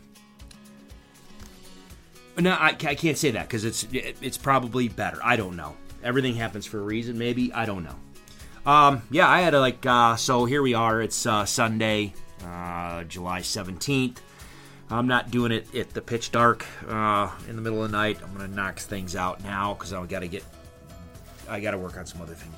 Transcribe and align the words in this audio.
No, 2.38 2.52
I, 2.52 2.68
I 2.68 2.95
can't 2.95 3.16
say 3.16 3.30
that 3.32 3.48
because 3.48 3.64
it's 3.64 3.84
it, 3.92 4.16
it's 4.20 4.36
probably 4.36 4.88
better. 4.88 5.18
I 5.22 5.36
don't 5.36 5.56
know. 5.56 5.76
Everything 6.02 6.34
happens 6.34 6.66
for 6.66 6.78
a 6.78 6.82
reason. 6.82 7.16
Maybe 7.16 7.52
I 7.52 7.64
don't 7.64 7.84
know. 7.84 8.70
Um, 8.70 9.02
yeah, 9.10 9.28
I 9.28 9.40
had 9.40 9.54
a 9.54 9.60
like. 9.60 9.86
Uh, 9.86 10.16
so 10.16 10.45
here 10.45 10.62
we 10.62 10.74
are. 10.74 11.00
It's 11.00 11.24
uh, 11.24 11.46
Sunday, 11.46 12.12
uh, 12.45 13.04
July 13.04 13.40
seventeenth. 13.40 14.20
I'm 14.90 15.06
not 15.06 15.30
doing 15.30 15.52
it 15.52 15.74
at 15.74 15.90
the 15.90 16.00
pitch 16.00 16.32
dark 16.32 16.64
uh, 16.88 17.30
in 17.48 17.56
the 17.56 17.62
middle 17.62 17.84
of 17.84 17.90
the 17.90 17.96
night. 17.96 18.18
I'm 18.22 18.32
gonna 18.32 18.48
knock 18.48 18.78
things 18.78 19.14
out 19.14 19.42
now 19.42 19.74
because 19.74 19.92
I 19.92 20.04
got 20.06 20.20
to 20.20 20.28
get. 20.28 20.44
I 21.48 21.60
got 21.60 21.72
to 21.72 21.78
work 21.78 21.96
on 21.96 22.06
some 22.06 22.20
other 22.22 22.34
things. 22.34 22.56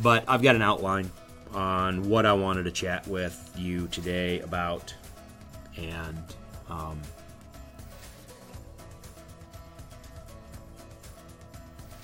But 0.00 0.24
I've 0.26 0.42
got 0.42 0.56
an 0.56 0.62
outline 0.62 1.10
on 1.54 2.08
what 2.08 2.24
I 2.24 2.32
wanted 2.32 2.64
to 2.64 2.70
chat 2.70 3.06
with 3.06 3.54
you 3.56 3.88
today 3.88 4.40
about, 4.40 4.94
and 5.76 6.22
um, 6.70 7.00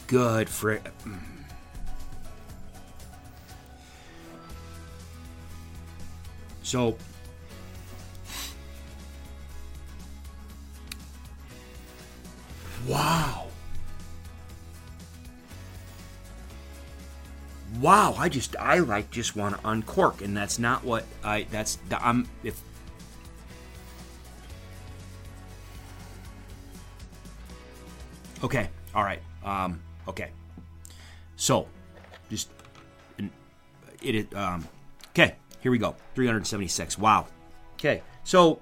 good 0.07 0.49
frick. 0.49 0.91
So, 6.63 6.99
wow. 12.87 13.47
Wow, 17.81 18.15
I 18.19 18.29
just 18.29 18.57
I 18.57 18.79
like 18.79 19.11
just 19.11 19.37
want 19.37 19.61
to 19.61 19.69
uncork 19.69 20.23
and 20.23 20.37
that's 20.37 20.59
not 20.59 20.85
what 20.85 21.05
I 21.23 21.47
that's 21.51 21.79
I'm 21.93 22.29
if 22.43 22.61
Okay, 28.43 28.69
all 28.95 29.03
right. 29.03 29.21
Um 29.45 29.81
okay. 30.07 30.31
So, 31.37 31.67
just 32.31 32.49
it 34.03 34.35
um 34.35 34.67
okay, 35.11 35.37
here 35.61 35.71
we 35.71 35.79
go. 35.79 35.95
376. 36.15 36.99
Wow. 36.99 37.27
Okay. 37.75 38.03
So 38.25 38.61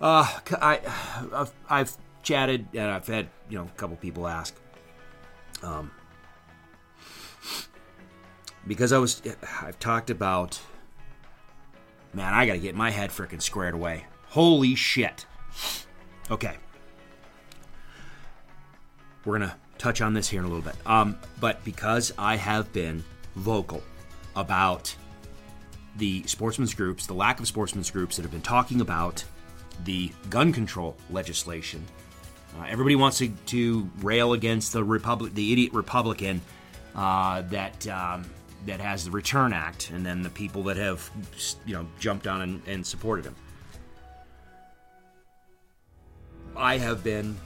uh 0.00 0.40
I 0.60 0.80
I've, 1.34 1.52
I've 1.68 1.96
chatted 2.22 2.66
and 2.72 2.90
I've 2.90 3.06
had, 3.06 3.28
you 3.48 3.58
know, 3.58 3.64
a 3.64 3.78
couple 3.78 3.96
people 3.96 4.26
ask 4.26 4.54
um 5.62 5.90
because 8.66 8.92
I 8.92 8.98
was 8.98 9.22
I've 9.60 9.78
talked 9.78 10.10
about 10.10 10.60
man, 12.14 12.32
I 12.34 12.46
got 12.46 12.54
to 12.54 12.58
get 12.58 12.74
my 12.74 12.90
head 12.90 13.10
freaking 13.10 13.42
squared 13.42 13.74
away. 13.74 14.06
Holy 14.28 14.74
shit. 14.74 15.26
Okay. 16.30 16.56
We're 19.24 19.38
to 19.38 19.54
touch 19.78 20.00
on 20.00 20.14
this 20.14 20.28
here 20.28 20.40
in 20.40 20.46
a 20.46 20.48
little 20.48 20.62
bit. 20.62 20.76
Um, 20.86 21.18
but 21.40 21.62
because 21.64 22.12
I 22.18 22.36
have 22.36 22.72
been 22.72 23.04
vocal 23.36 23.82
about 24.36 24.94
the 25.96 26.22
sportsmen's 26.26 26.74
groups, 26.74 27.06
the 27.06 27.14
lack 27.14 27.40
of 27.40 27.46
sportsmen's 27.46 27.90
groups 27.90 28.16
that 28.16 28.22
have 28.22 28.32
been 28.32 28.40
talking 28.42 28.80
about 28.80 29.24
the 29.84 30.10
gun 30.30 30.52
control 30.52 30.96
legislation. 31.10 31.84
Uh, 32.58 32.64
everybody 32.68 32.96
wants 32.96 33.18
to, 33.18 33.28
to, 33.46 33.90
rail 34.02 34.34
against 34.34 34.72
the 34.72 34.84
republic, 34.84 35.34
the 35.34 35.52
idiot 35.52 35.72
Republican 35.72 36.40
uh, 36.94 37.42
that 37.42 37.86
um, 37.88 38.24
that 38.66 38.80
has 38.80 39.04
the 39.04 39.10
Return 39.10 39.52
Act, 39.52 39.90
and 39.90 40.04
then 40.04 40.22
the 40.22 40.30
people 40.30 40.64
that 40.64 40.76
have 40.76 41.10
you 41.64 41.74
know 41.74 41.86
jumped 41.98 42.26
on 42.26 42.42
and, 42.42 42.62
and 42.66 42.86
supported 42.86 43.24
him. 43.24 43.36
I 46.56 46.76
have 46.76 47.02
been 47.02 47.36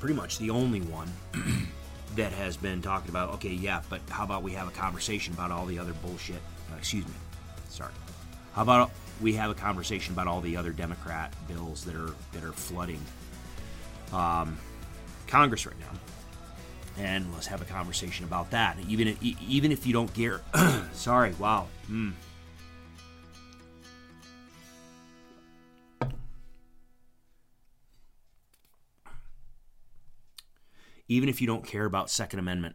pretty 0.00 0.14
much 0.14 0.38
the 0.38 0.50
only 0.50 0.80
one 0.80 1.12
that 2.16 2.32
has 2.32 2.56
been 2.56 2.80
talking 2.80 3.10
about 3.10 3.34
okay, 3.34 3.52
yeah, 3.52 3.82
but 3.90 4.00
how 4.08 4.24
about 4.24 4.42
we 4.42 4.52
have 4.52 4.68
a 4.68 4.72
conversation 4.72 5.34
about 5.34 5.50
all 5.50 5.66
the 5.66 5.78
other 5.78 5.92
bullshit? 5.94 6.40
Uh, 6.72 6.76
excuse 6.76 7.04
me, 7.04 7.12
sorry. 7.68 7.92
How 8.54 8.62
about 8.62 8.90
we 9.20 9.34
have 9.34 9.50
a 9.50 9.54
conversation 9.54 10.14
about 10.14 10.26
all 10.26 10.40
the 10.40 10.56
other 10.56 10.72
Democrat 10.72 11.34
bills 11.46 11.84
that 11.84 11.94
are 11.94 12.14
that 12.32 12.42
are 12.42 12.52
flooding 12.52 13.00
um, 14.12 14.58
Congress 15.26 15.66
right 15.66 15.78
now? 15.80 15.96
and 16.98 17.32
let's 17.34 17.46
have 17.46 17.60
a 17.60 17.64
conversation 17.64 18.24
about 18.24 18.50
that. 18.50 18.78
Even 18.88 19.08
if, 19.08 19.22
even 19.22 19.70
if 19.70 19.86
you 19.86 19.92
don't 19.92 20.12
care, 20.14 20.40
sorry, 20.92 21.34
wow. 21.38 21.68
Mm. 21.90 22.12
Even 31.08 31.28
if 31.28 31.40
you 31.40 31.46
don't 31.46 31.64
care 31.64 31.84
about 31.84 32.10
Second 32.10 32.40
Amendment 32.40 32.74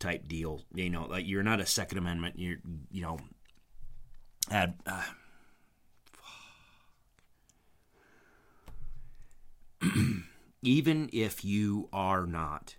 type 0.00 0.26
deal, 0.26 0.62
you 0.74 0.90
know, 0.90 1.06
like 1.06 1.26
you're 1.26 1.42
not 1.42 1.60
a 1.60 1.66
Second 1.66 1.98
Amendment, 1.98 2.36
you're, 2.38 2.56
you 2.90 3.02
know, 3.02 3.18
had. 4.50 4.74
Uh, 4.86 5.02
even 10.62 11.08
if 11.12 11.44
you 11.44 11.88
are 11.92 12.26
not 12.26 12.76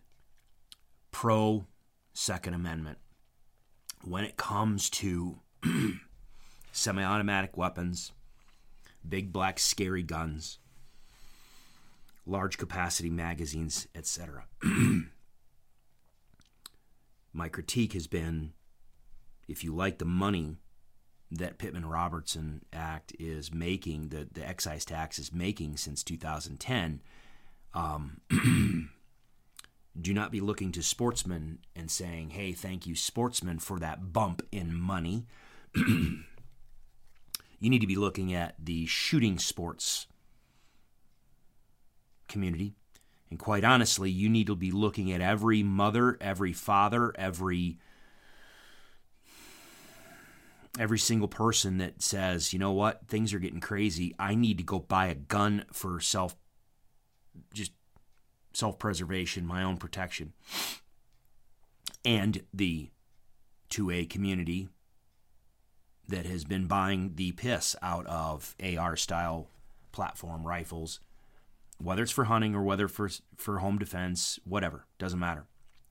pro 1.11 1.65
Second 2.13 2.53
Amendment 2.53 2.97
when 4.03 4.23
it 4.23 4.37
comes 4.37 4.89
to 4.89 5.39
semi 6.71 7.03
automatic 7.03 7.57
weapons, 7.57 8.11
big 9.07 9.31
black 9.31 9.59
scary 9.59 10.03
guns, 10.03 10.59
large 12.25 12.57
capacity 12.57 13.09
magazines, 13.09 13.87
etc. 13.95 14.45
My 17.33 17.47
critique 17.47 17.93
has 17.93 18.07
been 18.07 18.53
if 19.47 19.63
you 19.63 19.75
like 19.75 19.97
the 19.97 20.05
money 20.05 20.57
that 21.31 21.57
Pittman 21.57 21.85
Robertson 21.85 22.61
Act 22.73 23.13
is 23.19 23.53
making, 23.53 24.09
the, 24.09 24.27
the 24.31 24.47
excise 24.47 24.83
tax 24.83 25.17
is 25.17 25.31
making 25.31 25.77
since 25.77 26.03
2010, 26.03 27.01
um, 27.73 28.21
do 29.99 30.13
not 30.13 30.31
be 30.31 30.39
looking 30.39 30.71
to 30.73 30.83
sportsmen 30.83 31.59
and 31.75 31.89
saying, 31.89 32.31
hey, 32.31 32.53
thank 32.53 32.87
you, 32.87 32.95
sportsmen, 32.95 33.59
for 33.59 33.79
that 33.79 34.13
bump 34.13 34.41
in 34.51 34.73
money. 34.73 35.25
you 35.75 36.23
need 37.59 37.81
to 37.81 37.87
be 37.87 37.95
looking 37.95 38.33
at 38.33 38.55
the 38.59 38.85
shooting 38.85 39.37
sports 39.37 40.07
community. 42.27 42.73
And 43.29 43.39
quite 43.39 43.63
honestly, 43.63 44.09
you 44.09 44.27
need 44.27 44.47
to 44.47 44.55
be 44.55 44.71
looking 44.71 45.11
at 45.11 45.21
every 45.21 45.63
mother, 45.63 46.17
every 46.19 46.53
father, 46.53 47.13
every 47.17 47.77
every 50.79 50.99
single 50.99 51.27
person 51.27 51.79
that 51.79 52.01
says, 52.01 52.53
you 52.53 52.59
know 52.59 52.71
what, 52.71 53.07
things 53.07 53.33
are 53.33 53.39
getting 53.39 53.59
crazy. 53.59 54.15
I 54.17 54.35
need 54.35 54.57
to 54.57 54.63
go 54.63 54.79
buy 54.79 55.07
a 55.07 55.15
gun 55.15 55.65
for 55.71 55.99
self 55.99 56.35
just 57.53 57.71
self 58.53 58.79
preservation, 58.79 59.45
my 59.45 59.63
own 59.63 59.77
protection, 59.77 60.33
and 62.03 62.43
the 62.53 62.89
2A 63.69 64.09
community 64.09 64.69
that 66.07 66.25
has 66.25 66.43
been 66.43 66.67
buying 66.67 67.13
the 67.15 67.31
piss 67.31 67.75
out 67.81 68.05
of 68.07 68.55
AR 68.61 68.95
style 68.95 69.47
platform 69.91 70.45
rifles, 70.45 70.99
whether 71.77 72.03
it's 72.03 72.11
for 72.11 72.25
hunting 72.25 72.53
or 72.55 72.63
whether 72.63 72.87
for 72.87 73.09
for 73.37 73.59
home 73.59 73.77
defense, 73.77 74.39
whatever, 74.43 74.85
doesn't 74.99 75.19
matter. 75.19 75.45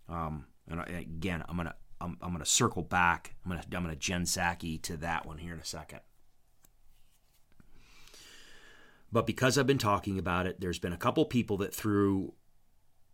Um, 0.09 0.47
and 0.69 0.81
again, 0.89 1.43
I'm 1.49 1.57
gonna 1.57 1.75
I'm, 2.01 2.17
I'm 2.21 2.33
gonna 2.33 2.45
circle 2.45 2.83
back. 2.83 3.35
I'm 3.45 3.51
gonna 3.51 3.65
I'm 3.75 3.83
gonna 3.83 3.97
Jen 3.97 4.25
Psaki 4.25 4.81
to 4.83 4.97
that 4.99 5.27
one 5.27 5.39
here 5.39 5.55
in 5.55 5.61
a 5.61 5.65
second. 5.65 6.01
But 9.13 9.27
because 9.27 9.59
I've 9.59 9.67
been 9.67 9.79
talking 9.79 10.19
about 10.19 10.47
it, 10.47 10.61
there's 10.61 10.79
been 10.79 10.93
a 10.93 10.99
couple 10.99 11.25
people 11.25 11.57
that 11.59 11.75
threw 11.75 12.35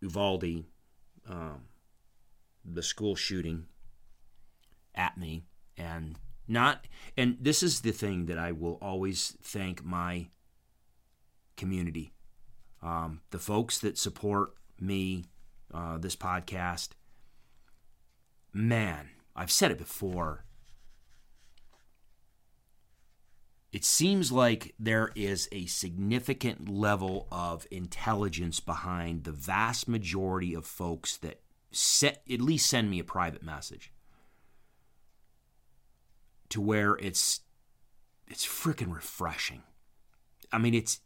Uvalde, 0.01 0.65
um, 1.27 1.63
the 2.63 2.83
school 2.83 3.15
shooting, 3.15 3.65
at 4.93 5.17
me, 5.17 5.45
and 5.77 6.19
not. 6.47 6.87
And 7.15 7.37
this 7.41 7.63
is 7.63 7.81
the 7.81 7.91
thing 7.91 8.25
that 8.27 8.37
I 8.37 8.51
will 8.51 8.77
always 8.81 9.37
thank 9.41 9.83
my 9.83 10.27
community, 11.55 12.13
um, 12.81 13.21
the 13.31 13.39
folks 13.39 13.79
that 13.79 13.97
support 13.97 14.53
me, 14.79 15.25
uh, 15.73 15.97
this 15.97 16.15
podcast. 16.15 16.89
Man, 18.53 19.09
I've 19.35 19.51
said 19.51 19.71
it 19.71 19.77
before. 19.77 20.45
It 23.71 23.83
seems 23.83 24.31
like 24.31 24.73
there 24.79 25.11
is 25.15 25.49
a 25.51 25.65
significant 25.65 26.69
level 26.69 27.27
of 27.31 27.67
intelligence 27.69 28.59
behind 28.59 29.23
the 29.23 29.31
vast 29.31 29.87
majority 29.87 30.53
of 30.53 30.65
folks 30.65 31.17
that 31.17 31.41
set, 31.71 32.21
at 32.31 32.41
least 32.41 32.69
send 32.69 32.89
me 32.89 32.99
a 32.99 33.03
private 33.03 33.43
message 33.43 33.91
to 36.49 36.61
where 36.61 36.95
it's 36.95 37.41
it's 38.27 38.45
freaking 38.45 38.93
refreshing. 38.93 39.63
I 40.51 40.57
mean, 40.57 40.73
it's 40.73 41.01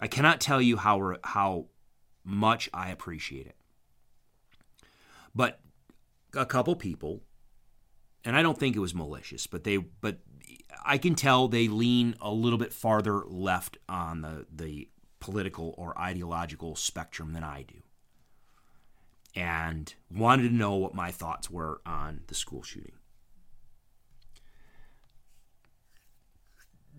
I 0.00 0.06
cannot 0.06 0.40
tell 0.40 0.62
you 0.62 0.76
how 0.76 1.16
how 1.24 1.66
much 2.24 2.70
I 2.72 2.90
appreciate 2.90 3.46
it. 3.46 3.56
But 5.34 5.60
a 6.34 6.46
couple 6.46 6.74
people, 6.76 7.22
and 8.24 8.36
I 8.36 8.42
don't 8.42 8.58
think 8.58 8.76
it 8.76 8.80
was 8.80 8.94
malicious, 8.94 9.46
but 9.46 9.64
they 9.64 9.76
but 9.76 10.20
I 10.84 10.98
can 10.98 11.14
tell 11.14 11.48
they 11.48 11.68
lean 11.68 12.16
a 12.20 12.30
little 12.30 12.58
bit 12.58 12.72
farther 12.72 13.22
left 13.26 13.78
on 13.88 14.22
the 14.22 14.46
the 14.50 14.88
political 15.20 15.74
or 15.76 15.98
ideological 15.98 16.76
spectrum 16.76 17.32
than 17.32 17.44
I 17.44 17.62
do. 17.62 17.82
And 19.36 19.92
wanted 20.10 20.48
to 20.48 20.54
know 20.54 20.74
what 20.74 20.94
my 20.94 21.10
thoughts 21.12 21.50
were 21.50 21.80
on 21.86 22.22
the 22.26 22.34
school 22.34 22.62
shooting. 22.62 22.94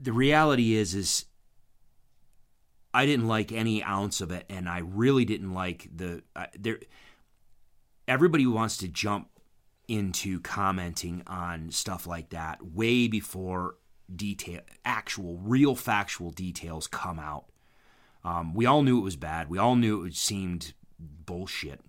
The 0.01 0.13
reality 0.13 0.73
is 0.75 0.95
is 0.95 1.25
I 2.93 3.05
didn't 3.05 3.27
like 3.27 3.51
any 3.51 3.83
ounce 3.83 4.21
of 4.21 4.31
it, 4.31 4.45
and 4.49 4.67
I 4.67 4.79
really 4.79 5.25
didn't 5.25 5.53
like 5.53 5.89
the 5.93 6.23
uh, 6.35 6.47
there. 6.57 6.79
Everybody 8.07 8.45
wants 8.45 8.77
to 8.77 8.87
jump 8.87 9.29
into 9.91 10.39
commenting 10.39 11.21
on 11.27 11.69
stuff 11.69 12.07
like 12.07 12.29
that 12.29 12.65
way 12.65 13.09
before 13.09 13.75
detail, 14.15 14.61
actual, 14.85 15.37
real, 15.43 15.75
factual 15.75 16.31
details 16.31 16.87
come 16.87 17.19
out. 17.19 17.47
Um, 18.23 18.53
we 18.53 18.65
all 18.65 18.83
knew 18.83 18.99
it 18.99 19.03
was 19.03 19.17
bad. 19.17 19.49
We 19.49 19.57
all 19.57 19.75
knew 19.75 20.05
it 20.05 20.15
seemed 20.15 20.73
bullshit. 20.97 21.81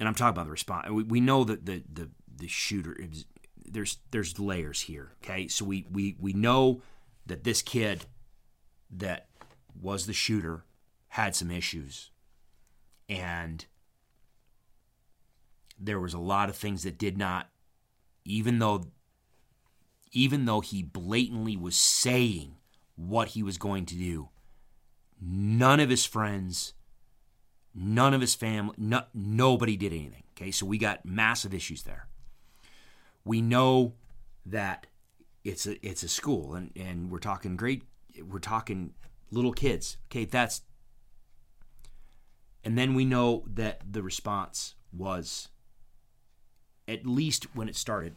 And 0.00 0.08
I'm 0.08 0.14
talking 0.16 0.30
about 0.30 0.46
the 0.46 0.50
response. 0.50 0.90
We, 0.90 1.04
we 1.04 1.20
know 1.20 1.44
that 1.44 1.66
the 1.66 1.84
the 1.90 2.10
the 2.34 2.48
shooter 2.48 2.92
is, 2.92 3.26
there's 3.64 3.98
there's 4.10 4.40
layers 4.40 4.80
here. 4.82 5.12
Okay, 5.22 5.46
so 5.46 5.64
we 5.64 5.86
we 5.88 6.16
we 6.18 6.32
know 6.32 6.82
that 7.26 7.44
this 7.44 7.62
kid 7.62 8.06
that 8.90 9.28
was 9.80 10.06
the 10.06 10.12
shooter 10.12 10.64
had 11.10 11.36
some 11.36 11.52
issues 11.52 12.10
and 13.08 13.66
there 15.78 16.00
was 16.00 16.14
a 16.14 16.18
lot 16.18 16.48
of 16.48 16.56
things 16.56 16.82
that 16.82 16.98
did 16.98 17.16
not 17.16 17.48
even 18.24 18.58
though 18.58 18.84
even 20.12 20.44
though 20.44 20.60
he 20.60 20.82
blatantly 20.82 21.56
was 21.56 21.76
saying 21.76 22.56
what 22.96 23.28
he 23.28 23.42
was 23.42 23.58
going 23.58 23.84
to 23.84 23.94
do 23.94 24.28
none 25.20 25.80
of 25.80 25.90
his 25.90 26.04
friends 26.04 26.74
none 27.76 28.14
of 28.14 28.20
his 28.20 28.34
family 28.34 28.74
no, 28.78 29.02
nobody 29.14 29.76
did 29.76 29.92
anything. 29.92 30.22
Okay 30.36 30.50
so 30.50 30.66
we 30.66 30.78
got 30.78 31.04
massive 31.04 31.52
issues 31.52 31.82
there. 31.82 32.08
We 33.24 33.42
know 33.42 33.94
that 34.46 34.86
it's 35.44 35.66
a 35.66 35.86
it's 35.86 36.02
a 36.02 36.08
school 36.08 36.54
and 36.54 36.70
and 36.74 37.10
we're 37.10 37.18
talking 37.18 37.56
great 37.56 37.84
we're 38.26 38.38
talking 38.38 38.94
little 39.30 39.52
kids. 39.52 39.98
Okay 40.10 40.24
that's 40.24 40.62
and 42.64 42.76
then 42.76 42.94
we 42.94 43.04
know 43.04 43.44
that 43.46 43.80
the 43.88 44.02
response 44.02 44.74
was 44.92 45.48
at 46.88 47.06
least 47.06 47.46
when 47.54 47.68
it 47.68 47.76
started 47.76 48.16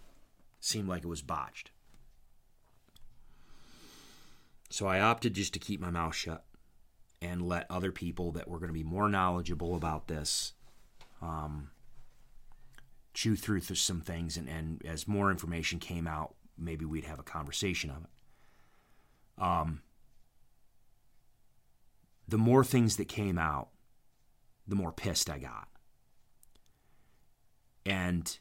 seemed 0.60 0.88
like 0.88 1.04
it 1.04 1.08
was 1.08 1.22
botched 1.22 1.72
so 4.70 4.86
i 4.86 5.00
opted 5.00 5.34
just 5.34 5.54
to 5.54 5.60
keep 5.60 5.80
my 5.80 5.90
mouth 5.90 6.16
shut 6.16 6.46
and 7.22 7.42
let 7.42 7.70
other 7.70 7.92
people 7.92 8.32
that 8.32 8.48
were 8.48 8.60
going 8.60 8.70
to 8.70 8.74
be 8.74 8.84
more 8.84 9.10
knowledgeable 9.10 9.76
about 9.76 10.08
this 10.08 10.54
um, 11.22 11.70
chew 13.14 13.36
through 13.36 13.60
some 13.60 14.00
things 14.00 14.38
and, 14.38 14.48
and 14.48 14.82
as 14.86 15.08
more 15.08 15.30
information 15.30 15.80
came 15.80 16.08
out 16.08 16.36
maybe 16.60 16.86
we'd 16.86 17.06
have 17.06 17.20
a 17.20 17.24
conversation 17.24 17.90
of 17.90 18.04
it. 18.04 19.44
Um, 19.44 19.82
the 22.28 22.38
more 22.38 22.64
things 22.64 22.98
that 22.98 23.08
came 23.08 23.38
out, 23.38 23.70
the 24.68 24.76
more 24.76 24.92
pissed 24.92 25.30
I 25.30 25.40
got. 25.40 25.68
And 27.86 28.38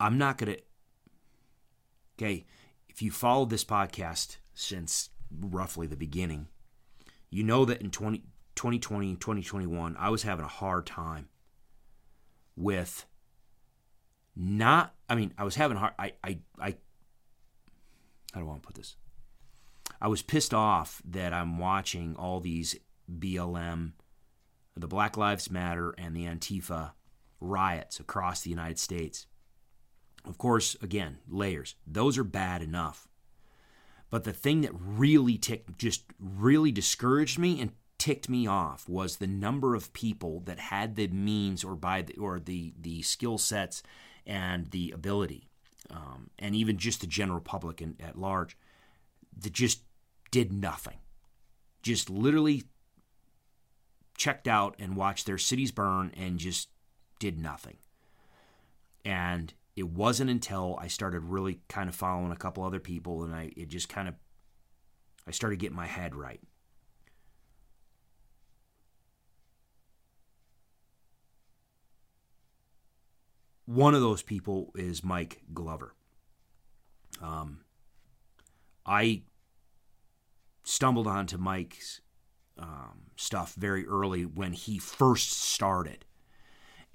I'm 0.00 0.18
not 0.18 0.38
going 0.38 0.54
to. 0.54 0.62
Okay, 2.18 2.46
if 2.88 3.02
you 3.02 3.10
followed 3.10 3.50
this 3.50 3.64
podcast 3.64 4.38
since 4.54 5.10
roughly 5.30 5.86
the 5.86 5.96
beginning, 5.96 6.48
you 7.30 7.44
know 7.44 7.64
that 7.64 7.80
in 7.80 7.90
20, 7.90 8.18
2020, 8.56 9.14
2021, 9.16 9.96
I 9.98 10.08
was 10.10 10.22
having 10.22 10.44
a 10.44 10.48
hard 10.48 10.86
time 10.86 11.28
with 12.56 13.06
not 14.34 14.94
I 15.08 15.14
mean, 15.14 15.32
I 15.38 15.44
was 15.44 15.56
having 15.56 15.76
hard 15.76 15.94
I 15.98 16.12
I 16.22 16.38
I 16.60 16.74
I 18.34 18.38
don't 18.38 18.46
want 18.46 18.62
to 18.62 18.66
put 18.66 18.76
this. 18.76 18.96
I 20.00 20.08
was 20.08 20.22
pissed 20.22 20.54
off 20.54 21.02
that 21.04 21.32
I'm 21.32 21.58
watching 21.58 22.14
all 22.16 22.40
these 22.40 22.76
BLM, 23.10 23.92
the 24.76 24.86
Black 24.86 25.16
Lives 25.16 25.50
Matter 25.50 25.94
and 25.98 26.14
the 26.14 26.24
Antifa 26.24 26.92
riots 27.40 27.98
across 27.98 28.42
the 28.42 28.50
United 28.50 28.78
States. 28.78 29.26
Of 30.24 30.38
course, 30.38 30.76
again, 30.82 31.18
layers. 31.28 31.74
Those 31.86 32.18
are 32.18 32.24
bad 32.24 32.62
enough. 32.62 33.08
But 34.10 34.24
the 34.24 34.32
thing 34.32 34.62
that 34.62 34.72
really 34.74 35.36
ticked, 35.38 35.78
just 35.78 36.04
really 36.18 36.72
discouraged 36.72 37.38
me 37.38 37.60
and 37.60 37.72
ticked 37.98 38.28
me 38.28 38.46
off 38.46 38.88
was 38.88 39.16
the 39.16 39.26
number 39.26 39.74
of 39.74 39.92
people 39.92 40.40
that 40.40 40.58
had 40.58 40.96
the 40.96 41.08
means 41.08 41.64
or 41.64 41.74
by 41.74 42.02
the, 42.02 42.16
or 42.16 42.40
the 42.40 42.72
the 42.80 43.02
skill 43.02 43.38
sets 43.38 43.82
and 44.26 44.70
the 44.70 44.92
ability, 44.92 45.48
um, 45.90 46.30
and 46.38 46.54
even 46.54 46.78
just 46.78 47.00
the 47.00 47.06
general 47.06 47.40
public 47.40 47.82
in, 47.82 47.96
at 48.00 48.18
large, 48.18 48.56
that 49.38 49.52
just 49.52 49.82
did 50.30 50.52
nothing. 50.52 50.98
Just 51.82 52.08
literally 52.08 52.64
checked 54.16 54.48
out 54.48 54.74
and 54.78 54.96
watched 54.96 55.26
their 55.26 55.38
cities 55.38 55.70
burn 55.70 56.12
and 56.16 56.38
just 56.38 56.68
did 57.18 57.38
nothing. 57.38 57.76
And 59.04 59.54
it 59.78 59.88
wasn't 59.88 60.30
until 60.30 60.76
I 60.80 60.88
started 60.88 61.20
really 61.20 61.60
kind 61.68 61.88
of 61.88 61.94
following 61.94 62.32
a 62.32 62.36
couple 62.36 62.64
other 62.64 62.80
people 62.80 63.22
and 63.22 63.34
I 63.34 63.52
it 63.56 63.68
just 63.68 63.88
kind 63.88 64.08
of 64.08 64.14
I 65.26 65.30
started 65.30 65.58
getting 65.58 65.76
my 65.76 65.86
head 65.86 66.14
right. 66.14 66.40
One 73.66 73.94
of 73.94 74.00
those 74.00 74.22
people 74.22 74.72
is 74.74 75.04
Mike 75.04 75.42
Glover. 75.52 75.94
Um, 77.20 77.60
I 78.86 79.22
stumbled 80.62 81.06
onto 81.06 81.36
Mike's 81.36 82.00
um, 82.58 83.10
stuff 83.16 83.54
very 83.54 83.86
early 83.86 84.22
when 84.22 84.54
he 84.54 84.78
first 84.78 85.32
started. 85.32 86.06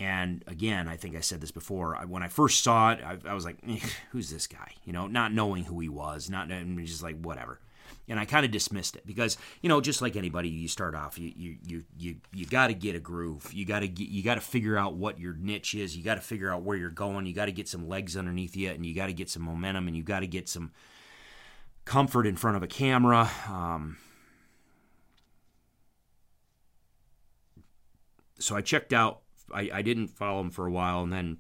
And 0.03 0.43
again, 0.47 0.89
I 0.89 0.97
think 0.97 1.15
I 1.15 1.21
said 1.21 1.39
this 1.39 1.51
before. 1.51 1.95
When 2.07 2.23
I 2.23 2.27
first 2.27 2.61
saw 2.61 2.91
it, 2.91 2.99
I, 3.01 3.17
I 3.25 3.33
was 3.33 3.45
like, 3.45 3.55
eh, 3.65 3.79
"Who's 4.11 4.29
this 4.29 4.47
guy?" 4.47 4.73
You 4.83 4.91
know, 4.91 5.07
not 5.07 5.31
knowing 5.31 5.63
who 5.63 5.79
he 5.79 5.87
was, 5.87 6.29
not 6.29 6.49
just 6.49 7.01
like 7.01 7.17
whatever 7.21 7.59
and 8.07 8.19
I 8.19 8.25
kind 8.25 8.45
of 8.45 8.51
dismissed 8.51 8.95
it 8.95 9.05
because 9.05 9.37
you 9.61 9.69
know 9.69 9.79
just 9.79 10.01
like 10.01 10.15
anybody 10.15 10.49
you 10.49 10.67
start 10.67 10.95
off 10.95 11.17
you 11.17 11.31
you 11.35 11.57
you 11.65 11.83
you, 11.97 12.15
you 12.33 12.45
got 12.45 12.67
to 12.67 12.73
get 12.73 12.95
a 12.95 12.99
groove 12.99 13.51
you 13.53 13.65
got 13.65 13.79
to 13.79 13.87
you 13.87 14.23
got 14.23 14.35
to 14.35 14.41
figure 14.41 14.77
out 14.77 14.95
what 14.95 15.19
your 15.19 15.33
niche 15.33 15.73
is 15.75 15.95
you 15.95 16.03
got 16.03 16.15
to 16.15 16.21
figure 16.21 16.51
out 16.51 16.63
where 16.63 16.75
you're 16.75 16.89
going 16.89 17.25
you 17.25 17.33
got 17.33 17.45
to 17.45 17.51
get 17.51 17.67
some 17.67 17.87
legs 17.87 18.17
underneath 18.17 18.55
you 18.55 18.69
and 18.69 18.85
you 18.85 18.93
got 18.93 19.07
to 19.07 19.13
get 19.13 19.29
some 19.29 19.43
momentum 19.43 19.87
and 19.87 19.95
you 19.95 20.03
got 20.03 20.19
to 20.19 20.27
get 20.27 20.49
some 20.49 20.71
comfort 21.85 22.27
in 22.27 22.35
front 22.35 22.57
of 22.57 22.63
a 22.63 22.67
camera 22.67 23.29
um, 23.49 23.97
so 28.39 28.55
I 28.55 28.61
checked 28.61 28.91
out 28.91 29.22
I, 29.53 29.69
I 29.73 29.81
didn't 29.81 30.09
follow 30.09 30.41
him 30.41 30.49
for 30.49 30.65
a 30.65 30.71
while 30.71 31.03
and 31.03 31.13
then 31.13 31.37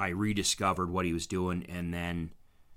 I 0.00 0.08
rediscovered 0.08 0.90
what 0.90 1.04
he 1.04 1.12
was 1.12 1.26
doing, 1.26 1.66
and 1.68 1.92
then, 1.92 2.30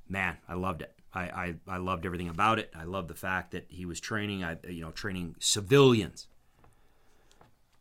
man, 0.09 0.37
I 0.47 0.55
loved 0.55 0.81
it. 0.81 0.93
I, 1.13 1.21
I, 1.21 1.55
I 1.67 1.77
loved 1.77 2.05
everything 2.05 2.27
about 2.27 2.59
it. 2.59 2.69
I 2.75 2.83
loved 2.83 3.07
the 3.07 3.15
fact 3.15 3.51
that 3.51 3.65
he 3.69 3.85
was 3.85 4.01
training, 4.01 4.43
I, 4.43 4.57
you 4.67 4.81
know, 4.81 4.91
training 4.91 5.35
civilians. 5.39 6.27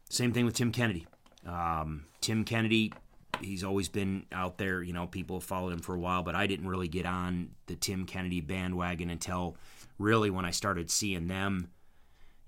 Same 0.08 0.32
thing 0.32 0.44
with 0.44 0.54
Tim 0.54 0.70
Kennedy. 0.70 1.08
Um, 1.44 2.04
Tim 2.20 2.44
Kennedy, 2.44 2.92
he's 3.40 3.64
always 3.64 3.88
been 3.88 4.26
out 4.30 4.58
there. 4.58 4.80
You 4.80 4.92
know, 4.92 5.08
people 5.08 5.40
followed 5.40 5.72
him 5.72 5.80
for 5.80 5.96
a 5.96 5.98
while, 5.98 6.22
but 6.22 6.36
I 6.36 6.46
didn't 6.46 6.68
really 6.68 6.88
get 6.88 7.04
on 7.04 7.50
the 7.66 7.74
Tim 7.74 8.06
Kennedy 8.06 8.40
bandwagon 8.40 9.10
until 9.10 9.56
really 9.98 10.30
when 10.30 10.44
I 10.44 10.52
started 10.52 10.88
seeing 10.88 11.26
them, 11.26 11.70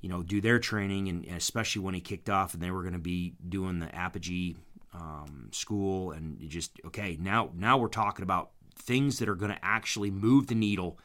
you 0.04 0.10
know, 0.10 0.22
do 0.22 0.42
their 0.42 0.58
training, 0.58 1.08
and, 1.08 1.24
especially 1.28 1.80
when 1.80 1.94
he 1.94 2.00
kicked 2.02 2.28
off 2.28 2.52
and 2.52 2.62
they 2.62 2.70
were 2.70 2.82
going 2.82 2.92
to 2.92 2.98
be 2.98 3.32
doing 3.48 3.78
the 3.78 3.92
Apogee 3.94 4.54
um, 4.92 5.48
school, 5.50 6.12
and 6.12 6.46
just 6.46 6.78
okay, 6.84 7.16
now 7.18 7.48
now 7.56 7.78
we're 7.78 7.88
talking 7.88 8.22
about 8.22 8.50
things 8.76 9.18
that 9.18 9.30
are 9.30 9.34
going 9.34 9.50
to 9.50 9.64
actually 9.64 10.10
move 10.10 10.48
the 10.48 10.54
needle 10.54 10.98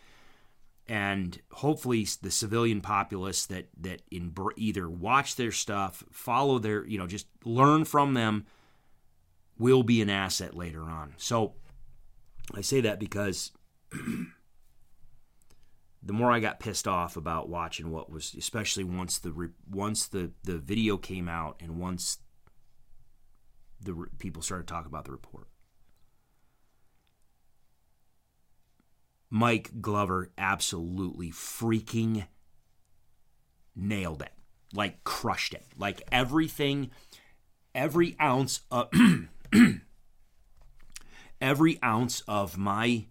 and 0.85 1.39
hopefully 1.53 2.05
the 2.21 2.29
civilian 2.29 2.81
populace 2.81 3.45
that 3.45 3.69
that 3.79 4.01
in, 4.11 4.35
either 4.57 4.89
watch 4.89 5.37
their 5.37 5.53
stuff, 5.53 6.03
follow 6.11 6.59
their, 6.59 6.85
you 6.85 6.97
know, 6.97 7.07
just 7.07 7.27
learn 7.45 7.85
from 7.85 8.15
them 8.15 8.45
will 9.57 9.83
be 9.83 10.01
an 10.01 10.09
asset 10.09 10.57
later 10.57 10.83
on. 10.83 11.13
So 11.15 11.53
I 12.53 12.59
say 12.59 12.81
that 12.81 12.99
because 12.99 13.53
the 16.01 16.13
more 16.13 16.31
I 16.31 16.39
got 16.39 16.59
pissed 16.59 16.87
off 16.87 17.17
about 17.17 17.49
watching 17.49 17.91
what 17.91 18.09
was 18.09 18.33
especially 18.37 18.83
once 18.83 19.19
the 19.19 19.51
once 19.69 20.07
the 20.07 20.31
the 20.43 20.57
video 20.57 20.97
came 20.97 21.27
out 21.27 21.57
and 21.59 21.79
once 21.79 22.19
the 23.81 24.07
people 24.17 24.41
started 24.41 24.67
talking 24.67 24.87
about 24.87 25.05
the 25.05 25.11
report 25.11 25.47
Mike 29.29 29.79
Glover 29.79 30.31
absolutely 30.37 31.29
freaking 31.29 32.25
nailed 33.75 34.21
it. 34.21 34.33
Like 34.73 35.03
crushed 35.03 35.53
it. 35.53 35.65
Like 35.77 36.01
everything, 36.11 36.91
every 37.73 38.15
ounce 38.21 38.61
of 38.71 38.89
every 41.41 41.79
ounce 41.83 42.21
of 42.27 42.57
my 42.57 43.05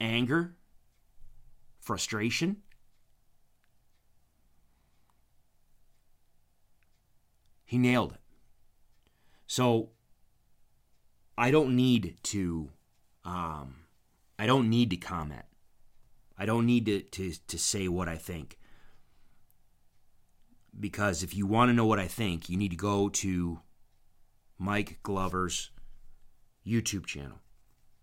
anger, 0.00 0.56
frustration, 1.78 2.58
he 7.64 7.78
nailed 7.78 8.12
it. 8.12 8.20
So 9.46 9.90
I 11.36 11.50
don't 11.50 11.76
need 11.76 12.16
to 12.24 12.70
um, 13.24 13.76
I 14.38 14.46
don't 14.46 14.70
need 14.70 14.90
to 14.90 14.96
comment. 14.96 15.44
I 16.38 16.46
don't 16.46 16.64
need 16.64 16.86
to, 16.86 17.00
to, 17.00 17.34
to 17.48 17.58
say 17.58 17.88
what 17.88 18.08
I 18.08 18.16
think. 18.16 18.58
Because 20.78 21.22
if 21.22 21.36
you 21.36 21.46
want 21.46 21.68
to 21.68 21.74
know 21.74 21.84
what 21.84 21.98
I 21.98 22.06
think, 22.06 22.48
you 22.48 22.56
need 22.56 22.70
to 22.70 22.76
go 22.76 23.10
to 23.10 23.60
Mike 24.58 25.00
Glover's 25.02 25.70
YouTube 26.66 27.04
channel. 27.04 27.40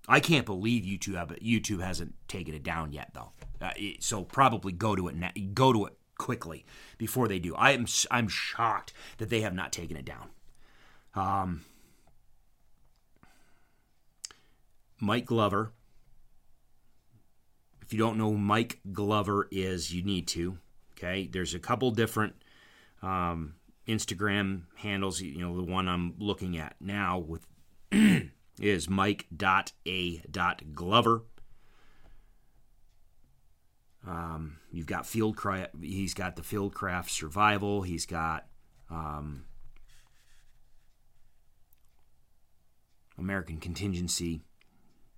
I 0.07 0.19
can't 0.19 0.45
believe 0.45 0.83
YouTube 0.83 1.39
YouTube 1.41 1.81
hasn't 1.81 2.15
taken 2.27 2.53
it 2.53 2.63
down 2.63 2.93
yet, 2.93 3.11
though. 3.13 3.31
Uh, 3.61 3.71
so 3.99 4.23
probably 4.23 4.71
go 4.71 4.95
to 4.95 5.07
it 5.07 5.15
now, 5.15 5.31
go 5.53 5.73
to 5.73 5.85
it 5.85 5.97
quickly 6.17 6.65
before 6.97 7.27
they 7.27 7.39
do. 7.39 7.55
I 7.55 7.71
am 7.71 7.85
I'm 8.09 8.27
shocked 8.27 8.93
that 9.17 9.29
they 9.29 9.41
have 9.41 9.53
not 9.53 9.71
taken 9.71 9.97
it 9.97 10.05
down. 10.05 10.29
Um, 11.15 11.65
Mike 14.99 15.25
Glover. 15.25 15.71
If 17.81 17.93
you 17.93 17.99
don't 17.99 18.17
know 18.17 18.31
who 18.31 18.37
Mike 18.37 18.79
Glover 18.91 19.47
is, 19.51 19.93
you 19.93 20.03
need 20.03 20.27
to. 20.29 20.57
Okay, 20.97 21.27
there's 21.31 21.53
a 21.53 21.59
couple 21.59 21.91
different 21.91 22.33
um, 23.01 23.55
Instagram 23.87 24.63
handles. 24.75 25.21
You 25.21 25.41
know, 25.41 25.55
the 25.55 25.63
one 25.63 25.87
I'm 25.87 26.15
looking 26.19 26.57
at 26.57 26.75
now 26.81 27.19
with 27.19 27.45
is 28.59 28.89
Mike.a.glover. 28.89 29.23
Um, 34.07 34.57
you've 34.71 34.85
got 34.87 35.03
Fieldcraft. 35.03 35.83
He's 35.83 36.13
got 36.13 36.35
the 36.35 36.41
Fieldcraft 36.41 37.09
Survival. 37.09 37.81
He's 37.81 38.05
got 38.05 38.47
um, 38.89 39.45
American 43.17 43.57
Contingency. 43.59 44.41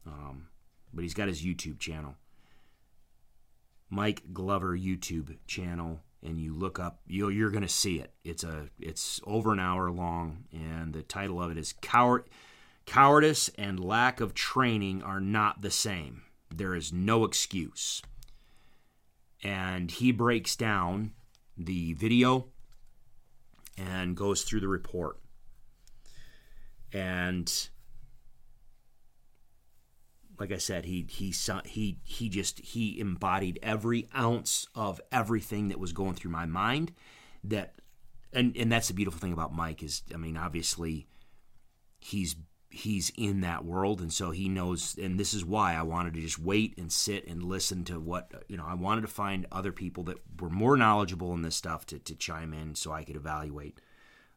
Um, 0.05 0.48
but 0.93 1.03
he's 1.03 1.13
got 1.13 1.27
his 1.27 1.43
YouTube 1.43 1.79
channel, 1.79 2.15
Mike 3.89 4.24
Glover 4.34 4.77
YouTube 4.77 5.38
channel, 5.46 6.00
and 6.24 6.39
you 6.39 6.53
look 6.53 6.79
up, 6.79 7.01
you 7.08 7.29
you're 7.29 7.51
gonna 7.51 7.67
see 7.67 8.00
it. 8.00 8.13
It's 8.24 8.43
a 8.43 8.69
it's 8.79 9.22
over 9.25 9.53
an 9.53 9.60
hour 9.60 9.91
long, 9.91 10.46
and 10.51 10.93
the 10.93 11.03
title 11.03 11.41
of 11.41 11.51
it 11.51 11.58
is 11.58 11.74
Coward, 11.81 12.24
Cowardice 12.89 13.51
and 13.55 13.79
Lack 13.79 14.19
of 14.19 14.34
Training 14.34 15.03
Are 15.03 15.19
Not 15.19 15.62
the 15.62 15.69
Same. 15.69 16.24
There 16.50 16.74
is 16.74 16.91
no 16.91 17.24
excuse. 17.24 18.01
And 19.43 19.91
he 19.91 20.12
breaks 20.12 20.55
down 20.55 21.12
the 21.55 21.93
video 21.93 22.48
and 23.77 24.17
goes 24.17 24.41
through 24.41 24.62
the 24.62 24.67
report. 24.67 25.19
And 26.91 27.69
like 30.39 30.51
I 30.51 30.58
said, 30.58 30.86
he 30.86 31.05
he 31.08 31.31
he 31.65 32.00
he 32.03 32.27
just 32.27 32.60
he 32.60 33.00
embodied 33.00 33.60
every 33.62 34.10
ounce 34.17 34.65
of 34.74 35.00
everything 35.12 35.67
that 35.67 35.79
was 35.79 35.93
going 35.93 36.15
through 36.15 36.31
my 36.31 36.48
mind. 36.48 36.91
That 37.43 37.75
and 38.34 38.58
and 38.58 38.72
that's 38.72 38.88
the 38.88 38.96
beautiful 38.96 39.19
thing 39.19 39.34
about 39.34 39.53
Mike 39.53 39.84
is, 39.84 40.01
I 40.12 40.17
mean, 40.17 40.38
obviously, 40.38 41.05
he's 42.00 42.36
he's 42.69 43.11
in 43.17 43.41
that 43.41 43.65
world, 43.65 44.01
and 44.01 44.11
so 44.13 44.31
he 44.31 44.47
knows. 44.49 44.97
And 45.01 45.19
this 45.19 45.33
is 45.33 45.43
why 45.43 45.73
I 45.73 45.81
wanted 45.81 46.13
to 46.13 46.21
just 46.21 46.39
wait 46.39 46.77
and 46.77 46.91
sit 46.91 47.27
and 47.27 47.43
listen 47.43 47.83
to 47.85 47.99
what 47.99 48.43
you 48.47 48.57
know. 48.57 48.65
I 48.65 48.75
wanted 48.75 49.01
to 49.01 49.07
find 49.07 49.45
other 49.51 49.71
people 49.71 50.03
that 50.05 50.19
were 50.39 50.49
more 50.49 50.77
knowledgeable 50.77 51.33
in 51.33 51.41
this 51.41 51.55
stuff 51.55 51.85
to 51.88 51.99
to 51.99 52.15
chime 52.15 52.53
in, 52.53 52.75
so 52.75 52.91
I 52.91 53.03
could 53.03 53.15
evaluate. 53.15 53.79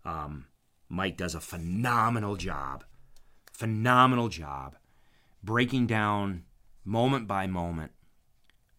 Um, 0.05 0.47
Mike 0.89 1.17
does 1.17 1.35
a 1.35 1.41
phenomenal 1.41 2.37
job, 2.37 2.85
phenomenal 3.53 4.29
job 4.29 4.77
breaking 5.43 5.87
down 5.87 6.45
moment 6.85 7.27
by 7.27 7.47
moment 7.47 7.93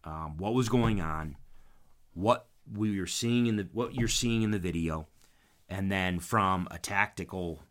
um, 0.04 0.36
what 0.36 0.54
was 0.54 0.68
going 0.68 1.00
on, 1.00 1.36
what 2.12 2.46
we 2.72 2.98
were 2.98 3.06
seeing 3.06 3.46
in 3.46 3.56
the 3.56 3.68
what 3.72 3.94
you're 3.94 4.08
seeing 4.08 4.42
in 4.42 4.50
the 4.50 4.58
video, 4.58 5.08
and 5.68 5.90
then 5.90 6.18
from 6.18 6.68
a 6.70 6.78
tactical 6.78 7.62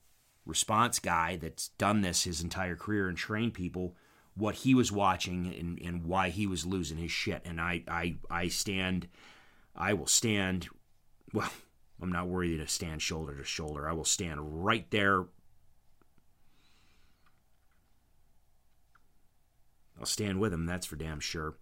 response 0.45 0.99
guy 0.99 1.37
that's 1.37 1.69
done 1.69 2.01
this 2.01 2.23
his 2.23 2.41
entire 2.41 2.75
career 2.75 3.07
and 3.07 3.17
trained 3.17 3.53
people, 3.53 3.95
what 4.35 4.55
he 4.55 4.73
was 4.73 4.91
watching 4.91 5.53
and, 5.57 5.79
and 5.81 6.05
why 6.05 6.29
he 6.29 6.47
was 6.47 6.65
losing 6.65 6.97
his 6.97 7.11
shit. 7.11 7.41
And 7.45 7.61
I, 7.61 7.83
I 7.87 8.15
I 8.29 8.47
stand 8.47 9.07
I 9.75 9.93
will 9.93 10.07
stand 10.07 10.67
well, 11.33 11.51
I'm 12.01 12.11
not 12.11 12.27
worthy 12.27 12.57
to 12.57 12.67
stand 12.67 13.01
shoulder 13.01 13.35
to 13.35 13.43
shoulder. 13.43 13.87
I 13.87 13.93
will 13.93 14.05
stand 14.05 14.65
right 14.65 14.89
there 14.91 15.25
I'll 20.03 20.07
stand 20.07 20.41
with 20.41 20.53
him, 20.53 20.65
that's 20.65 20.85
for 20.85 20.97
damn 20.97 21.21
sure. 21.21 21.55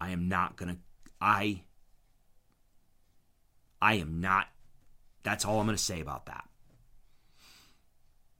I 0.00 0.10
am 0.10 0.28
not 0.28 0.56
going 0.56 0.74
to 0.74 0.80
I 1.20 1.62
I 3.82 3.94
am 3.94 4.20
not 4.20 4.46
that's 5.22 5.44
all 5.44 5.60
I'm 5.60 5.66
going 5.66 5.76
to 5.76 5.82
say 5.82 6.00
about 6.00 6.26
that. 6.26 6.48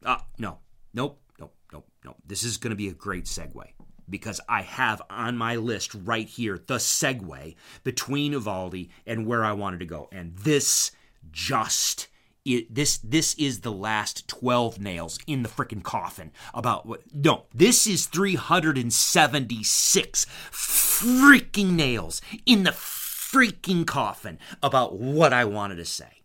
Uh 0.04 0.18
no. 0.38 0.58
Nope. 0.92 1.20
Nope. 1.38 1.54
Nope. 1.72 1.88
Nope. 2.04 2.16
This 2.26 2.42
is 2.42 2.56
going 2.56 2.70
to 2.70 2.76
be 2.76 2.88
a 2.88 2.92
great 2.92 3.24
segue 3.24 3.64
because 4.08 4.40
I 4.48 4.62
have 4.62 5.00
on 5.08 5.36
my 5.36 5.56
list 5.56 5.94
right 5.94 6.28
here 6.28 6.60
the 6.66 6.76
segue 6.76 7.54
between 7.84 8.32
Uvalde 8.32 8.88
and 9.06 9.26
where 9.26 9.44
I 9.44 9.52
wanted 9.52 9.80
to 9.80 9.86
go. 9.86 10.08
And 10.10 10.36
this 10.36 10.90
just 11.30 12.08
it, 12.44 12.74
this 12.74 12.98
this 12.98 13.34
is 13.34 13.60
the 13.60 13.72
last 13.72 14.26
12 14.28 14.80
nails 14.80 15.18
in 15.26 15.42
the 15.42 15.48
freaking 15.48 15.82
coffin 15.82 16.30
about 16.54 16.86
what 16.86 17.02
no 17.12 17.44
this 17.54 17.86
is 17.86 18.06
376 18.06 20.24
freaking 20.50 21.72
nails 21.72 22.22
in 22.46 22.62
the 22.62 22.70
freaking 22.70 23.86
coffin 23.86 24.38
about 24.62 24.98
what 24.98 25.34
I 25.34 25.44
wanted 25.44 25.76
to 25.76 25.84
say 25.84 26.19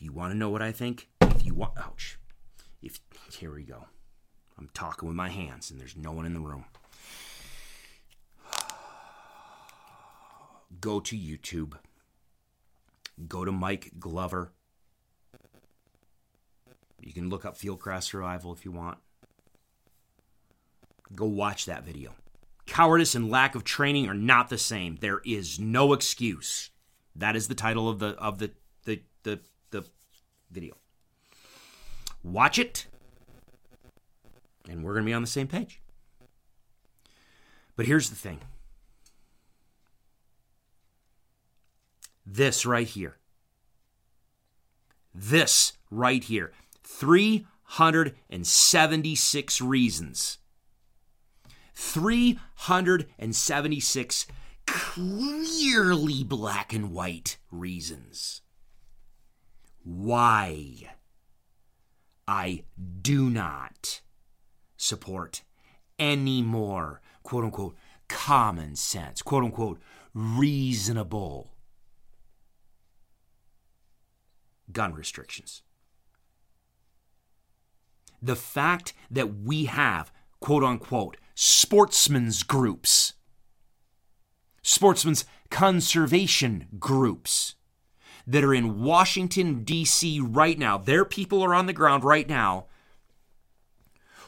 you 0.00 0.12
want 0.12 0.32
to 0.32 0.38
know 0.38 0.50
what 0.50 0.62
I 0.62 0.72
think 0.72 1.08
if 1.22 1.44
you 1.44 1.54
want 1.54 1.78
ouch 1.78 2.18
if 2.82 3.00
here 3.32 3.52
we 3.52 3.62
go 3.62 3.86
I'm 4.58 4.70
talking 4.74 5.08
with 5.08 5.16
my 5.16 5.28
hands 5.28 5.70
and 5.70 5.80
there's 5.80 5.96
no 5.96 6.12
one 6.12 6.26
in 6.26 6.34
the 6.34 6.40
room 6.40 6.64
go 10.80 11.00
to 11.00 11.16
YouTube 11.16 11.74
Go 13.26 13.44
to 13.44 13.50
Mike 13.50 13.92
Glover. 13.98 14.52
You 17.00 17.12
can 17.12 17.30
look 17.30 17.44
up 17.44 17.56
Fieldcraft 17.56 18.04
Survival 18.04 18.52
if 18.52 18.64
you 18.64 18.70
want. 18.70 18.98
Go 21.14 21.24
watch 21.24 21.66
that 21.66 21.84
video. 21.84 22.14
Cowardice 22.66 23.14
and 23.14 23.30
lack 23.30 23.54
of 23.54 23.64
training 23.64 24.08
are 24.08 24.14
not 24.14 24.50
the 24.50 24.58
same. 24.58 24.96
There 25.00 25.20
is 25.24 25.58
no 25.58 25.94
excuse. 25.94 26.70
That 27.16 27.34
is 27.34 27.48
the 27.48 27.54
title 27.54 27.88
of 27.88 27.98
the 27.98 28.08
of 28.18 28.38
the 28.38 28.52
the 28.84 29.00
the, 29.22 29.40
video. 30.50 30.76
Watch 32.22 32.58
it, 32.58 32.86
and 34.68 34.84
we're 34.84 34.94
going 34.94 35.04
to 35.04 35.10
be 35.10 35.14
on 35.14 35.22
the 35.22 35.28
same 35.28 35.46
page. 35.46 35.80
But 37.76 37.86
here's 37.86 38.10
the 38.10 38.16
thing. 38.16 38.40
this 42.28 42.66
right 42.66 42.86
here. 42.86 43.16
This 45.14 45.72
right 45.90 46.22
here. 46.22 46.52
376 46.84 49.60
reasons. 49.60 50.38
376 51.74 54.26
clearly 54.66 56.24
black 56.24 56.72
and 56.74 56.92
white 56.92 57.38
reasons 57.50 58.42
why 59.88 60.90
I 62.26 62.64
do 63.00 63.30
not 63.30 64.02
support 64.76 65.42
any 65.98 66.42
more 66.42 67.00
quote 67.22 67.44
unquote 67.44 67.74
common 68.06 68.76
sense, 68.76 69.22
quote 69.22 69.44
unquote 69.44 69.80
reasonable 70.12 71.54
gun 74.70 74.92
restrictions. 74.92 75.62
The 78.20 78.36
fact 78.36 78.92
that 79.10 79.36
we 79.36 79.64
have, 79.64 80.12
quote 80.38 80.64
unquote, 80.64 81.16
sportsmen's 81.34 82.42
groups, 82.42 83.14
sportsmen's 84.62 85.24
conservation 85.50 86.66
groups 86.78 87.54
that 88.28 88.44
are 88.44 88.52
in 88.52 88.82
Washington, 88.82 89.64
D.C. 89.64 90.20
right 90.20 90.58
now, 90.58 90.76
their 90.76 91.04
people 91.06 91.42
are 91.42 91.54
on 91.54 91.64
the 91.64 91.72
ground 91.72 92.04
right 92.04 92.28
now 92.28 92.66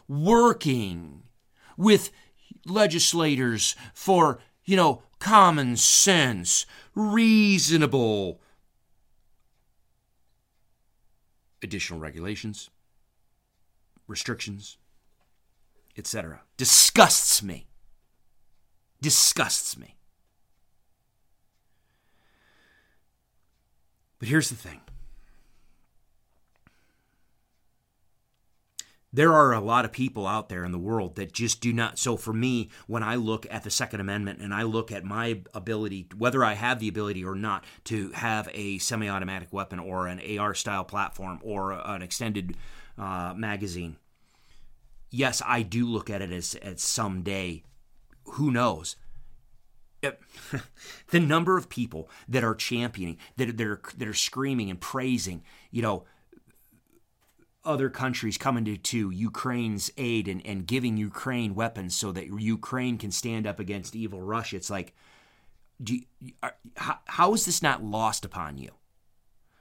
working 0.08 1.22
with 1.76 2.10
legislators 2.64 3.76
for, 3.92 4.40
you 4.64 4.74
know, 4.74 5.02
common 5.18 5.76
sense, 5.76 6.64
reasonable 6.94 8.40
additional 11.62 12.00
regulations, 12.00 12.70
restrictions, 14.06 14.78
etc. 15.98 16.40
Disgusts 16.56 17.42
me. 17.42 17.66
Disgusts 19.02 19.76
me. 19.76 19.99
But 24.20 24.28
here's 24.28 24.50
the 24.50 24.54
thing 24.54 24.80
there 29.12 29.32
are 29.32 29.52
a 29.52 29.60
lot 29.60 29.84
of 29.84 29.90
people 29.90 30.26
out 30.26 30.48
there 30.48 30.64
in 30.64 30.70
the 30.70 30.78
world 30.78 31.16
that 31.16 31.32
just 31.32 31.60
do 31.60 31.72
not. 31.72 31.98
So, 31.98 32.16
for 32.16 32.32
me, 32.32 32.70
when 32.86 33.02
I 33.02 33.16
look 33.16 33.44
at 33.50 33.64
the 33.64 33.70
Second 33.70 34.00
Amendment 34.00 34.40
and 34.40 34.54
I 34.54 34.62
look 34.62 34.92
at 34.92 35.04
my 35.04 35.40
ability, 35.52 36.06
whether 36.16 36.44
I 36.44 36.52
have 36.52 36.78
the 36.78 36.88
ability 36.88 37.24
or 37.24 37.34
not, 37.34 37.64
to 37.84 38.12
have 38.12 38.48
a 38.54 38.78
semi 38.78 39.08
automatic 39.08 39.52
weapon 39.52 39.80
or 39.80 40.06
an 40.06 40.20
AR 40.38 40.54
style 40.54 40.84
platform 40.84 41.40
or 41.42 41.72
an 41.72 42.02
extended 42.02 42.56
uh, 42.96 43.34
magazine, 43.36 43.96
yes, 45.10 45.42
I 45.44 45.62
do 45.62 45.86
look 45.86 46.08
at 46.08 46.22
it 46.22 46.30
as, 46.30 46.54
as 46.56 46.80
someday, 46.80 47.64
who 48.24 48.52
knows? 48.52 48.94
the 51.10 51.20
number 51.20 51.56
of 51.56 51.68
people 51.68 52.08
that 52.28 52.44
are 52.44 52.54
championing, 52.54 53.18
that, 53.36 53.56
that 53.56 53.66
are 53.66 53.80
that 53.96 54.08
are 54.08 54.14
screaming 54.14 54.70
and 54.70 54.80
praising, 54.80 55.42
you 55.70 55.82
know, 55.82 56.04
other 57.64 57.90
countries 57.90 58.38
coming 58.38 58.64
to, 58.64 58.76
to 58.76 59.10
Ukraine's 59.10 59.90
aid 59.96 60.28
and, 60.28 60.44
and 60.46 60.66
giving 60.66 60.96
Ukraine 60.96 61.54
weapons 61.54 61.94
so 61.94 62.12
that 62.12 62.26
Ukraine 62.40 62.96
can 62.98 63.10
stand 63.10 63.46
up 63.46 63.60
against 63.60 63.94
evil 63.94 64.22
Russia. 64.22 64.56
It's 64.56 64.70
like, 64.70 64.94
do 65.82 65.98
you, 66.18 66.32
are, 66.42 66.56
how, 66.76 66.98
how 67.06 67.34
is 67.34 67.44
this 67.44 67.62
not 67.62 67.82
lost 67.82 68.24
upon 68.24 68.58
you? 68.58 68.70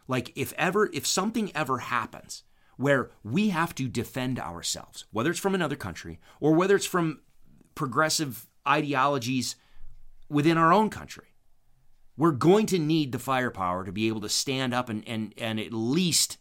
Like, 0.08 0.32
if 0.36 0.54
ever, 0.58 0.90
if 0.94 1.06
something 1.06 1.52
ever 1.54 1.80
happens 1.80 2.44
where 2.78 3.12
we 3.24 3.50
have 3.50 3.76
to 3.76 3.88
defend 3.88 4.40
ourselves, 4.40 5.06
whether 5.12 5.30
it's 5.30 5.40
from 5.40 5.56
another 5.56 5.76
country 5.76 6.20
or 6.40 6.54
whether 6.54 6.76
it's 6.76 6.86
from 6.86 7.20
progressive 7.76 8.48
ideologies 8.68 9.56
within 10.30 10.58
our 10.58 10.72
own 10.72 10.90
country, 10.90 11.36
we're 12.18 12.32
going 12.32 12.66
to 12.68 12.80
need 12.80 13.12
the 13.12 13.20
firepower 13.20 13.86
to 13.86 13.92
be 13.92 14.08
able 14.08 14.22
to 14.22 14.30
stand 14.30 14.74
up 14.74 14.90
and, 14.90 15.08
and, 15.08 15.34
and 15.38 15.60
at 15.60 15.74
least 15.74 16.38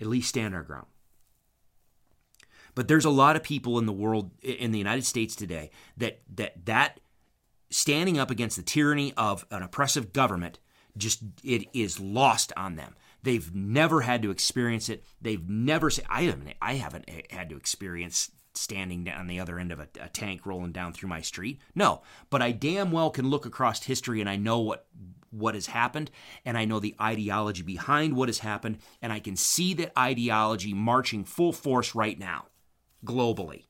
at 0.00 0.06
least 0.06 0.30
stand 0.30 0.54
our 0.54 0.62
ground. 0.62 0.86
But 2.74 2.88
there's 2.88 3.04
a 3.04 3.10
lot 3.10 3.36
of 3.36 3.42
people 3.42 3.78
in 3.78 3.86
the 3.86 3.92
world, 3.92 4.30
in 4.42 4.72
the 4.72 4.78
United 4.78 5.04
States 5.04 5.36
today, 5.36 5.70
that 5.96 6.22
that 6.34 6.64
that 6.66 7.00
standing 7.70 8.18
up 8.18 8.30
against 8.30 8.56
the 8.56 8.62
tyranny 8.62 9.12
of 9.16 9.44
an 9.50 9.62
oppressive 9.62 10.12
government 10.12 10.58
just 10.96 11.22
it 11.44 11.64
is 11.72 12.00
lost 12.00 12.52
on 12.56 12.76
them. 12.76 12.94
They've 13.22 13.54
never 13.54 14.00
had 14.00 14.22
to 14.22 14.30
experience 14.30 14.88
it. 14.88 15.04
They've 15.20 15.46
never. 15.48 15.90
I 16.08 16.22
haven't. 16.22 16.54
I 16.62 16.74
haven't 16.74 17.04
eh, 17.08 17.22
had 17.30 17.50
to 17.50 17.56
experience 17.56 18.30
standing 18.54 19.08
on 19.08 19.26
the 19.26 19.40
other 19.40 19.58
end 19.58 19.72
of 19.72 19.80
a, 19.80 19.88
a, 20.00 20.08
tank 20.08 20.44
rolling 20.44 20.72
down 20.72 20.92
through 20.92 21.08
my 21.08 21.20
street. 21.20 21.60
No, 21.74 22.02
but 22.30 22.42
I 22.42 22.52
damn 22.52 22.90
well 22.90 23.10
can 23.10 23.30
look 23.30 23.46
across 23.46 23.84
history 23.84 24.20
and 24.20 24.28
I 24.28 24.36
know 24.36 24.58
what 24.60 24.86
what 25.30 25.54
has 25.54 25.66
happened 25.66 26.10
and 26.44 26.58
I 26.58 26.64
know 26.64 26.80
the 26.80 26.96
ideology 27.00 27.62
behind 27.62 28.16
what 28.16 28.28
has 28.28 28.40
happened 28.40 28.78
and 29.00 29.12
I 29.12 29.20
can 29.20 29.36
see 29.36 29.74
that 29.74 29.96
ideology 29.96 30.74
marching 30.74 31.24
full 31.24 31.52
force 31.52 31.94
right 31.94 32.18
now 32.18 32.46
globally. 33.04 33.66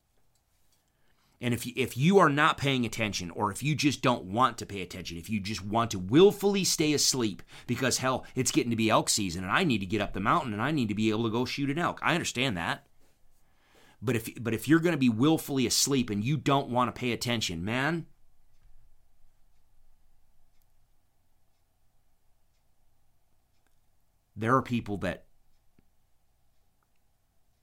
And 1.43 1.55
if 1.55 1.65
you, 1.65 1.73
if 1.75 1.97
you 1.97 2.19
are 2.19 2.29
not 2.29 2.59
paying 2.59 2.85
attention, 2.85 3.31
or 3.31 3.51
if 3.51 3.63
you 3.63 3.75
just 3.75 4.03
don't 4.03 4.25
want 4.25 4.59
to 4.59 4.67
pay 4.67 4.83
attention, 4.83 5.17
if 5.17 5.31
you 5.31 5.41
just 5.41 5.65
want 5.65 5.91
to 5.93 5.99
willfully 5.99 6.65
stay 6.65 6.93
asleep 6.93 7.43
because 7.67 7.99
hell, 7.99 8.27
it's 8.35 8.51
getting 8.51 8.71
to 8.71 8.77
be 8.77 8.91
elk 8.91 9.09
season 9.09 9.43
and 9.43 9.53
I 9.53 9.65
need 9.65 9.79
to 9.79 9.87
get 9.87 10.03
up 10.03 10.13
the 10.13 10.21
mountain 10.21 10.53
and 10.53 10.61
I 10.61 10.71
need 10.71 10.89
to 10.89 10.95
be 10.95 11.11
able 11.11 11.25
to 11.25 11.31
go 11.31 11.45
shoot 11.47 11.71
an 11.71 11.79
elk. 11.79 11.99
I 12.03 12.15
understand 12.15 12.57
that. 12.57 12.87
But 14.03 14.17
if 14.17 14.43
but 14.43 14.55
if 14.55 14.67
you're 14.67 14.81
going 14.81 14.93
to 14.93 14.99
be 14.99 15.09
willfully 15.09 15.67
asleep 15.67 16.11
and 16.11 16.25
you 16.25 16.37
don't 16.37 16.71
want 16.71 16.95
to 16.95 16.99
pay 16.99 17.13
attention, 17.13 17.65
man, 17.65 18.07
there 24.35 24.57
are 24.57 24.63
people 24.63 24.97
that 24.99 25.27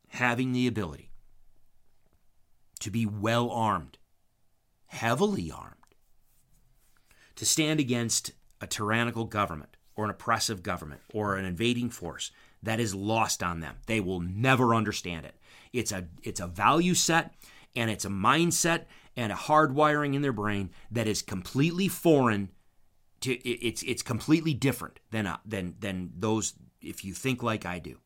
having 0.09 0.51
the 0.51 0.67
ability 0.67 1.11
to 2.79 2.91
be 2.91 3.05
well 3.05 3.49
armed, 3.49 3.97
heavily 4.85 5.51
armed, 5.51 5.73
to 7.35 7.45
stand 7.45 7.79
against 7.79 8.31
a 8.61 8.67
tyrannical 8.67 9.25
government 9.25 9.75
or 9.95 10.03
an 10.05 10.11
oppressive 10.11 10.61
government 10.61 11.01
or 11.11 11.35
an 11.35 11.45
invading 11.45 11.89
force, 11.89 12.31
that 12.61 12.79
is 12.79 12.93
lost 12.93 13.41
on 13.41 13.59
them. 13.59 13.77
They 13.87 13.99
will 13.99 14.19
never 14.19 14.75
understand 14.75 15.25
it. 15.25 15.35
It's 15.73 15.91
a 15.91 16.07
it's 16.23 16.39
a 16.39 16.47
value 16.47 16.93
set 16.93 17.33
and 17.75 17.89
it's 17.89 18.05
a 18.05 18.09
mindset 18.09 18.85
and 19.15 19.31
a 19.31 19.35
hardwiring 19.35 20.15
in 20.15 20.21
their 20.21 20.33
brain 20.33 20.69
that 20.91 21.07
is 21.07 21.21
completely 21.21 21.87
foreign 21.87 22.49
to 23.21 23.33
it's 23.47 23.83
it's 23.83 24.03
completely 24.03 24.53
different 24.53 24.99
than 25.11 25.27
uh, 25.27 25.37
than 25.45 25.75
than 25.79 26.11
those 26.17 26.53
if 26.81 27.03
you 27.03 27.13
think 27.13 27.41
like 27.41 27.65
I 27.65 27.79
do. 27.79 27.97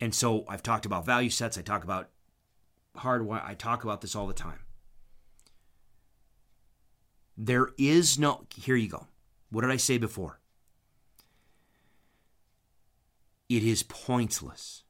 And 0.00 0.14
so 0.14 0.44
I've 0.48 0.62
talked 0.62 0.86
about 0.86 1.06
value 1.06 1.30
sets, 1.30 1.58
I 1.58 1.62
talk 1.62 1.84
about 1.84 2.10
hardwire, 2.96 3.44
I 3.44 3.54
talk 3.54 3.84
about 3.84 4.00
this 4.00 4.14
all 4.14 4.26
the 4.26 4.34
time. 4.34 4.60
There 7.36 7.70
is 7.76 8.18
no 8.18 8.46
here 8.54 8.76
you 8.76 8.88
go. 8.88 9.08
What 9.50 9.62
did 9.62 9.70
I 9.70 9.76
say 9.76 9.98
before? 9.98 10.40
It 13.48 13.62
is 13.62 13.82
pointless 13.82 14.83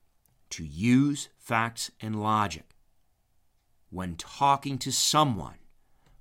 to 0.55 0.65
use 0.65 1.31
facts 1.37 1.91
and 2.01 2.23
logic 2.23 2.77
when 3.91 4.15
talking 4.15 4.79
to 4.79 4.93
someone 4.93 5.59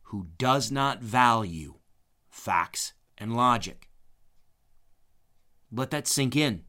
who 0.05 0.25
does 0.39 0.71
not 0.71 1.03
value 1.03 1.75
facts 2.31 2.93
and 3.15 3.35
logic. 3.35 3.89
Let 5.71 5.91
that 5.91 6.07
sink 6.07 6.35
in. 6.35 6.63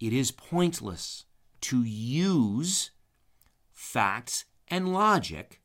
It 0.00 0.14
is 0.14 0.30
pointless 0.30 1.26
to 1.60 1.82
use 1.82 2.90
facts 3.70 4.46
and 4.68 4.94
logic 4.94 5.59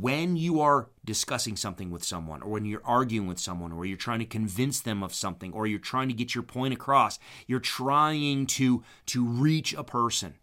when 0.00 0.36
you 0.36 0.60
are 0.60 0.88
discussing 1.04 1.54
something 1.54 1.90
with 1.90 2.02
someone 2.02 2.40
or 2.42 2.50
when 2.50 2.64
you're 2.64 2.84
arguing 2.84 3.26
with 3.26 3.38
someone 3.38 3.72
or 3.72 3.84
you're 3.84 3.96
trying 3.96 4.20
to 4.20 4.24
convince 4.24 4.80
them 4.80 5.02
of 5.02 5.12
something 5.12 5.52
or 5.52 5.66
you're 5.66 5.78
trying 5.78 6.08
to 6.08 6.14
get 6.14 6.34
your 6.34 6.42
point 6.42 6.72
across 6.72 7.18
you're 7.46 7.60
trying 7.60 8.46
to 8.46 8.82
to 9.04 9.26
reach 9.26 9.74
a 9.74 9.84
person 9.84 10.34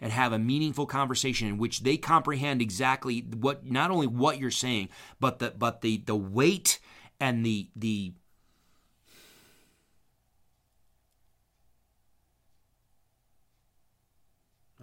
and 0.00 0.12
have 0.12 0.32
a 0.32 0.38
meaningful 0.38 0.84
conversation 0.84 1.48
in 1.48 1.56
which 1.56 1.80
they 1.80 1.96
comprehend 1.96 2.60
exactly 2.60 3.20
what 3.20 3.64
not 3.64 3.90
only 3.90 4.06
what 4.06 4.38
you're 4.38 4.50
saying 4.50 4.88
but 5.18 5.38
the 5.38 5.54
but 5.56 5.80
the 5.80 6.02
the 6.04 6.16
weight 6.16 6.78
and 7.18 7.46
the 7.46 7.68
the 7.74 8.12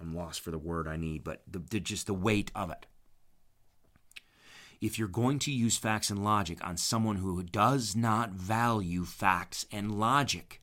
I'm 0.02 0.16
lost 0.16 0.42
for 0.42 0.50
the 0.50 0.58
word 0.58 0.88
I 0.88 0.98
need 0.98 1.24
but 1.24 1.44
the, 1.48 1.60
the 1.60 1.80
just 1.80 2.08
the 2.08 2.14
weight 2.16 2.52
of 2.56 2.72
it 2.72 2.88
if 4.86 5.00
you're 5.00 5.08
going 5.08 5.40
to 5.40 5.52
use 5.52 5.78
facts 5.78 6.12
and 6.12 6.24
logic 6.24 6.60
on 6.66 6.78
someone 6.78 7.18
who 7.18 7.42
does 7.42 7.96
not 7.96 8.32
value 8.32 9.04
facts 9.04 9.66
and 9.72 10.00
logic. 10.00 10.62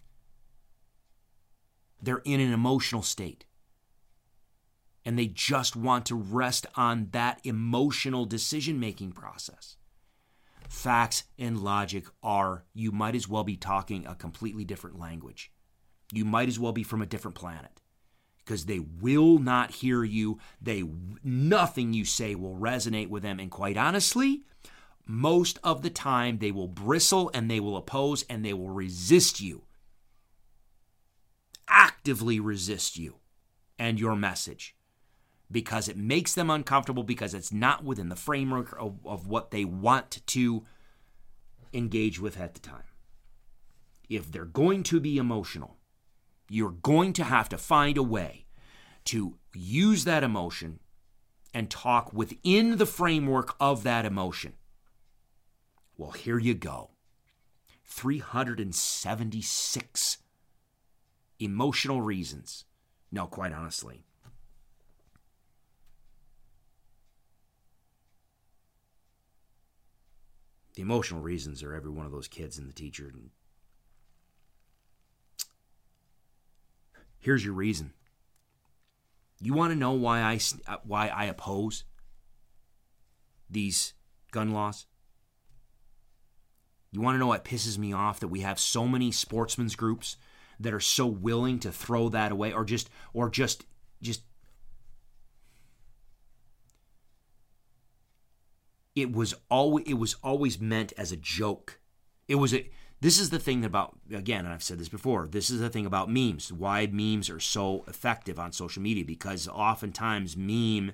They're 2.00 2.22
in 2.24 2.40
an 2.40 2.52
emotional 2.52 3.02
state. 3.02 3.44
And 5.04 5.18
they 5.18 5.26
just 5.26 5.74
want 5.74 6.06
to 6.06 6.14
rest 6.14 6.66
on 6.76 7.08
that 7.10 7.40
emotional 7.42 8.24
decision 8.24 8.78
making 8.78 9.12
process. 9.12 9.76
Facts 10.68 11.24
and 11.36 11.58
logic 11.58 12.04
are, 12.22 12.64
you 12.72 12.92
might 12.92 13.16
as 13.16 13.28
well 13.28 13.44
be 13.44 13.56
talking 13.56 14.06
a 14.06 14.14
completely 14.14 14.64
different 14.64 14.98
language. 14.98 15.50
You 16.12 16.24
might 16.24 16.48
as 16.48 16.60
well 16.60 16.72
be 16.72 16.84
from 16.84 17.02
a 17.02 17.06
different 17.06 17.34
planet 17.34 17.81
because 18.44 18.66
they 18.66 18.78
will 18.78 19.38
not 19.38 19.70
hear 19.70 20.04
you. 20.04 20.38
They 20.60 20.84
nothing 21.22 21.92
you 21.92 22.04
say 22.04 22.34
will 22.34 22.56
resonate 22.56 23.08
with 23.08 23.22
them 23.22 23.38
and 23.40 23.50
quite 23.50 23.76
honestly, 23.76 24.42
most 25.06 25.58
of 25.62 25.82
the 25.82 25.90
time 25.90 26.38
they 26.38 26.50
will 26.50 26.68
bristle 26.68 27.30
and 27.34 27.50
they 27.50 27.60
will 27.60 27.76
oppose 27.76 28.24
and 28.28 28.44
they 28.44 28.52
will 28.52 28.70
resist 28.70 29.40
you. 29.40 29.62
Actively 31.68 32.40
resist 32.40 32.98
you 32.98 33.16
and 33.78 33.98
your 33.98 34.16
message 34.16 34.76
because 35.50 35.88
it 35.88 35.96
makes 35.96 36.34
them 36.34 36.50
uncomfortable 36.50 37.02
because 37.02 37.34
it's 37.34 37.52
not 37.52 37.84
within 37.84 38.08
the 38.08 38.16
framework 38.16 38.74
of, 38.78 38.98
of 39.04 39.26
what 39.26 39.50
they 39.50 39.64
want 39.64 40.26
to 40.26 40.64
engage 41.72 42.18
with 42.18 42.40
at 42.40 42.54
the 42.54 42.60
time. 42.60 42.84
If 44.08 44.30
they're 44.30 44.44
going 44.44 44.82
to 44.84 45.00
be 45.00 45.18
emotional, 45.18 45.76
you're 46.52 46.76
going 46.82 47.14
to 47.14 47.24
have 47.24 47.48
to 47.48 47.56
find 47.56 47.96
a 47.96 48.02
way 48.02 48.44
to 49.04 49.38
use 49.54 50.04
that 50.04 50.22
emotion 50.22 50.78
and 51.54 51.70
talk 51.70 52.12
within 52.12 52.76
the 52.76 52.84
framework 52.84 53.56
of 53.58 53.84
that 53.84 54.04
emotion. 54.04 54.52
Well, 55.96 56.10
here 56.10 56.38
you 56.38 56.52
go 56.52 56.90
376 57.84 60.18
emotional 61.38 62.02
reasons. 62.02 62.66
No, 63.10 63.26
quite 63.26 63.54
honestly. 63.54 64.04
The 70.74 70.82
emotional 70.82 71.22
reasons 71.22 71.62
are 71.62 71.74
every 71.74 71.90
one 71.90 72.04
of 72.04 72.12
those 72.12 72.28
kids 72.28 72.58
and 72.58 72.68
the 72.68 72.74
teacher 72.74 73.08
and 73.08 73.30
Here's 77.22 77.44
your 77.44 77.54
reason. 77.54 77.92
You 79.40 79.54
want 79.54 79.72
to 79.72 79.78
know 79.78 79.92
why 79.92 80.20
I 80.20 80.40
uh, 80.66 80.76
why 80.84 81.06
I 81.08 81.24
oppose 81.26 81.84
these 83.48 83.94
gun 84.32 84.52
laws? 84.52 84.86
You 86.90 87.00
want 87.00 87.14
to 87.14 87.20
know 87.20 87.28
what 87.28 87.44
pisses 87.44 87.78
me 87.78 87.92
off 87.92 88.20
that 88.20 88.28
we 88.28 88.40
have 88.40 88.58
so 88.58 88.86
many 88.86 89.12
sportsmen's 89.12 89.76
groups 89.76 90.16
that 90.58 90.74
are 90.74 90.80
so 90.80 91.06
willing 91.06 91.60
to 91.60 91.70
throw 91.70 92.08
that 92.08 92.32
away 92.32 92.52
or 92.52 92.64
just 92.64 92.90
or 93.14 93.30
just 93.30 93.64
just 94.02 94.22
it 98.96 99.12
was 99.12 99.32
always 99.48 99.86
it 99.86 99.94
was 99.94 100.16
always 100.24 100.60
meant 100.60 100.92
as 100.98 101.12
a 101.12 101.16
joke. 101.16 101.78
It 102.26 102.34
was 102.34 102.52
a 102.52 102.68
this 103.02 103.18
is 103.18 103.30
the 103.30 103.40
thing 103.40 103.64
about, 103.64 103.98
again, 104.14 104.44
and 104.44 104.54
I've 104.54 104.62
said 104.62 104.78
this 104.78 104.88
before, 104.88 105.26
this 105.26 105.50
is 105.50 105.58
the 105.58 105.68
thing 105.68 105.86
about 105.86 106.08
memes, 106.08 106.52
why 106.52 106.86
memes 106.86 107.28
are 107.28 107.40
so 107.40 107.84
effective 107.88 108.38
on 108.38 108.52
social 108.52 108.80
media, 108.80 109.04
because 109.04 109.48
oftentimes 109.48 110.36
meme, 110.36 110.92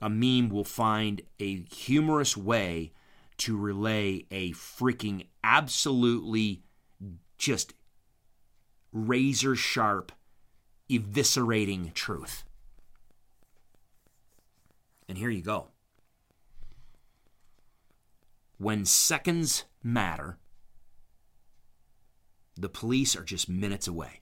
a 0.00 0.08
meme 0.08 0.48
will 0.48 0.64
find 0.64 1.22
a 1.40 1.64
humorous 1.64 2.36
way 2.36 2.92
to 3.38 3.56
relay 3.56 4.26
a 4.30 4.52
freaking 4.52 5.26
absolutely 5.42 6.62
just 7.36 7.74
razor 8.92 9.56
sharp, 9.56 10.12
eviscerating 10.88 11.92
truth. 11.94 12.44
And 15.08 15.18
here 15.18 15.30
you 15.30 15.42
go. 15.42 15.66
When 18.56 18.84
seconds 18.84 19.64
matter, 19.82 20.38
the 22.60 22.68
police 22.68 23.16
are 23.16 23.24
just 23.24 23.48
minutes 23.48 23.88
away. 23.88 24.20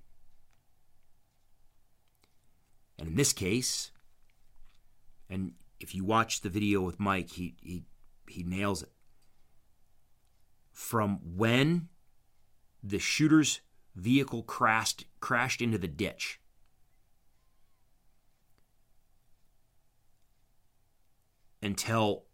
And 2.99 3.09
in 3.09 3.17
this 3.17 3.33
case, 3.33 3.93
and 5.31 5.53
if 5.81 5.95
you 5.95 6.05
watch 6.05 6.41
the 6.41 6.49
video 6.49 6.81
with 6.81 6.99
Mike, 6.99 7.31
he, 7.31 7.55
he, 7.63 7.85
he 8.29 8.43
nails 8.43 8.83
it. 8.83 8.91
From 10.73 11.21
when 11.37 11.89
the 12.83 12.99
shooter's 12.99 13.61
vehicle 13.95 14.43
crashed, 14.43 15.07
crashed 15.21 15.61
into 15.61 15.79
the 15.79 15.89
ditch 15.89 16.41
until 21.63 22.25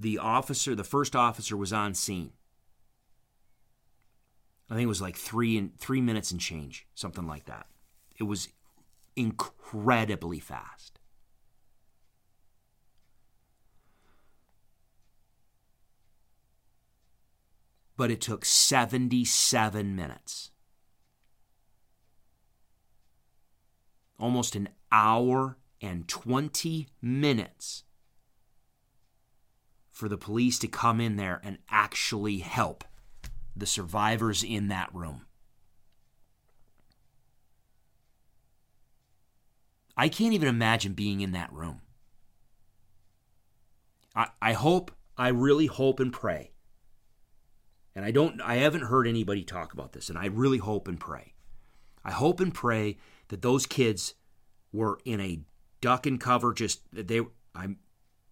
the 0.00 0.18
officer, 0.18 0.74
the 0.74 0.84
first 0.84 1.14
officer, 1.14 1.56
was 1.56 1.72
on 1.72 1.94
scene. 1.94 2.32
I 4.70 4.74
think 4.74 4.84
it 4.84 4.88
was 4.88 5.00
like 5.00 5.16
three 5.16 5.56
and 5.56 5.78
three 5.78 6.00
minutes 6.00 6.30
and 6.30 6.40
change, 6.40 6.86
something 6.94 7.26
like 7.26 7.46
that. 7.46 7.66
It 8.18 8.24
was 8.24 8.48
incredibly 9.16 10.40
fast. 10.40 10.98
But 17.96 18.10
it 18.10 18.20
took 18.20 18.44
77 18.44 19.96
minutes. 19.96 20.50
Almost 24.20 24.54
an 24.54 24.68
hour 24.92 25.58
and 25.80 26.06
20 26.06 26.88
minutes 27.00 27.84
for 29.90 30.08
the 30.08 30.18
police 30.18 30.58
to 30.60 30.68
come 30.68 31.00
in 31.00 31.16
there 31.16 31.40
and 31.42 31.58
actually 31.70 32.38
help 32.38 32.84
the 33.56 33.66
survivors 33.66 34.42
in 34.42 34.68
that 34.68 34.94
room. 34.94 35.26
I 39.96 40.08
can't 40.08 40.32
even 40.32 40.48
imagine 40.48 40.92
being 40.92 41.20
in 41.20 41.32
that 41.32 41.52
room. 41.52 41.80
I, 44.14 44.28
I 44.40 44.52
hope, 44.52 44.92
I 45.16 45.28
really 45.28 45.66
hope 45.66 45.98
and 45.98 46.12
pray 46.12 46.52
and 47.98 48.04
I 48.04 48.12
don't 48.12 48.40
I 48.40 48.58
haven't 48.58 48.84
heard 48.84 49.08
anybody 49.08 49.42
talk 49.42 49.72
about 49.72 49.92
this, 49.92 50.08
and 50.08 50.16
I 50.16 50.26
really 50.26 50.58
hope 50.58 50.86
and 50.86 51.00
pray. 51.00 51.34
I 52.04 52.12
hope 52.12 52.38
and 52.38 52.54
pray 52.54 52.96
that 53.26 53.42
those 53.42 53.66
kids 53.66 54.14
were 54.72 55.00
in 55.04 55.20
a 55.20 55.40
duck 55.80 56.06
and 56.06 56.20
cover 56.20 56.54
just 56.54 56.82
they 56.92 57.22
I 57.56 57.74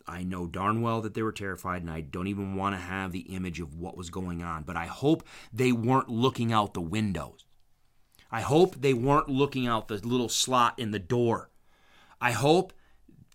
I 0.09 0.23
know 0.23 0.47
darn 0.47 0.83
well 0.83 1.01
that 1.03 1.15
they 1.15 1.23
were 1.23 1.33
terrified 1.33 1.83
and 1.83 1.91
I 1.91 2.01
don't 2.01 2.29
even 2.29 2.55
want 2.55 2.75
to 2.75 2.81
have 2.81 3.13
the 3.13 3.21
image 3.21 3.61
of 3.61 3.75
what 3.75 3.97
was 3.97 4.11
going 4.11 4.43
on, 4.43 4.63
but 4.63 4.77
I 4.77 4.87
hope 4.87 5.27
they 5.53 5.73
weren't 5.73 6.09
looking 6.09 6.53
out 6.53 6.75
the 6.75 6.81
windows. 6.81 7.45
I 8.31 8.41
hope 8.41 8.77
they 8.77 8.95
weren't 8.95 9.29
looking 9.29 9.67
out 9.67 9.89
the 9.89 9.97
little 9.97 10.29
slot 10.29 10.79
in 10.79 10.91
the 10.91 10.99
door. 10.99 11.51
I 12.21 12.33
hope 12.33 12.73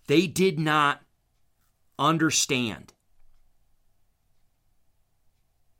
they 0.07 0.27
did 0.27 0.59
not 0.59 1.01
understand. 1.99 2.93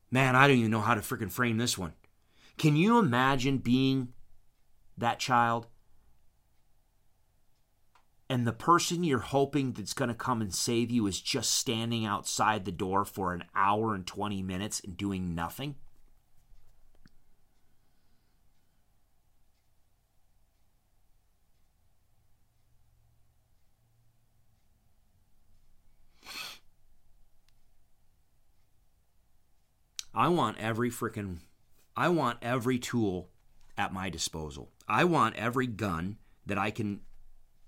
Man, 0.10 0.36
I 0.36 0.48
don't 0.48 0.58
even 0.58 0.72
know 0.72 0.82
how 0.82 0.96
to 0.96 1.02
freaking 1.02 1.32
frame 1.32 1.58
this 1.58 1.78
one. 1.78 1.94
Can 2.58 2.76
you 2.76 3.00
imagine 3.00 3.60
being 3.60 4.10
that 4.98 5.20
child 5.20 5.68
and 8.32 8.48
the 8.48 8.54
person 8.54 9.04
you're 9.04 9.20
hoping 9.20 9.74
that's 9.74 9.94
going 9.94 10.08
to 10.08 10.16
come 10.16 10.40
and 10.42 10.56
save 10.56 10.90
you 10.90 11.06
is 11.06 11.20
just 11.20 11.52
standing 11.52 12.06
outside 12.06 12.64
the 12.64 12.72
door 12.72 13.04
for 13.04 13.34
an 13.34 13.44
hour 13.54 13.94
and 13.94 14.08
20 14.08 14.42
minutes 14.42 14.80
and 14.80 14.96
doing 14.96 15.36
nothing? 15.36 15.76
I 30.16 30.30
want 30.30 30.58
every 30.58 30.90
freaking 30.90 31.40
I 31.98 32.08
want 32.08 32.38
every 32.42 32.80
tool 32.80 33.30
at 33.78 33.92
my 33.92 34.10
disposal. 34.10 34.72
I 34.88 35.04
want 35.04 35.36
every 35.36 35.68
gun 35.68 36.16
that 36.46 36.58
I 36.58 36.72
can 36.72 37.02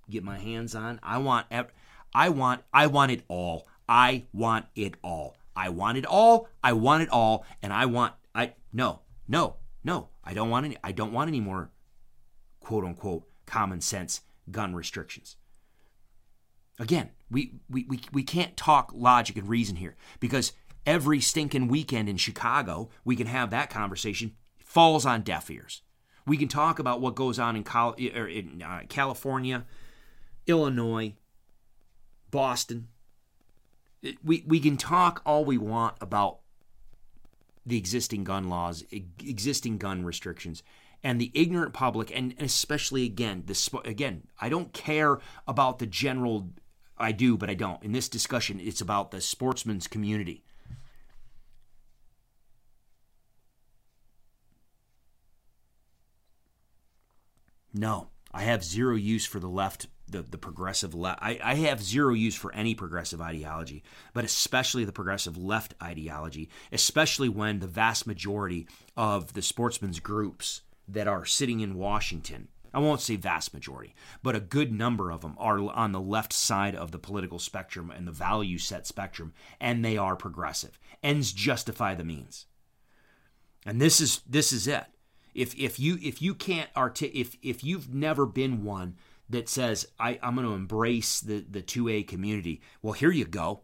get 0.09 0.23
my 0.23 0.37
hands 0.37 0.75
on. 0.75 0.99
I 1.03 1.17
want 1.17 1.47
I 2.13 2.29
want 2.29 2.61
I 2.73 2.87
want 2.87 3.11
it 3.11 3.23
all. 3.27 3.67
I 3.87 4.25
want 4.33 4.65
it 4.75 4.95
all. 5.03 5.35
I 5.55 5.69
want 5.69 5.97
it 5.97 6.05
all. 6.05 6.49
I 6.63 6.73
want 6.73 7.03
it 7.03 7.09
all 7.09 7.45
and 7.61 7.73
I 7.73 7.85
want 7.85 8.13
I 8.33 8.53
no. 8.71 9.01
No. 9.27 9.57
No. 9.83 10.09
I 10.23 10.33
don't 10.33 10.49
want 10.49 10.65
any 10.65 10.77
I 10.83 10.91
don't 10.91 11.13
want 11.13 11.27
any 11.27 11.39
more 11.39 11.71
quote 12.59 12.83
unquote 12.85 13.27
common 13.45 13.81
sense 13.81 14.21
gun 14.49 14.75
restrictions. 14.75 15.37
Again, 16.79 17.11
we, 17.29 17.53
we, 17.69 17.85
we, 17.87 17.99
we 18.11 18.23
can't 18.23 18.57
talk 18.57 18.91
logic 18.95 19.37
and 19.37 19.47
reason 19.47 19.75
here 19.75 19.95
because 20.19 20.53
every 20.85 21.19
stinking 21.19 21.67
weekend 21.67 22.09
in 22.09 22.17
Chicago, 22.17 22.89
we 23.05 23.15
can 23.15 23.27
have 23.27 23.51
that 23.51 23.69
conversation, 23.69 24.33
falls 24.57 25.05
on 25.05 25.21
deaf 25.21 25.49
ears. 25.51 25.81
We 26.25 26.37
can 26.37 26.47
talk 26.47 26.79
about 26.79 27.01
what 27.01 27.15
goes 27.15 27.37
on 27.37 27.55
in, 27.55 27.63
Col- 27.63 27.93
in 27.93 28.63
uh, 28.65 28.81
California, 28.89 29.65
Illinois, 30.47 31.13
Boston. 32.31 32.87
We, 34.23 34.43
we 34.45 34.59
can 34.59 34.77
talk 34.77 35.21
all 35.25 35.45
we 35.45 35.57
want 35.57 35.95
about 36.01 36.39
the 37.65 37.77
existing 37.77 38.23
gun 38.25 38.49
laws, 38.49 38.83
existing 38.91 39.77
gun 39.77 40.03
restrictions, 40.03 40.63
and 41.03 41.19
the 41.19 41.31
ignorant 41.33 41.73
public, 41.73 42.11
and 42.15 42.33
especially 42.39 43.05
again, 43.05 43.43
this 43.45 43.69
again, 43.85 44.23
I 44.39 44.49
don't 44.49 44.73
care 44.73 45.19
about 45.47 45.79
the 45.79 45.85
general. 45.85 46.49
I 46.97 47.11
do, 47.11 47.37
but 47.37 47.49
I 47.49 47.53
don't. 47.53 47.81
In 47.83 47.91
this 47.91 48.09
discussion, 48.09 48.59
it's 48.59 48.81
about 48.81 49.11
the 49.11 49.21
sportsman's 49.21 49.87
community. 49.87 50.43
No, 57.73 58.09
I 58.31 58.43
have 58.43 58.63
zero 58.63 58.95
use 58.95 59.25
for 59.25 59.39
the 59.39 59.49
left, 59.49 59.87
the, 60.07 60.21
the 60.21 60.37
progressive 60.37 60.93
left. 60.93 61.19
I, 61.21 61.39
I 61.43 61.55
have 61.55 61.81
zero 61.81 62.13
use 62.13 62.35
for 62.35 62.53
any 62.53 62.75
progressive 62.75 63.21
ideology, 63.21 63.83
but 64.13 64.25
especially 64.25 64.85
the 64.85 64.91
progressive 64.91 65.37
left 65.37 65.73
ideology, 65.81 66.49
especially 66.71 67.29
when 67.29 67.59
the 67.59 67.67
vast 67.67 68.05
majority 68.05 68.67
of 68.95 69.33
the 69.33 69.41
sportsmen's 69.41 69.99
groups 69.99 70.61
that 70.87 71.07
are 71.07 71.25
sitting 71.25 71.61
in 71.61 71.75
Washington, 71.75 72.49
I 72.73 72.79
won't 72.79 73.01
say 73.01 73.15
vast 73.15 73.53
majority, 73.53 73.93
but 74.23 74.35
a 74.35 74.39
good 74.39 74.71
number 74.71 75.11
of 75.11 75.21
them 75.21 75.35
are 75.37 75.59
on 75.59 75.91
the 75.91 76.01
left 76.01 76.33
side 76.33 76.75
of 76.75 76.91
the 76.91 76.99
political 76.99 77.37
spectrum 77.37 77.91
and 77.91 78.07
the 78.07 78.11
value 78.11 78.57
set 78.57 78.87
spectrum, 78.87 79.33
and 79.61 79.85
they 79.85 79.95
are 79.95 80.15
progressive. 80.15 80.79
Ends 81.03 81.31
justify 81.33 81.93
the 81.93 82.03
means. 82.03 82.47
And 83.65 83.79
this 83.79 84.01
is 84.01 84.21
this 84.27 84.51
is 84.51 84.67
it. 84.67 84.85
If 85.35 85.55
if 85.57 85.79
you 85.79 85.99
if 86.01 86.21
you 86.21 86.33
can't 86.33 86.69
arti- 86.75 87.07
if 87.07 87.37
if 87.41 87.63
you've 87.63 87.93
never 87.93 88.25
been 88.25 88.63
one 88.63 88.95
that 89.33 89.49
says 89.49 89.85
I, 89.99 90.19
I'm 90.23 90.35
going 90.35 90.47
to 90.47 90.53
embrace 90.53 91.19
the 91.19 91.45
the 91.47 91.61
two 91.61 91.89
A 91.89 92.03
community, 92.03 92.61
well 92.81 92.93
here 92.93 93.11
you 93.11 93.25
go. 93.25 93.61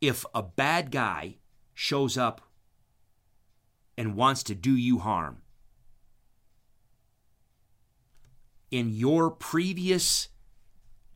If 0.00 0.24
a 0.34 0.42
bad 0.42 0.90
guy 0.90 1.36
shows 1.74 2.16
up 2.16 2.42
and 3.98 4.14
wants 4.14 4.42
to 4.44 4.54
do 4.54 4.74
you 4.76 4.98
harm, 4.98 5.42
in 8.70 8.90
your 8.90 9.30
previous 9.30 10.28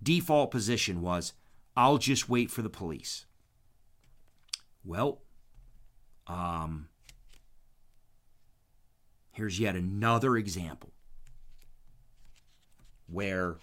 default 0.02 0.50
position 0.50 1.00
was 1.00 1.32
I'll 1.76 1.98
just 1.98 2.28
wait 2.28 2.50
for 2.50 2.62
the 2.62 2.70
police. 2.70 3.26
Well, 4.84 5.22
um, 6.26 6.89
here's 9.40 9.58
yet 9.58 9.74
another 9.74 10.36
example 10.36 10.92
where 13.06 13.56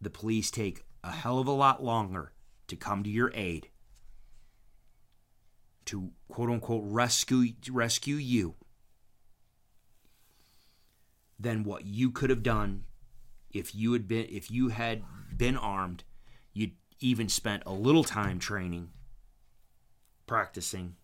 the 0.00 0.08
police 0.08 0.50
take 0.50 0.86
a 1.04 1.10
hell 1.10 1.40
of 1.40 1.46
a 1.46 1.50
lot 1.50 1.84
longer 1.84 2.32
to 2.66 2.74
come 2.74 3.02
to 3.02 3.10
your 3.10 3.30
aid 3.34 3.68
to 5.84 6.10
quote 6.28 6.48
unquote 6.48 6.84
rescue 6.86 7.52
rescue 7.70 8.16
you 8.16 8.54
than 11.38 11.64
what 11.64 11.84
you 11.84 12.10
could 12.10 12.30
have 12.30 12.42
done 12.42 12.84
if 13.52 13.74
you 13.74 13.92
had 13.92 14.08
been 14.08 14.26
if 14.30 14.50
you 14.50 14.68
had 14.68 15.02
been 15.36 15.58
armed. 15.58 16.02
You'd 16.54 16.76
even 16.98 17.28
spent 17.28 17.62
a 17.66 17.72
little 17.72 18.04
time 18.04 18.38
training 18.38 18.88
practicing 20.26 20.96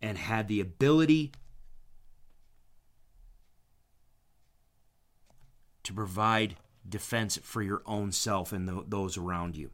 and 0.00 0.18
had 0.18 0.48
the 0.48 0.60
ability 0.60 1.32
to 5.82 5.92
provide 5.92 6.56
defense 6.88 7.38
for 7.42 7.62
your 7.62 7.82
own 7.86 8.12
self 8.12 8.52
and 8.52 8.68
the, 8.68 8.84
those 8.86 9.16
around 9.16 9.56
you. 9.56 9.70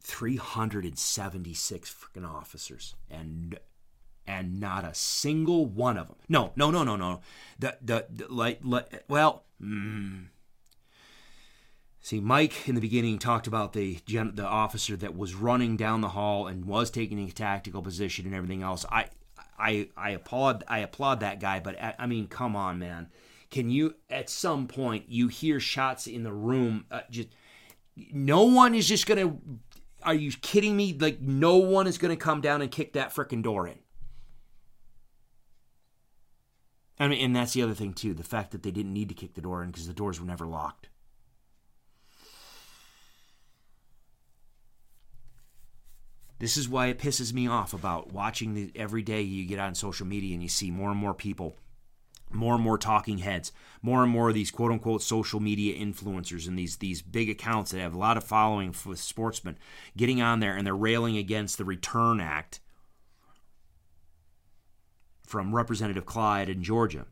Three 0.00 0.36
hundred 0.36 0.84
and 0.84 0.98
seventy-six 0.98 1.94
freaking 1.94 2.28
officers, 2.28 2.96
and 3.08 3.58
and 4.26 4.58
not 4.58 4.84
a 4.84 4.94
single 4.94 5.66
one 5.66 5.96
of 5.96 6.08
them. 6.08 6.16
No, 6.28 6.52
no, 6.56 6.70
no, 6.70 6.82
no, 6.82 6.96
no. 6.96 7.20
The 7.58 7.78
the, 7.80 8.06
the 8.10 8.26
like, 8.28 8.60
like 8.64 9.04
well. 9.08 9.44
Mm, 9.62 10.26
See, 12.00 12.20
Mike 12.20 12.68
in 12.68 12.74
the 12.74 12.80
beginning 12.80 13.18
talked 13.18 13.46
about 13.46 13.72
the 13.72 13.98
gen- 14.06 14.34
the 14.34 14.46
officer 14.46 14.96
that 14.96 15.16
was 15.16 15.34
running 15.34 15.76
down 15.76 16.00
the 16.00 16.10
hall 16.10 16.46
and 16.46 16.64
was 16.64 16.90
taking 16.90 17.18
a 17.18 17.30
tactical 17.30 17.82
position 17.82 18.24
and 18.24 18.34
everything 18.34 18.62
else. 18.62 18.86
I 18.90 19.06
I 19.58 19.88
I 19.96 20.10
applaud 20.10 20.64
I 20.68 20.78
applaud 20.78 21.20
that 21.20 21.40
guy, 21.40 21.60
but 21.60 21.80
I, 21.82 21.94
I 21.98 22.06
mean, 22.06 22.28
come 22.28 22.54
on, 22.54 22.78
man. 22.78 23.08
Can 23.50 23.70
you 23.70 23.96
at 24.08 24.30
some 24.30 24.68
point 24.68 25.06
you 25.08 25.28
hear 25.28 25.58
shots 25.58 26.06
in 26.06 26.22
the 26.22 26.32
room? 26.32 26.86
Uh, 26.90 27.00
just 27.10 27.28
no 28.12 28.44
one 28.44 28.74
is 28.74 28.86
just 28.86 29.06
gonna. 29.06 29.36
Are 30.02 30.14
you 30.14 30.30
kidding 30.40 30.76
me? 30.76 30.96
Like 30.98 31.20
no 31.20 31.56
one 31.56 31.86
is 31.86 31.98
gonna 31.98 32.16
come 32.16 32.40
down 32.40 32.62
and 32.62 32.70
kick 32.70 32.92
that 32.92 33.12
freaking 33.12 33.42
door 33.42 33.66
in. 33.66 33.78
I 37.00 37.08
mean, 37.08 37.24
and 37.24 37.36
that's 37.36 37.52
the 37.52 37.62
other 37.62 37.74
thing 37.74 37.92
too, 37.92 38.14
the 38.14 38.24
fact 38.24 38.50
that 38.52 38.62
they 38.62 38.70
didn't 38.70 38.92
need 38.92 39.08
to 39.08 39.14
kick 39.14 39.34
the 39.34 39.40
door 39.40 39.62
in 39.62 39.70
because 39.70 39.86
the 39.86 39.92
doors 39.92 40.20
were 40.20 40.26
never 40.26 40.46
locked. 40.46 40.87
This 46.38 46.56
is 46.56 46.68
why 46.68 46.86
it 46.86 46.98
pisses 46.98 47.32
me 47.32 47.48
off 47.48 47.74
about 47.74 48.12
watching 48.12 48.54
the 48.54 48.70
every 48.76 49.02
day 49.02 49.22
you 49.22 49.44
get 49.46 49.58
on 49.58 49.74
social 49.74 50.06
media 50.06 50.34
and 50.34 50.42
you 50.42 50.48
see 50.48 50.70
more 50.70 50.90
and 50.90 50.98
more 50.98 51.14
people, 51.14 51.56
more 52.30 52.54
and 52.54 52.62
more 52.62 52.78
talking 52.78 53.18
heads, 53.18 53.50
more 53.82 54.04
and 54.04 54.12
more 54.12 54.28
of 54.28 54.34
these 54.34 54.52
quote 54.52 54.70
unquote 54.70 55.02
social 55.02 55.40
media 55.40 55.76
influencers 55.76 56.46
and 56.46 56.56
these 56.56 56.76
these 56.76 57.02
big 57.02 57.28
accounts 57.28 57.72
that 57.72 57.80
have 57.80 57.94
a 57.94 57.98
lot 57.98 58.16
of 58.16 58.24
following 58.24 58.74
with 58.86 59.00
sportsmen 59.00 59.58
getting 59.96 60.22
on 60.22 60.38
there 60.38 60.56
and 60.56 60.66
they're 60.66 60.76
railing 60.76 61.16
against 61.16 61.58
the 61.58 61.64
Return 61.64 62.20
Act 62.20 62.60
from 65.26 65.54
Representative 65.54 66.06
Clyde 66.06 66.48
in 66.48 66.62
Georgia 66.62 67.06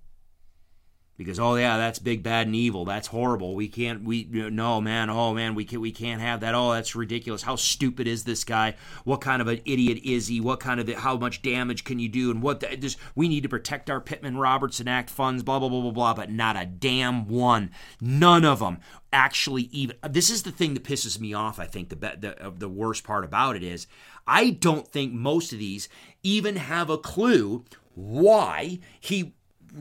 because 1.16 1.40
oh 1.40 1.56
yeah 1.56 1.76
that's 1.78 1.98
big 1.98 2.22
bad 2.22 2.46
and 2.46 2.54
evil. 2.54 2.84
That's 2.84 3.08
horrible. 3.08 3.54
We 3.54 3.68
can't 3.68 4.04
we 4.04 4.24
no 4.24 4.80
man 4.80 5.10
oh 5.10 5.32
man 5.32 5.54
we 5.54 5.64
can 5.64 5.80
we 5.80 5.92
can't 5.92 6.20
have 6.20 6.40
that. 6.40 6.54
Oh 6.54 6.72
that's 6.72 6.94
ridiculous. 6.94 7.42
How 7.42 7.56
stupid 7.56 8.06
is 8.06 8.24
this 8.24 8.44
guy? 8.44 8.74
What 9.04 9.20
kind 9.20 9.40
of 9.40 9.48
an 9.48 9.60
idiot 9.64 10.00
is 10.04 10.26
he? 10.26 10.40
What 10.40 10.60
kind 10.60 10.80
of 10.80 10.88
how 10.96 11.16
much 11.16 11.42
damage 11.42 11.84
can 11.84 11.98
you 11.98 12.08
do? 12.08 12.30
And 12.30 12.42
what 12.42 12.60
the, 12.60 12.76
this 12.76 12.96
we 13.14 13.28
need 13.28 13.42
to 13.42 13.48
protect 13.48 13.88
our 13.90 14.00
Pittman 14.00 14.36
Robertson 14.36 14.88
Act 14.88 15.10
funds 15.10 15.42
blah 15.42 15.58
blah 15.58 15.68
blah 15.68 15.80
blah 15.82 15.90
blah 15.90 16.14
but 16.14 16.30
not 16.30 16.56
a 16.56 16.66
damn 16.66 17.26
one. 17.28 17.70
None 18.00 18.44
of 18.44 18.60
them 18.60 18.78
actually 19.12 19.64
even 19.72 19.96
this 20.08 20.28
is 20.28 20.42
the 20.42 20.52
thing 20.52 20.74
that 20.74 20.84
pisses 20.84 21.18
me 21.18 21.32
off 21.32 21.58
I 21.58 21.66
think 21.66 21.88
the 21.88 21.96
the 21.96 22.52
the 22.56 22.68
worst 22.68 23.04
part 23.04 23.24
about 23.24 23.56
it 23.56 23.62
is 23.62 23.86
I 24.26 24.50
don't 24.50 24.86
think 24.86 25.12
most 25.12 25.52
of 25.52 25.58
these 25.58 25.88
even 26.22 26.56
have 26.56 26.90
a 26.90 26.98
clue 26.98 27.64
why 27.94 28.80
he 29.00 29.34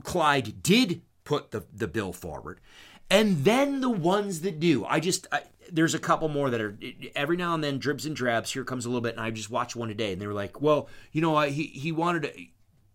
Clyde 0.03 0.61
did 0.61 1.01
put 1.25 1.51
the, 1.51 1.65
the 1.73 1.87
bill 1.87 2.13
forward. 2.13 2.61
And 3.09 3.43
then 3.43 3.81
the 3.81 3.89
ones 3.89 4.41
that 4.41 4.59
do, 4.59 4.85
I 4.85 4.99
just, 4.99 5.27
I, 5.31 5.41
there's 5.71 5.93
a 5.93 5.99
couple 5.99 6.27
more 6.29 6.49
that 6.49 6.61
are 6.61 6.77
every 7.15 7.37
now 7.37 7.53
and 7.53 7.63
then 7.63 7.77
dribs 7.77 8.05
and 8.05 8.15
drabs. 8.15 8.53
Here 8.53 8.63
comes 8.63 8.85
a 8.85 8.89
little 8.89 9.01
bit, 9.01 9.15
and 9.15 9.21
I 9.21 9.29
just 9.31 9.51
watched 9.51 9.75
one 9.75 9.89
today, 9.89 10.13
and 10.13 10.21
they 10.21 10.27
were 10.27 10.33
like, 10.33 10.61
well, 10.61 10.87
you 11.11 11.21
know, 11.21 11.39
he, 11.41 11.63
he 11.65 11.91
wanted 11.91 12.23
to, 12.23 12.33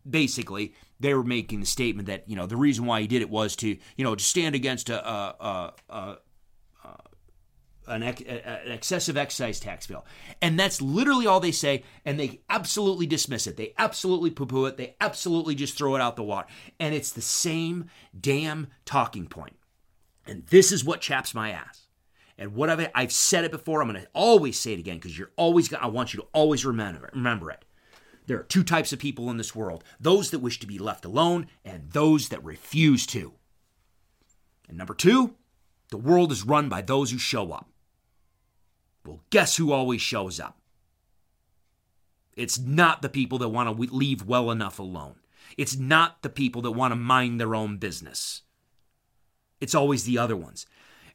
basically, 0.08 0.74
they 0.98 1.14
were 1.14 1.22
making 1.22 1.60
the 1.60 1.66
statement 1.66 2.06
that, 2.08 2.28
you 2.28 2.34
know, 2.34 2.46
the 2.46 2.56
reason 2.56 2.86
why 2.86 3.00
he 3.00 3.06
did 3.06 3.22
it 3.22 3.30
was 3.30 3.54
to, 3.56 3.76
you 3.96 4.04
know, 4.04 4.14
to 4.14 4.24
stand 4.24 4.54
against 4.54 4.90
a, 4.90 5.08
a, 5.08 5.34
a, 5.40 5.72
a 5.88 6.16
an, 7.86 8.02
ex- 8.02 8.22
an, 8.22 8.72
excessive 8.72 9.16
excise 9.16 9.60
tax 9.60 9.86
bill. 9.86 10.04
And 10.40 10.58
that's 10.58 10.80
literally 10.80 11.26
all 11.26 11.40
they 11.40 11.52
say. 11.52 11.84
And 12.04 12.18
they 12.18 12.40
absolutely 12.48 13.06
dismiss 13.06 13.46
it. 13.46 13.56
They 13.56 13.74
absolutely 13.78 14.30
poo 14.30 14.46
poo 14.46 14.66
it. 14.66 14.76
They 14.76 14.96
absolutely 15.00 15.54
just 15.54 15.76
throw 15.76 15.94
it 15.96 16.00
out 16.00 16.16
the 16.16 16.22
water. 16.22 16.48
And 16.78 16.94
it's 16.94 17.12
the 17.12 17.22
same 17.22 17.86
damn 18.18 18.68
talking 18.84 19.26
point. 19.26 19.56
And 20.26 20.46
this 20.46 20.72
is 20.72 20.84
what 20.84 21.00
chaps 21.00 21.34
my 21.34 21.50
ass. 21.50 21.86
And 22.38 22.54
what 22.54 22.70
I've, 22.70 22.90
I've 22.94 23.12
said 23.12 23.44
it 23.44 23.50
before, 23.50 23.82
I'm 23.82 23.90
going 23.90 24.00
to 24.00 24.08
always 24.14 24.58
say 24.58 24.72
it 24.72 24.78
again 24.78 24.96
because 24.96 25.18
you're 25.18 25.32
always, 25.36 25.68
going 25.68 25.82
I 25.82 25.88
want 25.88 26.14
you 26.14 26.20
to 26.20 26.26
always 26.32 26.64
remember, 26.64 27.06
it, 27.06 27.14
remember 27.14 27.50
it. 27.50 27.64
There 28.26 28.38
are 28.38 28.44
two 28.44 28.62
types 28.62 28.92
of 28.92 28.98
people 28.98 29.28
in 29.30 29.36
this 29.36 29.54
world 29.54 29.84
those 29.98 30.30
that 30.30 30.38
wish 30.38 30.60
to 30.60 30.66
be 30.66 30.78
left 30.78 31.04
alone 31.04 31.48
and 31.64 31.90
those 31.90 32.28
that 32.28 32.42
refuse 32.44 33.06
to. 33.08 33.34
And 34.68 34.78
number 34.78 34.94
two, 34.94 35.34
the 35.90 35.96
world 35.96 36.32
is 36.32 36.44
run 36.44 36.68
by 36.68 36.82
those 36.82 37.10
who 37.10 37.18
show 37.18 37.52
up. 37.52 37.68
Well, 39.04 39.20
guess 39.30 39.56
who 39.56 39.72
always 39.72 40.00
shows 40.00 40.38
up? 40.38 40.58
It's 42.36 42.58
not 42.58 43.02
the 43.02 43.08
people 43.08 43.38
that 43.38 43.48
want 43.48 43.68
to 43.68 43.94
leave 43.94 44.24
well 44.24 44.50
enough 44.50 44.78
alone. 44.78 45.16
It's 45.56 45.76
not 45.76 46.22
the 46.22 46.28
people 46.28 46.62
that 46.62 46.70
want 46.70 46.92
to 46.92 46.96
mind 46.96 47.40
their 47.40 47.54
own 47.54 47.78
business. 47.78 48.42
It's 49.60 49.74
always 49.74 50.04
the 50.04 50.18
other 50.18 50.36
ones. 50.36 50.64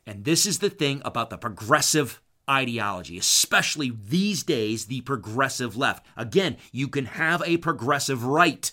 And 0.05 0.23
this 0.25 0.45
is 0.45 0.59
the 0.59 0.69
thing 0.69 1.01
about 1.03 1.29
the 1.29 1.37
progressive 1.37 2.21
ideology, 2.49 3.17
especially 3.17 3.91
these 4.07 4.43
days, 4.43 4.85
the 4.85 5.01
progressive 5.01 5.75
left. 5.75 6.05
Again, 6.15 6.57
you 6.71 6.87
can 6.87 7.05
have 7.05 7.41
a 7.45 7.57
progressive 7.57 8.23
right 8.23 8.71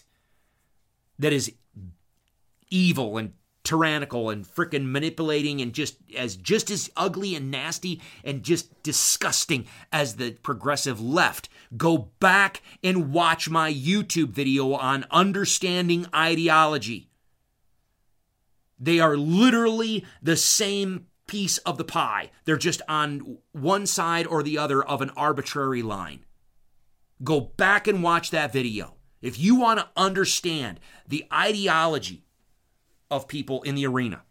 that 1.18 1.32
is 1.32 1.52
evil 2.70 3.16
and 3.16 3.32
tyrannical 3.64 4.30
and 4.30 4.44
freaking 4.44 4.90
manipulating 4.90 5.60
and 5.60 5.72
just 5.72 5.96
as 6.16 6.36
just 6.36 6.70
as 6.70 6.90
ugly 6.96 7.34
and 7.34 7.50
nasty 7.50 8.00
and 8.24 8.42
just 8.42 8.82
disgusting 8.82 9.66
as 9.92 10.16
the 10.16 10.32
progressive 10.42 11.00
left. 11.00 11.48
Go 11.76 12.10
back 12.18 12.62
and 12.82 13.12
watch 13.12 13.48
my 13.48 13.72
YouTube 13.72 14.30
video 14.30 14.72
on 14.74 15.06
understanding 15.10 16.06
ideology. 16.14 17.08
They 18.78 18.98
are 18.98 19.16
literally 19.16 20.04
the 20.20 20.36
same 20.36 21.06
piece 21.28 21.58
of 21.58 21.78
the 21.78 21.84
pie. 21.84 22.30
They're 22.44 22.56
just 22.56 22.82
on 22.88 23.38
one 23.52 23.86
side 23.86 24.26
or 24.26 24.42
the 24.42 24.58
other 24.58 24.82
of 24.82 25.00
an 25.00 25.10
arbitrary 25.16 25.82
line. 25.82 26.24
Go 27.22 27.40
back 27.40 27.86
and 27.86 28.02
watch 28.02 28.30
that 28.30 28.52
video. 28.52 28.96
If 29.20 29.38
you 29.38 29.54
want 29.54 29.78
to 29.78 29.88
understand 29.96 30.80
the 31.06 31.24
ideology 31.32 32.24
of 33.12 33.28
people 33.28 33.62
in 33.62 33.74
the 33.74 33.86
arena. 33.86 34.22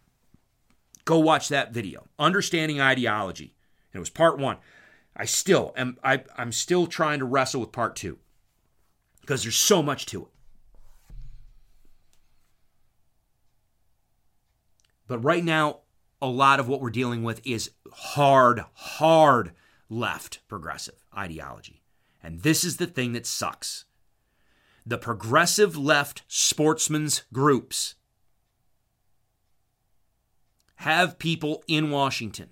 Go 1.06 1.20
watch 1.20 1.50
that 1.50 1.72
video. 1.72 2.08
Understanding 2.20 2.82
ideology. 2.82 3.54
And 3.94 4.00
it 4.00 4.00
was 4.00 4.10
part 4.10 4.38
one. 4.38 4.58
I 5.16 5.26
still 5.26 5.74
am 5.78 5.98
I, 6.04 6.24
I'm 6.38 6.52
still 6.52 6.88
trying 6.88 7.20
to 7.20 7.26
wrestle 7.26 7.62
with 7.62 7.72
part 7.72 7.96
two. 7.96 8.18
Because 9.22 9.44
there's 9.44 9.56
so 9.56 9.84
much 9.84 10.08
to 10.08 10.24
it. 10.24 10.28
But 15.08 15.20
right 15.20 15.44
now, 15.44 15.82
a 16.22 16.28
lot 16.28 16.60
of 16.60 16.68
what 16.68 16.82
we're 16.82 16.90
dealing 16.90 17.24
with 17.24 17.42
is 17.46 17.72
hard, 17.92 18.64
hard 18.74 19.52
left 19.90 20.40
progressive 20.48 21.04
ideology. 21.16 21.84
And 22.24 22.42
this 22.42 22.64
is 22.64 22.78
the 22.78 22.88
thing 22.88 23.14
that 23.14 23.26
sucks. 23.26 23.86
The 24.86 24.98
progressive 24.98 25.78
left 25.78 26.24
sportsmen's 26.28 27.24
groups 27.34 27.96
have 30.82 31.20
people 31.20 31.64
in 31.68 31.92
Washington, 31.92 32.50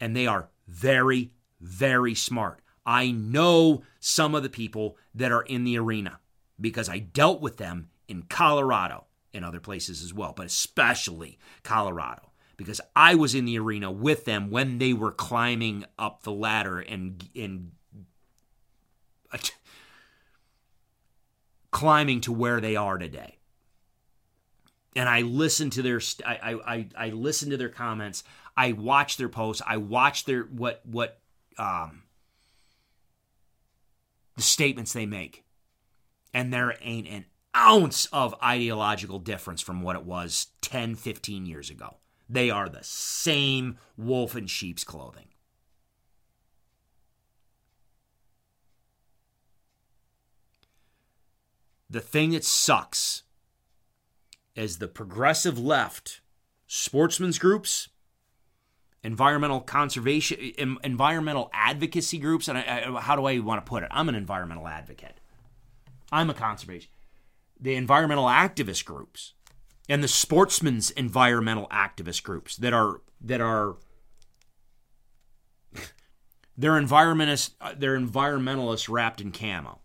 and 0.00 0.16
they 0.16 0.26
are 0.26 0.48
very, 0.66 1.32
very 1.60 2.14
smart. 2.14 2.60
I 2.86 3.10
know 3.10 3.82
some 4.00 4.34
of 4.34 4.42
the 4.42 4.48
people 4.48 4.96
that 5.14 5.30
are 5.30 5.42
in 5.42 5.64
the 5.64 5.78
arena 5.78 6.18
because 6.58 6.88
I 6.88 7.00
dealt 7.00 7.42
with 7.42 7.58
them 7.58 7.90
in 8.08 8.22
Colorado 8.22 9.04
and 9.34 9.44
other 9.44 9.60
places 9.60 10.02
as 10.02 10.14
well, 10.14 10.32
but 10.34 10.46
especially 10.46 11.38
Colorado 11.62 12.30
because 12.56 12.80
I 12.96 13.16
was 13.16 13.34
in 13.34 13.44
the 13.44 13.58
arena 13.58 13.90
with 13.90 14.24
them 14.24 14.50
when 14.50 14.78
they 14.78 14.94
were 14.94 15.12
climbing 15.12 15.84
up 15.98 16.22
the 16.22 16.32
ladder 16.32 16.80
and 16.80 17.22
and 17.36 17.72
climbing 21.70 22.22
to 22.22 22.32
where 22.32 22.62
they 22.62 22.76
are 22.76 22.96
today 22.96 23.36
and 24.96 25.08
I 25.08 25.22
listen 25.22 25.70
to 25.70 25.82
their 25.82 26.00
I, 26.24 26.58
I 26.66 26.86
I 26.96 27.08
listen 27.10 27.50
to 27.50 27.56
their 27.56 27.68
comments. 27.68 28.22
I 28.56 28.72
watch 28.72 29.16
their 29.16 29.28
posts. 29.28 29.62
I 29.66 29.76
watch 29.76 30.24
their 30.24 30.42
what 30.42 30.80
what 30.84 31.20
um 31.58 32.02
the 34.36 34.42
statements 34.42 34.92
they 34.92 35.06
make. 35.06 35.44
And 36.32 36.52
there 36.52 36.74
ain't 36.82 37.08
an 37.08 37.26
ounce 37.56 38.06
of 38.06 38.34
ideological 38.42 39.20
difference 39.20 39.60
from 39.60 39.82
what 39.82 39.94
it 39.94 40.04
was 40.04 40.48
10, 40.62 40.96
15 40.96 41.46
years 41.46 41.70
ago. 41.70 41.98
They 42.28 42.50
are 42.50 42.68
the 42.68 42.82
same 42.82 43.78
wolf 43.96 44.34
in 44.34 44.46
sheep's 44.48 44.82
clothing. 44.82 45.26
The 51.88 52.00
thing 52.00 52.30
that 52.30 52.44
sucks 52.44 53.22
as 54.56 54.78
the 54.78 54.88
progressive 54.88 55.58
left, 55.58 56.20
sportsmen's 56.66 57.38
groups, 57.38 57.88
environmental 59.02 59.60
conservation, 59.60 60.54
environmental 60.82 61.50
advocacy 61.52 62.18
groups, 62.18 62.48
and 62.48 62.58
I, 62.58 62.84
I, 62.86 63.00
how 63.00 63.16
do 63.16 63.26
I 63.26 63.38
want 63.40 63.64
to 63.64 63.68
put 63.68 63.82
it? 63.82 63.88
I'm 63.92 64.08
an 64.08 64.14
environmental 64.14 64.66
advocate. 64.66 65.20
I'm 66.10 66.30
a 66.30 66.34
conservation. 66.34 66.90
The 67.60 67.74
environmental 67.74 68.24
activist 68.24 68.84
groups 68.84 69.34
and 69.88 70.02
the 70.02 70.08
sportsmen's 70.08 70.90
environmental 70.90 71.68
activist 71.68 72.22
groups 72.22 72.56
that 72.56 72.72
are 72.72 73.00
that 73.20 73.40
are 73.40 73.76
they're 76.56 76.80
environmentalists 76.80 77.50
uh, 77.60 77.74
they're 77.76 77.98
environmentalists 77.98 78.88
wrapped 78.88 79.20
in 79.20 79.32
camo. 79.32 79.80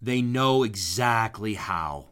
They 0.00 0.22
know 0.22 0.62
exactly 0.62 1.54
how. 1.54 2.10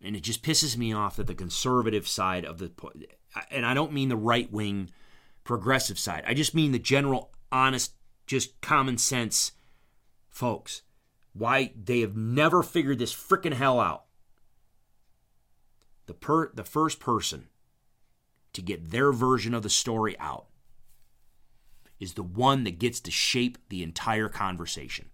And 0.00 0.14
it 0.14 0.22
just 0.22 0.42
pisses 0.42 0.76
me 0.76 0.92
off 0.92 1.16
that 1.16 1.26
the 1.26 1.34
conservative 1.34 2.06
side 2.06 2.44
of 2.44 2.58
the, 2.58 2.70
and 3.50 3.66
I 3.66 3.74
don't 3.74 3.92
mean 3.92 4.08
the 4.08 4.16
right 4.16 4.50
wing 4.52 4.90
progressive 5.44 5.98
side, 5.98 6.24
I 6.26 6.34
just 6.34 6.54
mean 6.54 6.72
the 6.72 6.78
general, 6.78 7.32
honest, 7.50 7.94
just 8.26 8.60
common 8.60 8.98
sense 8.98 9.52
folks. 10.28 10.82
Why 11.32 11.72
they 11.74 12.00
have 12.00 12.16
never 12.16 12.62
figured 12.62 12.98
this 12.98 13.14
freaking 13.14 13.54
hell 13.54 13.80
out. 13.80 14.04
The, 16.06 16.14
per, 16.14 16.52
the 16.52 16.64
first 16.64 17.00
person 17.00 17.48
to 18.52 18.62
get 18.62 18.90
their 18.90 19.12
version 19.12 19.54
of 19.54 19.62
the 19.62 19.70
story 19.70 20.16
out 20.18 20.46
is 22.00 22.14
the 22.14 22.22
one 22.22 22.64
that 22.64 22.78
gets 22.78 23.00
to 23.00 23.10
shape 23.10 23.58
the 23.68 23.82
entire 23.82 24.28
conversation. 24.28 25.10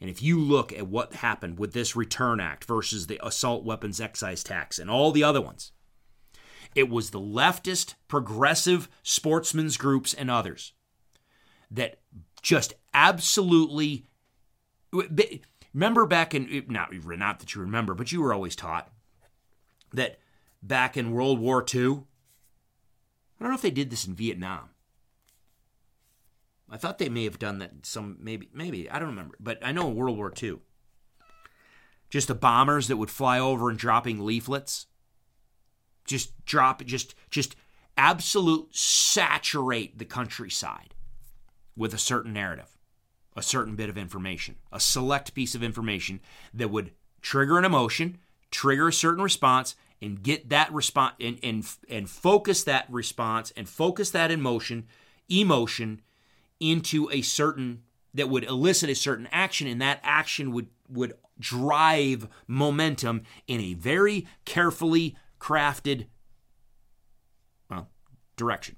And 0.00 0.10
if 0.10 0.22
you 0.22 0.38
look 0.38 0.72
at 0.72 0.88
what 0.88 1.14
happened 1.14 1.58
with 1.58 1.72
this 1.72 1.96
Return 1.96 2.38
Act 2.38 2.64
versus 2.64 3.06
the 3.06 3.20
Assault 3.22 3.64
Weapons 3.64 4.00
Excise 4.00 4.42
Tax 4.42 4.78
and 4.78 4.90
all 4.90 5.10
the 5.10 5.24
other 5.24 5.40
ones, 5.40 5.72
it 6.74 6.90
was 6.90 7.10
the 7.10 7.20
leftist, 7.20 7.94
progressive 8.06 8.88
sportsmen's 9.02 9.78
groups 9.78 10.12
and 10.12 10.30
others 10.30 10.72
that 11.70 11.98
just 12.42 12.74
absolutely 12.92 14.06
remember 15.72 16.06
back 16.06 16.34
in 16.34 16.64
not 16.68 16.92
not 16.92 17.40
that 17.40 17.54
you 17.54 17.60
remember, 17.62 17.94
but 17.94 18.12
you 18.12 18.20
were 18.20 18.34
always 18.34 18.54
taught 18.54 18.90
that 19.92 20.18
back 20.62 20.96
in 20.96 21.12
World 21.12 21.40
War 21.40 21.64
II. 21.74 22.02
I 23.38 23.42
don't 23.42 23.50
know 23.50 23.54
if 23.54 23.62
they 23.62 23.70
did 23.70 23.90
this 23.90 24.06
in 24.06 24.14
Vietnam. 24.14 24.70
I 26.68 26.76
thought 26.76 26.98
they 26.98 27.08
may 27.08 27.24
have 27.24 27.38
done 27.38 27.58
that 27.58 27.86
some 27.86 28.16
maybe 28.20 28.48
maybe 28.52 28.90
I 28.90 28.98
don't 28.98 29.08
remember, 29.08 29.36
but 29.38 29.58
I 29.62 29.72
know 29.72 29.88
in 29.88 29.94
World 29.94 30.16
War 30.16 30.32
II. 30.40 30.58
Just 32.10 32.28
the 32.28 32.34
bombers 32.34 32.88
that 32.88 32.96
would 32.96 33.10
fly 33.10 33.38
over 33.38 33.70
and 33.70 33.78
dropping 33.78 34.24
leaflets. 34.24 34.86
Just 36.04 36.44
drop 36.44 36.84
just 36.84 37.14
just 37.30 37.56
absolute 37.96 38.74
saturate 38.74 39.98
the 39.98 40.04
countryside 40.04 40.94
with 41.76 41.94
a 41.94 41.98
certain 41.98 42.32
narrative, 42.32 42.76
a 43.36 43.42
certain 43.42 43.76
bit 43.76 43.88
of 43.88 43.98
information, 43.98 44.56
a 44.72 44.80
select 44.80 45.34
piece 45.34 45.54
of 45.54 45.62
information 45.62 46.20
that 46.52 46.70
would 46.70 46.92
trigger 47.22 47.58
an 47.58 47.64
emotion, 47.64 48.18
trigger 48.50 48.88
a 48.88 48.92
certain 48.92 49.22
response, 49.22 49.74
and 50.00 50.22
get 50.22 50.48
that 50.48 50.72
response 50.72 51.14
and, 51.20 51.38
and 51.42 51.66
and 51.88 52.10
focus 52.10 52.64
that 52.64 52.86
response 52.90 53.52
and 53.56 53.68
focus 53.68 54.10
that 54.10 54.30
emotion 54.30 54.86
emotion 55.28 56.00
into 56.60 57.10
a 57.10 57.22
certain 57.22 57.82
that 58.14 58.28
would 58.28 58.44
elicit 58.44 58.88
a 58.90 58.94
certain 58.94 59.28
action 59.30 59.66
and 59.66 59.80
that 59.80 60.00
action 60.02 60.52
would 60.52 60.68
would 60.88 61.14
drive 61.38 62.28
momentum 62.46 63.22
in 63.46 63.60
a 63.60 63.74
very 63.74 64.26
carefully 64.44 65.16
crafted 65.38 66.06
well, 67.68 67.88
direction. 68.36 68.76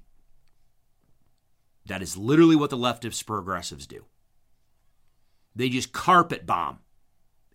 That 1.85 2.01
is 2.01 2.17
literally 2.17 2.55
what 2.55 2.69
the 2.69 2.77
leftist 2.77 3.25
progressives 3.25 3.87
do. 3.87 4.05
They 5.55 5.69
just 5.69 5.91
carpet 5.91 6.45
bomb 6.45 6.79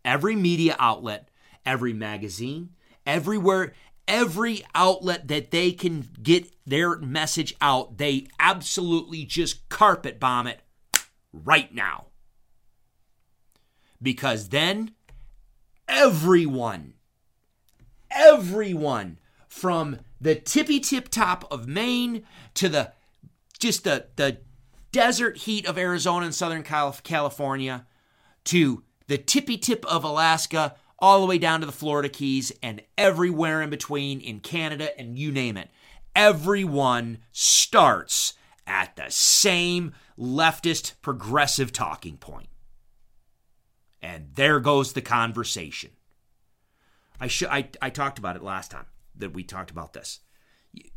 every 0.04 0.36
media 0.36 0.76
outlet, 0.78 1.28
every 1.64 1.92
magazine, 1.92 2.70
everywhere, 3.06 3.72
every 4.06 4.64
outlet 4.74 5.28
that 5.28 5.50
they 5.50 5.72
can 5.72 6.08
get 6.22 6.50
their 6.66 6.98
message 6.98 7.54
out, 7.60 7.98
they 7.98 8.26
absolutely 8.38 9.24
just 9.24 9.68
carpet 9.68 10.20
bomb 10.20 10.46
it 10.46 10.60
right 11.32 11.74
now. 11.74 12.06
Because 14.02 14.48
then 14.50 14.92
everyone, 15.88 16.94
everyone 18.10 19.18
from 19.48 20.00
the 20.20 20.34
tippy 20.34 20.80
tip 20.80 21.08
top 21.08 21.50
of 21.50 21.66
Maine 21.66 22.24
to 22.54 22.68
the 22.68 22.92
just 23.58 23.84
the, 23.84 24.06
the 24.16 24.38
desert 24.92 25.38
heat 25.38 25.66
of 25.66 25.78
Arizona 25.78 26.26
and 26.26 26.34
Southern 26.34 26.62
California 26.62 27.86
to 28.44 28.82
the 29.06 29.18
tippy 29.18 29.56
tip 29.56 29.84
of 29.86 30.04
Alaska 30.04 30.74
all 31.04 31.20
the 31.20 31.26
way 31.26 31.36
down 31.36 31.60
to 31.60 31.66
the 31.66 31.70
Florida 31.70 32.08
Keys 32.08 32.50
and 32.62 32.80
everywhere 32.96 33.60
in 33.60 33.68
between 33.68 34.22
in 34.22 34.40
Canada 34.40 34.98
and 34.98 35.18
you 35.18 35.30
name 35.30 35.58
it. 35.58 35.68
Everyone 36.16 37.18
starts 37.30 38.32
at 38.66 38.96
the 38.96 39.10
same 39.10 39.92
leftist 40.18 40.94
progressive 41.02 41.72
talking 41.72 42.16
point. 42.16 42.48
And 44.00 44.30
there 44.34 44.60
goes 44.60 44.94
the 44.94 45.02
conversation. 45.02 45.90
I, 47.20 47.26
sh- 47.26 47.42
I, 47.50 47.68
I 47.82 47.90
talked 47.90 48.18
about 48.18 48.36
it 48.36 48.42
last 48.42 48.70
time 48.70 48.86
that 49.16 49.34
we 49.34 49.42
talked 49.42 49.70
about 49.70 49.92
this. 49.92 50.20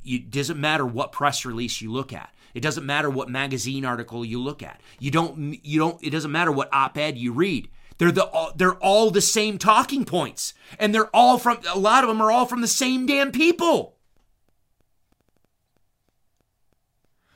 It 0.06 0.32
doesn't 0.32 0.58
matter 0.58 0.86
what 0.86 1.12
press 1.12 1.44
release 1.44 1.82
you 1.82 1.92
look 1.92 2.14
at. 2.14 2.34
It 2.54 2.62
doesn't 2.62 2.86
matter 2.86 3.10
what 3.10 3.28
magazine 3.28 3.84
article 3.84 4.24
you 4.24 4.42
look 4.42 4.64
at. 4.64 4.80
You 5.00 5.12
don't 5.12 5.60
you 5.66 5.80
don't 5.80 6.02
it 6.02 6.12
doesn't 6.12 6.32
matter 6.32 6.52
what 6.54 6.74
op-ed 6.74 7.18
you 7.18 7.34
read. 7.34 7.68
They're 7.98 8.12
the 8.12 8.54
they're 8.56 8.76
all 8.76 9.12
the 9.12 9.22
same 9.22 9.58
talking 9.58 10.06
points, 10.06 10.54
and 10.78 10.94
they're 10.94 11.16
all 11.16 11.38
from 11.38 11.60
a 11.74 11.78
lot 11.78 12.04
of 12.04 12.10
them 12.10 12.22
are 12.22 12.32
all 12.32 12.46
from 12.46 12.62
the 12.62 12.68
same 12.68 13.06
damn 13.06 13.32
people. 13.32 13.96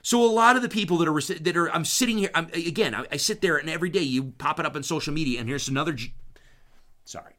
So 0.03 0.24
a 0.24 0.28
lot 0.32 0.55
of 0.55 0.62
the 0.62 0.70
people 0.70 0.97
that 0.97 1.07
are 1.07 1.39
that 1.39 1.57
are 1.57 1.72
I'm 1.72 1.86
sitting 1.86 2.18
here 2.18 2.32
I'm, 2.34 2.47
again 2.53 2.95
I, 2.95 3.05
I, 3.12 3.18
sit 3.18 3.41
there 3.41 3.57
and 3.57 3.70
every 3.70 3.89
day 3.89 4.01
you 4.01 4.34
pop 4.38 4.59
it 4.59 4.66
up 4.66 4.76
on 4.76 4.84
social 4.84 5.14
media 5.14 5.39
and 5.39 5.47
here's 5.47 5.68
another 5.68 5.95
sorry 7.05 7.36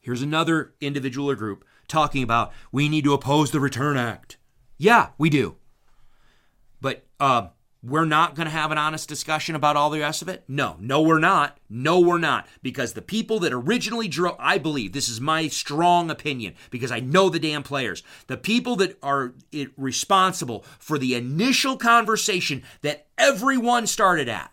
here's 0.00 0.20
another 0.20 0.74
individual 0.80 1.30
or 1.30 1.34
group 1.34 1.64
talking 1.88 2.22
about 2.22 2.52
we 2.70 2.88
need 2.88 3.04
to 3.04 3.14
oppose 3.14 3.50
the 3.50 3.60
Return 3.60 3.96
Act. 3.96 4.36
Yeah, 4.76 5.08
we 5.18 5.30
do. 5.30 5.56
But 6.80 7.04
uh, 7.18 7.48
we're 7.82 8.04
not 8.04 8.34
going 8.34 8.46
to 8.46 8.52
have 8.52 8.72
an 8.72 8.78
honest 8.78 9.08
discussion 9.08 9.54
about 9.54 9.76
all 9.76 9.90
the 9.90 10.00
rest 10.00 10.20
of 10.20 10.28
it? 10.28 10.42
No, 10.48 10.76
no, 10.80 11.00
we're 11.00 11.20
not. 11.20 11.58
No, 11.70 12.00
we're 12.00 12.18
not. 12.18 12.48
Because 12.62 12.92
the 12.92 13.02
people 13.02 13.38
that 13.40 13.52
originally 13.52 14.08
drove, 14.08 14.36
I 14.38 14.58
believe, 14.58 14.92
this 14.92 15.08
is 15.08 15.20
my 15.20 15.46
strong 15.48 16.10
opinion, 16.10 16.54
because 16.70 16.90
I 16.90 16.98
know 17.00 17.28
the 17.28 17.38
damn 17.38 17.62
players, 17.62 18.02
the 18.26 18.36
people 18.36 18.74
that 18.76 18.98
are 19.02 19.34
responsible 19.76 20.64
for 20.78 20.98
the 20.98 21.14
initial 21.14 21.76
conversation 21.76 22.64
that 22.82 23.06
everyone 23.16 23.86
started 23.86 24.28
at 24.28 24.52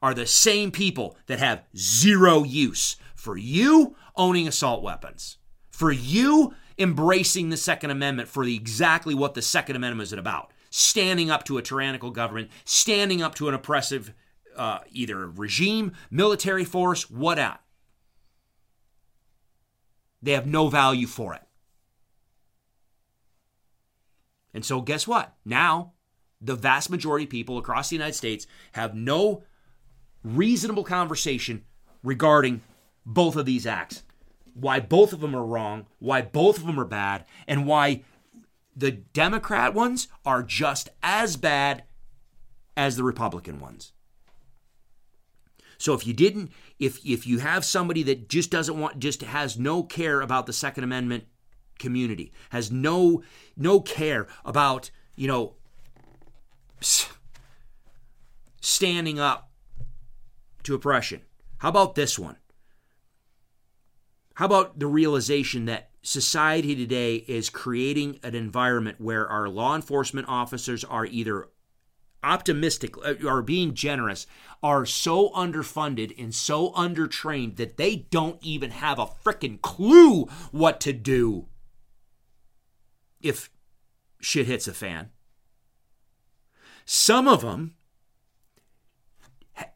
are 0.00 0.14
the 0.14 0.26
same 0.26 0.70
people 0.70 1.16
that 1.26 1.40
have 1.40 1.64
zero 1.76 2.44
use 2.44 2.96
for 3.14 3.36
you 3.36 3.96
owning 4.16 4.46
assault 4.46 4.82
weapons, 4.82 5.36
for 5.70 5.90
you 5.90 6.54
embracing 6.78 7.50
the 7.50 7.56
Second 7.56 7.90
Amendment 7.90 8.28
for 8.28 8.44
exactly 8.44 9.14
what 9.14 9.34
the 9.34 9.42
Second 9.42 9.76
Amendment 9.76 10.06
is 10.06 10.12
about 10.12 10.52
standing 10.70 11.30
up 11.30 11.44
to 11.44 11.58
a 11.58 11.62
tyrannical 11.62 12.10
government, 12.10 12.50
standing 12.64 13.20
up 13.20 13.34
to 13.34 13.48
an 13.48 13.54
oppressive 13.54 14.14
uh, 14.56 14.78
either 14.90 15.28
regime, 15.28 15.92
military 16.10 16.64
force, 16.64 17.10
whatever. 17.10 17.58
They 20.22 20.32
have 20.32 20.46
no 20.46 20.68
value 20.68 21.06
for 21.06 21.34
it. 21.34 21.42
And 24.52 24.64
so, 24.64 24.80
guess 24.80 25.06
what? 25.06 25.34
Now, 25.44 25.92
the 26.40 26.56
vast 26.56 26.90
majority 26.90 27.24
of 27.24 27.30
people 27.30 27.58
across 27.58 27.88
the 27.88 27.96
United 27.96 28.14
States 28.14 28.46
have 28.72 28.94
no 28.94 29.44
reasonable 30.24 30.84
conversation 30.84 31.64
regarding 32.02 32.60
both 33.06 33.36
of 33.36 33.46
these 33.46 33.66
acts. 33.66 34.02
Why 34.54 34.80
both 34.80 35.12
of 35.12 35.20
them 35.20 35.34
are 35.34 35.44
wrong, 35.44 35.86
why 35.98 36.22
both 36.22 36.58
of 36.58 36.66
them 36.66 36.78
are 36.78 36.84
bad, 36.84 37.24
and 37.46 37.66
why 37.66 38.02
the 38.76 38.90
Democrat 38.90 39.74
ones 39.74 40.08
are 40.24 40.42
just 40.42 40.88
as 41.02 41.36
bad 41.36 41.84
as 42.76 42.96
the 42.96 43.04
Republican 43.04 43.60
ones. 43.60 43.92
So 45.78 45.94
if 45.94 46.06
you 46.06 46.12
didn't, 46.12 46.50
if 46.78 47.04
if 47.06 47.26
you 47.26 47.38
have 47.38 47.64
somebody 47.64 48.02
that 48.04 48.28
just 48.28 48.50
doesn't 48.50 48.78
want, 48.78 48.98
just 48.98 49.22
has 49.22 49.58
no 49.58 49.82
care 49.82 50.20
about 50.20 50.46
the 50.46 50.52
Second 50.52 50.84
Amendment 50.84 51.24
community, 51.78 52.32
has 52.50 52.70
no 52.70 53.22
no 53.56 53.80
care 53.80 54.28
about 54.44 54.90
you 55.16 55.26
know 55.26 55.54
standing 58.60 59.18
up 59.18 59.50
to 60.64 60.74
oppression. 60.74 61.22
How 61.58 61.70
about 61.70 61.94
this 61.94 62.18
one? 62.18 62.36
How 64.34 64.46
about 64.46 64.78
the 64.78 64.86
realization 64.86 65.66
that 65.66 65.89
society 66.02 66.74
today 66.74 67.16
is 67.16 67.50
creating 67.50 68.18
an 68.22 68.34
environment 68.34 69.00
where 69.00 69.28
our 69.28 69.48
law 69.48 69.76
enforcement 69.76 70.26
officers 70.28 70.84
are 70.84 71.06
either 71.06 71.48
optimistic 72.22 72.96
or 72.98 73.38
uh, 73.38 73.42
being 73.42 73.74
generous 73.74 74.26
are 74.62 74.84
so 74.84 75.30
underfunded 75.30 76.14
and 76.22 76.34
so 76.34 76.70
undertrained 76.72 77.56
that 77.56 77.76
they 77.76 77.96
don't 77.96 78.38
even 78.42 78.70
have 78.70 78.98
a 78.98 79.06
freaking 79.06 79.60
clue 79.62 80.24
what 80.50 80.80
to 80.80 80.92
do 80.92 81.46
if 83.22 83.50
shit 84.20 84.46
hits 84.46 84.68
a 84.68 84.72
fan. 84.72 85.10
Some 86.84 87.26
of 87.28 87.40
them 87.40 87.74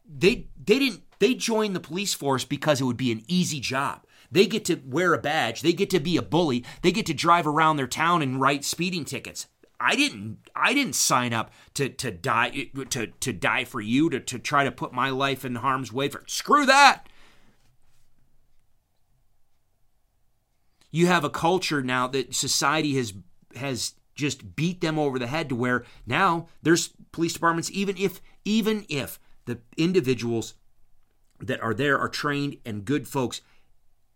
they 0.07 0.47
they 0.63 0.79
didn't 0.79 1.03
they 1.19 1.33
joined 1.33 1.75
the 1.75 1.79
police 1.79 2.13
force 2.13 2.45
because 2.45 2.81
it 2.81 2.83
would 2.83 2.97
be 2.97 3.11
an 3.11 3.23
easy 3.27 3.59
job. 3.59 4.04
They 4.31 4.45
get 4.47 4.65
to 4.65 4.81
wear 4.85 5.13
a 5.13 5.19
badge. 5.19 5.61
They 5.61 5.73
get 5.73 5.89
to 5.91 5.99
be 5.99 6.17
a 6.17 6.21
bully. 6.21 6.63
They 6.81 6.91
get 6.91 7.05
to 7.07 7.13
drive 7.13 7.47
around 7.47 7.77
their 7.77 7.87
town 7.87 8.21
and 8.21 8.39
write 8.39 8.65
speeding 8.65 9.05
tickets. 9.05 9.47
I 9.79 9.95
didn't 9.95 10.37
I 10.55 10.73
didn't 10.73 10.95
sign 10.95 11.33
up 11.33 11.51
to 11.75 11.89
to 11.89 12.11
die 12.11 12.69
to 12.89 13.07
to 13.07 13.33
die 13.33 13.65
for 13.65 13.81
you 13.81 14.09
to 14.09 14.19
to 14.19 14.39
try 14.39 14.63
to 14.63 14.71
put 14.71 14.93
my 14.93 15.09
life 15.09 15.43
in 15.43 15.55
harm's 15.55 15.91
way 15.91 16.09
for 16.09 16.23
screw 16.27 16.65
that. 16.65 17.07
You 20.91 21.07
have 21.07 21.25
a 21.25 21.29
culture 21.29 21.81
now 21.81 22.07
that 22.07 22.33
society 22.33 22.95
has 22.95 23.13
has 23.55 23.95
just 24.15 24.55
beat 24.55 24.79
them 24.79 24.97
over 24.97 25.19
the 25.19 25.27
head 25.27 25.49
to 25.49 25.55
where 25.55 25.83
now 26.05 26.47
there's 26.61 26.93
police 27.11 27.33
departments 27.33 27.69
even 27.71 27.97
if 27.97 28.21
even 28.45 28.85
if 28.87 29.19
the 29.45 29.59
individuals 29.77 30.53
that 31.39 31.61
are 31.61 31.73
there 31.73 31.99
are 31.99 32.07
trained 32.07 32.57
and 32.65 32.85
good 32.85 33.07
folks 33.07 33.41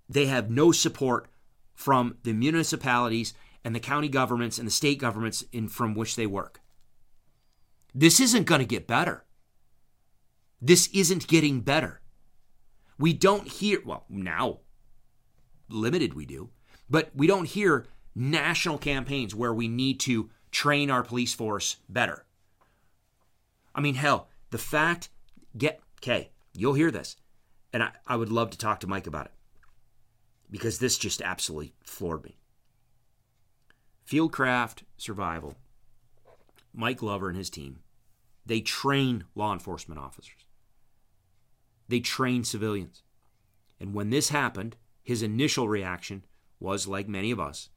they 0.10 0.26
have 0.26 0.50
no 0.50 0.72
support 0.72 1.30
from 1.76 2.18
the 2.24 2.34
municipalities 2.34 3.34
and 3.64 3.76
the 3.76 3.80
county 3.80 4.10
governments 4.10 4.58
and 4.58 4.68
the 4.68 4.72
state 4.72 4.98
governments 4.98 5.44
in 5.52 5.68
from 5.70 5.94
which 5.94 6.16
they 6.16 6.26
work. 6.26 6.62
This 7.94 8.20
isn't 8.20 8.46
going 8.46 8.60
to 8.60 8.66
get 8.66 8.88
better. 8.88 9.24
This 10.62 10.88
isn't 10.88 11.28
getting 11.28 11.62
better. 11.62 12.02
We 12.98 13.14
don't 13.14 13.48
hear, 13.48 13.80
well, 13.86 14.06
now, 14.10 14.60
limited 15.70 16.16
we 16.16 16.26
do, 16.26 16.50
but 16.90 17.12
we 17.16 17.28
don't 17.28 17.46
hear 17.46 17.88
national 18.16 18.78
campaigns 18.78 19.34
where 19.34 19.54
we 19.54 19.68
need 19.68 20.00
to 20.02 20.30
train 20.52 20.90
our 20.92 21.04
police 21.04 21.34
force 21.34 21.78
better. 21.88 22.26
I 23.74 23.82
mean, 23.82 23.96
hell, 23.96 24.28
the 24.50 24.58
fact, 24.58 25.10
get, 25.58 25.80
okay, 26.00 26.32
you'll 26.54 26.74
hear 26.74 26.92
this. 26.92 27.16
And 27.72 27.84
I, 27.84 27.92
I 28.06 28.16
would 28.18 28.32
love 28.32 28.50
to 28.50 28.58
talk 28.58 28.80
to 28.82 28.88
Mike 28.88 29.08
about 29.08 29.28
it 29.28 29.32
because 30.52 30.80
this 30.80 30.98
just 30.98 31.22
absolutely 31.22 31.74
floored 31.84 32.24
me. 32.24 32.38
Fieldcraft 34.08 34.84
Survival, 34.98 35.56
Mike 36.74 36.98
Glover 36.98 37.30
and 37.30 37.38
his 37.38 37.50
team, 37.50 37.80
they 38.46 38.62
train 38.62 39.26
law 39.36 39.54
enforcement 39.54 40.00
officers. 40.00 40.46
They 41.88 42.00
train 42.00 42.44
civilians. 42.44 43.04
And 43.80 43.94
when 43.94 44.10
this 44.10 44.30
happened, 44.30 44.76
his 45.04 45.22
initial 45.22 45.68
reaction 45.68 46.26
was 46.60 46.88
like 46.88 47.08
many 47.08 47.32
of 47.32 47.40
us. 47.40 47.70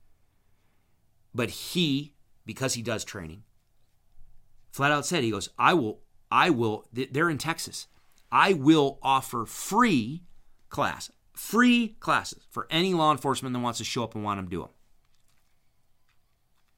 But 1.34 1.50
he, 1.50 2.14
because 2.44 2.74
he 2.74 2.82
does 2.82 3.04
training, 3.04 3.42
flat 4.70 4.92
out 4.92 5.06
said, 5.06 5.22
he 5.22 5.30
goes, 5.30 5.50
I 5.58 5.74
will, 5.74 6.00
I 6.30 6.50
will, 6.50 6.86
they're 6.92 7.30
in 7.30 7.38
Texas. 7.38 7.86
I 8.30 8.54
will 8.54 8.98
offer 9.02 9.44
free 9.44 10.22
class, 10.68 11.10
free 11.32 11.96
classes 12.00 12.46
for 12.50 12.66
any 12.70 12.94
law 12.94 13.12
enforcement 13.12 13.52
that 13.52 13.60
wants 13.60 13.78
to 13.78 13.84
show 13.84 14.04
up 14.04 14.14
and 14.14 14.24
want 14.24 14.40
to 14.40 14.50
do 14.50 14.60
them. 14.60 14.70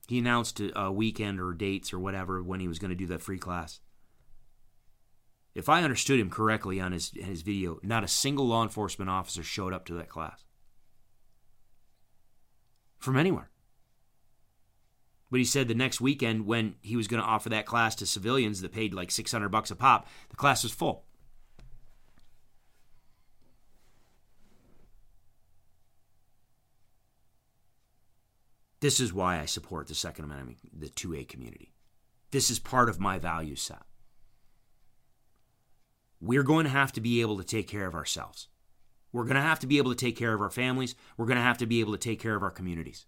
He 0.06 0.18
announced 0.18 0.60
a 0.74 0.92
weekend 0.92 1.40
or 1.40 1.52
dates 1.54 1.92
or 1.92 1.98
whatever 1.98 2.42
when 2.42 2.60
he 2.60 2.68
was 2.68 2.78
going 2.78 2.90
to 2.90 2.96
do 2.96 3.06
that 3.06 3.22
free 3.22 3.38
class. 3.38 3.80
If 5.54 5.68
I 5.68 5.82
understood 5.82 6.20
him 6.20 6.30
correctly 6.30 6.80
on 6.80 6.92
his 6.92 7.12
his 7.14 7.42
video, 7.42 7.78
not 7.82 8.04
a 8.04 8.08
single 8.08 8.46
law 8.46 8.62
enforcement 8.62 9.08
officer 9.08 9.42
showed 9.42 9.72
up 9.72 9.86
to 9.86 9.94
that 9.94 10.08
class 10.08 10.44
from 12.98 13.16
anywhere. 13.16 13.50
But 15.30 15.38
he 15.38 15.44
said 15.44 15.68
the 15.68 15.74
next 15.74 16.00
weekend 16.00 16.46
when 16.46 16.74
he 16.80 16.96
was 16.96 17.08
going 17.08 17.22
to 17.22 17.28
offer 17.28 17.48
that 17.48 17.66
class 17.66 17.94
to 17.96 18.06
civilians 18.06 18.60
that 18.60 18.72
paid 18.72 18.94
like 18.94 19.10
600 19.10 19.48
bucks 19.48 19.70
a 19.70 19.76
pop, 19.76 20.08
the 20.28 20.36
class 20.36 20.62
was 20.62 20.72
full. 20.72 21.04
This 28.84 29.00
is 29.00 29.14
why 29.14 29.40
I 29.40 29.46
support 29.46 29.86
the 29.86 29.94
Second 29.94 30.26
Amendment, 30.26 30.58
the 30.78 30.90
2A 30.90 31.26
community. 31.26 31.72
This 32.32 32.50
is 32.50 32.58
part 32.58 32.90
of 32.90 33.00
my 33.00 33.18
value 33.18 33.56
set. 33.56 33.80
We're 36.20 36.42
going 36.42 36.64
to 36.64 36.70
have 36.70 36.92
to 36.92 37.00
be 37.00 37.22
able 37.22 37.38
to 37.38 37.44
take 37.44 37.66
care 37.66 37.86
of 37.86 37.94
ourselves. 37.94 38.48
We're 39.10 39.24
going 39.24 39.36
to 39.36 39.40
have 39.40 39.58
to 39.60 39.66
be 39.66 39.78
able 39.78 39.94
to 39.94 39.96
take 39.96 40.18
care 40.18 40.34
of 40.34 40.42
our 40.42 40.50
families. 40.50 40.96
We're 41.16 41.24
going 41.24 41.38
to 41.38 41.42
have 41.42 41.56
to 41.58 41.66
be 41.66 41.80
able 41.80 41.92
to 41.92 41.98
take 41.98 42.20
care 42.20 42.34
of 42.34 42.42
our 42.42 42.50
communities. 42.50 43.06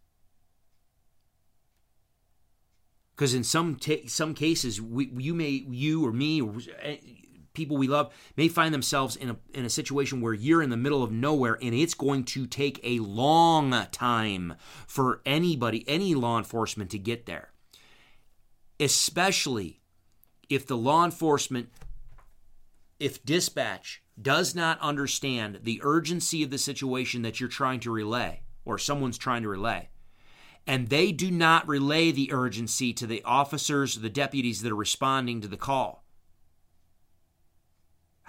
Because 3.15 3.35
in 3.35 3.45
some 3.45 3.77
ta- 3.77 4.07
some 4.07 4.33
cases, 4.33 4.81
we, 4.81 5.13
you 5.19 5.35
may 5.35 5.67
you 5.69 6.07
or 6.07 6.11
me 6.11 6.41
or 6.41 6.55
eh, 6.81 6.97
people 7.57 7.77
we 7.77 7.89
love 7.89 8.13
may 8.37 8.47
find 8.47 8.73
themselves 8.73 9.17
in 9.17 9.31
a, 9.31 9.37
in 9.53 9.65
a 9.65 9.71
situation 9.71 10.21
where 10.21 10.35
you're 10.35 10.63
in 10.63 10.71
the 10.71 10.77
middle 10.77 11.03
of 11.03 11.11
nowhere 11.11 11.59
and 11.61 11.75
it's 11.75 11.95
going 11.95 12.23
to 12.25 12.47
take 12.47 12.79
a 12.85 13.01
long 13.01 13.73
time 13.91 14.55
for 14.87 15.21
anybody, 15.27 15.85
any 15.89 16.15
law 16.15 16.39
enforcement 16.39 16.91
to 16.91 16.99
get 16.99 17.27
there. 17.27 17.51
Especially 18.79 19.81
if 20.49 20.67
the 20.67 20.77
law 20.77 21.05
enforcement, 21.05 21.71
if 23.01 23.25
dispatch 23.25 24.03
does 24.21 24.55
not 24.55 24.81
understand 24.81 25.61
the 25.63 25.81
urgency 25.83 26.43
of 26.43 26.51
the 26.51 26.59
situation 26.59 27.23
that 27.23 27.41
you're 27.41 27.49
trying 27.49 27.81
to 27.81 27.91
relay 27.91 28.43
or 28.65 28.79
someone's 28.79 29.19
trying 29.19 29.43
to 29.43 29.49
relay 29.49 29.89
and 30.67 30.89
they 30.89 31.13
do 31.13 31.31
not 31.31 31.69
relay 31.69 32.11
the 32.11 32.33
urgency 32.33 32.93
to 32.93 33.07
the 33.07 33.23
officers, 33.25 33.97
the 33.97 34.11
deputies 34.11 34.63
that 34.63 34.73
are 34.73 34.77
responding 34.77 35.41
to 35.41 35.49
the 35.49 35.57
call. 35.57 36.06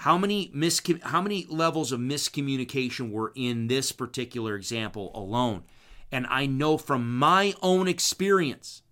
How 0.02 0.16
many 0.16 0.52
miscom- 0.56 1.02
how 1.02 1.22
many 1.22 1.48
levels 1.50 1.91
of 1.91 2.00
miscommunication 2.00 3.10
were 3.10 3.34
in 3.36 3.68
this 3.68 3.91
particular 3.91 4.56
example 4.56 5.12
alone? 5.16 5.64
And 6.12 6.28
I 6.28 6.45
know 6.45 6.78
from 6.78 7.18
my 7.18 7.56
own 7.64 7.88
experience 7.88 8.84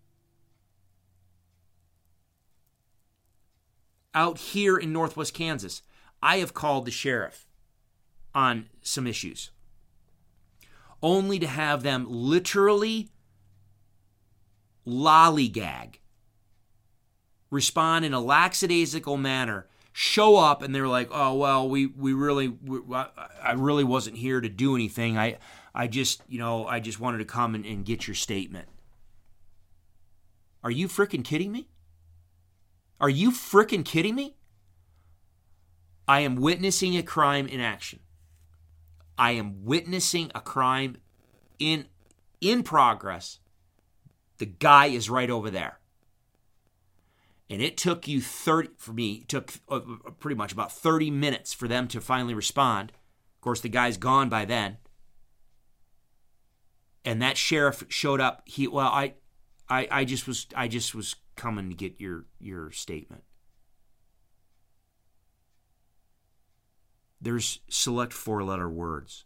out 4.16 4.40
here 4.40 4.78
in 4.78 4.92
Northwest 4.92 5.36
Kansas, 5.36 5.84
I 6.24 6.38
have 6.38 6.56
called 6.56 6.86
the 6.86 6.92
sheriff 6.92 7.46
on 8.34 8.70
some 8.82 9.06
issues 9.06 9.52
only 11.04 11.38
to 11.38 11.46
have 11.46 11.84
them 11.84 12.08
literally 12.10 13.10
lollygag, 14.88 16.00
respond 17.52 18.06
in 18.06 18.14
a 18.14 18.20
lackadaisical 18.20 19.18
manner 19.18 19.68
show 19.98 20.36
up 20.36 20.62
and 20.62 20.76
they're 20.76 20.90
like, 20.90 21.08
"Oh 21.10 21.36
well, 21.36 21.70
we 21.70 21.86
we 21.86 22.12
really 22.12 22.50
we, 22.50 22.82
I 22.94 23.54
really 23.54 23.86
wasn't 23.86 24.18
here 24.18 24.42
to 24.42 24.50
do 24.50 24.76
anything. 24.76 25.18
I 25.18 25.38
I 25.74 25.88
just 25.88 26.22
you 26.28 26.38
know 26.38 26.68
I 26.68 26.82
just 26.82 27.00
wanted 27.00 27.20
to 27.20 27.26
come 27.26 27.56
and, 27.56 27.66
and 27.66 27.86
get 27.86 28.06
your 28.06 28.14
statement." 28.14 28.68
Are 30.66 30.72
you 30.72 30.90
freaking 30.90 31.24
kidding 31.24 31.52
me? 31.52 31.70
Are 33.00 33.10
you 33.10 33.32
freaking 33.32 33.86
kidding 33.86 34.16
me? 34.16 34.36
I 36.10 36.22
am 36.22 36.36
witnessing 36.36 36.98
a 36.98 37.04
crime 37.04 37.48
in 37.48 37.62
action. 37.62 38.00
I 39.18 39.32
am 39.32 39.64
witnessing 39.64 40.30
a 40.36 40.42
crime 40.42 40.98
in 41.58 41.86
in 42.42 42.64
progress. 42.64 43.40
The 44.40 44.46
guy 44.46 44.88
is 44.88 45.10
right 45.10 45.30
over 45.30 45.50
there 45.50 45.80
and 47.50 47.62
it 47.62 47.78
took 47.78 48.08
you 48.08 48.22
30 48.22 48.70
for 48.78 48.94
me 48.94 49.24
took 49.28 49.54
uh, 49.70 49.80
pretty 50.20 50.36
much 50.36 50.52
about 50.52 50.72
30 50.72 51.12
minutes 51.12 51.54
for 51.54 51.68
them 51.68 51.88
to 51.90 52.02
finally 52.02 52.34
respond. 52.34 52.92
Of 53.36 53.42
course 53.42 53.62
the 53.62 53.70
guy's 53.70 53.98
gone 53.98 54.30
by 54.30 54.46
then. 54.46 54.78
And 57.04 57.22
that 57.22 57.38
sheriff 57.38 57.84
showed 57.88 58.20
up. 58.20 58.42
He 58.46 58.68
well 58.68 58.88
i 58.88 59.14
i, 59.70 59.88
I 59.92 60.06
just 60.06 60.28
was 60.28 60.48
i 60.56 60.68
just 60.68 60.96
was 60.96 61.16
coming 61.36 61.70
to 61.70 61.76
get 61.76 62.02
your 62.02 62.26
your 62.40 62.72
statement. 62.72 63.24
There's 67.22 67.60
select 67.70 68.14
four 68.14 68.44
letter 68.44 68.70
words 68.70 69.26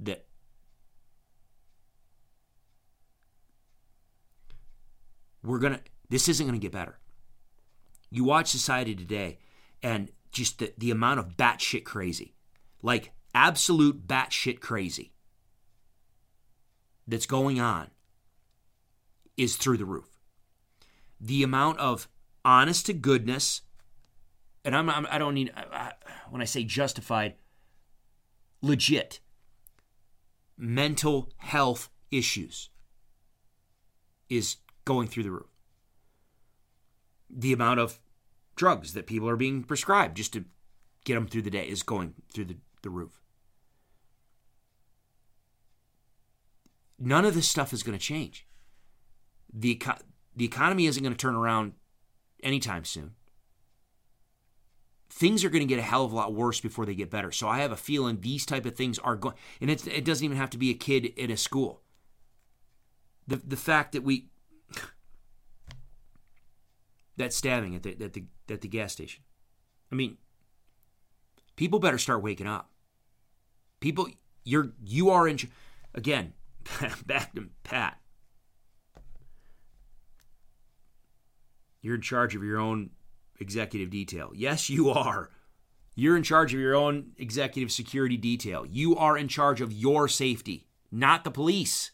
that 0.00 0.26
we're 5.42 5.58
going 5.58 5.74
to, 5.74 5.80
this 6.08 6.28
isn't 6.28 6.46
going 6.46 6.58
to 6.58 6.64
get 6.64 6.72
better. 6.72 6.98
You 8.10 8.24
watch 8.24 8.48
society 8.48 8.94
today 8.94 9.38
and 9.82 10.10
just 10.30 10.58
the, 10.58 10.72
the 10.78 10.90
amount 10.90 11.20
of 11.20 11.36
batshit 11.36 11.84
crazy, 11.84 12.34
like 12.82 13.12
absolute 13.34 14.06
batshit 14.06 14.60
crazy 14.60 15.12
that's 17.06 17.26
going 17.26 17.60
on 17.60 17.90
is 19.36 19.56
through 19.56 19.78
the 19.78 19.84
roof. 19.84 20.08
The 21.20 21.42
amount 21.42 21.78
of 21.78 22.08
honest 22.44 22.86
to 22.86 22.92
goodness, 22.92 23.62
and 24.64 24.76
I'm, 24.76 24.90
I'm 24.90 25.06
I 25.10 25.18
don't 25.18 25.34
need 25.34 25.52
I, 25.56 25.92
when 26.30 26.42
I 26.42 26.46
say 26.46 26.64
justified, 26.64 27.34
legit 28.60 29.20
mental 30.56 31.30
health 31.38 31.88
issues 32.10 32.70
is 34.28 34.56
going 34.84 35.08
through 35.08 35.22
the 35.24 35.30
roof. 35.30 35.50
The 37.30 37.52
amount 37.52 37.80
of 37.80 37.98
drugs 38.56 38.92
that 38.92 39.06
people 39.06 39.28
are 39.28 39.36
being 39.36 39.64
prescribed 39.64 40.16
just 40.16 40.32
to 40.34 40.44
get 41.04 41.14
them 41.14 41.26
through 41.26 41.42
the 41.42 41.50
day 41.50 41.64
is 41.64 41.82
going 41.82 42.14
through 42.32 42.44
the, 42.46 42.56
the 42.82 42.90
roof. 42.90 43.20
None 46.98 47.24
of 47.24 47.34
this 47.34 47.48
stuff 47.48 47.72
is 47.72 47.82
going 47.82 47.98
to 47.98 48.04
change. 48.04 48.46
The, 49.52 49.80
the 50.36 50.44
economy 50.44 50.86
isn't 50.86 51.02
going 51.02 51.14
to 51.14 51.18
turn 51.18 51.34
around 51.34 51.72
anytime 52.42 52.84
soon. 52.84 53.12
Things 55.10 55.44
are 55.44 55.50
going 55.50 55.66
to 55.66 55.68
get 55.68 55.78
a 55.78 55.82
hell 55.82 56.04
of 56.04 56.12
a 56.12 56.16
lot 56.16 56.32
worse 56.32 56.60
before 56.60 56.86
they 56.86 56.94
get 56.94 57.10
better. 57.10 57.32
So 57.32 57.48
I 57.48 57.58
have 57.58 57.72
a 57.72 57.76
feeling 57.76 58.20
these 58.20 58.46
type 58.46 58.64
of 58.64 58.76
things 58.76 58.98
are 59.00 59.16
going, 59.16 59.34
and 59.60 59.68
it 59.68 60.04
doesn't 60.04 60.24
even 60.24 60.36
have 60.38 60.50
to 60.50 60.58
be 60.58 60.70
a 60.70 60.74
kid 60.74 61.04
in 61.04 61.30
a 61.30 61.36
school. 61.36 61.82
The 63.26 63.36
the 63.36 63.56
fact 63.56 63.92
that 63.92 64.02
we 64.02 64.30
that 67.22 67.32
stabbing 67.32 67.74
at 67.74 67.82
the, 67.82 67.96
at 68.02 68.12
the 68.12 68.24
at 68.50 68.60
the 68.60 68.68
gas 68.68 68.92
station. 68.92 69.22
I 69.90 69.94
mean, 69.94 70.18
people 71.56 71.78
better 71.78 71.98
start 71.98 72.22
waking 72.22 72.46
up. 72.46 72.70
People, 73.80 74.08
you're 74.44 74.72
you 74.84 75.10
are 75.10 75.26
in. 75.28 75.38
Again, 75.94 76.32
back 77.06 77.34
to 77.34 77.48
Pat. 77.64 77.98
You're 81.80 81.96
in 81.96 82.00
charge 82.00 82.36
of 82.36 82.44
your 82.44 82.58
own 82.58 82.90
executive 83.40 83.90
detail. 83.90 84.30
Yes, 84.34 84.70
you 84.70 84.90
are. 84.90 85.30
You're 85.94 86.16
in 86.16 86.22
charge 86.22 86.54
of 86.54 86.60
your 86.60 86.74
own 86.74 87.12
executive 87.18 87.70
security 87.70 88.16
detail. 88.16 88.64
You 88.64 88.96
are 88.96 89.18
in 89.18 89.28
charge 89.28 89.60
of 89.60 89.72
your 89.72 90.08
safety, 90.08 90.68
not 90.90 91.24
the 91.24 91.30
police. 91.30 91.90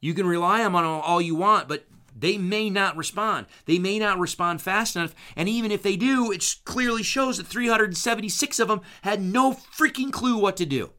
You 0.00 0.12
can 0.14 0.26
rely 0.26 0.62
on 0.62 0.72
them 0.72 0.84
all 0.84 1.22
you 1.22 1.34
want, 1.34 1.68
but 1.68 1.86
they 2.18 2.38
may 2.38 2.70
not 2.70 2.96
respond. 2.96 3.46
They 3.66 3.78
may 3.78 3.98
not 3.98 4.18
respond 4.18 4.62
fast 4.62 4.96
enough. 4.96 5.14
And 5.36 5.48
even 5.48 5.70
if 5.70 5.82
they 5.82 5.96
do, 5.96 6.32
it 6.32 6.56
clearly 6.64 7.02
shows 7.02 7.36
that 7.36 7.46
376 7.46 8.58
of 8.58 8.68
them 8.68 8.80
had 9.02 9.20
no 9.20 9.52
freaking 9.52 10.10
clue 10.10 10.38
what 10.38 10.56
to 10.56 10.66
do. 10.66 10.92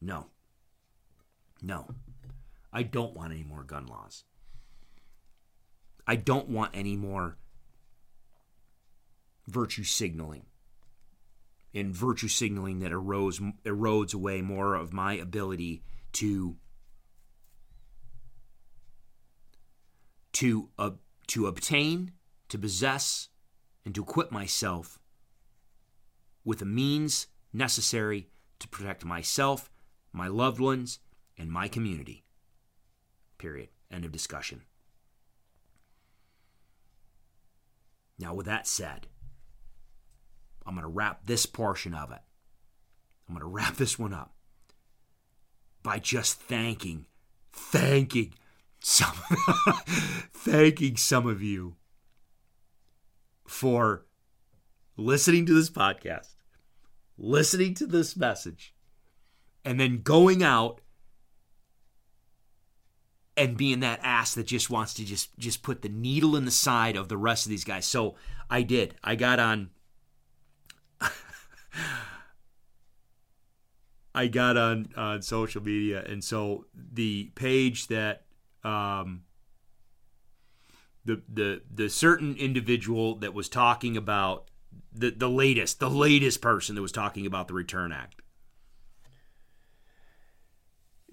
No. 0.00 0.26
No. 1.60 1.88
I 2.72 2.84
don't 2.84 3.14
want 3.14 3.32
any 3.32 3.42
more 3.42 3.64
gun 3.64 3.86
laws. 3.86 4.24
I 6.06 6.14
don't 6.14 6.48
want 6.48 6.70
any 6.74 6.96
more 6.96 7.38
virtue 9.48 9.82
signaling 9.82 10.46
and 11.74 11.94
virtue 11.94 12.28
signaling 12.28 12.78
that 12.80 12.92
erodes 12.92 13.40
erodes 13.64 14.14
away 14.14 14.40
more 14.40 14.74
of 14.74 14.92
my 14.92 15.14
ability 15.14 15.82
to 16.16 16.56
to 20.32 20.68
uh, 20.78 20.90
to 21.26 21.46
obtain, 21.46 22.12
to 22.48 22.58
possess, 22.58 23.28
and 23.84 23.94
to 23.94 24.02
equip 24.02 24.32
myself 24.32 24.98
with 26.44 26.60
the 26.60 26.64
means 26.64 27.26
necessary 27.52 28.28
to 28.58 28.68
protect 28.68 29.04
myself, 29.04 29.70
my 30.12 30.28
loved 30.28 30.58
ones, 30.58 31.00
and 31.36 31.50
my 31.50 31.68
community. 31.68 32.24
Period. 33.36 33.68
End 33.90 34.04
of 34.04 34.12
discussion. 34.12 34.62
Now, 38.18 38.32
with 38.32 38.46
that 38.46 38.66
said, 38.66 39.08
I'm 40.64 40.74
going 40.74 40.82
to 40.82 40.88
wrap 40.88 41.26
this 41.26 41.44
portion 41.44 41.92
of 41.92 42.10
it. 42.10 42.22
I'm 43.28 43.34
going 43.34 43.40
to 43.46 43.54
wrap 43.54 43.76
this 43.76 43.98
one 43.98 44.14
up 44.14 44.35
by 45.86 46.00
just 46.00 46.40
thanking, 46.40 47.06
thanking 47.52 48.34
some, 48.80 49.14
thanking 50.34 50.96
some 50.96 51.28
of 51.28 51.40
you 51.40 51.76
for 53.46 54.04
listening 54.96 55.46
to 55.46 55.54
this 55.54 55.70
podcast, 55.70 56.34
listening 57.16 57.72
to 57.74 57.86
this 57.86 58.16
message, 58.16 58.74
and 59.64 59.78
then 59.78 60.02
going 60.02 60.42
out 60.42 60.80
and 63.36 63.56
being 63.56 63.78
that 63.78 64.00
ass 64.02 64.34
that 64.34 64.48
just 64.48 64.68
wants 64.68 64.92
to 64.94 65.04
just 65.04 65.38
just 65.38 65.62
put 65.62 65.82
the 65.82 65.88
needle 65.88 66.34
in 66.34 66.44
the 66.44 66.50
side 66.50 66.96
of 66.96 67.08
the 67.08 67.16
rest 67.16 67.46
of 67.46 67.50
these 67.50 67.62
guys. 67.62 67.86
So 67.86 68.16
I 68.50 68.62
did. 68.62 68.96
I 69.04 69.14
got 69.14 69.38
on 69.38 69.70
I 74.16 74.28
got 74.28 74.56
on 74.56 74.88
on 74.96 75.20
social 75.20 75.62
media, 75.62 76.02
and 76.02 76.24
so 76.24 76.64
the 76.74 77.30
page 77.34 77.88
that 77.88 78.24
um, 78.64 79.24
the 81.04 81.22
the 81.32 81.62
the 81.72 81.90
certain 81.90 82.34
individual 82.36 83.16
that 83.16 83.34
was 83.34 83.50
talking 83.50 83.96
about 83.96 84.50
the 84.90 85.10
the 85.10 85.28
latest 85.28 85.80
the 85.80 85.90
latest 85.90 86.40
person 86.40 86.74
that 86.74 86.82
was 86.82 86.92
talking 86.92 87.26
about 87.26 87.46
the 87.46 87.54
Return 87.54 87.92
Act 87.92 88.22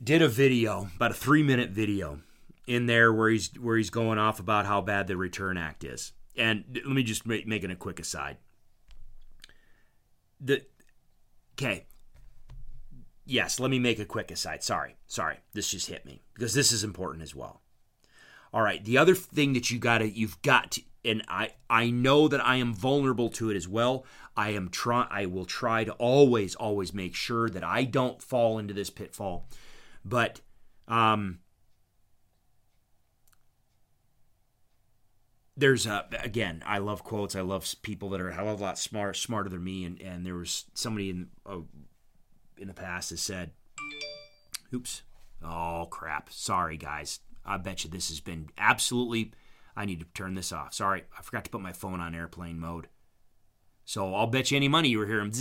did 0.01 0.21
a 0.21 0.29
video 0.29 0.89
about 0.95 1.11
a 1.11 1.15
three 1.15 1.43
minute 1.43 1.71
video 1.71 2.21
in 2.67 2.85
there 2.85 3.11
where 3.11 3.29
he's 3.29 3.49
where 3.59 3.77
he's 3.77 3.89
going 3.89 4.17
off 4.17 4.39
about 4.39 4.65
how 4.65 4.81
bad 4.81 5.07
the 5.07 5.17
Return 5.17 5.57
Act 5.57 5.83
is. 5.83 6.13
And 6.35 6.63
let 6.73 6.95
me 6.95 7.03
just 7.03 7.25
make, 7.25 7.45
making 7.45 7.69
a 7.69 7.75
quick 7.75 7.99
aside. 7.99 8.37
The 10.39 10.65
okay, 11.53 11.85
yes, 13.25 13.59
let 13.59 13.71
me 13.71 13.79
make 13.79 13.99
a 13.99 14.05
quick 14.05 14.31
aside. 14.31 14.63
Sorry, 14.63 14.95
sorry, 15.07 15.37
this 15.53 15.71
just 15.71 15.89
hit 15.89 16.05
me 16.05 16.21
because 16.33 16.53
this 16.53 16.71
is 16.71 16.83
important 16.83 17.23
as 17.23 17.35
well. 17.35 17.61
All 18.53 18.61
right, 18.61 18.83
the 18.83 18.97
other 18.97 19.15
thing 19.15 19.53
that 19.53 19.71
you 19.71 19.79
gotta, 19.79 20.09
you've 20.09 20.41
got 20.41 20.71
to, 20.71 20.81
and 21.03 21.23
I, 21.27 21.51
I 21.69 21.89
know 21.89 22.27
that 22.27 22.45
I 22.45 22.57
am 22.57 22.73
vulnerable 22.73 23.29
to 23.31 23.49
it 23.49 23.55
as 23.55 23.67
well. 23.67 24.05
I 24.37 24.51
am 24.51 24.69
try, 24.69 25.07
I 25.09 25.25
will 25.25 25.45
try 25.45 25.83
to 25.83 25.93
always, 25.93 26.55
always 26.55 26.93
make 26.93 27.15
sure 27.15 27.49
that 27.49 27.63
I 27.63 27.83
don't 27.83 28.21
fall 28.21 28.59
into 28.59 28.73
this 28.73 28.89
pitfall. 28.89 29.47
But, 30.05 30.41
um, 30.87 31.39
there's 35.55 35.85
a 35.85 36.05
again 36.19 36.63
i 36.65 36.79
love 36.79 37.03
quotes 37.03 37.35
i 37.35 37.41
love 37.41 37.75
people 37.83 38.09
that 38.09 38.19
are 38.19 38.29
a 38.29 38.33
hell 38.33 38.49
of 38.49 38.59
a 38.59 38.63
lot 38.63 38.77
smart 38.77 39.15
smarter 39.15 39.49
than 39.49 39.63
me 39.63 39.85
and 39.85 40.01
and 40.01 40.25
there 40.25 40.35
was 40.35 40.65
somebody 40.73 41.09
in 41.09 41.27
uh, 41.45 41.57
in 42.57 42.67
the 42.67 42.73
past 42.73 43.09
has 43.09 43.21
said, 43.21 43.51
oops, 44.73 45.03
oh 45.43 45.87
crap, 45.89 46.31
sorry 46.31 46.77
guys. 46.77 47.19
I 47.45 47.57
bet 47.57 47.83
you 47.83 47.89
this 47.89 48.09
has 48.09 48.19
been 48.19 48.49
absolutely, 48.57 49.31
I 49.75 49.85
need 49.85 49.99
to 49.99 50.05
turn 50.13 50.35
this 50.35 50.51
off. 50.51 50.73
Sorry, 50.73 51.03
I 51.17 51.21
forgot 51.21 51.43
to 51.45 51.49
put 51.51 51.61
my 51.61 51.73
phone 51.73 51.99
on 51.99 52.15
airplane 52.15 52.59
mode. 52.59 52.87
So 53.85 54.15
I'll 54.15 54.27
bet 54.27 54.49
you 54.49 54.57
any 54.57 54.67
money 54.69 54.89
you 54.89 54.99
were 54.99 55.05
hearing 55.05 55.31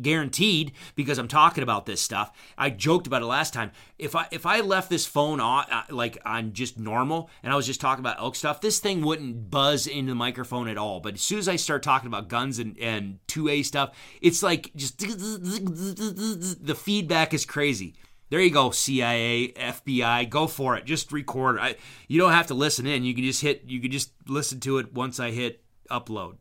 guaranteed 0.00 0.72
because 0.94 1.18
I'm 1.18 1.28
talking 1.28 1.62
about 1.62 1.84
this 1.84 2.00
stuff. 2.00 2.32
I 2.56 2.70
joked 2.70 3.06
about 3.06 3.22
it 3.22 3.26
last 3.26 3.52
time. 3.52 3.72
If 3.98 4.16
I 4.16 4.26
if 4.30 4.46
I 4.46 4.60
left 4.60 4.88
this 4.88 5.04
phone 5.04 5.38
on 5.38 5.66
uh, 5.70 5.82
like 5.90 6.18
on 6.24 6.54
just 6.54 6.78
normal 6.78 7.28
and 7.42 7.52
I 7.52 7.56
was 7.56 7.66
just 7.66 7.80
talking 7.80 8.00
about 8.00 8.18
elk 8.18 8.36
stuff, 8.36 8.62
this 8.62 8.80
thing 8.80 9.04
wouldn't 9.04 9.50
buzz 9.50 9.86
into 9.86 10.12
the 10.12 10.16
microphone 10.16 10.68
at 10.68 10.78
all. 10.78 11.00
But 11.00 11.14
as 11.14 11.20
soon 11.20 11.38
as 11.38 11.48
I 11.48 11.56
start 11.56 11.82
talking 11.82 12.06
about 12.06 12.28
guns 12.28 12.58
and 12.58 12.78
and 12.78 13.18
2A 13.28 13.64
stuff, 13.64 13.94
it's 14.22 14.42
like 14.42 14.70
just 14.74 14.98
the 14.98 16.74
feedback 16.74 17.34
is 17.34 17.44
crazy. 17.44 17.96
There 18.28 18.40
you 18.40 18.50
go, 18.50 18.70
CIA, 18.72 19.52
FBI, 19.52 20.28
go 20.28 20.48
for 20.48 20.76
it. 20.76 20.84
Just 20.84 21.12
record. 21.12 21.60
I, 21.60 21.76
you 22.08 22.18
don't 22.20 22.32
have 22.32 22.48
to 22.48 22.54
listen 22.54 22.84
in. 22.84 23.04
You 23.04 23.14
can 23.14 23.22
just 23.22 23.40
hit. 23.40 23.62
You 23.66 23.80
can 23.80 23.92
just 23.92 24.10
listen 24.26 24.58
to 24.60 24.78
it 24.78 24.92
once 24.92 25.20
I 25.20 25.30
hit 25.30 25.62
upload. 25.90 26.36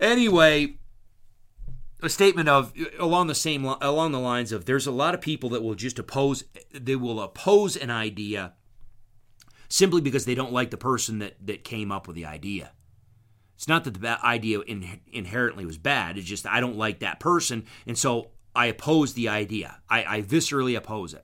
anyway, 0.00 0.76
a 2.02 2.08
statement 2.08 2.48
of 2.48 2.72
along 2.98 3.26
the 3.26 3.34
same 3.34 3.64
along 3.64 4.12
the 4.12 4.20
lines 4.20 4.52
of 4.52 4.64
there's 4.64 4.86
a 4.86 4.92
lot 4.92 5.14
of 5.14 5.20
people 5.20 5.48
that 5.50 5.62
will 5.62 5.74
just 5.74 5.98
oppose 5.98 6.44
they 6.72 6.96
will 6.96 7.20
oppose 7.20 7.76
an 7.76 7.90
idea 7.90 8.52
simply 9.68 10.00
because 10.00 10.24
they 10.24 10.34
don't 10.34 10.52
like 10.52 10.70
the 10.70 10.76
person 10.76 11.18
that 11.18 11.34
that 11.44 11.64
came 11.64 11.90
up 11.90 12.06
with 12.06 12.16
the 12.16 12.26
idea. 12.26 12.72
It's 13.56 13.68
not 13.68 13.84
that 13.84 14.00
the 14.00 14.24
idea 14.24 14.60
in, 14.60 15.00
inherently 15.12 15.64
was 15.64 15.78
bad. 15.78 16.18
It's 16.18 16.26
just 16.26 16.46
I 16.46 16.60
don't 16.60 16.76
like 16.76 16.98
that 17.00 17.20
person, 17.20 17.64
and 17.86 17.96
so 17.96 18.30
I 18.54 18.66
oppose 18.66 19.14
the 19.14 19.28
idea. 19.28 19.80
I, 19.88 20.16
I 20.16 20.22
viscerally 20.22 20.76
oppose 20.76 21.14
it. 21.14 21.23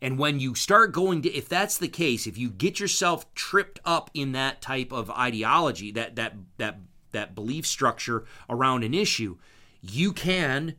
And 0.00 0.18
when 0.18 0.40
you 0.40 0.54
start 0.54 0.92
going 0.92 1.22
to, 1.22 1.32
if 1.32 1.48
that's 1.48 1.78
the 1.78 1.88
case, 1.88 2.26
if 2.26 2.38
you 2.38 2.50
get 2.50 2.80
yourself 2.80 3.32
tripped 3.34 3.80
up 3.84 4.10
in 4.14 4.32
that 4.32 4.60
type 4.60 4.92
of 4.92 5.10
ideology, 5.10 5.90
that 5.92 6.16
that 6.16 6.34
that 6.58 6.78
that 7.12 7.34
belief 7.34 7.66
structure 7.66 8.24
around 8.48 8.84
an 8.84 8.94
issue, 8.94 9.36
you 9.80 10.12
can 10.12 10.76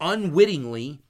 unwittingly 0.00 1.00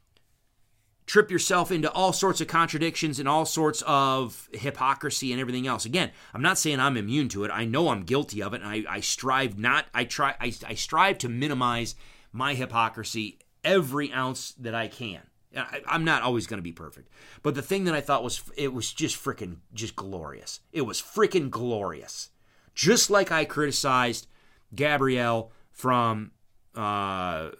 trip 1.10 1.28
yourself 1.28 1.72
into 1.72 1.90
all 1.90 2.12
sorts 2.12 2.40
of 2.40 2.46
contradictions 2.46 3.18
and 3.18 3.28
all 3.28 3.44
sorts 3.44 3.82
of 3.84 4.48
hypocrisy 4.52 5.32
and 5.32 5.40
everything 5.40 5.66
else. 5.66 5.84
Again, 5.84 6.12
I'm 6.32 6.42
not 6.42 6.56
saying 6.56 6.78
I'm 6.78 6.96
immune 6.96 7.28
to 7.30 7.42
it. 7.42 7.50
I 7.52 7.64
know 7.64 7.88
I'm 7.88 8.04
guilty 8.04 8.40
of 8.42 8.54
it, 8.54 8.62
and 8.62 8.70
I, 8.70 8.84
I 8.88 9.00
strive 9.00 9.58
not. 9.58 9.86
I 9.92 10.04
try. 10.04 10.36
I, 10.40 10.52
I 10.64 10.74
strive 10.74 11.18
to 11.18 11.28
minimize 11.28 11.96
my 12.32 12.54
hypocrisy 12.54 13.40
every 13.64 14.12
ounce 14.12 14.52
that 14.52 14.74
I 14.74 14.86
can. 14.86 15.22
I, 15.56 15.80
am 15.88 16.04
not 16.04 16.22
always 16.22 16.46
going 16.46 16.58
to 16.58 16.62
be 16.62 16.72
perfect, 16.72 17.08
but 17.42 17.54
the 17.54 17.62
thing 17.62 17.84
that 17.84 17.94
I 17.94 18.00
thought 18.00 18.22
was 18.22 18.42
it 18.56 18.72
was 18.72 18.92
just 18.92 19.22
freaking 19.22 19.56
just 19.74 19.96
glorious. 19.96 20.60
It 20.72 20.82
was 20.82 21.00
freaking 21.00 21.50
glorious. 21.50 22.30
Just 22.74 23.10
like 23.10 23.32
I 23.32 23.44
criticized 23.44 24.28
Gabrielle 24.74 25.50
from 25.72 26.32
uh, 26.74 27.50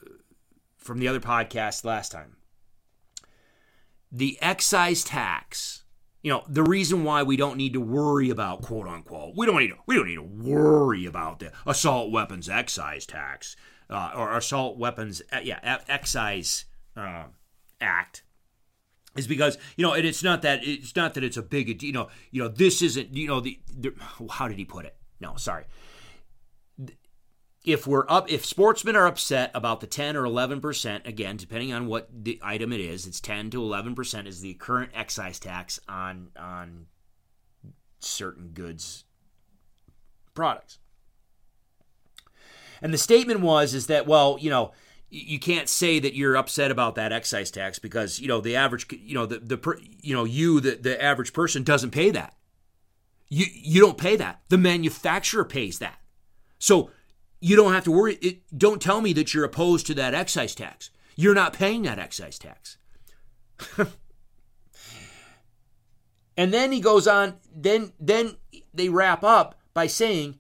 from 0.77 0.99
the 0.99 1.09
other 1.09 1.21
podcast 1.21 1.85
last 1.85 2.13
time. 2.13 2.37
The 4.13 4.39
excise 4.41 5.05
tax, 5.05 5.85
you 6.23 6.31
know, 6.31 6.45
the 6.49 6.63
reason 6.63 7.05
why 7.05 7.23
we 7.23 7.37
don't 7.37 7.57
need 7.57 7.73
to 7.75 7.81
worry 7.81 8.31
about 8.31 8.63
quote 8.63 8.89
unquote, 8.89 9.35
we 9.37 9.47
don't 9.47 9.59
need 9.59 9.69
to, 9.69 9.79
we 9.87 9.97
don't 9.97 10.09
need 10.09 10.17
to 10.17 10.23
worry 10.23 11.07
about 11.07 11.41
the 11.41 11.53
assault 11.67 12.11
weapons 12.11 12.49
excise 12.49 13.07
tax 13.07 13.57
uh, 13.89 14.13
or 14.17 14.37
assault 14.37 14.79
weapons, 14.79 15.23
uh, 15.33 15.41
yeah, 15.43 15.81
excise. 15.89 16.65
Uh, 16.97 17.25
act 17.81 18.23
is 19.17 19.27
because 19.27 19.59
you 19.77 19.85
know 19.85 19.93
and 19.93 20.07
it's 20.07 20.23
not 20.23 20.43
that 20.43 20.61
it's 20.63 20.95
not 20.95 21.15
that 21.15 21.25
it's 21.25 21.37
a 21.37 21.43
big 21.43 21.83
you 21.83 21.93
know 21.93 22.09
you 22.31 22.43
know 22.43 22.49
this 22.49 22.83
isn't 22.83 23.15
you 23.15 23.27
know 23.27 23.41
the, 23.41 23.59
the 23.77 23.93
how 24.31 24.49
did 24.49 24.59
he 24.59 24.65
put 24.65 24.85
it? 24.85 24.97
No 25.21 25.37
sorry. 25.37 25.65
If 27.65 27.87
we're 27.87 28.07
up 28.09 28.31
if 28.31 28.45
sportsmen 28.45 28.97
are 28.97 29.07
upset 29.07 29.51
about 29.53 29.81
the 29.81 29.87
10 29.87 30.17
or 30.17 30.23
11% 30.23 31.07
again 31.07 31.37
depending 31.37 31.73
on 31.73 31.87
what 31.87 32.09
the 32.11 32.41
item 32.43 32.73
it 32.73 32.81
is 32.81 33.07
it's 33.07 33.21
10 33.21 33.51
to 33.51 33.61
11% 33.61 34.27
is 34.27 34.41
the 34.41 34.55
current 34.55 34.93
excise 34.95 35.39
tax 35.39 35.79
on 35.89 36.29
on 36.39 36.87
certain 37.99 38.49
goods 38.55 39.05
products. 40.35 40.79
And 42.81 42.95
the 42.95 42.99
statement 42.99 43.41
was 43.41 43.75
is 43.75 43.89
that 43.89 44.07
well 44.07 44.39
you 44.41 44.51
know 44.51 44.73
you 45.11 45.39
can't 45.39 45.69
say 45.69 45.99
that 45.99 46.15
you're 46.15 46.37
upset 46.37 46.71
about 46.71 46.95
that 46.95 47.13
excise 47.13 47.51
tax 47.51 47.79
because 47.79 48.21
you 48.21 48.29
know 48.29 48.41
the 48.41 48.57
average 48.57 48.87
you 48.93 49.15
know 49.15 49.27
the 49.27 49.39
the 49.39 49.81
you 50.01 50.15
know 50.15 50.25
you 50.25 50.61
the, 50.61 50.77
the 50.77 51.03
average 51.03 51.33
person 51.33 51.63
doesn't 51.63 51.91
pay 51.91 52.11
that 52.11 52.35
you 53.29 53.47
you 53.53 53.81
don't 53.81 53.99
pay 53.99 54.17
that 54.17 54.41
the 54.49 54.59
manufacturer 54.59 55.45
pays 55.45 55.79
that 55.79 55.99
so 56.59 56.91
you 57.41 57.57
don't 57.57 57.73
have 57.73 57.85
to 57.85 57.91
worry. 57.91 58.15
It, 58.17 58.43
don't 58.57 58.81
tell 58.81 59.01
me 59.01 59.13
that 59.15 59.35
you're 59.35 59.45
opposed 59.45 59.87
to 59.89 59.95
that 59.95 60.15
excise 60.15 60.55
tax. 60.55 60.91
You're 61.17 61.35
not 61.35 61.55
paying 61.55 61.83
that 61.83 61.99
excise 61.99 62.39
tax. 62.39 62.77
and 66.37 66.53
then 66.55 66.71
he 66.71 66.81
goes 66.81 67.09
on. 67.09 67.39
Then 67.55 67.93
then 67.99 68.37
they 68.73 68.89
wrap 68.89 69.25
up 69.25 69.59
by 69.75 69.87
saying, 69.87 70.39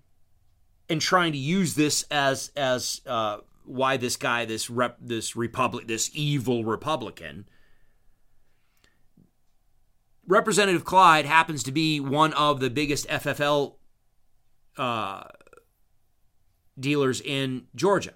and 0.88 1.00
trying 1.00 1.32
to 1.32 1.38
use 1.38 1.74
this 1.74 2.04
as 2.10 2.52
as 2.56 3.00
uh, 3.06 3.38
why 3.64 3.96
this 3.96 4.16
guy, 4.16 4.44
this 4.44 4.70
rep, 4.70 4.96
this 5.00 5.36
republic, 5.36 5.86
this 5.86 6.11
evil 6.14 6.64
Republican. 6.64 7.46
Representative 10.26 10.84
Clyde 10.84 11.26
happens 11.26 11.62
to 11.64 11.72
be 11.72 11.98
one 11.98 12.32
of 12.34 12.61
the 12.61 12.70
biggest 12.70 13.08
FFL 13.08 13.74
uh, 14.76 15.24
dealers 16.78 17.20
in 17.20 17.66
Georgia. 17.74 18.14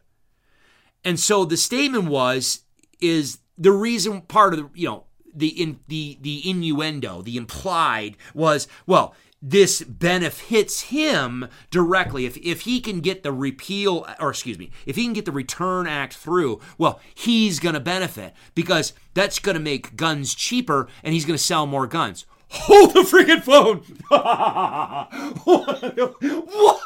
And 1.05 1.21
so 1.21 1.45
the 1.45 1.57
statement 1.57 2.05
was 2.05 2.61
is 3.01 3.39
the 3.59 3.73
reason 3.73 4.23
part 4.23 4.55
of 4.55 4.61
the 4.61 4.71
you 4.75 4.89
know 4.89 5.05
the 5.35 5.49
in 5.49 5.81
the 5.89 6.19
the 6.21 6.49
innuendo, 6.49 7.23
the 7.23 7.37
implied 7.37 8.17
was 8.33 8.67
well 8.87 9.15
this 9.47 9.83
benefits 9.83 10.81
him 10.83 11.47
directly. 11.71 12.25
If, 12.25 12.39
if 12.39 12.63
he 12.63 12.81
can 12.81 13.01
get 13.01 13.23
the 13.23 13.31
repeal 13.31 14.07
or 14.19 14.31
excuse 14.31 14.59
me 14.59 14.71
if 14.87 14.97
he 14.97 15.05
can 15.05 15.13
get 15.13 15.27
the 15.27 15.33
return 15.33 15.87
act 15.87 16.15
through 16.15 16.61
well 16.79 16.99
he's 17.15 17.61
going 17.61 17.75
to 17.75 17.81
benefit 17.81 18.33
because 18.55 18.95
that's 19.13 19.39
going 19.39 19.55
to 19.55 19.61
make 19.61 19.97
guns 19.97 20.35
cheaper 20.35 20.89
and 21.03 21.13
he's 21.13 21.27
going 21.27 21.37
to 21.37 21.43
sell 21.43 21.67
more 21.67 21.87
guns. 21.87 22.25
Hold 22.49 22.95
the 22.95 23.01
freaking 23.01 23.43
phone! 23.43 23.83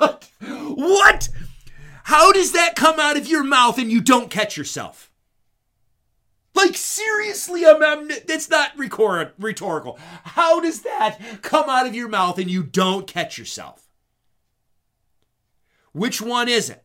What? 0.00 0.30
What? 0.40 1.28
How 2.04 2.32
does 2.32 2.52
that 2.52 2.74
come 2.74 2.98
out 2.98 3.16
of 3.16 3.28
your 3.28 3.44
mouth 3.44 3.78
and 3.78 3.92
you 3.92 4.00
don't 4.00 4.30
catch 4.30 4.56
yourself? 4.56 5.07
Like 6.59 6.76
seriously, 6.76 7.64
I'm, 7.64 7.80
I'm 7.84 8.11
it's 8.11 8.50
not 8.50 8.76
record, 8.76 9.30
rhetorical. 9.38 9.96
How 10.24 10.59
does 10.59 10.82
that 10.82 11.40
come 11.40 11.70
out 11.70 11.86
of 11.86 11.94
your 11.94 12.09
mouth 12.09 12.36
and 12.36 12.50
you 12.50 12.64
don't 12.64 13.06
catch 13.06 13.38
yourself? 13.38 13.88
Which 15.92 16.20
one 16.20 16.48
is 16.48 16.68
it? 16.68 16.82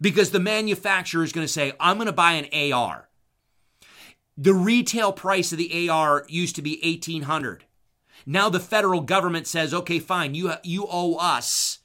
because 0.00 0.30
the 0.30 0.40
manufacturer 0.40 1.22
is 1.22 1.32
going 1.32 1.46
to 1.46 1.52
say, 1.52 1.72
I'm 1.78 1.96
going 1.96 2.06
to 2.06 2.12
buy 2.12 2.32
an 2.32 2.72
AR. 2.72 3.08
The 4.36 4.54
retail 4.54 5.12
price 5.12 5.52
of 5.52 5.58
the 5.58 5.88
AR 5.88 6.24
used 6.28 6.56
to 6.56 6.62
be 6.62 6.80
1800. 6.82 7.64
Now 8.26 8.48
the 8.48 8.60
federal 8.60 9.02
government 9.02 9.46
says, 9.46 9.74
"Okay, 9.74 9.98
fine. 9.98 10.34
You 10.34 10.54
you 10.62 10.86
owe 10.90 11.16
us 11.16 11.78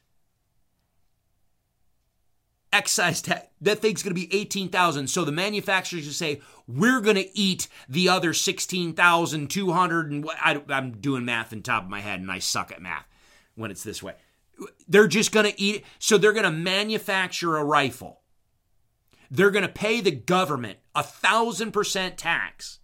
excise 2.71 3.21
tax. 3.21 3.47
That 3.61 3.79
thing's 3.79 4.03
going 4.03 4.15
to 4.15 4.21
be 4.21 4.33
18,000." 4.33 5.07
So 5.07 5.25
the 5.25 5.31
manufacturers 5.31 6.05
just 6.05 6.19
say, 6.19 6.41
"We're 6.67 7.01
going 7.01 7.17
to 7.17 7.37
eat 7.37 7.67
the 7.87 8.09
other 8.09 8.33
16,200 8.33 10.11
and 10.11 10.29
I, 10.41 10.61
I'm 10.69 10.91
doing 10.93 11.25
math 11.25 11.53
in 11.53 11.61
top 11.61 11.83
of 11.83 11.89
my 11.89 12.01
head 12.01 12.19
and 12.19 12.31
I 12.31 12.39
suck 12.39 12.71
at 12.71 12.81
math 12.81 13.07
when 13.55 13.71
it's 13.71 13.83
this 13.83 14.01
way. 14.01 14.13
They're 14.87 15.07
just 15.07 15.31
going 15.31 15.45
to 15.51 15.61
eat 15.61 15.75
it. 15.77 15.83
so 15.99 16.17
they're 16.17 16.33
going 16.33 16.45
to 16.45 16.51
manufacture 16.51 17.57
a 17.57 17.63
rifle 17.63 18.21
they're 19.31 19.51
going 19.51 19.65
to 19.65 19.69
pay 19.69 20.01
the 20.01 20.11
government 20.11 20.79
a 20.93 21.03
thousand 21.03 21.71
percent 21.71 22.17
tax 22.17 22.79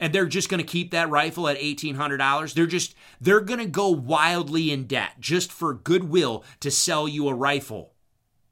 and 0.00 0.12
they're 0.12 0.26
just 0.26 0.48
going 0.48 0.58
to 0.58 0.66
keep 0.66 0.90
that 0.90 1.10
rifle 1.10 1.48
at 1.48 1.58
$1800 1.58 2.54
they're 2.54 2.66
just 2.66 2.94
they're 3.20 3.40
going 3.40 3.60
to 3.60 3.66
go 3.66 3.88
wildly 3.88 4.70
in 4.70 4.86
debt 4.86 5.12
just 5.20 5.52
for 5.52 5.74
goodwill 5.74 6.44
to 6.60 6.70
sell 6.70 7.08
you 7.08 7.28
a 7.28 7.34
rifle 7.34 7.92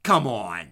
come 0.03 0.27
on 0.27 0.71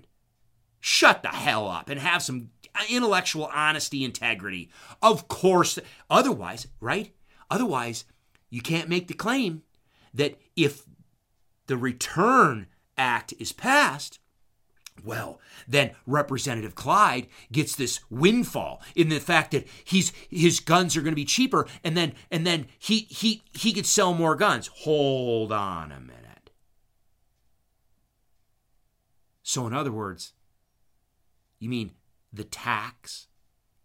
shut 0.80 1.24
the 1.24 1.30
hell 1.30 1.68
up 1.68 1.90
and 1.90 2.00
have 2.00 2.22
some 2.22 2.50
intellectual 2.90 3.50
honesty 3.54 4.04
integrity 4.04 4.70
of 5.02 5.28
course 5.28 5.80
otherwise 6.10 6.68
right 6.80 7.14
otherwise 7.50 8.06
you 8.50 8.62
can't 8.62 8.90
make 8.90 9.08
the 9.08 9.14
claim 9.14 9.64
that 10.14 10.36
if 10.56 10.84
the 11.68 11.78
return 11.78 12.68
act 12.98 13.34
is 13.40 13.52
passed 13.52 14.20
well, 15.04 15.40
then 15.68 15.92
Representative 16.06 16.76
Clyde 16.76 17.28
gets 17.52 17.76
this 17.76 18.00
windfall 18.10 18.82
in 18.96 19.10
the 19.10 19.20
fact 19.20 19.52
that 19.52 19.68
he's 19.84 20.12
his 20.30 20.60
guns 20.60 20.96
are 20.96 21.02
going 21.02 21.12
to 21.12 21.16
be 21.16 21.26
cheaper, 21.26 21.68
and 21.84 21.96
then 21.96 22.14
and 22.32 22.46
then 22.46 22.68
he 22.78 23.08
he 23.10 23.44
he 23.54 23.74
could 23.74 23.86
sell 23.86 24.14
more 24.14 24.36
guns. 24.36 24.68
Hold 24.68 25.52
on 25.52 25.92
a 25.92 26.00
minute. 26.00 26.52
So, 29.44 29.66
in 29.68 29.74
other 29.74 29.92
words, 29.92 30.34
you 31.60 31.70
mean 31.70 31.92
the 32.32 32.44
tax 32.44 33.28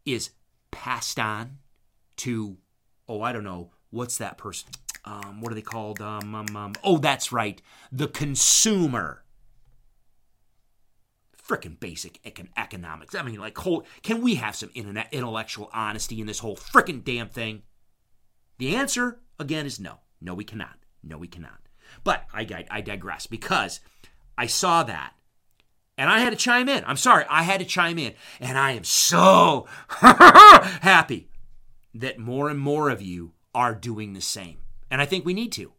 is 0.04 0.30
passed 0.70 1.18
on 1.18 1.58
to 2.16 2.58
oh 3.08 3.22
I 3.22 3.32
don't 3.32 3.44
know 3.44 3.70
what's 3.90 4.18
that 4.18 4.36
person? 4.36 4.70
Um, 5.04 5.40
what 5.40 5.52
are 5.52 5.54
they 5.54 5.62
called? 5.62 6.00
Um, 6.00 6.34
um, 6.34 6.56
um, 6.56 6.72
oh, 6.82 6.98
that's 6.98 7.30
right, 7.32 7.60
the 7.92 8.08
consumer 8.08 9.24
freaking 11.46 11.78
basic 11.78 12.22
econ- 12.22 12.48
economics. 12.56 13.14
I 13.14 13.22
mean, 13.22 13.38
like, 13.38 13.56
whole, 13.58 13.84
can 14.02 14.22
we 14.22 14.36
have 14.36 14.56
some 14.56 14.70
internet 14.74 15.08
intellectual 15.12 15.70
honesty 15.72 16.20
in 16.20 16.26
this 16.26 16.38
whole 16.38 16.56
freaking 16.56 17.04
damn 17.04 17.28
thing? 17.28 17.62
The 18.58 18.74
answer, 18.76 19.20
again, 19.38 19.66
is 19.66 19.78
no. 19.78 19.98
No, 20.20 20.34
we 20.34 20.44
cannot. 20.44 20.76
No, 21.02 21.18
we 21.18 21.28
cannot. 21.28 21.60
But 22.02 22.24
I, 22.32 22.64
I 22.70 22.80
digress 22.80 23.26
because 23.26 23.80
I 24.38 24.46
saw 24.46 24.82
that 24.84 25.12
and 25.96 26.10
I 26.10 26.20
had 26.20 26.30
to 26.30 26.36
chime 26.36 26.68
in. 26.68 26.84
I'm 26.86 26.96
sorry, 26.96 27.24
I 27.28 27.42
had 27.42 27.60
to 27.60 27.66
chime 27.66 27.98
in. 27.98 28.14
And 28.40 28.58
I 28.58 28.72
am 28.72 28.84
so 28.84 29.66
happy 29.88 31.28
that 31.94 32.18
more 32.18 32.48
and 32.48 32.58
more 32.58 32.90
of 32.90 33.00
you 33.00 33.32
are 33.54 33.74
doing 33.74 34.12
the 34.12 34.20
same. 34.20 34.58
And 34.90 35.00
I 35.00 35.06
think 35.06 35.24
we 35.24 35.34
need 35.34 35.52
to. 35.52 35.72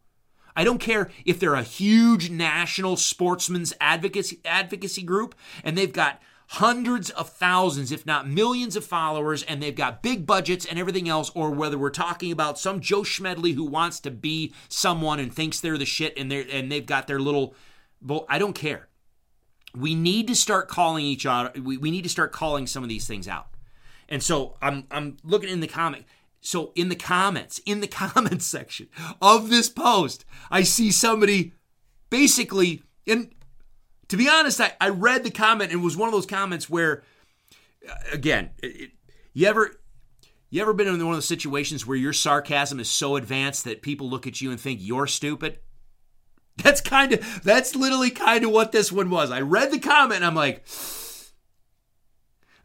I 0.56 0.64
don't 0.64 0.78
care 0.78 1.10
if 1.26 1.38
they're 1.38 1.54
a 1.54 1.62
huge 1.62 2.30
national 2.30 2.96
sportsman's 2.96 3.74
advocacy 3.78 4.40
advocacy 4.46 5.02
group 5.02 5.34
and 5.62 5.76
they've 5.76 5.92
got 5.92 6.22
hundreds 6.48 7.10
of 7.10 7.28
thousands, 7.28 7.92
if 7.92 8.06
not 8.06 8.28
millions 8.28 8.76
of 8.76 8.84
followers, 8.84 9.42
and 9.42 9.62
they've 9.62 9.74
got 9.74 10.02
big 10.02 10.26
budgets 10.26 10.64
and 10.64 10.78
everything 10.78 11.08
else, 11.08 11.30
or 11.34 11.50
whether 11.50 11.76
we're 11.76 11.90
talking 11.90 12.30
about 12.30 12.58
some 12.58 12.80
Joe 12.80 13.02
Schmedley 13.02 13.54
who 13.54 13.64
wants 13.64 14.00
to 14.00 14.10
be 14.10 14.54
someone 14.68 15.18
and 15.18 15.34
thinks 15.34 15.60
they're 15.60 15.76
the 15.76 15.84
shit 15.84 16.16
and 16.16 16.30
they're 16.30 16.46
and 16.50 16.70
they've 16.72 16.86
got 16.86 17.06
their 17.06 17.20
little 17.20 17.54
I 18.28 18.38
don't 18.38 18.54
care. 18.54 18.88
We 19.76 19.94
need 19.94 20.26
to 20.28 20.34
start 20.34 20.68
calling 20.68 21.04
each 21.04 21.26
other 21.26 21.52
we, 21.60 21.76
we 21.76 21.90
need 21.90 22.02
to 22.02 22.08
start 22.08 22.32
calling 22.32 22.66
some 22.66 22.82
of 22.82 22.88
these 22.88 23.06
things 23.06 23.28
out. 23.28 23.48
And 24.08 24.22
so 24.22 24.56
i'm 24.62 24.86
i'm 24.90 25.16
looking 25.24 25.50
in 25.50 25.60
the 25.60 25.66
comic 25.66 26.04
so 26.40 26.72
in 26.74 26.88
the 26.88 26.96
comments 26.96 27.60
in 27.66 27.80
the 27.80 27.86
comments 27.88 28.46
section 28.46 28.88
of 29.20 29.50
this 29.50 29.68
post 29.68 30.24
i 30.50 30.62
see 30.62 30.90
somebody 30.90 31.52
basically 32.08 32.82
and 33.06 33.32
to 34.08 34.16
be 34.16 34.28
honest 34.28 34.60
i, 34.60 34.72
I 34.80 34.90
read 34.90 35.24
the 35.24 35.30
comment 35.30 35.72
and 35.72 35.80
it 35.80 35.84
was 35.84 35.96
one 35.96 36.08
of 36.08 36.12
those 36.12 36.26
comments 36.26 36.70
where 36.70 37.02
uh, 37.88 37.94
again 38.12 38.50
it, 38.62 38.92
you 39.32 39.48
ever 39.48 39.76
you 40.48 40.62
ever 40.62 40.72
been 40.72 40.86
in 40.86 40.98
one 40.98 41.14
of 41.14 41.16
those 41.16 41.26
situations 41.26 41.84
where 41.84 41.96
your 41.96 42.12
sarcasm 42.12 42.78
is 42.78 42.88
so 42.88 43.16
advanced 43.16 43.64
that 43.64 43.82
people 43.82 44.08
look 44.08 44.26
at 44.26 44.40
you 44.40 44.52
and 44.52 44.60
think 44.60 44.78
you're 44.80 45.08
stupid 45.08 45.58
that's 46.56 46.80
kind 46.80 47.12
of 47.12 47.42
that's 47.42 47.76
literally 47.76 48.10
kind 48.10 48.44
of 48.44 48.50
what 48.50 48.72
this 48.72 48.90
one 48.90 49.10
was. 49.10 49.30
I 49.30 49.40
read 49.40 49.70
the 49.70 49.78
comment 49.78 50.16
and 50.16 50.24
I'm 50.24 50.34
like, 50.34 50.64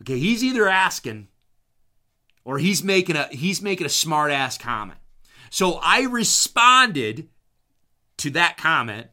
okay, 0.02 0.18
he's 0.18 0.44
either 0.44 0.68
asking 0.68 1.28
or 2.44 2.58
he's 2.58 2.84
making 2.84 3.16
a 3.16 3.28
he's 3.32 3.62
making 3.62 3.86
a 3.86 3.90
smart 3.90 4.32
ass 4.32 4.58
comment. 4.58 5.00
So 5.50 5.80
I 5.84 6.04
responded 6.04 7.28
to 8.18 8.30
that 8.32 8.58
comment 8.58 9.08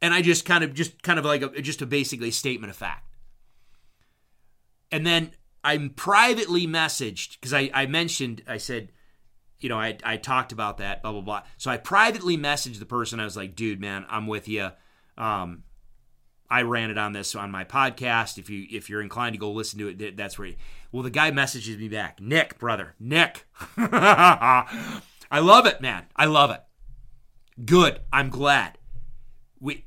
and 0.00 0.14
I 0.14 0.22
just 0.22 0.44
kind 0.44 0.62
of 0.62 0.74
just 0.74 1.02
kind 1.02 1.18
of 1.18 1.24
like 1.24 1.42
a, 1.42 1.60
just 1.60 1.82
a 1.82 1.86
basically 1.86 2.30
statement 2.30 2.70
of 2.70 2.76
fact. 2.76 3.04
And 4.92 5.04
then 5.04 5.32
I'm 5.64 5.90
privately 5.90 6.66
messaged 6.66 7.40
because 7.40 7.52
I, 7.52 7.70
I 7.74 7.86
mentioned 7.86 8.42
I 8.46 8.58
said 8.58 8.92
you 9.60 9.68
know, 9.68 9.78
I, 9.78 9.96
I 10.04 10.16
talked 10.16 10.52
about 10.52 10.78
that, 10.78 11.02
blah, 11.02 11.12
blah, 11.12 11.20
blah. 11.20 11.42
So 11.56 11.70
I 11.70 11.76
privately 11.78 12.36
messaged 12.36 12.78
the 12.78 12.86
person. 12.86 13.20
I 13.20 13.24
was 13.24 13.36
like, 13.36 13.56
dude, 13.56 13.80
man, 13.80 14.04
I'm 14.08 14.26
with 14.26 14.48
you. 14.48 14.70
Um, 15.16 15.62
I 16.48 16.62
ran 16.62 16.90
it 16.90 16.98
on 16.98 17.12
this 17.12 17.34
on 17.34 17.50
my 17.50 17.64
podcast. 17.64 18.38
If 18.38 18.50
you 18.50 18.66
if 18.70 18.88
you're 18.88 19.02
inclined 19.02 19.34
to 19.34 19.38
go 19.38 19.50
listen 19.50 19.78
to 19.80 19.88
it, 19.88 20.16
that's 20.16 20.38
where. 20.38 20.48
You, 20.48 20.56
well, 20.92 21.02
the 21.02 21.10
guy 21.10 21.30
messages 21.30 21.76
me 21.76 21.88
back, 21.88 22.20
Nick, 22.20 22.58
brother, 22.58 22.94
Nick. 23.00 23.46
I 23.76 25.40
love 25.40 25.66
it, 25.66 25.80
man. 25.80 26.04
I 26.14 26.26
love 26.26 26.50
it. 26.50 26.62
Good. 27.64 28.00
I'm 28.12 28.28
glad. 28.30 28.78
We. 29.60 29.86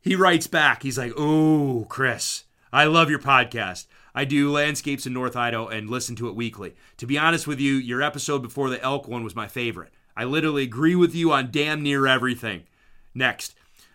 He 0.00 0.16
writes 0.16 0.46
back. 0.46 0.82
He's 0.82 0.98
like, 0.98 1.12
"Oh, 1.16 1.86
Chris, 1.88 2.44
I 2.72 2.84
love 2.84 3.10
your 3.10 3.18
podcast. 3.18 3.86
I 4.14 4.24
do 4.24 4.50
landscapes 4.50 5.06
in 5.06 5.12
North 5.12 5.36
Idaho 5.36 5.68
and 5.68 5.88
listen 5.88 6.16
to 6.16 6.28
it 6.28 6.34
weekly. 6.34 6.74
To 6.98 7.06
be 7.06 7.18
honest 7.18 7.46
with 7.46 7.60
you, 7.60 7.74
your 7.74 8.02
episode 8.02 8.42
before 8.42 8.68
the 8.68 8.82
elk 8.82 9.08
one 9.08 9.24
was 9.24 9.34
my 9.34 9.48
favorite. 9.48 9.92
I 10.16 10.24
literally 10.24 10.64
agree 10.64 10.94
with 10.94 11.14
you 11.14 11.32
on 11.32 11.50
damn 11.50 11.82
near 11.82 12.06
everything. 12.06 12.64
Next. 13.14 13.54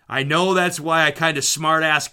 I 0.10 0.24
know 0.24 0.54
that's 0.54 0.80
why 0.80 1.06
I 1.06 1.12
kind 1.12 1.38
of 1.38 1.44
smart 1.44 1.84
ass. 1.84 2.10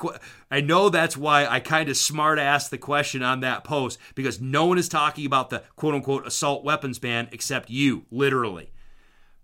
I 0.51 0.61
know 0.61 0.89
that's 0.89 1.17
why 1.17 1.47
I 1.47 1.61
kind 1.61 1.89
of 1.89 1.97
smart 1.97 2.39
ass 2.39 2.69
the 2.69 2.79
question 2.79 3.23
on 3.23 3.41
that 3.41 3.63
post 3.63 3.99
because 4.17 4.41
no 4.41 4.67
one 4.67 4.79
is 4.79 4.89
talking 4.89 5.25
about 5.25 5.51
the 5.51 5.63
quote 5.77 5.95
unquote 5.95 6.27
assault 6.27 6.65
weapons 6.65 6.99
ban 6.99 7.29
except 7.31 7.71
you, 7.71 8.05
literally, 8.11 8.73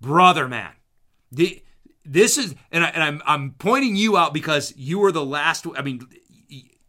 brother, 0.01 0.49
man. 0.49 0.73
The, 1.31 1.63
this 2.05 2.37
is, 2.37 2.57
and, 2.73 2.83
I, 2.83 2.89
and 2.89 3.03
I'm 3.05 3.23
I'm 3.25 3.51
pointing 3.53 3.95
you 3.95 4.17
out 4.17 4.35
because 4.35 4.75
you 4.77 4.99
were 4.99 5.13
the 5.13 5.25
last. 5.25 5.65
I 5.77 5.83
mean, 5.83 6.01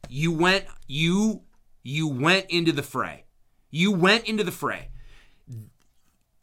you 0.09 0.31
went 0.31 0.65
you 0.87 1.43
you 1.83 2.07
went 2.07 2.47
into 2.49 2.71
the 2.71 2.83
fray. 2.83 3.25
You 3.69 3.91
went 3.91 4.25
into 4.25 4.43
the 4.43 4.51
fray. 4.51 4.89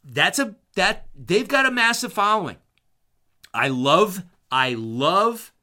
That's 0.03 0.39
a 0.39 0.55
that 0.75 1.07
they've 1.15 1.47
got 1.47 1.65
a 1.65 1.71
massive 1.71 2.13
following. 2.13 2.57
I 3.53 3.67
love 3.67 4.23
I 4.51 4.73
love 4.73 5.53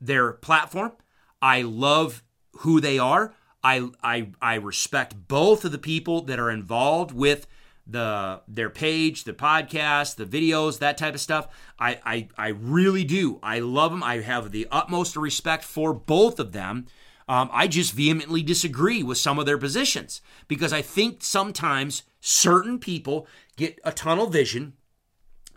their 0.00 0.32
platform. 0.32 0.92
I 1.40 1.62
love 1.62 2.22
who 2.58 2.80
they 2.80 2.98
are. 2.98 3.34
I 3.62 3.88
I 4.02 4.32
I 4.40 4.54
respect 4.54 5.28
both 5.28 5.64
of 5.64 5.72
the 5.72 5.78
people 5.78 6.22
that 6.22 6.38
are 6.38 6.50
involved 6.50 7.12
with 7.12 7.46
the 7.86 8.42
their 8.46 8.70
page, 8.70 9.24
the 9.24 9.32
podcast, 9.32 10.16
the 10.16 10.26
videos, 10.26 10.78
that 10.78 10.98
type 10.98 11.14
of 11.14 11.20
stuff. 11.20 11.48
I 11.78 11.98
I, 12.04 12.28
I 12.36 12.48
really 12.48 13.04
do. 13.04 13.38
I 13.42 13.60
love 13.60 13.90
them. 13.90 14.02
I 14.02 14.20
have 14.20 14.50
the 14.50 14.68
utmost 14.70 15.16
respect 15.16 15.64
for 15.64 15.92
both 15.92 16.38
of 16.38 16.52
them. 16.52 16.86
Um, 17.28 17.48
I 17.52 17.68
just 17.68 17.92
vehemently 17.92 18.42
disagree 18.42 19.02
with 19.02 19.18
some 19.18 19.38
of 19.38 19.46
their 19.46 19.58
positions 19.58 20.20
because 20.48 20.72
I 20.72 20.82
think 20.82 21.22
sometimes 21.22 22.02
certain 22.20 22.78
people 22.78 23.26
get 23.56 23.78
a 23.84 23.92
tunnel 23.92 24.26
vision 24.26 24.74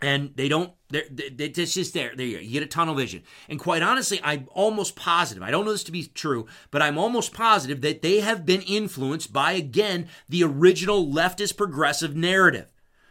and 0.02 0.32
they 0.36 0.48
don't 0.48 0.72
they're, 0.90 1.04
they're, 1.10 1.30
it's 1.38 1.74
just 1.74 1.94
there 1.94 2.14
there 2.14 2.26
you, 2.26 2.36
go. 2.36 2.42
you 2.42 2.50
get 2.50 2.62
a 2.62 2.66
tunnel 2.66 2.94
vision 2.94 3.22
and 3.48 3.58
quite 3.58 3.82
honestly 3.82 4.20
i'm 4.22 4.46
almost 4.52 4.94
positive 4.94 5.42
i 5.42 5.50
don't 5.50 5.64
know 5.64 5.72
this 5.72 5.84
to 5.84 5.92
be 5.92 6.04
true 6.04 6.46
but 6.70 6.82
i'm 6.82 6.98
almost 6.98 7.32
positive 7.32 7.80
that 7.80 8.02
they 8.02 8.20
have 8.20 8.44
been 8.44 8.60
influenced 8.62 9.32
by 9.32 9.52
again 9.52 10.06
the 10.28 10.44
original 10.44 11.06
leftist 11.06 11.56
progressive 11.56 12.14
narrative 12.14 12.66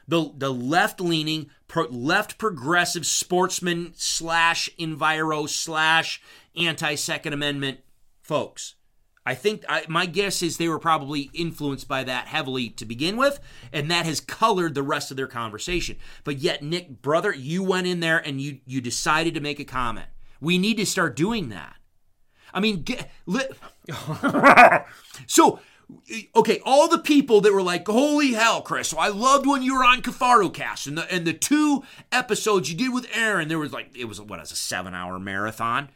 the 0.08 0.32
the 0.38 0.54
left 0.54 1.02
leaning 1.02 1.50
pro, 1.68 1.86
left 1.86 2.38
progressive 2.38 3.06
sportsman 3.06 3.94
slash 3.96 4.70
enviro 4.80 5.50
slash 5.50 6.22
anti 6.56 6.96
second 6.96 7.34
amendment 7.34 7.80
folks. 8.26 8.76
I 9.28 9.34
think 9.34 9.64
I, 9.68 9.86
my 9.88 10.06
guess 10.06 10.44
is 10.44 10.58
they 10.58 10.68
were 10.68 10.80
probably 10.80 11.32
influenced 11.34 11.88
by 11.88 12.04
that 12.04 12.28
heavily 12.28 12.70
to 12.72 12.86
begin 12.86 13.18
with, 13.18 13.40
and 13.74 13.90
that 13.90 14.06
has 14.06 14.20
colored 14.20 14.76
the 14.76 14.84
rest 14.84 15.10
of 15.10 15.18
their 15.18 15.28
conversation. 15.28 15.98
But 16.24 16.38
yet, 16.38 16.62
Nick, 16.62 17.02
brother, 17.02 17.34
you 17.34 17.64
went 17.64 17.88
in 17.88 18.02
there 18.02 18.20
and 18.20 18.40
you 18.40 18.60
you 18.66 18.82
decided 18.82 19.34
to 19.34 19.40
make 19.40 19.60
a 19.60 19.66
comment. 19.66 20.08
We 20.42 20.58
need 20.58 20.78
to 20.78 20.86
start 20.86 21.16
doing 21.16 21.50
that. 21.50 21.76
I 22.54 22.60
mean, 22.60 22.84
get, 22.84 23.10
li- 23.26 23.50
so 25.28 25.60
okay, 26.36 26.62
all 26.64 26.88
the 26.88 27.00
people 27.00 27.42
that 27.42 27.54
were 27.54 27.64
like, 27.64 27.88
"Holy 27.88 28.34
hell, 28.34 28.62
Chris!" 28.62 28.90
So 28.90 28.98
I 28.98 29.08
loved 29.08 29.48
when 29.48 29.64
you 29.64 29.76
were 29.76 29.84
on 29.84 30.02
Cast 30.02 30.88
and 30.88 30.98
the 30.98 31.12
and 31.12 31.26
the 31.26 31.34
two 31.34 31.84
episodes 32.12 32.70
you 32.70 32.78
did 32.78 32.94
with 32.94 33.08
Aaron. 33.14 33.48
There 33.48 33.60
was 33.60 33.74
like 33.74 33.98
it 33.98 34.06
was 34.06 34.22
what, 34.22 34.38
it 34.40 34.44
was 34.44 34.52
a 34.52 34.56
seven 34.56 34.94
hour 34.94 35.20
marathon. 35.20 35.90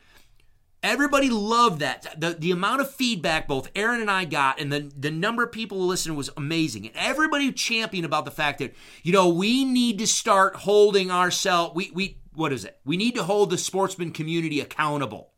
Everybody 0.82 1.30
loved 1.30 1.82
that. 1.82 2.16
The, 2.18 2.32
the 2.40 2.52
amount 2.52 2.82
of 2.82 2.90
feedback 2.90 3.48
both 3.48 3.70
Aaron 3.76 4.00
and 4.00 4.10
I 4.10 4.26
got 4.26 4.60
and 4.62 4.72
the, 4.72 4.92
the 4.98 5.12
number 5.12 5.44
of 5.44 5.52
people 5.52 5.78
who 5.78 5.86
listened 5.86 6.16
was 6.16 6.30
amazing. 6.38 6.88
And 6.88 6.96
everybody 6.96 7.52
championed 7.52 8.06
about 8.06 8.26
the 8.26 8.32
fact 8.32 8.60
that, 8.60 8.74
you 9.04 9.12
know, 9.12 9.28
we 9.28 9.66
need 9.66 10.00
to 10.00 10.08
start 10.08 10.56
holding 10.56 11.12
ourselves, 11.12 11.76
we, 11.76 11.92
we, 11.94 12.20
what 12.34 12.54
is 12.54 12.64
it? 12.64 12.80
We 12.86 12.96
need 12.96 13.16
to 13.16 13.24
hold 13.24 13.50
the 13.50 13.58
sportsman 13.58 14.12
community 14.12 14.62
accountable. 14.62 15.34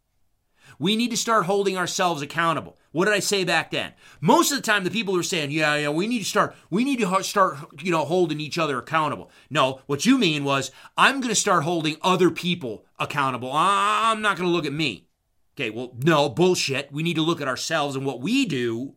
We 0.78 0.96
need 0.96 1.12
to 1.12 1.18
start 1.18 1.46
holding 1.46 1.78
ourselves 1.78 2.22
accountable. 2.22 2.78
What 2.92 3.06
did 3.06 3.14
I 3.14 3.20
say 3.20 3.44
back 3.44 3.72
then? 3.72 3.94
Most 4.20 4.52
of 4.52 4.58
the 4.58 4.64
time, 4.64 4.84
the 4.84 4.90
people 4.90 5.14
were 5.14 5.22
saying, 5.22 5.52
"Yeah, 5.52 5.76
yeah, 5.76 5.90
we 5.90 6.08
need 6.08 6.20
to 6.20 6.26
start. 6.26 6.56
We 6.72 6.84
need 6.84 7.00
to 7.00 7.24
start, 7.24 7.58
you 7.84 7.92
know, 7.92 8.04
holding 8.04 8.40
each 8.40 8.58
other 8.58 8.80
accountable." 8.80 9.30
No, 9.52 9.82
what 9.86 10.08
you 10.08 10.18
mean 10.18 10.44
was, 10.44 10.72
I'm 10.98 11.22
going 11.22 11.30
to 11.30 11.36
start 11.36 11.64
holding 11.64 11.98
other 12.02 12.32
people 12.32 12.86
accountable. 12.98 13.52
I'm 13.54 14.22
not 14.22 14.38
going 14.38 14.50
to 14.50 14.54
look 14.54 14.66
at 14.66 14.74
me. 14.74 15.08
Okay, 15.56 15.70
well, 15.70 15.94
no, 16.04 16.30
bullshit. 16.30 16.92
We 16.92 17.04
need 17.04 17.16
to 17.16 17.22
look 17.22 17.42
at 17.42 17.48
ourselves 17.48 17.96
and 17.96 18.06
what 18.06 18.22
we 18.22 18.46
do 18.46 18.96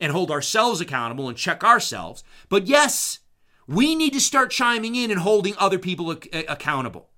and 0.00 0.12
hold 0.12 0.30
ourselves 0.30 0.80
accountable 0.80 1.28
and 1.28 1.36
check 1.36 1.64
ourselves. 1.64 2.22
But 2.48 2.66
yes, 2.66 3.20
we 3.66 3.94
need 3.94 4.12
to 4.12 4.20
start 4.20 4.50
chiming 4.50 4.94
in 4.94 5.10
and 5.10 5.20
holding 5.20 5.54
other 5.58 5.78
people 5.78 6.12
ac- 6.12 6.46
accountable. 6.46 7.10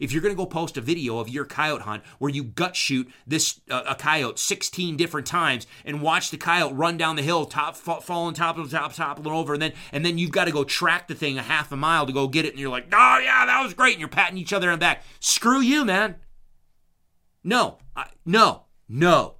If 0.00 0.12
you're 0.12 0.22
going 0.22 0.34
to 0.34 0.36
go 0.36 0.46
post 0.46 0.76
a 0.76 0.82
video 0.82 1.18
of 1.18 1.28
your 1.28 1.44
coyote 1.44 1.82
hunt 1.82 2.04
where 2.18 2.30
you 2.30 2.44
gut 2.44 2.76
shoot 2.76 3.08
this 3.26 3.60
uh, 3.70 3.84
a 3.88 3.94
coyote 3.94 4.38
16 4.38 4.96
different 4.96 5.26
times 5.26 5.66
and 5.84 6.02
watch 6.02 6.30
the 6.30 6.36
coyote 6.36 6.74
run 6.74 6.98
down 6.98 7.16
the 7.16 7.22
hill, 7.22 7.46
top 7.46 7.74
fall, 7.74 8.00
fall 8.00 8.26
on 8.26 8.34
top 8.34 8.58
of 8.58 8.70
top, 8.70 8.92
toppling 8.92 9.34
over, 9.34 9.54
and 9.54 9.62
then 9.62 9.72
and 9.92 10.04
then 10.04 10.18
you've 10.18 10.30
got 10.30 10.44
to 10.44 10.52
go 10.52 10.62
track 10.62 11.08
the 11.08 11.14
thing 11.14 11.38
a 11.38 11.42
half 11.42 11.72
a 11.72 11.76
mile 11.76 12.06
to 12.06 12.12
go 12.12 12.28
get 12.28 12.44
it, 12.44 12.52
and 12.52 12.60
you're 12.60 12.70
like, 12.70 12.86
oh 12.92 13.18
yeah, 13.22 13.46
that 13.46 13.62
was 13.62 13.74
great, 13.74 13.92
and 13.92 14.00
you're 14.00 14.08
patting 14.08 14.38
each 14.38 14.52
other 14.52 14.70
on 14.70 14.78
the 14.78 14.80
back. 14.80 15.02
Screw 15.20 15.60
you, 15.60 15.84
man. 15.84 16.16
No, 17.44 17.78
I, 17.96 18.08
no, 18.24 18.64
no, 18.88 19.36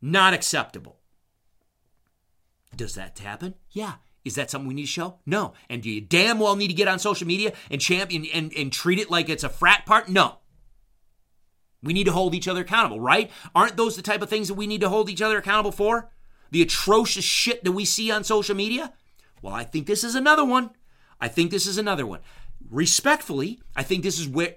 not 0.00 0.34
acceptable. 0.34 0.98
Does 2.76 2.94
that 2.94 3.18
happen? 3.18 3.54
Yeah. 3.70 3.94
Is 4.24 4.36
that 4.36 4.50
something 4.50 4.68
we 4.68 4.74
need 4.74 4.82
to 4.82 4.88
show? 4.88 5.18
No. 5.26 5.52
And 5.68 5.82
do 5.82 5.90
you 5.90 6.00
damn 6.00 6.38
well 6.38 6.56
need 6.56 6.68
to 6.68 6.74
get 6.74 6.88
on 6.88 6.98
social 6.98 7.26
media 7.26 7.52
and 7.70 7.80
champion 7.80 8.26
and, 8.32 8.52
and 8.54 8.72
treat 8.72 8.98
it 8.98 9.10
like 9.10 9.28
it's 9.28 9.44
a 9.44 9.48
frat 9.48 9.84
part? 9.84 10.08
No. 10.08 10.38
We 11.82 11.92
need 11.92 12.04
to 12.04 12.12
hold 12.12 12.34
each 12.34 12.48
other 12.48 12.62
accountable, 12.62 12.98
right? 12.98 13.30
Aren't 13.54 13.76
those 13.76 13.96
the 13.96 14.02
type 14.02 14.22
of 14.22 14.30
things 14.30 14.48
that 14.48 14.54
we 14.54 14.66
need 14.66 14.80
to 14.80 14.88
hold 14.88 15.10
each 15.10 15.20
other 15.20 15.36
accountable 15.36 15.72
for? 15.72 16.10
The 16.50 16.62
atrocious 16.62 17.24
shit 17.24 17.62
that 17.64 17.72
we 17.72 17.84
see 17.84 18.10
on 18.10 18.24
social 18.24 18.56
media? 18.56 18.94
Well, 19.42 19.54
I 19.54 19.64
think 19.64 19.86
this 19.86 20.02
is 20.02 20.14
another 20.14 20.44
one. 20.44 20.70
I 21.20 21.28
think 21.28 21.50
this 21.50 21.66
is 21.66 21.76
another 21.76 22.06
one. 22.06 22.20
Respectfully, 22.70 23.60
I 23.76 23.82
think 23.82 24.02
this 24.02 24.18
is 24.18 24.26
where 24.26 24.56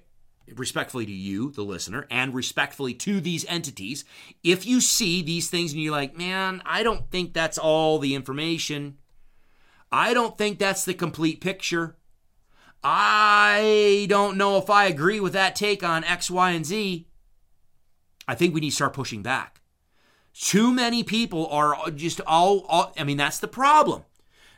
respectfully 0.55 1.05
to 1.05 1.11
you, 1.11 1.51
the 1.51 1.63
listener, 1.63 2.07
and 2.09 2.33
respectfully 2.33 2.93
to 2.93 3.19
these 3.19 3.45
entities, 3.45 4.05
if 4.43 4.65
you 4.65 4.81
see 4.81 5.21
these 5.21 5.49
things 5.49 5.73
and 5.73 5.81
you're 5.81 5.91
like, 5.91 6.17
man, 6.17 6.61
I 6.65 6.83
don't 6.83 7.09
think 7.11 7.33
that's 7.33 7.57
all 7.57 7.99
the 7.99 8.15
information. 8.15 8.97
I 9.91 10.13
don't 10.13 10.37
think 10.37 10.59
that's 10.59 10.85
the 10.85 10.93
complete 10.93 11.41
picture. 11.41 11.95
I 12.83 14.05
don't 14.09 14.37
know 14.37 14.57
if 14.57 14.69
I 14.69 14.85
agree 14.85 15.19
with 15.19 15.33
that 15.33 15.55
take 15.55 15.83
on 15.83 16.03
X, 16.03 16.29
Y, 16.29 16.51
and 16.51 16.65
Z. 16.65 17.07
I 18.27 18.35
think 18.35 18.53
we 18.53 18.61
need 18.61 18.69
to 18.69 18.75
start 18.75 18.93
pushing 18.93 19.23
back. 19.23 19.61
Too 20.33 20.71
many 20.71 21.03
people 21.03 21.47
are 21.47 21.89
just 21.91 22.21
all, 22.27 22.61
all 22.67 22.93
I 22.97 23.03
mean, 23.03 23.17
that's 23.17 23.39
the 23.39 23.47
problem. 23.47 24.03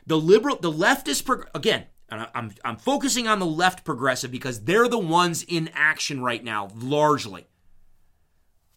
The 0.06 0.18
liberal, 0.18 0.56
the 0.56 0.72
leftist, 0.72 1.44
again, 1.54 1.86
and 2.10 2.26
I'm, 2.34 2.52
I'm 2.64 2.76
focusing 2.76 3.28
on 3.28 3.38
the 3.38 3.46
left 3.46 3.84
progressive 3.84 4.30
because 4.30 4.64
they're 4.64 4.88
the 4.88 4.98
ones 4.98 5.44
in 5.46 5.70
action 5.74 6.22
right 6.22 6.42
now, 6.42 6.68
largely 6.74 7.46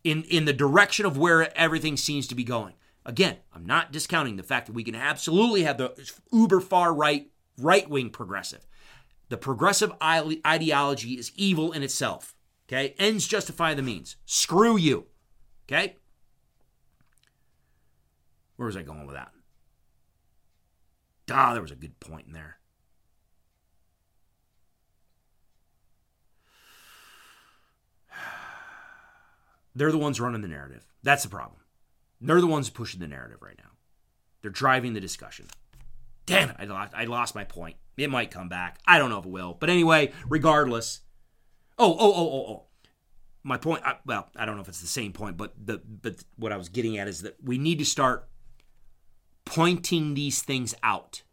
in, 0.03 0.23
in 0.23 0.45
the 0.45 0.53
direction 0.53 1.05
of 1.05 1.17
where 1.17 1.55
everything 1.57 1.97
seems 1.97 2.27
to 2.27 2.35
be 2.35 2.43
going. 2.43 2.73
Again, 3.05 3.37
I'm 3.53 3.65
not 3.65 3.91
discounting 3.91 4.37
the 4.37 4.43
fact 4.43 4.67
that 4.67 4.73
we 4.73 4.83
can 4.83 4.95
absolutely 4.95 5.63
have 5.63 5.77
the 5.77 5.93
uber 6.31 6.61
far 6.61 6.93
right, 6.93 7.29
right 7.57 7.89
wing 7.89 8.09
progressive. 8.09 8.65
The 9.29 9.37
progressive 9.37 9.91
ideology 10.01 11.13
is 11.13 11.31
evil 11.35 11.71
in 11.71 11.83
itself. 11.83 12.35
Okay? 12.67 12.95
Ends 12.97 13.27
justify 13.27 13.73
the 13.73 13.81
means. 13.81 14.15
Screw 14.25 14.77
you. 14.77 15.07
Okay? 15.67 15.97
Where 18.55 18.67
was 18.67 18.77
I 18.77 18.83
going 18.83 19.05
with 19.05 19.15
that? 19.15 19.31
Ah, 21.31 21.53
there 21.53 21.61
was 21.61 21.71
a 21.71 21.75
good 21.75 21.99
point 21.99 22.27
in 22.27 22.33
there. 22.33 22.57
They're 29.75 29.91
the 29.91 29.97
ones 29.97 30.19
running 30.19 30.41
the 30.41 30.47
narrative. 30.47 30.85
That's 31.01 31.23
the 31.23 31.29
problem. 31.29 31.61
They're 32.21 32.41
the 32.41 32.47
ones 32.47 32.69
pushing 32.69 32.99
the 32.99 33.07
narrative 33.07 33.41
right 33.41 33.57
now. 33.57 33.71
They're 34.41 34.51
driving 34.51 34.93
the 34.93 34.99
discussion. 34.99 35.47
Damn 36.25 36.49
it, 36.49 36.55
I 36.59 36.65
lost, 36.65 36.93
I 36.95 37.05
lost 37.05 37.35
my 37.35 37.43
point. 37.43 37.75
It 37.97 38.09
might 38.09 38.31
come 38.31 38.49
back. 38.49 38.79
I 38.87 38.97
don't 38.97 39.09
know 39.09 39.19
if 39.19 39.25
it 39.25 39.31
will. 39.31 39.57
But 39.59 39.69
anyway, 39.69 40.11
regardless. 40.27 41.01
Oh, 41.77 41.95
oh, 41.99 42.13
oh, 42.13 42.29
oh, 42.29 42.53
oh. 42.53 42.63
My 43.43 43.57
point, 43.57 43.83
I, 43.85 43.95
well, 44.05 44.29
I 44.35 44.45
don't 44.45 44.55
know 44.55 44.61
if 44.61 44.69
it's 44.69 44.81
the 44.81 44.87
same 44.87 45.11
point, 45.11 45.35
but 45.35 45.53
the 45.61 45.79
but 45.79 46.23
what 46.37 46.53
I 46.53 46.57
was 46.57 46.69
getting 46.69 46.97
at 46.97 47.09
is 47.09 47.23
that 47.23 47.35
we 47.43 47.57
need 47.57 47.79
to 47.79 47.85
start 47.85 48.29
pointing 49.43 50.13
these 50.13 50.41
things 50.41 50.73
out. 50.81 51.23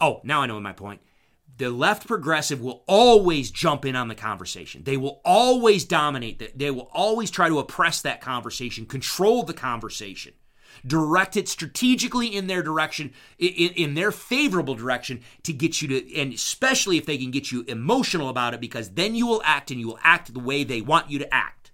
Oh, 0.00 0.20
now 0.24 0.42
I 0.42 0.46
know 0.46 0.58
my 0.58 0.72
point. 0.72 1.00
The 1.58 1.70
left 1.70 2.06
progressive 2.06 2.60
will 2.60 2.84
always 2.86 3.50
jump 3.50 3.84
in 3.84 3.96
on 3.96 4.06
the 4.06 4.14
conversation. 4.14 4.84
They 4.84 4.96
will 4.96 5.20
always 5.24 5.84
dominate 5.84 6.38
that. 6.38 6.56
They 6.56 6.70
will 6.70 6.88
always 6.92 7.32
try 7.32 7.48
to 7.48 7.58
oppress 7.58 8.00
that 8.02 8.20
conversation, 8.20 8.86
control 8.86 9.42
the 9.42 9.52
conversation, 9.52 10.34
direct 10.86 11.36
it 11.36 11.48
strategically 11.48 12.28
in 12.28 12.46
their 12.46 12.62
direction, 12.62 13.12
in, 13.40 13.72
in 13.72 13.94
their 13.94 14.12
favorable 14.12 14.76
direction 14.76 15.20
to 15.42 15.52
get 15.52 15.82
you 15.82 15.88
to, 15.88 16.14
and 16.14 16.32
especially 16.32 16.96
if 16.96 17.06
they 17.06 17.18
can 17.18 17.32
get 17.32 17.50
you 17.50 17.64
emotional 17.66 18.28
about 18.28 18.54
it, 18.54 18.60
because 18.60 18.90
then 18.90 19.16
you 19.16 19.26
will 19.26 19.42
act 19.44 19.72
and 19.72 19.80
you 19.80 19.88
will 19.88 19.98
act 20.04 20.32
the 20.32 20.40
way 20.40 20.62
they 20.62 20.80
want 20.80 21.10
you 21.10 21.18
to 21.18 21.34
act. 21.34 21.72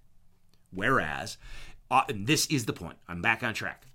Whereas, 0.70 1.36
uh, 1.90 2.04
this 2.08 2.46
is 2.46 2.64
the 2.64 2.72
point. 2.72 2.96
I'm 3.06 3.20
back 3.20 3.42
on 3.42 3.52
track. 3.52 3.86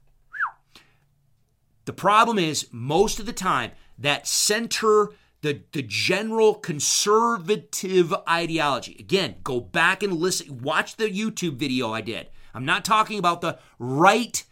The 1.86 1.94
problem 1.94 2.38
is, 2.38 2.68
most 2.72 3.20
of 3.20 3.26
the 3.26 3.34
time, 3.34 3.72
that 3.98 4.28
center, 4.28 5.10
the, 5.42 5.62
the 5.72 5.82
general 5.82 6.56
conservative 6.56 8.14
ideology. 8.28 8.96
Again, 9.00 9.36
go 9.44 9.60
back 9.60 10.04
and 10.04 10.14
listen, 10.14 10.62
watch 10.62 10.96
the 10.96 11.10
YouTube 11.10 11.56
video 11.56 11.94
I 11.94 12.02
did. 12.02 12.28
I'm 12.54 12.66
not 12.66 12.84
talking 12.84 13.20
about 13.20 13.42
the 13.42 13.60
right 13.78 14.44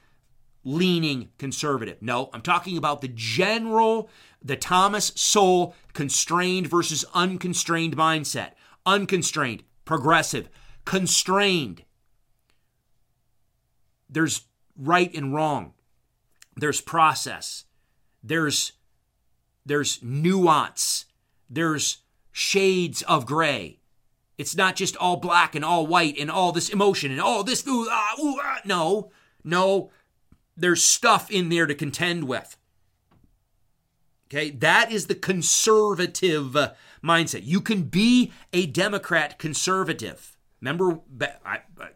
leaning 0.64 1.30
conservative. 1.38 2.02
No, 2.02 2.30
I'm 2.34 2.42
talking 2.42 2.78
about 2.78 3.02
the 3.02 3.12
general, 3.14 4.10
the 4.42 4.56
Thomas 4.56 5.12
Sowell 5.16 5.76
constrained 5.94 6.68
versus 6.68 7.06
unconstrained 7.14 7.98
mindset. 7.98 8.52
Unconstrained, 8.86 9.64
progressive, 9.86 10.50
constrained. 10.86 11.84
There's 14.10 14.42
right 14.78 15.14
and 15.14 15.34
wrong 15.34 15.74
there's 16.58 16.82
process 16.82 17.66
there's 18.24 18.74
there's 19.68 20.01
nuance. 20.01 21.05
There's 21.49 21.97
shades 22.32 23.01
of 23.03 23.26
gray. 23.26 23.80
It's 24.38 24.55
not 24.55 24.76
just 24.76 24.95
all 24.97 25.18
black 25.18 25.55
and 25.55 25.65
all 25.65 25.88
white 25.88 26.18
and 26.18 26.30
all 26.30 26.51
this 26.51 26.70
emotion 26.70 27.11
and 27.11 27.22
all 27.22 27.43
this 27.43 27.65
ooh, 27.68 27.88
ah, 27.89 28.15
ooh, 28.22 28.39
ah. 28.41 28.59
no 28.65 29.11
no. 29.47 29.91
There's 30.55 30.84
stuff 30.84 31.32
in 31.32 31.49
there 31.49 31.65
to 31.65 31.76
contend 31.76 32.28
with. 32.28 32.57
Okay? 34.28 34.49
That 34.49 34.91
is 34.91 35.07
the 35.07 35.15
conservative 35.15 36.55
mindset. 37.03 37.41
You 37.43 37.61
can 37.61 37.84
be 37.84 38.32
a 38.51 38.65
democrat 38.65 39.39
conservative. 39.39 40.38
Remember 40.59 40.99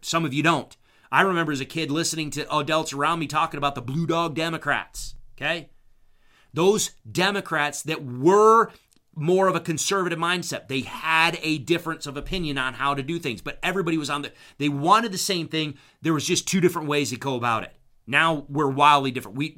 some 0.01 0.25
of 0.25 0.33
you 0.33 0.43
don't. 0.43 0.77
I 1.11 1.21
remember 1.21 1.51
as 1.51 1.59
a 1.59 1.65
kid 1.65 1.91
listening 1.91 2.29
to 2.31 2.55
adults 2.55 2.93
around 2.93 3.19
me 3.19 3.27
talking 3.27 3.57
about 3.57 3.75
the 3.75 3.81
Blue 3.81 4.07
Dog 4.07 4.35
Democrats, 4.35 5.15
okay? 5.35 5.69
Those 6.53 6.91
Democrats 7.09 7.83
that 7.83 8.03
were 8.03 8.71
more 9.15 9.47
of 9.47 9.55
a 9.55 9.59
conservative 9.59 10.19
mindset. 10.19 10.67
They 10.67 10.81
had 10.81 11.37
a 11.41 11.57
difference 11.57 12.07
of 12.07 12.15
opinion 12.15 12.57
on 12.57 12.75
how 12.75 12.93
to 12.93 13.03
do 13.03 13.19
things, 13.19 13.41
but 13.41 13.59
everybody 13.61 13.97
was 13.97 14.09
on 14.09 14.21
the 14.21 14.31
they 14.57 14.69
wanted 14.69 15.11
the 15.11 15.17
same 15.17 15.47
thing. 15.47 15.75
There 16.01 16.13
was 16.13 16.25
just 16.25 16.47
two 16.47 16.61
different 16.61 16.87
ways 16.87 17.09
to 17.09 17.17
go 17.17 17.35
about 17.35 17.63
it. 17.63 17.73
Now 18.07 18.45
we're 18.49 18.69
wildly 18.69 19.11
different. 19.11 19.37
We 19.37 19.57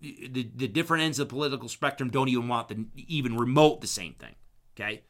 the, 0.00 0.50
the 0.54 0.68
different 0.68 1.04
ends 1.04 1.18
of 1.18 1.28
the 1.28 1.34
political 1.34 1.68
spectrum 1.68 2.10
don't 2.10 2.28
even 2.28 2.48
want 2.48 2.68
the 2.68 2.86
even 2.96 3.36
remote 3.36 3.80
the 3.80 3.86
same 3.86 4.14
thing. 4.14 4.34
Okay? 4.74 5.02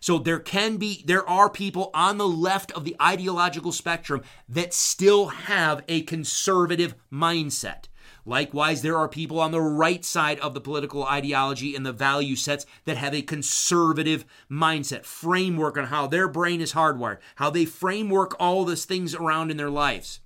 So 0.00 0.18
there 0.18 0.38
can 0.38 0.76
be, 0.76 1.02
there 1.06 1.28
are 1.28 1.50
people 1.50 1.90
on 1.92 2.18
the 2.18 2.28
left 2.28 2.70
of 2.72 2.84
the 2.84 2.96
ideological 3.00 3.72
spectrum 3.72 4.22
that 4.48 4.72
still 4.72 5.26
have 5.26 5.82
a 5.88 6.02
conservative 6.02 6.94
mindset. 7.12 7.84
Likewise, 8.28 8.82
there 8.82 8.98
are 8.98 9.08
people 9.08 9.40
on 9.40 9.52
the 9.52 9.60
right 9.60 10.04
side 10.04 10.38
of 10.40 10.52
the 10.52 10.60
political 10.60 11.02
ideology 11.02 11.74
and 11.74 11.86
the 11.86 11.94
value 11.94 12.36
sets 12.36 12.66
that 12.84 12.98
have 12.98 13.14
a 13.14 13.22
conservative 13.22 14.26
mindset, 14.50 15.06
framework 15.06 15.78
on 15.78 15.86
how 15.86 16.06
their 16.06 16.28
brain 16.28 16.60
is 16.60 16.74
hardwired, 16.74 17.16
how 17.36 17.48
they 17.48 17.64
framework 17.64 18.36
all 18.38 18.66
these 18.66 18.84
things 18.84 19.14
around 19.14 19.50
in 19.50 19.56
their 19.56 19.70
lives. 19.70 20.20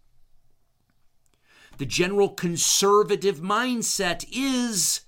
The 1.78 1.86
general 1.86 2.30
conservative 2.30 3.38
mindset 3.38 4.26
is 4.32 5.02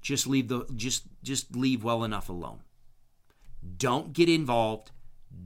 just 0.00 0.26
leave 0.26 0.48
the 0.48 0.64
just 0.74 1.04
just 1.22 1.54
leave 1.54 1.84
well 1.84 2.04
enough 2.04 2.30
alone. 2.30 2.60
Don't 3.76 4.14
get 4.14 4.30
involved. 4.30 4.92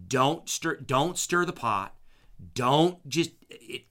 Don't 0.07 0.49
stir. 0.49 0.77
Don't 0.77 1.19
stir 1.19 1.45
the 1.45 1.53
pot. 1.53 1.97
Don't 2.55 3.09
just. 3.09 3.33
It, 3.49 3.87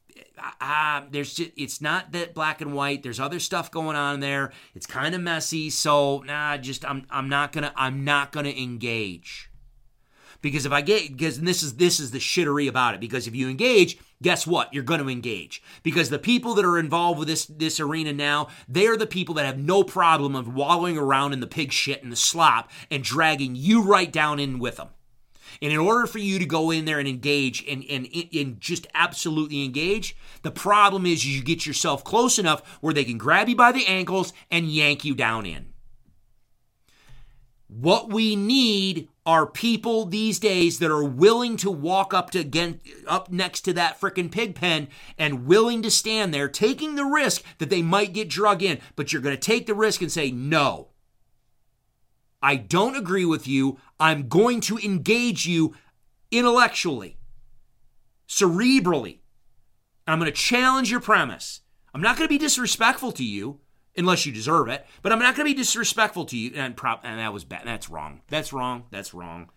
uh, 0.62 1.02
there's 1.12 1.34
just 1.34 1.52
it's 1.56 1.82
not 1.82 2.12
that 2.12 2.34
black 2.34 2.62
and 2.62 2.74
white. 2.74 3.04
There's 3.04 3.20
other 3.20 3.40
stuff 3.40 3.72
going 3.72 3.96
on 3.96 4.20
there. 4.20 4.52
It's 4.76 4.86
kind 4.86 5.16
of 5.16 5.22
messy. 5.22 5.70
So 5.70 6.24
nah, 6.26 6.58
just 6.58 6.86
I'm 6.86 7.06
I'm 7.10 7.30
not 7.30 7.52
gonna 7.52 7.74
I'm 7.76 8.04
not 8.04 8.32
gonna 8.32 8.50
engage 8.50 9.50
because 10.42 10.66
if 10.66 10.72
I 10.72 10.82
get 10.82 11.12
because 11.12 11.42
this 11.42 11.64
is 11.64 11.76
this 11.76 12.00
is 12.00 12.12
the 12.12 12.20
shittery 12.20 12.68
about 12.68 12.96
it 12.96 13.00
because 13.00 13.28
if 13.28 13.36
you 13.36 13.50
engage 13.50 13.98
guess 14.22 14.46
what? 14.46 14.74
You're 14.74 14.84
going 14.84 15.02
to 15.02 15.10
engage 15.10 15.62
because 15.84 16.10
the 16.10 16.20
people 16.20 16.54
that 16.56 16.66
are 16.66 16.78
involved 16.78 17.20
with 17.20 17.28
this 17.28 17.46
this 17.46 17.80
arena 17.80 18.14
now, 18.14 18.48
they 18.68 18.88
are 18.88 18.98
the 18.98 19.08
people 19.08 19.36
that 19.36 19.46
have 19.46 19.58
no 19.58 19.84
problem 19.84 20.36
of 20.36 20.54
wallowing 20.54 20.98
around 20.98 21.34
in 21.34 21.40
the 21.40 21.48
pig 21.48 21.72
shit 21.72 22.04
and 22.04 22.12
the 22.12 22.18
slop 22.18 22.70
and 22.92 23.04
dragging 23.04 23.56
you 23.56 23.82
right 23.82 24.12
down 24.12 24.40
in 24.40 24.60
with 24.60 24.78
them. 24.78 24.90
And 25.62 25.72
in 25.72 25.80
order 25.80 26.08
for 26.08 26.20
you 26.20 26.40
to 26.40 26.46
go 26.46 26.72
in 26.72 26.86
there 26.86 27.00
and 27.00 27.08
engage 27.08 27.66
and, 27.68 27.84
and, 27.90 28.08
and 28.34 28.60
just 28.60 28.88
absolutely 28.94 29.64
engage, 29.64 30.16
the 30.44 30.52
problem 30.52 31.06
is 31.06 31.26
you 31.26 31.44
get 31.44 31.66
yourself 31.66 32.04
close 32.04 32.40
enough 32.40 32.66
where 32.82 32.94
they 32.94 33.04
can 33.04 33.18
grab 33.18 33.50
you 33.50 33.56
by 33.56 33.72
the 33.72 33.86
ankles 33.88 34.34
and 34.52 34.72
yank 34.72 35.04
you 35.04 35.16
down 35.16 35.46
in. 35.46 35.74
What 37.70 38.12
we 38.12 38.36
need 38.36 39.10
are 39.28 39.46
people 39.46 40.06
these 40.06 40.40
days 40.40 40.80
that 40.80 40.90
are 40.90 41.04
willing 41.04 41.56
to 41.58 41.70
walk 41.70 42.16
up 42.16 42.32
to 42.32 42.40
again 42.40 42.82
up 43.06 43.32
next 43.32 43.62
to 43.62 43.74
that 43.74 44.02
freaking 44.02 44.32
pig 44.32 44.56
pen 44.56 44.88
and 45.20 45.46
willing 45.46 45.84
to 45.84 45.92
stand 45.92 46.34
there 46.34 46.50
taking 46.50 46.96
the 46.96 47.06
risk 47.06 47.44
that 47.60 47.70
they 47.70 47.84
might 47.84 48.12
get 48.12 48.28
drug 48.28 48.64
in. 48.64 48.80
But 48.96 49.14
you're 49.14 49.22
going 49.22 49.36
to 49.36 49.40
take 49.40 49.68
the 49.68 49.76
risk 49.76 50.02
and 50.02 50.12
say 50.12 50.32
no. 50.32 50.88
I 52.42 52.56
don't 52.56 52.96
agree 52.96 53.26
with 53.26 53.48
you 53.48 53.78
I'm 54.00 54.28
going 54.28 54.62
to 54.62 54.78
engage 54.78 55.46
you 55.46 55.76
intellectually 56.32 57.18
cerebrally 58.28 59.20
I'm 60.06 60.20
going 60.20 60.32
to 60.32 60.38
challenge 60.38 60.92
your 60.92 61.00
premise 61.00 61.62
I'm 61.94 62.02
not 62.02 62.18
going 62.18 62.28
to 62.28 62.34
be 62.34 62.38
disrespectful 62.38 63.12
to 63.14 63.24
you 63.24 63.60
unless 63.98 64.26
you 64.26 64.32
deserve 64.32 64.68
it. 64.70 64.86
But 65.02 65.12
I'm 65.12 65.20
not 65.20 65.36
going 65.36 65.48
to 65.48 65.54
be 65.54 65.60
disrespectful 65.60 66.26
to 66.26 66.38
you. 66.38 66.52
And, 66.56 66.76
and 67.04 67.20
that 67.20 67.34
was 67.34 67.44
bad. 67.44 67.64
That's 67.66 67.90
wrong. 67.90 68.22
That's 68.30 68.54
wrong. 68.54 68.86
That's 68.92 69.14
wrong. 69.14 69.50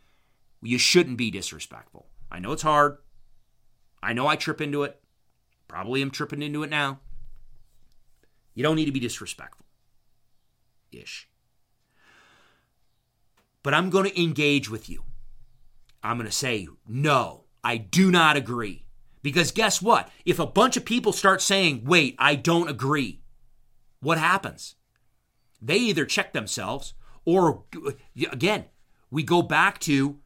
You 0.63 0.79
shouldn't 0.79 1.19
be 1.19 1.31
disrespectful. 1.31 2.07
I 2.31 2.39
know 2.39 2.53
it's 2.53 2.63
hard. 2.63 2.99
I 4.03 4.13
know 4.13 4.27
I 4.27 4.37
trip 4.37 4.61
into 4.61 4.83
it. 4.83 5.01
Probably 5.69 6.03
am 6.03 6.11
tripping 6.11 6.43
into 6.43 6.63
it 6.63 6.71
now. 6.71 7.01
You 8.55 8.63
don't 8.63 8.77
need 8.77 8.87
to 8.87 8.93
be 8.93 9.01
disrespectful. 9.01 9.67
Ish. 10.91 11.29
But 13.63 13.75
I'm 13.75 13.91
going 13.91 14.11
to 14.11 14.23
engage 14.23 14.69
with 14.69 14.89
you. 14.89 15.05
I'm 16.03 16.17
going 16.17 16.29
to 16.29 16.35
say, 16.35 16.67
no, 16.87 17.45
I 17.63 17.77
do 17.77 18.11
not 18.11 18.37
agree. 18.37 18.87
Because 19.23 19.53
guess 19.53 19.81
what? 19.81 20.11
If 20.25 20.39
a 20.39 20.47
bunch 20.47 20.77
of 20.77 20.85
people 20.85 21.13
start 21.13 21.41
saying, 21.41 21.85
wait, 21.85 22.17
I 22.19 22.35
don't 22.35 22.69
agree, 22.69 23.23
what 24.01 24.19
happens? 24.19 24.75
They 25.61 25.77
either 25.77 26.05
check 26.05 26.33
themselves 26.33 26.95
or, 27.25 27.63
again, 28.33 28.65
we 29.11 29.23
go 29.23 29.43
back 29.43 29.79
to 29.81 30.19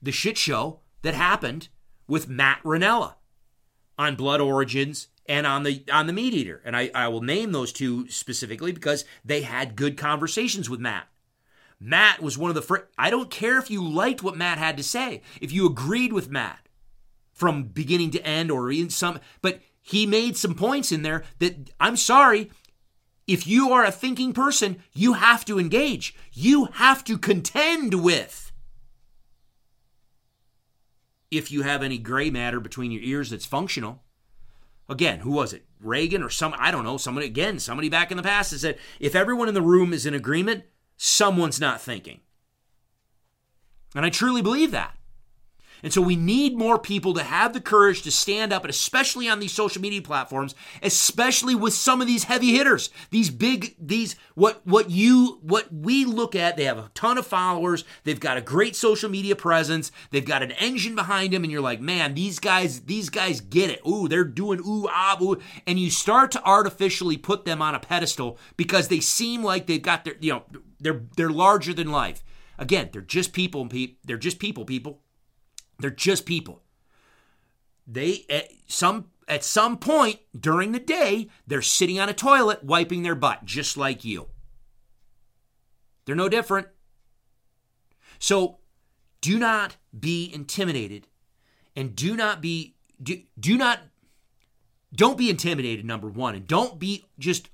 the 0.00 0.12
shit 0.12 0.38
show 0.38 0.80
that 1.02 1.14
happened 1.14 1.68
with 2.08 2.28
Matt 2.28 2.62
Rinella 2.62 3.16
on 3.98 4.16
Blood 4.16 4.40
Origins 4.40 5.08
and 5.26 5.46
on 5.46 5.62
the 5.62 5.84
on 5.92 6.06
the 6.06 6.12
Meat 6.12 6.32
Eater. 6.32 6.62
And 6.64 6.74
I, 6.74 6.90
I 6.94 7.08
will 7.08 7.20
name 7.20 7.52
those 7.52 7.72
two 7.72 8.08
specifically 8.08 8.72
because 8.72 9.04
they 9.22 9.42
had 9.42 9.76
good 9.76 9.98
conversations 9.98 10.70
with 10.70 10.80
Matt. 10.80 11.08
Matt 11.80 12.20
was 12.20 12.36
one 12.36 12.50
of 12.50 12.54
the 12.54 12.62
first. 12.62 12.84
I 12.98 13.08
don't 13.08 13.30
care 13.30 13.58
if 13.58 13.70
you 13.70 13.82
liked 13.82 14.22
what 14.22 14.36
Matt 14.36 14.58
had 14.58 14.76
to 14.76 14.82
say, 14.82 15.22
if 15.40 15.50
you 15.50 15.66
agreed 15.66 16.12
with 16.12 16.30
Matt 16.30 16.68
from 17.32 17.64
beginning 17.64 18.10
to 18.10 18.26
end 18.26 18.50
or 18.50 18.70
in 18.70 18.90
some, 18.90 19.18
but 19.40 19.60
he 19.80 20.06
made 20.06 20.36
some 20.36 20.54
points 20.54 20.92
in 20.92 21.02
there 21.02 21.24
that 21.38 21.70
I'm 21.80 21.96
sorry. 21.96 22.50
If 23.26 23.46
you 23.46 23.72
are 23.72 23.84
a 23.84 23.92
thinking 23.92 24.32
person, 24.32 24.82
you 24.92 25.14
have 25.14 25.44
to 25.46 25.58
engage. 25.58 26.14
You 26.32 26.66
have 26.74 27.02
to 27.04 27.16
contend 27.16 28.02
with. 28.04 28.52
If 31.30 31.50
you 31.50 31.62
have 31.62 31.82
any 31.82 31.96
gray 31.96 32.28
matter 32.28 32.60
between 32.60 32.90
your 32.90 33.02
ears 33.02 33.30
that's 33.30 33.46
functional. 33.46 34.02
Again, 34.88 35.20
who 35.20 35.30
was 35.30 35.52
it? 35.52 35.64
Reagan 35.80 36.22
or 36.22 36.28
some, 36.28 36.54
I 36.58 36.72
don't 36.72 36.82
know, 36.82 36.96
somebody, 36.96 37.26
again, 37.26 37.60
somebody 37.60 37.88
back 37.88 38.10
in 38.10 38.16
the 38.16 38.22
past 38.22 38.50
has 38.50 38.62
said, 38.62 38.78
if 38.98 39.14
everyone 39.14 39.48
in 39.48 39.54
the 39.54 39.62
room 39.62 39.92
is 39.92 40.04
in 40.04 40.12
agreement, 40.12 40.64
someone's 41.02 41.58
not 41.58 41.80
thinking. 41.80 42.20
And 43.94 44.04
I 44.04 44.10
truly 44.10 44.42
believe 44.42 44.70
that. 44.72 44.94
And 45.82 45.94
so 45.94 46.02
we 46.02 46.14
need 46.14 46.58
more 46.58 46.78
people 46.78 47.14
to 47.14 47.22
have 47.22 47.54
the 47.54 47.60
courage 47.60 48.02
to 48.02 48.10
stand 48.10 48.52
up, 48.52 48.64
and 48.64 48.70
especially 48.70 49.26
on 49.26 49.40
these 49.40 49.52
social 49.52 49.80
media 49.80 50.02
platforms, 50.02 50.54
especially 50.82 51.54
with 51.54 51.72
some 51.72 52.02
of 52.02 52.06
these 52.06 52.24
heavy 52.24 52.52
hitters, 52.52 52.90
these 53.08 53.30
big, 53.30 53.74
these 53.80 54.14
what 54.34 54.60
what 54.66 54.90
you 54.90 55.38
what 55.40 55.72
we 55.72 56.04
look 56.04 56.36
at. 56.36 56.58
They 56.58 56.64
have 56.64 56.76
a 56.76 56.90
ton 56.94 57.16
of 57.16 57.26
followers. 57.26 57.84
They've 58.04 58.20
got 58.20 58.36
a 58.36 58.42
great 58.42 58.76
social 58.76 59.08
media 59.08 59.36
presence. 59.36 59.90
They've 60.10 60.22
got 60.22 60.42
an 60.42 60.50
engine 60.52 60.94
behind 60.94 61.32
them, 61.32 61.44
and 61.44 61.50
you're 61.50 61.62
like, 61.62 61.80
man, 61.80 62.12
these 62.12 62.38
guys, 62.38 62.80
these 62.80 63.08
guys 63.08 63.40
get 63.40 63.70
it. 63.70 63.80
Ooh, 63.88 64.06
they're 64.06 64.22
doing 64.22 64.60
ooh 64.60 64.86
ah 64.90 65.16
and 65.66 65.78
you 65.78 65.90
start 65.90 66.30
to 66.32 66.44
artificially 66.44 67.16
put 67.16 67.46
them 67.46 67.62
on 67.62 67.74
a 67.74 67.80
pedestal 67.80 68.38
because 68.58 68.88
they 68.88 69.00
seem 69.00 69.42
like 69.42 69.66
they've 69.66 69.80
got 69.80 70.04
their, 70.04 70.14
you 70.20 70.32
know, 70.32 70.44
they're 70.80 71.02
they're 71.16 71.30
larger 71.30 71.74
than 71.74 71.90
life. 71.90 72.22
Again, 72.58 72.90
they're 72.92 73.02
just 73.02 73.32
people. 73.32 73.68
They're 74.04 74.18
just 74.18 74.38
people. 74.38 74.64
People 74.64 75.02
they're 75.80 75.90
just 75.90 76.26
people. 76.26 76.62
They 77.86 78.24
at 78.28 78.50
some 78.66 79.06
at 79.26 79.44
some 79.44 79.78
point 79.78 80.20
during 80.38 80.72
the 80.72 80.80
day, 80.80 81.28
they're 81.46 81.62
sitting 81.62 81.98
on 81.98 82.08
a 82.08 82.14
toilet 82.14 82.62
wiping 82.62 83.02
their 83.02 83.14
butt 83.14 83.44
just 83.44 83.76
like 83.76 84.04
you. 84.04 84.28
They're 86.04 86.14
no 86.14 86.28
different. 86.28 86.68
So 88.18 88.58
do 89.20 89.38
not 89.38 89.76
be 89.98 90.30
intimidated 90.32 91.06
and 91.74 91.96
do 91.96 92.16
not 92.16 92.40
be 92.40 92.76
do, 93.02 93.20
do 93.38 93.56
not 93.56 93.80
don't 94.94 95.18
be 95.18 95.30
intimidated 95.30 95.84
number 95.84 96.08
1 96.08 96.34
and 96.34 96.46
don't 96.46 96.78
be 96.78 97.06
just 97.18 97.48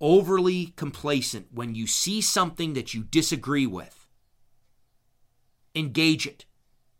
overly 0.00 0.66
complacent 0.76 1.46
when 1.52 1.74
you 1.74 1.86
see 1.86 2.20
something 2.20 2.74
that 2.74 2.94
you 2.94 3.02
disagree 3.02 3.66
with 3.66 4.06
engage 5.74 6.26
it. 6.26 6.44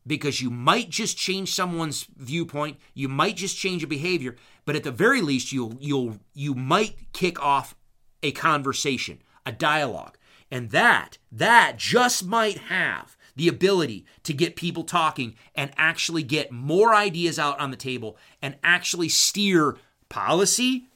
Because 0.07 0.43
you 0.43 0.51
might 0.51 0.91
just 0.91 1.17
change 1.17 1.55
someone's 1.55 2.07
viewpoint 2.17 2.79
you 2.93 3.09
might 3.09 3.37
just 3.37 3.57
change 3.57 3.83
a 3.83 3.87
behavior 3.87 4.37
but 4.67 4.77
at 4.77 4.85
the 4.85 4.91
very 4.91 5.23
least 5.23 5.51
you'll 5.51 5.77
you'll 5.81 6.19
you 6.35 6.55
might 6.55 7.13
kick 7.13 7.43
off 7.43 7.75
a 8.23 8.33
conversation 8.33 9.23
a 9.47 9.53
dialogue. 9.53 10.17
And 10.51 10.71
that 10.71 11.19
that 11.33 11.75
just 11.77 12.25
might 12.25 12.59
have 12.59 13.17
the 13.37 13.49
ability 13.49 14.07
to 14.23 14.33
get 14.33 14.57
people 14.57 14.85
talking 14.85 15.35
and 15.55 15.73
actually 15.77 16.23
get 16.23 16.53
more 16.53 16.95
ideas 16.95 17.39
out 17.39 17.59
on 17.59 17.71
the 17.71 17.77
table 17.77 18.17
and 18.41 18.57
actually 18.63 19.09
steer 19.09 19.77
policy 20.09 20.87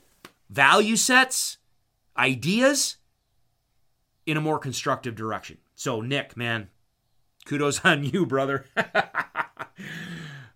value 0.49 0.97
sets 0.97 1.58
ideas 2.19 2.97
in 4.27 4.37
a 4.37 4.41
more 4.41 4.59
constructive 4.59 5.15
direction 5.15 5.59
so 5.75 6.01
nick 6.01 6.37
man 6.37 6.69
kudos 7.49 7.81
on 7.85 8.05
you, 8.05 8.27
brother. 8.27 8.67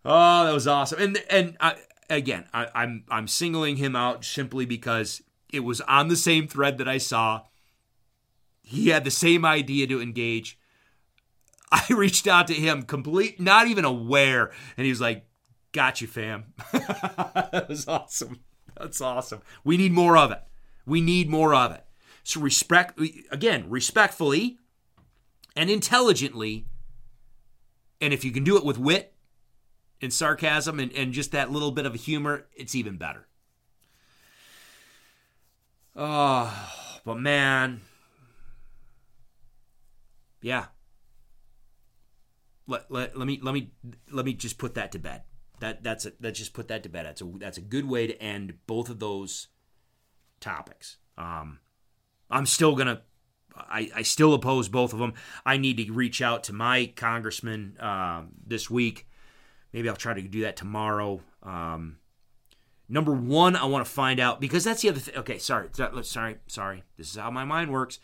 oh, 0.04 0.44
that 0.44 0.52
was 0.52 0.68
awesome. 0.68 1.00
And 1.00 1.24
and 1.28 1.56
I, 1.58 1.76
again, 2.08 2.44
I, 2.52 2.68
I'm 2.74 3.04
I'm 3.08 3.26
singling 3.26 3.76
him 3.76 3.96
out 3.96 4.24
simply 4.24 4.66
because 4.66 5.22
it 5.52 5.60
was 5.60 5.80
on 5.82 6.08
the 6.08 6.16
same 6.16 6.46
thread 6.46 6.78
that 6.78 6.88
I 6.88 6.98
saw. 6.98 7.42
He 8.62 8.90
had 8.90 9.04
the 9.04 9.10
same 9.10 9.44
idea 9.44 9.86
to 9.88 10.00
engage. 10.00 10.58
I 11.72 11.84
reached 11.90 12.26
out 12.26 12.46
to 12.48 12.54
him, 12.54 12.82
complete, 12.82 13.40
not 13.40 13.66
even 13.66 13.84
aware, 13.84 14.52
and 14.76 14.84
he 14.84 14.90
was 14.90 15.00
like, 15.00 15.26
"Got 15.72 16.00
you, 16.00 16.06
fam." 16.06 16.52
that 16.72 17.66
was 17.68 17.88
awesome. 17.88 18.40
That's 18.78 19.00
awesome. 19.00 19.40
We 19.64 19.76
need 19.76 19.92
more 19.92 20.16
of 20.16 20.30
it. 20.30 20.40
We 20.86 21.00
need 21.00 21.28
more 21.28 21.54
of 21.54 21.72
it. 21.72 21.84
So 22.24 22.40
respect 22.40 22.98
again, 23.30 23.66
respectfully 23.68 24.58
and 25.56 25.70
intelligently 25.70 26.66
and 28.00 28.12
if 28.12 28.24
you 28.24 28.32
can 28.32 28.42
do 28.42 28.56
it 28.56 28.64
with 28.64 28.78
wit 28.78 29.14
and 30.00 30.12
sarcasm 30.12 30.80
and, 30.80 30.92
and 30.92 31.12
just 31.12 31.30
that 31.30 31.52
little 31.52 31.70
bit 31.70 31.86
of 31.86 31.94
humor, 31.94 32.46
it's 32.56 32.74
even 32.74 32.96
better. 32.96 33.28
Oh, 35.94 36.52
but 37.04 37.18
man. 37.18 37.82
Yeah. 40.40 40.66
Let, 42.66 42.90
let, 42.90 43.16
let 43.16 43.26
me 43.26 43.38
let 43.42 43.54
me 43.54 43.72
let 44.10 44.24
me 44.24 44.34
just 44.34 44.58
put 44.58 44.74
that 44.74 44.90
to 44.92 44.98
bed. 44.98 45.22
That 45.60 45.84
that's 45.84 46.06
a, 46.06 46.12
let's 46.20 46.38
just 46.38 46.54
put 46.54 46.68
that 46.68 46.82
to 46.82 46.88
bed. 46.88 47.06
That's 47.06 47.20
a 47.20 47.24
that's 47.38 47.58
a 47.58 47.62
good 47.62 47.88
way 47.88 48.06
to 48.08 48.20
end 48.20 48.54
both 48.66 48.88
of 48.88 48.98
those 48.98 49.48
topics. 50.42 50.98
Um, 51.16 51.60
I'm 52.30 52.46
still 52.46 52.76
gonna 52.76 53.02
I, 53.56 53.90
I 53.94 54.02
still 54.02 54.34
oppose 54.34 54.68
both 54.68 54.92
of 54.92 54.98
them. 54.98 55.14
I 55.44 55.56
need 55.56 55.76
to 55.78 55.92
reach 55.92 56.22
out 56.22 56.44
to 56.44 56.52
my 56.52 56.92
congressman 56.96 57.76
uh, 57.78 58.22
this 58.46 58.70
week. 58.70 59.06
Maybe 59.72 59.88
I'll 59.88 59.96
try 59.96 60.14
to 60.14 60.22
do 60.22 60.42
that 60.42 60.56
tomorrow. 60.56 61.20
Um, 61.42 61.98
number 62.88 63.12
one, 63.12 63.56
I 63.56 63.64
want 63.64 63.84
to 63.84 63.90
find 63.90 64.20
out 64.20 64.40
because 64.40 64.64
that's 64.64 64.82
the 64.82 64.90
other 64.90 65.00
thing. 65.00 65.16
Okay, 65.16 65.38
sorry, 65.38 65.68
sorry, 65.72 66.36
sorry. 66.46 66.84
This 66.96 67.10
is 67.10 67.16
how 67.16 67.30
my 67.30 67.44
mind 67.44 67.72
works. 67.72 67.98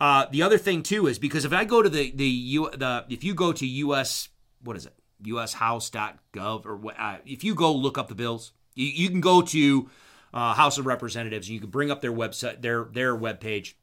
Uh, 0.00 0.26
the 0.30 0.42
other 0.42 0.56
thing 0.56 0.82
too 0.82 1.06
is 1.06 1.18
because 1.18 1.44
if 1.44 1.52
I 1.52 1.64
go 1.64 1.82
to 1.82 1.88
the 1.88 2.10
the 2.12 2.26
U, 2.26 2.70
the 2.70 3.04
if 3.10 3.22
you 3.22 3.34
go 3.34 3.52
to 3.52 3.66
US 3.66 4.30
what 4.62 4.76
is 4.76 4.86
it 4.86 4.94
ushouse.gov 5.22 6.64
or 6.64 6.94
uh, 6.98 7.18
if 7.26 7.44
you 7.44 7.54
go 7.54 7.72
look 7.72 7.98
up 7.98 8.08
the 8.08 8.14
bills, 8.14 8.52
you, 8.74 8.86
you 8.86 9.08
can 9.10 9.20
go 9.20 9.42
to 9.42 9.90
uh, 10.32 10.54
House 10.54 10.78
of 10.78 10.86
Representatives 10.86 11.48
and 11.48 11.54
you 11.54 11.60
can 11.60 11.70
bring 11.70 11.90
up 11.90 12.00
their 12.00 12.12
website 12.12 12.62
their 12.62 12.84
their 12.84 13.16
webpage 13.16 13.74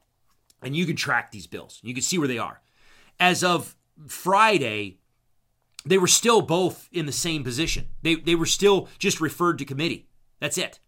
and 0.62 0.76
you 0.76 0.86
can 0.86 0.96
track 0.96 1.32
these 1.32 1.48
bills. 1.48 1.80
You 1.84 1.94
can 1.94 2.04
see 2.04 2.18
where 2.18 2.28
they 2.28 2.38
are. 2.38 2.62
As 3.20 3.44
of 3.44 3.76
Friday, 4.08 5.00
they 5.86 5.98
were 5.98 6.08
still 6.08 6.42
both 6.42 6.90
in 6.92 7.06
the 7.06 7.12
same 7.12 7.44
position. 7.44 7.88
They, 8.02 8.16
they 8.16 8.36
were 8.36 8.46
still 8.46 8.90
just 9.00 9.22
referred 9.22 9.58
to 9.60 9.66
committee. 9.66 10.08
That's 10.40 10.58
it. 10.58 10.80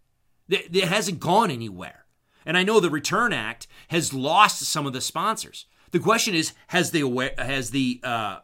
It, 0.48 0.76
it 0.76 0.88
hasn't 0.88 1.20
gone 1.20 1.52
anywhere. 1.52 2.06
And 2.46 2.58
I 2.58 2.64
know 2.64 2.80
the 2.80 2.90
Return 2.90 3.34
Act 3.34 3.68
has 3.90 4.14
lost 4.14 4.62
some 4.62 4.86
of 4.86 4.94
the 4.94 5.02
sponsors. 5.02 5.66
The 5.92 6.00
question 6.00 6.34
is, 6.34 6.54
has 6.68 6.92
the 6.92 7.02
aware, 7.02 7.34
has 7.38 7.72
the 7.72 8.00
uh, 8.04 8.40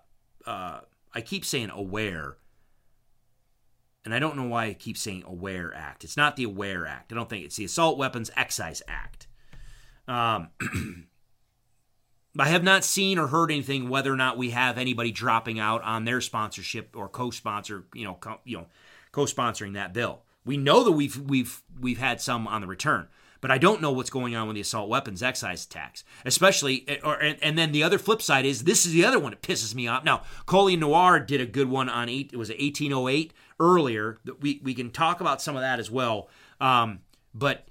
uh, 0.45 0.79
I 1.13 1.21
keep 1.21 1.45
saying 1.45 1.69
aware, 1.69 2.37
and 4.05 4.13
I 4.13 4.19
don't 4.19 4.37
know 4.37 4.43
why 4.43 4.67
I 4.67 4.73
keep 4.73 4.97
saying 4.97 5.23
Aware 5.25 5.73
Act. 5.75 6.03
It's 6.03 6.15
not 6.15 6.35
the 6.35 6.43
Aware 6.43 6.85
Act. 6.85 7.11
I 7.11 7.15
don't 7.15 7.27
think 7.27 7.43
it's 7.43 7.55
the 7.55 7.65
Assault 7.65 7.97
Weapons 7.97 8.29
Excise 8.37 8.83
Act. 8.87 9.27
Um, 10.07 10.49
I 12.37 12.49
have 12.49 12.63
not 12.63 12.83
seen 12.83 13.17
or 13.17 13.27
heard 13.27 13.51
anything 13.51 13.89
whether 13.89 14.13
or 14.13 14.17
not 14.17 14.37
we 14.37 14.51
have 14.51 14.77
anybody 14.77 15.11
dropping 15.11 15.59
out 15.59 15.81
on 15.83 16.05
their 16.05 16.21
sponsorship 16.21 16.95
or 16.95 17.09
co-sponsor, 17.09 17.85
you 17.93 18.03
know, 18.03 18.15
co- 18.15 18.41
you 18.43 18.57
know, 18.57 18.67
co-sponsoring 19.11 19.73
that 19.73 19.93
bill. 19.93 20.21
We 20.45 20.57
know 20.57 20.83
that 20.83 20.91
we've 20.91 21.17
we've 21.17 21.63
we've 21.79 21.97
had 21.97 22.21
some 22.21 22.47
on 22.47 22.61
the 22.61 22.67
return, 22.67 23.07
but 23.41 23.49
I 23.49 23.57
don't 23.57 23.81
know 23.81 23.91
what's 23.91 24.09
going 24.09 24.35
on 24.35 24.47
with 24.47 24.55
the 24.55 24.61
assault 24.61 24.89
weapons 24.89 25.23
excise 25.23 25.65
tax, 25.65 26.03
especially. 26.25 26.83
Eh, 26.87 26.97
or 27.03 27.15
and, 27.15 27.41
and 27.41 27.57
then 27.57 27.71
the 27.71 27.83
other 27.83 27.97
flip 27.97 28.21
side 28.21 28.45
is 28.45 28.65
this 28.65 28.85
is 28.85 28.91
the 28.91 29.05
other 29.05 29.17
one 29.17 29.31
that 29.31 29.41
pisses 29.41 29.73
me 29.73 29.87
off. 29.87 30.03
Now, 30.03 30.21
Colion 30.45 30.79
Noir 30.79 31.19
did 31.19 31.41
a 31.41 31.45
good 31.45 31.69
one 31.69 31.89
on 31.89 32.09
eight. 32.09 32.31
It 32.33 32.37
was 32.37 32.49
1808 32.49 33.33
earlier. 33.59 34.19
That 34.25 34.41
We 34.41 34.61
we 34.63 34.73
can 34.73 34.91
talk 34.91 35.21
about 35.21 35.41
some 35.41 35.55
of 35.55 35.61
that 35.61 35.79
as 35.79 35.89
well. 35.89 36.29
Um, 36.59 36.99
but 37.33 37.67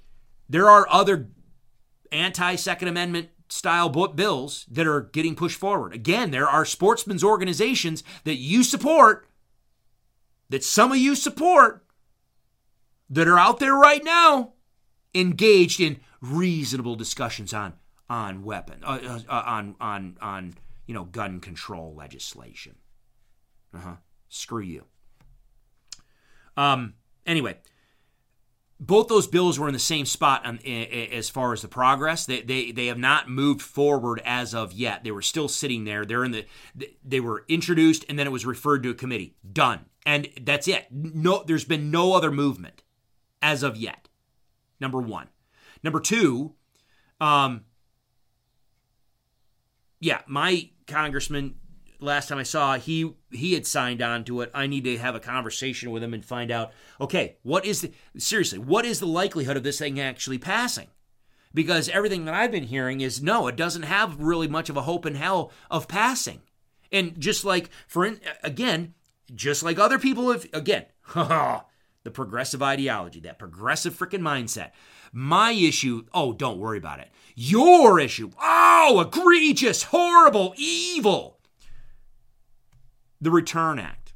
there 0.49 0.69
are 0.69 0.87
other 0.89 1.29
anti 2.11 2.55
Second 2.55 2.87
Amendment 2.87 3.29
style 3.49 3.89
bills 3.89 4.65
that 4.71 4.87
are 4.87 5.01
getting 5.01 5.35
pushed 5.35 5.59
forward. 5.59 5.93
Again, 5.93 6.31
there 6.31 6.47
are 6.47 6.65
sportsmen's 6.65 7.23
organizations 7.23 8.03
that 8.23 8.35
you 8.35 8.63
support 8.63 9.27
that 10.49 10.63
some 10.63 10.91
of 10.91 10.97
you 10.97 11.15
support 11.15 11.85
that 13.09 13.27
are 13.27 13.39
out 13.39 13.59
there 13.59 13.75
right 13.75 14.03
now 14.03 14.53
engaged 15.13 15.79
in 15.79 15.99
reasonable 16.21 16.95
discussions 16.95 17.53
on 17.53 17.73
on 18.09 18.43
weapon 18.43 18.83
uh, 18.83 18.99
uh, 19.03 19.19
uh 19.27 19.43
on 19.45 19.75
on 19.79 20.17
on 20.21 20.53
you 20.85 20.93
know 20.93 21.05
gun 21.05 21.39
control 21.39 21.93
legislation. 21.95 22.75
Uh-huh. 23.73 23.95
Screw 24.29 24.61
you. 24.61 24.85
Um 26.57 26.93
anyway, 27.25 27.57
both 28.79 29.07
those 29.07 29.27
bills 29.27 29.57
were 29.57 29.67
in 29.67 29.73
the 29.73 29.79
same 29.79 30.05
spot 30.05 30.45
on, 30.45 30.59
as 30.59 31.29
far 31.29 31.53
as 31.53 31.61
the 31.61 31.67
progress. 31.67 32.25
They, 32.25 32.41
they 32.41 32.71
they 32.71 32.87
have 32.87 32.97
not 32.97 33.29
moved 33.29 33.61
forward 33.61 34.21
as 34.25 34.53
of 34.53 34.73
yet. 34.73 35.03
They 35.03 35.11
were 35.11 35.21
still 35.21 35.47
sitting 35.47 35.85
there. 35.85 36.05
They're 36.05 36.25
in 36.25 36.31
the 36.31 36.45
they 37.03 37.19
were 37.19 37.45
introduced 37.47 38.05
and 38.09 38.19
then 38.19 38.27
it 38.27 38.31
was 38.31 38.45
referred 38.45 38.83
to 38.83 38.89
a 38.89 38.95
committee. 38.95 39.35
Done. 39.49 39.85
And 40.05 40.27
that's 40.41 40.67
it. 40.67 40.87
No 40.91 41.43
there's 41.45 41.65
been 41.65 41.89
no 41.89 42.13
other 42.13 42.31
movement 42.31 42.83
as 43.41 43.63
of 43.63 43.77
yet. 43.77 44.09
Number 44.79 44.99
1. 44.99 45.27
Number 45.83 45.99
2, 45.99 46.53
um 47.21 47.61
yeah, 50.01 50.21
my 50.27 50.69
congressman 50.85 51.55
last 51.99 52.29
time 52.29 52.37
I 52.37 52.43
saw, 52.43 52.77
he 52.77 53.13
he 53.31 53.53
had 53.53 53.65
signed 53.65 54.01
on 54.01 54.23
to 54.25 54.41
it. 54.41 54.51
I 54.53 54.67
need 54.67 54.83
to 54.85 54.97
have 54.97 55.15
a 55.15 55.19
conversation 55.19 55.91
with 55.91 56.03
him 56.03 56.13
and 56.13 56.23
find 56.23 56.51
out. 56.51 56.71
Okay, 56.99 57.37
what 57.43 57.65
is 57.65 57.81
the 57.81 57.91
seriously? 58.17 58.59
What 58.59 58.85
is 58.85 58.99
the 58.99 59.07
likelihood 59.07 59.57
of 59.57 59.63
this 59.63 59.79
thing 59.79 59.99
actually 59.99 60.37
passing? 60.37 60.87
Because 61.53 61.89
everything 61.89 62.25
that 62.25 62.33
I've 62.33 62.51
been 62.51 62.63
hearing 62.63 63.01
is 63.01 63.23
no, 63.23 63.47
it 63.47 63.55
doesn't 63.55 63.83
have 63.83 64.19
really 64.19 64.47
much 64.47 64.69
of 64.69 64.77
a 64.77 64.81
hope 64.81 65.05
in 65.05 65.15
hell 65.15 65.51
of 65.71 65.87
passing. 65.87 66.41
And 66.91 67.19
just 67.19 67.45
like 67.45 67.69
for 67.87 68.09
again, 68.43 68.93
just 69.33 69.63
like 69.63 69.79
other 69.79 69.99
people 69.99 70.31
have 70.31 70.45
again, 70.53 70.85
the 71.13 72.11
progressive 72.11 72.61
ideology, 72.61 73.19
that 73.21 73.39
progressive 73.39 73.97
freaking 73.97 74.21
mindset. 74.21 74.71
My 75.11 75.51
issue, 75.51 76.05
oh, 76.13 76.33
don't 76.33 76.59
worry 76.59 76.77
about 76.77 76.99
it. 76.99 77.09
Your 77.35 77.99
issue, 77.99 78.31
oh, 78.41 78.99
egregious, 79.05 79.83
horrible, 79.83 80.53
evil 80.57 81.34
the 83.25 83.31
Return 83.31 83.79
Act. 83.79 84.13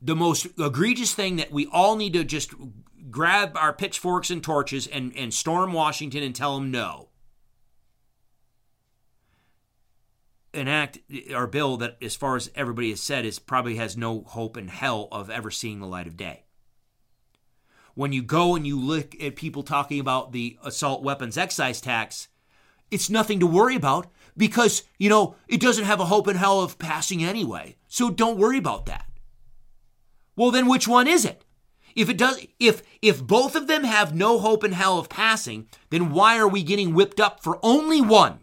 The 0.00 0.14
most 0.14 0.46
egregious 0.58 1.12
thing 1.12 1.36
that 1.36 1.50
we 1.50 1.66
all 1.66 1.96
need 1.96 2.12
to 2.12 2.22
just 2.22 2.54
grab 3.10 3.56
our 3.56 3.72
pitchforks 3.72 4.30
and 4.30 4.42
torches 4.42 4.86
and, 4.86 5.12
and 5.16 5.34
storm 5.34 5.72
Washington 5.72 6.22
and 6.22 6.34
tell 6.34 6.54
them 6.54 6.70
no. 6.70 7.08
An 10.52 10.68
act 10.68 10.98
or 11.34 11.48
bill 11.48 11.76
that, 11.78 11.96
as 12.00 12.14
far 12.14 12.36
as 12.36 12.52
everybody 12.54 12.90
has 12.90 13.00
said, 13.00 13.24
is 13.24 13.40
probably 13.40 13.76
has 13.76 13.96
no 13.96 14.22
hope 14.22 14.56
in 14.56 14.68
hell 14.68 15.08
of 15.10 15.28
ever 15.28 15.50
seeing 15.50 15.80
the 15.80 15.86
light 15.88 16.06
of 16.06 16.16
day. 16.16 16.44
When 17.94 18.12
you 18.12 18.22
go 18.22 18.54
and 18.54 18.64
you 18.64 18.80
look 18.80 19.20
at 19.20 19.34
people 19.34 19.64
talking 19.64 19.98
about 19.98 20.30
the 20.30 20.56
assault 20.62 21.02
weapons 21.02 21.36
excise 21.36 21.80
tax, 21.80 22.28
it's 22.92 23.10
nothing 23.10 23.40
to 23.40 23.46
worry 23.46 23.74
about 23.74 24.06
because, 24.36 24.82
you 24.98 25.08
know, 25.08 25.36
it 25.48 25.60
doesn't 25.60 25.84
have 25.84 26.00
a 26.00 26.06
hope 26.06 26.28
in 26.28 26.36
hell 26.36 26.60
of 26.60 26.78
passing 26.78 27.24
anyway. 27.24 27.76
So 27.88 28.10
don't 28.10 28.38
worry 28.38 28.58
about 28.58 28.86
that. 28.86 29.08
Well, 30.36 30.50
then 30.50 30.68
which 30.68 30.88
one 30.88 31.06
is 31.06 31.24
it? 31.24 31.44
If 31.94 32.08
it 32.08 32.18
does 32.18 32.44
if 32.58 32.82
if 33.00 33.24
both 33.24 33.54
of 33.54 33.68
them 33.68 33.84
have 33.84 34.14
no 34.14 34.40
hope 34.40 34.64
in 34.64 34.72
hell 34.72 34.98
of 34.98 35.08
passing, 35.08 35.68
then 35.90 36.10
why 36.10 36.36
are 36.38 36.48
we 36.48 36.64
getting 36.64 36.92
whipped 36.92 37.20
up 37.20 37.40
for 37.40 37.60
only 37.62 38.00
one? 38.00 38.40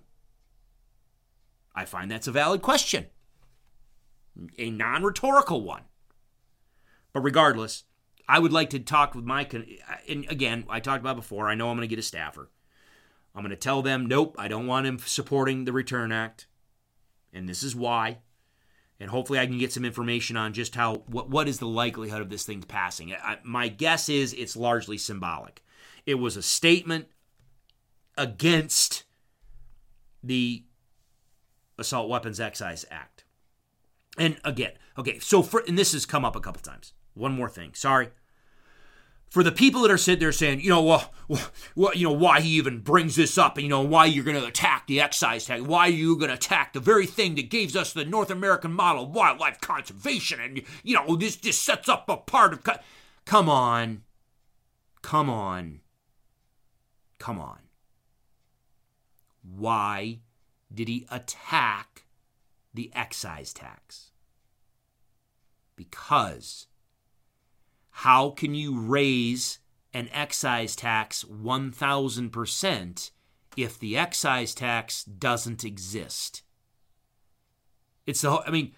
I 1.75 1.85
find 1.85 2.09
that's 2.09 2.27
a 2.27 2.31
valid 2.31 2.61
question. 2.61 3.07
A 4.57 4.69
non-rhetorical 4.69 5.61
one. 5.63 5.83
But 7.11 7.21
regardless, 7.21 7.83
I 8.27 8.39
would 8.39 8.53
like 8.53 8.69
to 8.69 8.79
talk 8.79 9.15
with 9.15 9.25
my 9.25 9.45
and 10.07 10.25
again, 10.29 10.63
I 10.69 10.79
talked 10.79 11.01
about 11.01 11.17
before, 11.17 11.49
I 11.49 11.55
know 11.55 11.69
I'm 11.69 11.75
going 11.75 11.87
to 11.87 11.93
get 11.93 11.99
a 11.99 12.03
staffer. 12.03 12.49
I'm 13.33 13.43
going 13.43 13.51
to 13.51 13.55
tell 13.55 13.81
them, 13.81 14.05
nope, 14.05 14.35
I 14.37 14.47
don't 14.47 14.67
want 14.67 14.85
him 14.85 14.99
supporting 14.99 15.65
the 15.65 15.73
Return 15.73 16.11
Act. 16.11 16.47
And 17.33 17.47
this 17.47 17.63
is 17.63 17.75
why. 17.75 18.19
And 18.99 19.09
hopefully 19.09 19.39
I 19.39 19.47
can 19.47 19.57
get 19.57 19.71
some 19.71 19.85
information 19.85 20.37
on 20.37 20.53
just 20.53 20.75
how, 20.75 20.97
what, 21.07 21.29
what 21.29 21.47
is 21.47 21.59
the 21.59 21.67
likelihood 21.67 22.21
of 22.21 22.29
this 22.29 22.45
thing 22.45 22.61
passing. 22.61 23.13
I, 23.13 23.39
my 23.43 23.67
guess 23.67 24.09
is 24.09 24.33
it's 24.33 24.55
largely 24.55 24.97
symbolic. 24.97 25.63
It 26.05 26.15
was 26.15 26.37
a 26.37 26.43
statement 26.43 27.07
against 28.17 29.05
the 30.23 30.65
Assault 31.77 32.09
Weapons 32.09 32.39
Excise 32.39 32.85
Act. 32.91 33.23
And 34.17 34.37
again, 34.43 34.73
okay, 34.97 35.19
so 35.19 35.41
for, 35.41 35.63
and 35.67 35.77
this 35.79 35.93
has 35.93 36.05
come 36.05 36.25
up 36.25 36.35
a 36.35 36.41
couple 36.41 36.61
times. 36.61 36.93
One 37.13 37.31
more 37.31 37.49
thing. 37.49 37.73
Sorry, 37.73 38.09
for 39.31 39.43
the 39.43 39.51
people 39.51 39.81
that 39.81 39.91
are 39.91 39.97
sitting 39.97 40.19
there 40.19 40.33
saying, 40.33 40.59
you 40.59 40.69
know, 40.69 40.83
well, 40.83 41.11
well, 41.73 41.95
you 41.95 42.05
know, 42.05 42.13
why 42.13 42.41
he 42.41 42.49
even 42.49 42.79
brings 42.79 43.15
this 43.15 43.37
up, 43.37 43.55
and 43.55 43.63
you 43.63 43.69
know, 43.69 43.79
why 43.79 44.05
you're 44.05 44.25
going 44.25 44.39
to 44.39 44.45
attack 44.45 44.87
the 44.87 44.99
excise 44.99 45.45
tax, 45.45 45.61
why 45.61 45.87
are 45.87 45.89
you 45.89 46.17
going 46.17 46.27
to 46.27 46.35
attack 46.35 46.73
the 46.73 46.81
very 46.81 47.05
thing 47.05 47.35
that 47.35 47.49
gives 47.49 47.73
us 47.73 47.93
the 47.93 48.03
North 48.03 48.29
American 48.29 48.73
model 48.73 49.05
of 49.05 49.15
wildlife 49.15 49.61
conservation, 49.61 50.41
and 50.41 50.61
you 50.83 50.93
know, 50.93 51.15
this 51.15 51.37
just 51.37 51.63
sets 51.63 51.87
up 51.87 52.09
a 52.09 52.17
part 52.17 52.51
of. 52.51 52.63
Co-. 52.65 52.75
Come 53.23 53.47
on, 53.47 54.01
come 55.01 55.29
on, 55.29 55.79
come 57.17 57.39
on. 57.39 57.59
Why 59.41 60.19
did 60.73 60.89
he 60.89 61.07
attack 61.09 62.03
the 62.73 62.91
excise 62.93 63.53
tax? 63.53 64.11
Because 65.77 66.67
how 68.01 68.31
can 68.31 68.55
you 68.55 68.79
raise 68.79 69.59
an 69.93 70.09
excise 70.11 70.75
tax 70.75 71.23
1000% 71.23 73.11
if 73.55 73.77
the 73.77 73.95
excise 73.95 74.55
tax 74.55 75.03
doesn't 75.03 75.63
exist? 75.63 76.41
It's 78.07 78.21
the 78.21 78.31
whole, 78.31 78.43
I 78.47 78.49
mean 78.49 78.71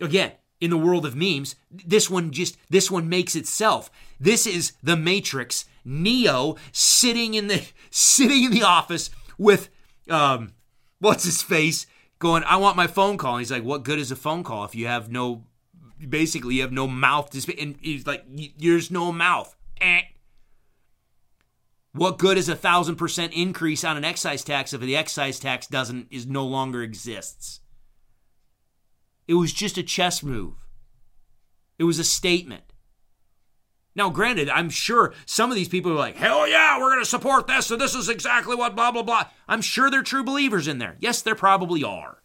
again, 0.00 0.32
in 0.62 0.70
the 0.70 0.78
world 0.78 1.04
of 1.04 1.14
memes, 1.14 1.56
this 1.70 2.08
one 2.08 2.30
just 2.30 2.56
this 2.70 2.90
one 2.90 3.06
makes 3.06 3.36
itself. 3.36 3.90
This 4.18 4.46
is 4.46 4.72
the 4.82 4.96
Matrix, 4.96 5.66
Neo 5.84 6.56
sitting 6.72 7.34
in 7.34 7.48
the 7.48 7.66
sitting 7.90 8.44
in 8.44 8.50
the 8.50 8.62
office 8.62 9.10
with 9.36 9.68
um 10.08 10.54
what's 11.00 11.24
his 11.24 11.42
face 11.42 11.86
going, 12.18 12.44
I 12.44 12.56
want 12.56 12.76
my 12.76 12.86
phone 12.86 13.18
call. 13.18 13.34
And 13.34 13.40
he's 13.42 13.52
like, 13.52 13.64
What 13.64 13.82
good 13.82 13.98
is 13.98 14.10
a 14.10 14.16
phone 14.16 14.42
call 14.42 14.64
if 14.64 14.74
you 14.74 14.86
have 14.86 15.10
no 15.10 15.44
basically 16.08 16.56
you 16.56 16.62
have 16.62 16.72
no 16.72 16.86
mouth 16.86 17.30
to 17.30 17.40
speak. 17.40 17.60
And 17.60 17.76
he's 17.80 18.06
like, 18.06 18.24
there's 18.58 18.90
no 18.90 19.12
mouth. 19.12 19.56
Eh. 19.80 20.02
What 21.92 22.18
good 22.18 22.38
is 22.38 22.48
a 22.48 22.56
thousand 22.56 22.96
percent 22.96 23.32
increase 23.32 23.82
on 23.84 23.96
an 23.96 24.04
excise 24.04 24.44
tax 24.44 24.72
if 24.72 24.80
the 24.80 24.96
excise 24.96 25.40
tax 25.40 25.66
doesn't 25.66 26.08
is 26.10 26.26
no 26.26 26.44
longer 26.44 26.82
exists? 26.82 27.60
It 29.26 29.34
was 29.34 29.52
just 29.52 29.78
a 29.78 29.82
chess 29.82 30.22
move. 30.22 30.54
It 31.78 31.84
was 31.84 31.98
a 31.98 32.04
statement. 32.04 32.64
Now, 33.94 34.08
granted, 34.08 34.48
I'm 34.48 34.70
sure 34.70 35.14
some 35.26 35.50
of 35.50 35.56
these 35.56 35.68
people 35.68 35.90
are 35.92 35.96
like, 35.96 36.16
hell 36.16 36.46
yeah, 36.48 36.78
we're 36.78 36.92
going 36.92 37.02
to 37.02 37.08
support 37.08 37.46
this, 37.46 37.70
and 37.70 37.80
this 37.80 37.94
is 37.94 38.08
exactly 38.08 38.54
what 38.54 38.76
blah, 38.76 38.92
blah, 38.92 39.02
blah. 39.02 39.24
I'm 39.48 39.62
sure 39.62 39.90
they're 39.90 40.02
true 40.02 40.22
believers 40.22 40.68
in 40.68 40.78
there. 40.78 40.96
Yes, 41.00 41.22
there 41.22 41.34
probably 41.34 41.82
are. 41.82 42.22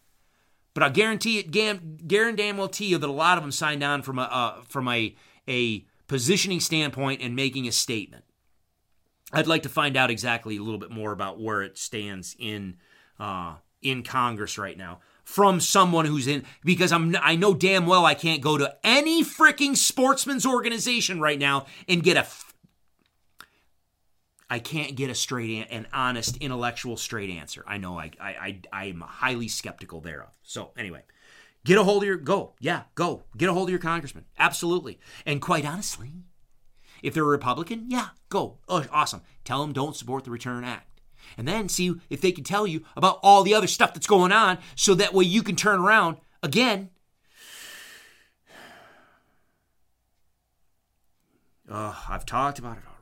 But 0.76 0.84
I 0.84 0.90
guarantee 0.90 1.40
it, 1.40 1.50
guarantee 1.52 2.36
damn 2.36 2.58
well 2.58 2.68
to 2.68 2.86
you 2.86 3.00
that 3.00 3.10
a 3.10 3.12
lot 3.12 3.38
of 3.38 3.44
them 3.44 3.52
signed 3.52 3.82
on 3.82 4.04
from 4.04 4.20
a 4.20 4.24
uh, 4.24 4.62
from 4.68 4.88
a 4.90 5.16
a 5.48 5.86
positioning 6.08 6.60
standpoint 6.60 7.22
and 7.22 7.36
making 7.36 7.68
a 7.68 7.72
statement. 7.72 8.26
I'd 9.34 9.48
like 9.48 9.64
to 9.64 9.70
find 9.70 9.98
out 9.98 10.12
exactly 10.12 10.58
a 10.58 10.62
little 10.62 10.80
bit 10.80 10.92
more 10.92 11.12
about 11.12 11.40
where 11.40 11.64
it 11.64 11.78
stands 11.78 12.36
in 12.38 12.76
uh, 13.20 13.56
in 13.82 14.04
Congress 14.04 14.58
right 14.58 14.78
now 14.78 15.00
from 15.24 15.60
someone 15.60 16.06
who's 16.06 16.28
in 16.28 16.44
because 16.64 16.92
I'm 16.92 17.16
I 17.22 17.38
know 17.38 17.54
damn 17.54 17.86
well 17.86 18.06
I 18.06 18.14
can't 18.14 18.42
go 18.42 18.58
to 18.58 18.76
any 18.84 19.24
freaking 19.24 19.78
sportsman's 19.78 20.46
organization 20.46 21.22
right 21.22 21.40
now 21.40 21.66
and 21.88 22.04
get 22.04 22.18
a 22.18 22.28
I 24.50 24.60
can't 24.60 24.96
get 24.96 25.10
a 25.10 25.16
straight 25.16 25.68
an 25.72 25.88
honest 25.92 26.38
intellectual 26.38 26.98
straight 26.98 27.30
answer. 27.30 27.64
I 27.68 27.78
know 27.78 28.00
I 28.00 28.12
I 28.20 28.62
I 28.72 28.86
am 28.86 29.02
highly 29.02 29.48
skeptical 29.48 30.02
thereof. 30.02 30.32
So 30.44 30.72
anyway, 30.78 31.04
get 31.64 31.78
a 31.78 31.84
hold 31.84 32.04
of 32.04 32.08
your 32.08 32.18
go. 32.18 32.54
Yeah, 32.60 32.84
go. 32.94 33.24
Get 33.38 33.50
a 33.50 33.54
hold 33.54 33.70
of 33.70 33.72
your 33.72 33.80
congressman. 33.80 34.26
Absolutely. 34.38 35.00
And 35.26 35.42
quite 35.42 35.66
honestly, 35.66 36.12
if 37.02 37.14
they're 37.14 37.24
a 37.24 37.28
Republican, 37.28 37.86
yeah, 37.90 38.10
go. 38.30 38.60
Oh, 38.68 38.86
awesome. 38.92 39.22
Tell 39.44 39.62
them 39.62 39.74
don't 39.74 39.96
support 39.96 40.24
the 40.24 40.32
Return 40.32 40.64
Act. 40.64 41.02
And 41.38 41.48
then 41.48 41.70
see 41.70 41.96
if 42.10 42.22
they 42.22 42.32
can 42.32 42.44
tell 42.44 42.68
you 42.68 42.84
about 42.96 43.20
all 43.24 43.44
the 43.44 43.56
other 43.56 43.68
stuff 43.68 43.94
that's 43.94 44.08
going 44.08 44.32
on 44.32 44.60
so 44.76 44.94
that 44.96 45.14
way 45.14 45.26
you 45.26 45.42
can 45.42 45.56
turn 45.56 45.80
around 45.80 46.18
again. 46.44 46.90
Uh, 51.68 51.96
I've 52.08 52.28
talked 52.28 52.60
about 52.60 52.78
it 52.78 52.84
all. 52.88 52.95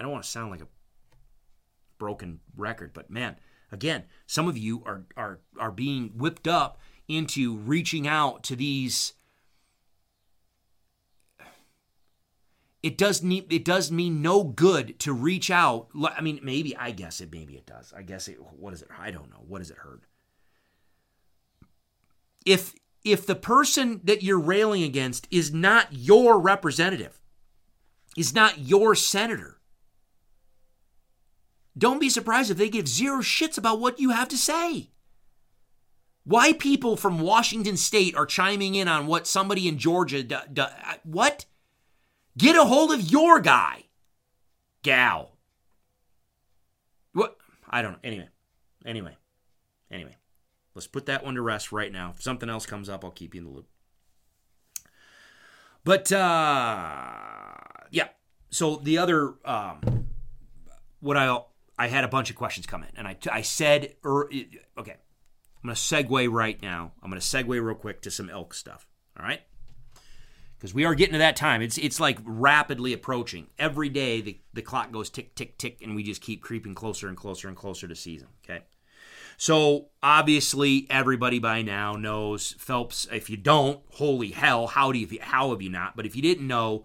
I 0.00 0.02
don't 0.02 0.12
want 0.12 0.24
to 0.24 0.30
sound 0.30 0.50
like 0.50 0.62
a 0.62 0.68
broken 1.98 2.40
record, 2.56 2.92
but 2.94 3.10
man, 3.10 3.36
again, 3.70 4.04
some 4.26 4.48
of 4.48 4.56
you 4.56 4.82
are 4.86 5.04
are 5.14 5.40
are 5.58 5.70
being 5.70 6.12
whipped 6.16 6.48
up 6.48 6.80
into 7.06 7.58
reaching 7.58 8.08
out 8.08 8.42
to 8.44 8.56
these 8.56 9.12
it 12.82 12.96
does 12.96 13.22
need 13.22 13.52
it 13.52 13.64
does 13.64 13.92
mean 13.92 14.22
no 14.22 14.42
good 14.42 14.98
to 15.00 15.12
reach 15.12 15.50
out 15.50 15.88
i 16.16 16.20
mean 16.20 16.40
maybe 16.42 16.74
i 16.76 16.92
guess 16.92 17.20
it 17.20 17.30
maybe 17.30 17.54
it 17.54 17.66
does. 17.66 17.92
I 17.94 18.02
guess 18.02 18.28
it 18.28 18.38
what 18.56 18.72
is 18.72 18.80
it 18.80 18.88
i 18.98 19.10
don't 19.10 19.28
know. 19.28 19.44
What 19.46 19.60
is 19.60 19.70
it 19.70 19.76
hurt? 19.78 20.04
If 22.46 22.74
if 23.04 23.26
the 23.26 23.34
person 23.34 24.00
that 24.04 24.22
you're 24.22 24.40
railing 24.40 24.82
against 24.82 25.28
is 25.30 25.52
not 25.52 25.88
your 25.90 26.40
representative 26.40 27.20
is 28.16 28.34
not 28.34 28.60
your 28.60 28.94
senator 28.94 29.59
don't 31.80 31.98
be 31.98 32.08
surprised 32.08 32.50
if 32.50 32.56
they 32.56 32.68
give 32.68 32.86
zero 32.86 33.18
shits 33.18 33.58
about 33.58 33.80
what 33.80 33.98
you 33.98 34.10
have 34.10 34.28
to 34.28 34.38
say 34.38 34.90
why 36.24 36.52
people 36.52 36.96
from 36.96 37.20
washington 37.20 37.76
state 37.76 38.14
are 38.14 38.26
chiming 38.26 38.74
in 38.74 38.86
on 38.86 39.06
what 39.06 39.26
somebody 39.26 39.66
in 39.66 39.78
georgia 39.78 40.22
do, 40.22 40.36
do, 40.52 40.64
what 41.02 41.46
Get 42.36 42.56
a 42.56 42.64
hold 42.64 42.92
of 42.92 43.10
your 43.10 43.40
guy, 43.40 43.84
gal. 44.82 45.32
What? 47.12 47.36
I 47.68 47.82
don't 47.82 47.92
know. 47.92 47.98
Anyway, 48.04 48.28
anyway, 48.86 49.16
anyway. 49.90 50.16
Let's 50.74 50.86
put 50.86 51.06
that 51.06 51.24
one 51.24 51.34
to 51.34 51.42
rest 51.42 51.72
right 51.72 51.92
now. 51.92 52.14
If 52.16 52.22
something 52.22 52.48
else 52.48 52.64
comes 52.64 52.88
up, 52.88 53.04
I'll 53.04 53.10
keep 53.10 53.34
you 53.34 53.40
in 53.40 53.46
the 53.46 53.52
loop. 53.52 53.68
But 55.84 56.12
uh 56.12 57.52
yeah. 57.90 58.08
So 58.50 58.76
the 58.76 58.98
other 58.98 59.34
um 59.44 60.06
what 61.00 61.16
I 61.16 61.26
I 61.80 61.88
had 61.88 62.04
a 62.04 62.08
bunch 62.08 62.30
of 62.30 62.36
questions 62.36 62.66
come 62.66 62.82
in 62.82 62.90
and 62.96 63.08
I 63.08 63.16
I 63.30 63.42
said 63.42 63.94
er, 64.04 64.28
okay. 64.78 64.96
I'm 65.62 65.68
going 65.68 65.76
to 65.76 65.80
segue 65.80 66.32
right 66.32 66.60
now. 66.62 66.92
I'm 67.02 67.10
going 67.10 67.20
to 67.20 67.26
segue 67.26 67.48
real 67.48 67.74
quick 67.74 68.00
to 68.02 68.10
some 68.10 68.30
elk 68.30 68.54
stuff. 68.54 68.86
All 69.18 69.26
right? 69.26 69.42
because 70.60 70.74
we 70.74 70.84
are 70.84 70.94
getting 70.94 71.14
to 71.14 71.18
that 71.18 71.36
time. 71.36 71.62
It's 71.62 71.78
it's 71.78 71.98
like 71.98 72.18
rapidly 72.22 72.92
approaching. 72.92 73.46
Every 73.58 73.88
day 73.88 74.20
the, 74.20 74.38
the 74.52 74.60
clock 74.60 74.92
goes 74.92 75.08
tick 75.08 75.34
tick 75.34 75.56
tick, 75.56 75.80
and 75.82 75.94
we 75.94 76.02
just 76.02 76.20
keep 76.20 76.42
creeping 76.42 76.74
closer 76.74 77.08
and 77.08 77.16
closer 77.16 77.48
and 77.48 77.56
closer 77.56 77.88
to 77.88 77.96
season. 77.96 78.28
Okay. 78.44 78.64
So 79.38 79.88
obviously 80.02 80.86
everybody 80.90 81.38
by 81.38 81.62
now 81.62 81.94
knows 81.94 82.52
Phelps. 82.58 83.08
If 83.10 83.30
you 83.30 83.38
don't, 83.38 83.80
holy 83.92 84.32
hell, 84.32 84.66
how 84.66 84.92
do 84.92 84.98
you 84.98 85.18
how 85.22 85.50
have 85.50 85.62
you 85.62 85.70
not? 85.70 85.96
But 85.96 86.04
if 86.04 86.14
you 86.14 86.20
didn't 86.20 86.46
know, 86.46 86.84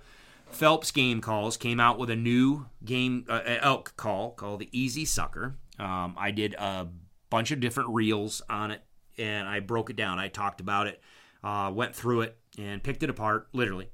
Phelps 0.50 0.92
Game 0.92 1.22
Calls 1.22 1.58
came 1.58 1.80
out 1.80 1.98
with 2.00 2.10
a 2.10 2.16
new 2.16 2.68
game 2.84 3.26
uh, 3.30 3.42
elk 3.46 3.94
call 3.98 4.32
called 4.32 4.62
the 4.62 4.70
Easy 4.72 5.06
Sucker. 5.06 5.56
Um, 5.80 6.16
I 6.18 6.32
did 6.32 6.54
a 6.56 6.88
bunch 7.30 7.52
of 7.52 7.60
different 7.60 7.90
reels 7.90 8.42
on 8.50 8.72
it, 8.72 8.82
and 9.18 9.48
I 9.48 9.60
broke 9.60 9.90
it 9.90 9.96
down. 9.96 10.20
I 10.20 10.30
talked 10.30 10.62
about 10.62 10.88
it, 10.88 11.02
uh, 11.44 11.72
went 11.74 11.96
through 11.96 12.22
it 12.22 12.38
and 12.58 12.82
picked 12.82 13.04
it 13.04 13.10
apart, 13.10 13.48
literally. 13.54 13.90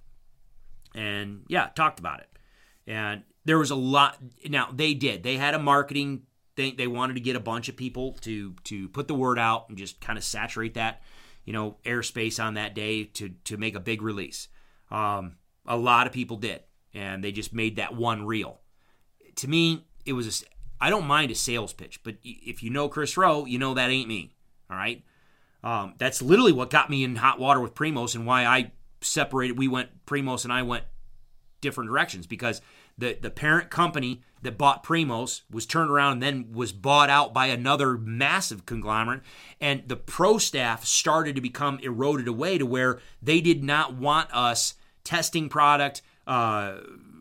And 0.94 1.44
yeah, 1.48 1.70
talked 1.76 2.00
about 2.00 2.20
it. 2.20 2.30
And 2.86 3.24
there 3.46 3.58
was 3.58 3.72
a 3.72 3.76
lot. 3.76 4.18
Now 4.48 4.70
they 4.72 4.94
did. 4.94 5.24
They 5.24 5.38
had 5.38 5.54
a 5.54 5.60
marketing 5.60 6.24
thing. 6.56 6.76
They 6.78 6.88
wanted 6.88 7.14
to 7.16 7.22
get 7.22 7.36
a 7.36 7.40
bunch 7.40 7.70
of 7.70 7.78
people 7.78 8.14
to 8.22 8.56
to 8.66 8.90
put 8.90 9.08
the 9.08 9.16
word 9.16 9.40
out 9.40 9.70
and 9.70 9.78
just 9.78 10.02
kind 10.02 10.18
of 10.18 10.24
saturate 10.24 10.74
that, 10.76 11.02
you 11.46 11.54
know, 11.54 11.78
airspace 11.86 12.44
on 12.44 12.56
that 12.56 12.76
day 12.76 13.06
to 13.06 13.30
to 13.46 13.58
make 13.58 13.76
a 13.76 13.80
big 13.80 14.02
release. 14.02 14.48
Um, 14.90 15.38
a 15.66 15.78
lot 15.78 16.08
of 16.08 16.14
people 16.14 16.38
did, 16.38 16.62
and 16.94 17.24
they 17.24 17.32
just 17.32 17.54
made 17.54 17.76
that 17.78 17.96
one 17.96 18.26
reel. 18.26 18.62
To 19.38 19.48
me, 19.48 19.86
it 20.06 20.14
was 20.14 20.44
a. 20.44 20.46
I 20.84 20.90
don't 20.90 21.06
mind 21.06 21.32
a 21.32 21.36
sales 21.36 21.74
pitch, 21.74 22.02
but 22.04 22.18
if 22.24 22.64
you 22.64 22.72
know 22.72 22.90
Chris 22.90 23.16
Rowe, 23.16 23.46
you 23.46 23.60
know 23.60 23.76
that 23.76 23.90
ain't 23.90 24.08
me. 24.08 24.34
All 24.70 24.78
right. 24.78 25.04
Um, 25.64 25.94
that's 26.00 26.22
literally 26.22 26.52
what 26.54 26.72
got 26.72 26.90
me 26.90 27.04
in 27.04 27.18
hot 27.18 27.40
water 27.40 27.60
with 27.60 27.76
Primos 27.76 28.16
and 28.16 28.26
why 28.26 28.46
I 28.46 28.72
separated. 29.02 29.60
We 29.60 29.68
went 29.68 30.06
Primos 30.06 30.44
and 30.44 30.52
I 30.52 30.64
went 30.64 30.86
different 31.62 31.90
directions 31.90 32.26
because 32.26 32.62
the 32.98 33.18
the 33.22 33.30
parent 33.30 33.70
company 33.70 34.22
that 34.42 34.58
bought 34.58 34.84
Primos 34.84 35.42
was 35.52 35.68
turned 35.68 35.92
around 35.92 36.14
and 36.14 36.24
then 36.24 36.52
was 36.52 36.72
bought 36.74 37.10
out 37.10 37.34
by 37.34 37.48
another 37.48 37.98
massive 37.98 38.66
conglomerate, 38.66 39.22
and 39.60 39.84
the 39.88 39.96
pro 39.96 40.38
staff 40.38 40.84
started 40.86 41.36
to 41.36 41.42
become 41.42 41.80
eroded 41.80 42.28
away 42.28 42.58
to 42.58 42.66
where 42.66 43.00
they 43.22 43.40
did 43.40 43.64
not 43.64 43.94
want 43.94 44.34
us 44.34 44.74
testing 45.04 45.50
product, 45.50 46.02
uh, 46.28 46.78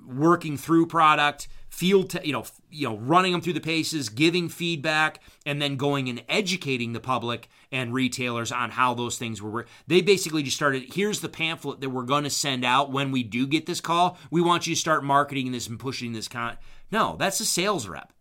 working 0.07 0.57
through 0.57 0.86
product 0.86 1.48
field, 1.70 2.11
te- 2.11 2.27
you 2.27 2.32
know, 2.32 2.44
you 2.70 2.89
know, 2.89 2.98
running 2.98 3.32
them 3.32 3.40
through 3.40 3.55
the 3.55 3.61
paces, 3.61 4.09
giving 4.09 4.48
feedback, 4.48 5.20
and 5.47 5.62
then 5.62 5.77
going 5.77 6.09
and 6.09 6.23
educating 6.28 6.93
the 6.93 7.01
public 7.01 7.48
and 7.73 7.94
retailers 7.94 8.52
on 8.52 8.70
how 8.70 8.93
those 8.93 9.16
things 9.16 9.40
were. 9.40 9.66
They 9.86 10.02
basically 10.02 10.43
just 10.43 10.57
started. 10.57 10.93
Here's 10.93 11.20
the 11.20 11.28
pamphlet 11.28 11.81
that 11.81 11.90
we're 11.90 12.02
going 12.02 12.24
to 12.24 12.31
send 12.31 12.65
out 12.65 12.93
when 12.93 13.12
we 13.12 13.23
do 13.23 13.47
get 13.47 13.66
this 13.66 13.81
call. 13.81 14.19
We 14.31 14.43
want 14.43 14.66
you 14.66 14.74
to 14.74 14.81
start 14.81 15.05
marketing 15.05 15.52
this 15.52 15.69
and 15.69 15.78
pushing 15.78 16.12
this 16.12 16.28
con. 16.28 16.59
No, 16.90 17.16
that's 17.19 17.40
a 17.40 17.47
sales 17.47 17.89
rep. 17.89 18.12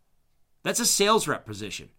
That's 0.63 0.79
a 0.79 0.85
sales 0.85 1.27
rep 1.27 1.45
position. 1.45 1.89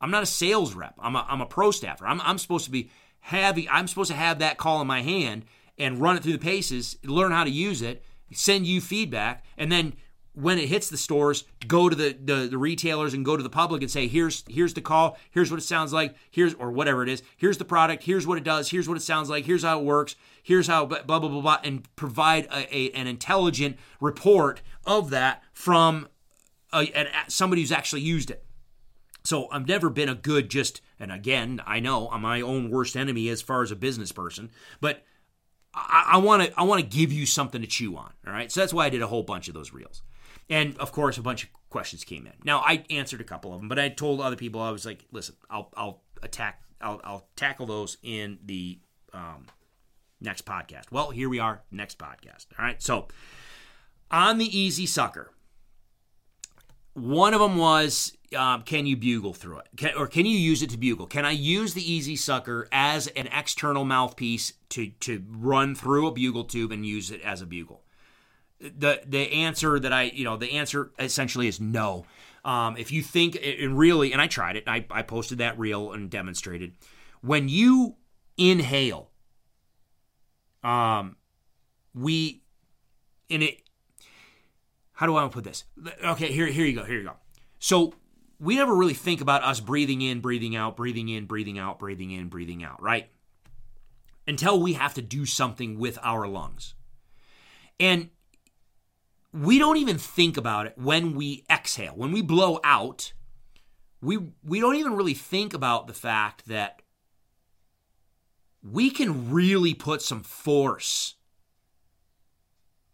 I'm 0.00 0.10
not 0.10 0.22
a 0.22 0.26
sales 0.26 0.74
rep. 0.74 0.94
I'm 0.98 1.16
a, 1.16 1.26
I'm 1.28 1.40
a 1.40 1.46
pro 1.46 1.70
staffer. 1.70 2.06
I'm, 2.06 2.20
I'm 2.20 2.38
supposed 2.38 2.66
to 2.66 2.70
be 2.70 2.90
having. 3.20 3.66
I'm 3.70 3.88
supposed 3.88 4.10
to 4.10 4.16
have 4.16 4.40
that 4.40 4.58
call 4.58 4.80
in 4.82 4.86
my 4.86 5.00
hand 5.02 5.46
and 5.78 6.00
run 6.00 6.16
it 6.16 6.22
through 6.22 6.32
the 6.32 6.38
paces, 6.38 6.96
learn 7.04 7.32
how 7.32 7.44
to 7.44 7.50
use 7.50 7.82
it, 7.82 8.02
send 8.32 8.66
you 8.66 8.80
feedback, 8.80 9.44
and 9.56 9.70
then 9.70 9.94
when 10.36 10.58
it 10.58 10.68
hits 10.68 10.90
the 10.90 10.98
stores, 10.98 11.44
go 11.66 11.88
to 11.88 11.96
the, 11.96 12.14
the, 12.22 12.46
the, 12.50 12.58
retailers 12.58 13.14
and 13.14 13.24
go 13.24 13.38
to 13.38 13.42
the 13.42 13.48
public 13.48 13.80
and 13.80 13.90
say, 13.90 14.06
here's 14.06 14.44
here's 14.48 14.74
the 14.74 14.82
call, 14.82 15.16
here's 15.30 15.50
what 15.50 15.58
it 15.58 15.62
sounds 15.62 15.94
like, 15.94 16.14
here's 16.30 16.52
or 16.54 16.70
whatever 16.70 17.02
it 17.02 17.08
is, 17.08 17.22
here's 17.38 17.56
the 17.56 17.64
product, 17.64 18.02
here's 18.02 18.26
what 18.26 18.36
it 18.36 18.44
does, 18.44 18.70
here's 18.70 18.86
what 18.86 18.98
it 18.98 19.02
sounds 19.02 19.30
like, 19.30 19.46
here's 19.46 19.62
how 19.62 19.78
it 19.78 19.84
works, 19.84 20.14
here's 20.42 20.66
how 20.66 20.84
blah 20.84 21.02
blah 21.02 21.18
blah 21.20 21.40
blah, 21.40 21.58
and 21.64 21.88
provide 21.96 22.44
a, 22.46 22.76
a 22.76 22.90
an 22.90 23.06
intelligent 23.06 23.78
report 23.98 24.60
of 24.84 25.08
that 25.08 25.42
from 25.54 26.06
a, 26.74 27.08
somebody 27.28 27.62
who's 27.62 27.72
actually 27.72 28.02
used 28.02 28.30
it. 28.30 28.44
So 29.24 29.48
I've 29.50 29.66
never 29.66 29.88
been 29.88 30.10
a 30.10 30.14
good 30.14 30.50
just, 30.50 30.82
and 31.00 31.10
again, 31.10 31.62
I 31.66 31.80
know 31.80 32.10
I'm 32.10 32.22
my 32.22 32.42
own 32.42 32.70
worst 32.70 32.94
enemy 32.94 33.28
as 33.30 33.40
far 33.40 33.62
as 33.62 33.70
a 33.70 33.76
business 33.76 34.12
person, 34.12 34.50
but 34.80 35.02
I 35.76 36.16
want 36.18 36.42
to 36.42 36.58
I 36.58 36.62
want 36.62 36.80
to 36.80 36.86
give 36.86 37.12
you 37.12 37.26
something 37.26 37.60
to 37.60 37.66
chew 37.66 37.96
on. 37.96 38.12
All 38.26 38.32
right, 38.32 38.50
so 38.50 38.60
that's 38.60 38.72
why 38.72 38.86
I 38.86 38.90
did 38.90 39.02
a 39.02 39.06
whole 39.06 39.22
bunch 39.22 39.48
of 39.48 39.54
those 39.54 39.72
reels. 39.72 40.02
And 40.48 40.76
of 40.78 40.92
course, 40.92 41.18
a 41.18 41.22
bunch 41.22 41.44
of 41.44 41.50
questions 41.68 42.04
came 42.04 42.26
in. 42.26 42.32
Now 42.44 42.60
I 42.60 42.84
answered 42.88 43.20
a 43.20 43.24
couple 43.24 43.52
of 43.52 43.60
them, 43.60 43.68
but 43.68 43.78
I 43.78 43.88
told 43.88 44.20
other 44.20 44.36
people 44.36 44.60
I 44.60 44.70
was 44.70 44.86
like, 44.86 45.04
"Listen, 45.12 45.36
I'll 45.50 45.70
I'll 45.76 46.02
attack 46.22 46.62
I'll 46.80 47.00
I'll 47.04 47.28
tackle 47.36 47.66
those 47.66 47.98
in 48.02 48.38
the 48.44 48.78
um, 49.12 49.46
next 50.20 50.46
podcast." 50.46 50.90
Well, 50.90 51.10
here 51.10 51.28
we 51.28 51.38
are, 51.40 51.62
next 51.70 51.98
podcast. 51.98 52.46
All 52.58 52.64
right, 52.64 52.80
so 52.82 53.08
on 54.10 54.38
the 54.38 54.58
easy 54.58 54.86
sucker, 54.86 55.32
one 56.94 57.34
of 57.34 57.40
them 57.40 57.58
was, 57.58 58.15
um, 58.34 58.62
"Can 58.62 58.86
you 58.86 58.96
bugle 58.96 59.34
through 59.34 59.58
it, 59.58 59.68
can, 59.76 59.94
or 59.96 60.06
can 60.06 60.26
you 60.26 60.38
use 60.38 60.62
it 60.62 60.70
to 60.70 60.78
bugle? 60.78 61.06
Can 61.06 61.24
I 61.24 61.32
use 61.32 61.74
the 61.74 61.92
easy 61.92 62.16
sucker 62.16 62.68
as 62.72 63.06
an 63.08 63.28
external 63.28 63.84
mouthpiece 63.84 64.54
to 64.70 64.88
to 65.00 65.24
run 65.28 65.74
through 65.74 66.06
a 66.06 66.12
bugle 66.12 66.44
tube 66.44 66.72
and 66.72 66.86
use 66.86 67.10
it 67.10 67.20
as 67.22 67.42
a 67.42 67.46
bugle?" 67.46 67.82
the 68.60 69.02
the 69.06 69.32
answer 69.32 69.78
that 69.78 69.92
I 69.92 70.04
you 70.04 70.24
know 70.24 70.36
the 70.36 70.52
answer 70.52 70.92
essentially 70.98 71.48
is 71.48 71.60
no. 71.60 72.06
Um, 72.44 72.76
if 72.76 72.92
you 72.92 73.02
think 73.02 73.36
and 73.42 73.76
really, 73.76 74.12
and 74.12 74.22
I 74.22 74.28
tried 74.28 74.56
it, 74.56 74.64
I, 74.68 74.86
I 74.90 75.02
posted 75.02 75.38
that 75.38 75.58
reel 75.58 75.92
and 75.92 76.08
demonstrated 76.08 76.74
when 77.20 77.48
you 77.48 77.96
inhale, 78.36 79.10
um, 80.62 81.16
we 81.94 82.42
in 83.28 83.42
it. 83.42 83.62
How 84.92 85.06
do 85.06 85.16
I 85.16 85.28
put 85.28 85.44
this? 85.44 85.64
Okay, 86.04 86.32
here 86.32 86.46
here 86.46 86.64
you 86.64 86.74
go. 86.74 86.84
Here 86.84 86.98
you 86.98 87.04
go. 87.04 87.16
So 87.58 87.94
we 88.38 88.56
never 88.56 88.74
really 88.74 88.94
think 88.94 89.20
about 89.20 89.42
us 89.42 89.60
breathing 89.60 90.02
in, 90.02 90.20
breathing 90.20 90.56
out, 90.56 90.76
breathing 90.76 91.08
in, 91.08 91.26
breathing 91.26 91.58
out, 91.58 91.78
breathing 91.78 92.10
in, 92.10 92.28
breathing 92.28 92.62
out, 92.62 92.82
right? 92.82 93.08
Until 94.26 94.60
we 94.60 94.74
have 94.74 94.94
to 94.94 95.02
do 95.02 95.24
something 95.24 95.78
with 95.78 95.98
our 96.02 96.26
lungs. 96.26 96.74
And 97.78 98.10
we 99.32 99.58
don't 99.58 99.76
even 99.76 99.98
think 99.98 100.36
about 100.36 100.66
it 100.66 100.74
when 100.76 101.14
we 101.14 101.44
exhale. 101.50 101.92
When 101.94 102.12
we 102.12 102.22
blow 102.22 102.60
out, 102.64 103.12
we 104.00 104.18
we 104.44 104.60
don't 104.60 104.76
even 104.76 104.94
really 104.94 105.14
think 105.14 105.54
about 105.54 105.86
the 105.86 105.92
fact 105.92 106.46
that 106.48 106.82
we 108.62 108.90
can 108.90 109.30
really 109.30 109.74
put 109.74 110.02
some 110.02 110.22
force 110.22 111.14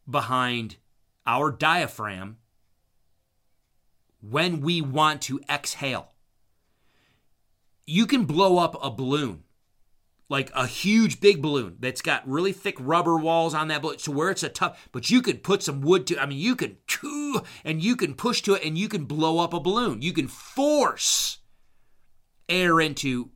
behind 0.09 0.77
our 1.27 1.51
diaphragm 1.51 2.39
when 4.23 4.61
we 4.61 4.81
want 4.81 5.20
to 5.23 5.40
exhale. 5.51 6.12
You 7.85 8.07
can 8.07 8.24
blow 8.24 8.59
up 8.59 8.77
a 8.82 8.90
balloon 8.90 9.43
like 10.32 10.51
a 10.55 10.66
huge 10.66 11.20
big 11.20 11.43
balloon 11.43 11.77
that's 11.78 12.01
got 12.01 12.27
really 12.27 12.55
thick 12.55 12.77
rubber 12.81 13.19
walls 13.19 13.53
on 13.53 13.69
that 13.69 13.82
balloon, 13.82 13.99
so 13.99 14.11
where 14.11 14.31
it's 14.31 14.43
a 14.43 14.49
tough. 14.49 14.89
But 14.90 15.11
you 15.11 15.20
could 15.20 15.43
put 15.43 15.62
some 15.62 15.82
wood 15.82 16.07
to. 16.07 16.19
I 16.19 16.24
mean, 16.24 16.39
you 16.39 16.57
can 16.57 16.78
and 17.65 17.82
you 17.82 17.97
can 17.97 18.15
push 18.15 18.40
to 18.43 18.55
it, 18.55 18.65
and 18.65 18.78
you 18.78 18.89
can 18.89 19.05
blow 19.05 19.40
up 19.40 19.53
a 19.53 19.61
balloon. 19.61 20.01
You 20.01 20.15
can 20.15 20.28
force 20.28 21.39
air 22.49 22.81
into 22.81 23.31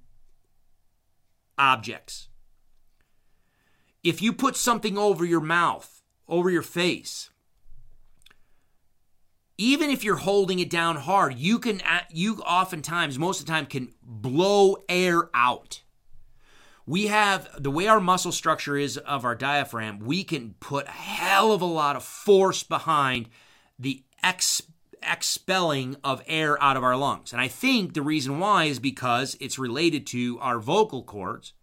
objects. 1.58 2.28
If 4.02 4.22
you 4.22 4.32
put 4.32 4.56
something 4.56 4.96
over 4.96 5.24
your 5.24 5.40
mouth, 5.40 6.02
over 6.26 6.48
your 6.48 6.62
face, 6.62 7.28
even 9.58 9.90
if 9.90 10.04
you're 10.04 10.16
holding 10.16 10.58
it 10.58 10.68
down 10.68 10.96
hard, 10.96 11.38
you 11.38 11.58
can 11.58 11.80
you 12.10 12.40
oftentimes 12.40 13.18
most 13.18 13.40
of 13.40 13.46
the 13.46 13.52
time 13.52 13.66
can 13.66 13.92
blow 14.02 14.76
air 14.88 15.30
out. 15.34 15.82
We 16.86 17.06
have 17.08 17.48
the 17.58 17.70
way 17.70 17.88
our 17.88 18.00
muscle 18.00 18.32
structure 18.32 18.76
is 18.76 18.96
of 18.96 19.24
our 19.24 19.34
diaphragm, 19.34 19.98
we 19.98 20.22
can 20.22 20.54
put 20.60 20.86
a 20.86 20.92
hell 20.92 21.52
of 21.52 21.60
a 21.60 21.66
lot 21.66 21.96
of 21.96 22.04
force 22.04 22.62
behind 22.62 23.28
the 23.78 24.04
ex, 24.22 24.62
expelling 25.02 25.96
of 26.04 26.22
air 26.26 26.62
out 26.62 26.76
of 26.76 26.84
our 26.84 26.96
lungs. 26.96 27.32
And 27.32 27.40
I 27.40 27.48
think 27.48 27.94
the 27.94 28.02
reason 28.02 28.38
why 28.38 28.64
is 28.64 28.78
because 28.78 29.36
it's 29.40 29.58
related 29.58 30.06
to 30.08 30.38
our 30.40 30.60
vocal 30.60 31.02
cords. 31.02 31.54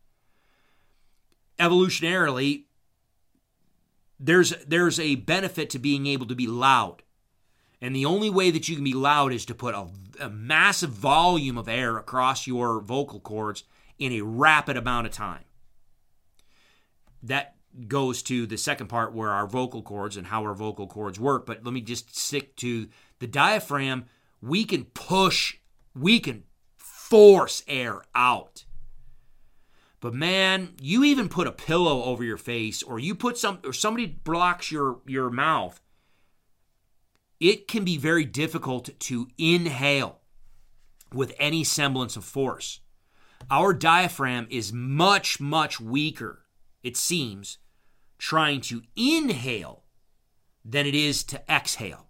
Evolutionarily, 1.60 2.66
there's 4.20 4.54
there's 4.66 5.00
a 5.00 5.16
benefit 5.16 5.70
to 5.70 5.80
being 5.80 6.08
able 6.08 6.26
to 6.26 6.36
be 6.36 6.48
loud 6.48 7.03
and 7.84 7.94
the 7.94 8.06
only 8.06 8.30
way 8.30 8.50
that 8.50 8.70
you 8.70 8.76
can 8.76 8.86
be 8.86 8.94
loud 8.94 9.34
is 9.34 9.44
to 9.46 9.54
put 9.54 9.76
a, 9.76 9.88
a 10.22 10.30
massive 10.30 10.92
volume 10.92 11.58
of 11.58 11.68
air 11.68 11.98
across 11.98 12.48
your 12.48 12.80
vocal 12.80 13.20
cords 13.20 13.66
in 14.00 14.14
a 14.14 14.22
rapid 14.22 14.78
amount 14.78 15.06
of 15.06 15.12
time. 15.12 15.44
That 17.22 17.58
goes 17.90 18.24
to 18.24 18.48
the 18.48 18.58
second 18.58 18.88
part 18.88 19.14
where 19.14 19.32
our 19.32 19.48
vocal 19.48 19.82
cords 19.82 20.16
and 20.16 20.28
how 20.28 20.44
our 20.44 20.54
vocal 20.54 20.88
cords 20.88 21.20
work. 21.20 21.46
But 21.46 21.66
let 21.66 21.74
me 21.74 21.82
just 21.82 22.16
stick 22.16 22.56
to 22.58 22.88
the 23.20 23.28
diaphragm. 23.28 24.06
We 24.42 24.64
can 24.64 24.86
push, 24.86 25.58
we 25.94 26.22
can 26.22 26.46
force 26.78 27.64
air 27.68 28.02
out. 28.16 28.64
But 30.00 30.14
man, 30.14 30.76
you 30.82 31.04
even 31.04 31.28
put 31.28 31.48
a 31.48 31.52
pillow 31.52 32.04
over 32.04 32.24
your 32.24 32.38
face 32.38 32.82
or 32.82 32.98
you 32.98 33.14
put 33.14 33.38
some 33.38 33.60
or 33.66 33.74
somebody 33.74 34.06
blocks 34.06 34.72
your 34.72 35.02
your 35.06 35.30
mouth 35.30 35.82
it 37.44 37.68
can 37.68 37.84
be 37.84 37.98
very 37.98 38.24
difficult 38.24 38.90
to 38.98 39.28
inhale 39.38 40.22
with 41.14 41.34
any 41.38 41.62
semblance 41.62 42.16
of 42.16 42.24
force. 42.24 42.80
Our 43.52 43.74
diaphragm 43.74 44.48
is 44.50 44.72
much, 44.72 45.42
much 45.42 45.78
weaker, 45.78 46.46
it 46.84 46.96
seems, 46.96 47.58
trying 48.18 48.62
to 48.62 48.84
inhale 48.96 49.84
than 50.64 50.86
it 50.86 50.96
is 50.96 51.22
to 51.26 51.44
exhale. 51.52 52.08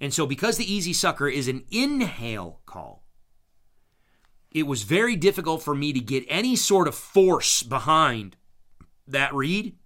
And 0.00 0.12
so, 0.12 0.26
because 0.26 0.56
the 0.56 0.70
Easy 0.70 0.92
Sucker 0.92 1.28
is 1.28 1.46
an 1.46 1.64
inhale 1.70 2.62
call, 2.66 3.06
it 4.50 4.64
was 4.64 4.82
very 4.82 5.14
difficult 5.14 5.62
for 5.62 5.74
me 5.76 5.92
to 5.92 6.00
get 6.00 6.24
any 6.28 6.56
sort 6.56 6.88
of 6.88 6.96
force 6.96 7.62
behind 7.62 8.36
that 9.06 9.32
reed 9.32 9.76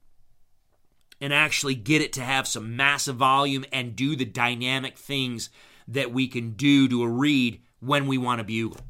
and 1.20 1.34
actually 1.34 1.74
get 1.74 2.01
it 2.01 2.12
to 2.14 2.22
have 2.22 2.48
some 2.48 2.76
massive 2.76 3.16
volume 3.16 3.64
and 3.72 3.97
do 3.97 4.16
the 4.16 4.24
dynamic 4.24 4.97
things 4.97 5.51
that 5.86 6.12
we 6.12 6.26
can 6.26 6.52
do 6.52 6.88
to 6.88 7.02
a 7.02 7.09
reed 7.09 7.60
when 7.80 8.06
we 8.06 8.16
want 8.16 8.38
to 8.38 8.44
bugle. 8.44 8.80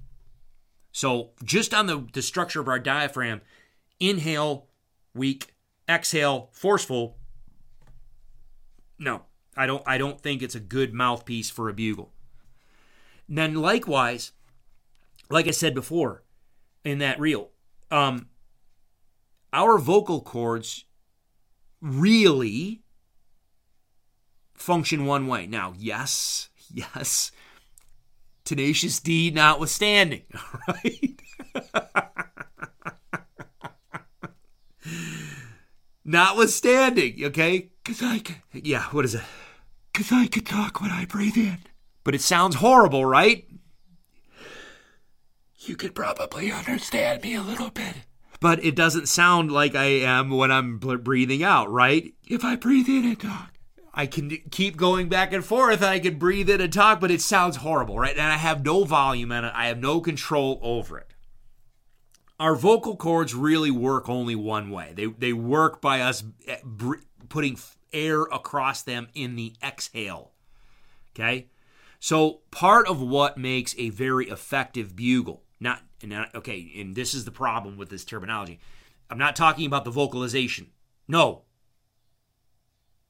So, 0.92 1.30
just 1.44 1.72
on 1.72 1.86
the, 1.86 2.06
the 2.12 2.22
structure 2.22 2.60
of 2.60 2.68
our 2.68 2.78
diaphragm, 2.78 3.40
inhale, 3.98 4.66
weak, 5.14 5.54
exhale, 5.88 6.50
forceful. 6.52 7.16
No, 8.98 9.22
I 9.56 9.66
don't 9.66 9.82
I 9.86 9.98
don't 9.98 10.20
think 10.20 10.42
it's 10.42 10.54
a 10.54 10.60
good 10.60 10.92
mouthpiece 10.92 11.50
for 11.50 11.68
a 11.68 11.74
bugle. 11.74 12.12
And 13.28 13.38
then 13.38 13.54
likewise, 13.54 14.32
like 15.28 15.46
I 15.46 15.52
said 15.52 15.74
before 15.74 16.24
in 16.84 16.98
that 16.98 17.20
reel, 17.20 17.50
um, 17.90 18.28
our 19.52 19.78
vocal 19.78 20.20
cords 20.20 20.84
really 21.80 22.82
function 24.54 25.06
one 25.06 25.26
way. 25.26 25.46
Now, 25.46 25.74
yes, 25.76 26.48
yes, 26.72 27.32
Tenacious 28.44 29.00
D 29.00 29.30
notwithstanding, 29.30 30.22
right? 30.68 31.20
notwithstanding, 36.04 37.24
okay? 37.24 37.70
Because 37.82 38.02
I 38.02 38.18
can. 38.18 38.36
Yeah, 38.52 38.84
what 38.90 39.04
is 39.04 39.14
it? 39.14 39.22
Because 39.92 40.12
I 40.12 40.26
can 40.26 40.44
talk 40.44 40.80
when 40.80 40.90
I 40.90 41.04
breathe 41.04 41.36
in. 41.36 41.58
But 42.04 42.14
it 42.14 42.22
sounds 42.22 42.56
horrible, 42.56 43.04
right? 43.04 43.46
You 45.58 45.76
could 45.76 45.94
probably 45.94 46.50
understand 46.50 47.22
me 47.22 47.34
a 47.34 47.42
little 47.42 47.70
bit 47.70 47.94
but 48.40 48.64
it 48.64 48.74
doesn't 48.74 49.08
sound 49.08 49.52
like 49.52 49.74
I 49.74 49.84
am 49.84 50.30
when 50.30 50.50
I'm 50.50 50.78
breathing 50.78 51.42
out, 51.42 51.70
right? 51.70 52.12
If 52.26 52.44
I 52.44 52.56
breathe 52.56 52.88
in 52.88 53.04
and 53.04 53.20
talk, 53.20 53.52
I 53.92 54.06
can 54.06 54.30
keep 54.50 54.76
going 54.76 55.08
back 55.08 55.32
and 55.32 55.44
forth. 55.44 55.82
I 55.82 55.98
can 55.98 56.18
breathe 56.18 56.48
in 56.48 56.60
and 56.60 56.72
talk, 56.72 57.00
but 57.00 57.10
it 57.10 57.20
sounds 57.20 57.56
horrible, 57.56 57.98
right? 57.98 58.16
And 58.16 58.32
I 58.32 58.36
have 58.36 58.64
no 58.64 58.84
volume 58.84 59.30
in 59.32 59.44
it. 59.44 59.52
I 59.54 59.66
have 59.66 59.78
no 59.78 60.00
control 60.00 60.58
over 60.62 60.98
it. 60.98 61.08
Our 62.38 62.56
vocal 62.56 62.96
cords 62.96 63.34
really 63.34 63.70
work 63.70 64.08
only 64.08 64.34
one 64.34 64.70
way. 64.70 64.92
They 64.94 65.06
they 65.06 65.34
work 65.34 65.82
by 65.82 66.00
us 66.00 66.24
eh, 66.46 66.56
putting 67.28 67.58
air 67.92 68.22
across 68.22 68.82
them 68.82 69.08
in 69.14 69.36
the 69.36 69.54
exhale. 69.62 70.32
Okay? 71.14 71.48
So 71.98 72.40
part 72.50 72.86
of 72.88 73.02
what 73.02 73.36
makes 73.36 73.74
a 73.76 73.90
very 73.90 74.30
effective 74.30 74.96
bugle, 74.96 75.42
not 75.60 75.82
okay, 76.34 76.72
and 76.78 76.94
this 76.94 77.14
is 77.14 77.24
the 77.24 77.30
problem 77.30 77.76
with 77.76 77.90
this 77.90 78.04
terminology. 78.04 78.58
I'm 79.10 79.18
not 79.18 79.36
talking 79.36 79.66
about 79.66 79.84
the 79.84 79.90
vocalization. 79.90 80.68
No. 81.06 81.42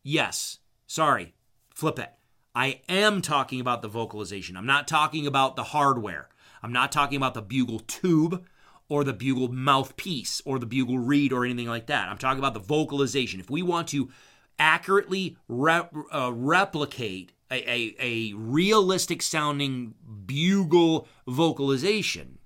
Yes. 0.02 0.58
Sorry. 0.86 1.34
Flip 1.74 1.98
it. 1.98 2.10
I 2.54 2.80
am 2.88 3.22
talking 3.22 3.60
about 3.60 3.82
the 3.82 3.88
vocalization. 3.88 4.56
I'm 4.56 4.66
not 4.66 4.88
talking 4.88 5.26
about 5.26 5.56
the 5.56 5.64
hardware. 5.64 6.28
I'm 6.62 6.72
not 6.72 6.90
talking 6.90 7.16
about 7.16 7.34
the 7.34 7.42
bugle 7.42 7.80
tube 7.80 8.44
or 8.88 9.04
the 9.04 9.12
bugle 9.12 9.48
mouthpiece 9.48 10.42
or 10.44 10.58
the 10.58 10.66
bugle 10.66 10.98
reed 10.98 11.32
or 11.32 11.44
anything 11.44 11.68
like 11.68 11.86
that. 11.86 12.08
I'm 12.08 12.18
talking 12.18 12.40
about 12.40 12.54
the 12.54 12.60
vocalization. 12.60 13.38
If 13.38 13.50
we 13.50 13.62
want 13.62 13.88
to 13.88 14.10
accurately 14.58 15.36
rep, 15.46 15.94
uh, 16.12 16.32
replicate 16.32 17.32
a, 17.50 17.70
a, 17.70 17.96
a 18.00 18.34
realistic 18.34 19.22
sounding 19.22 19.94
bugle 20.04 21.06
vocalization, 21.28 22.39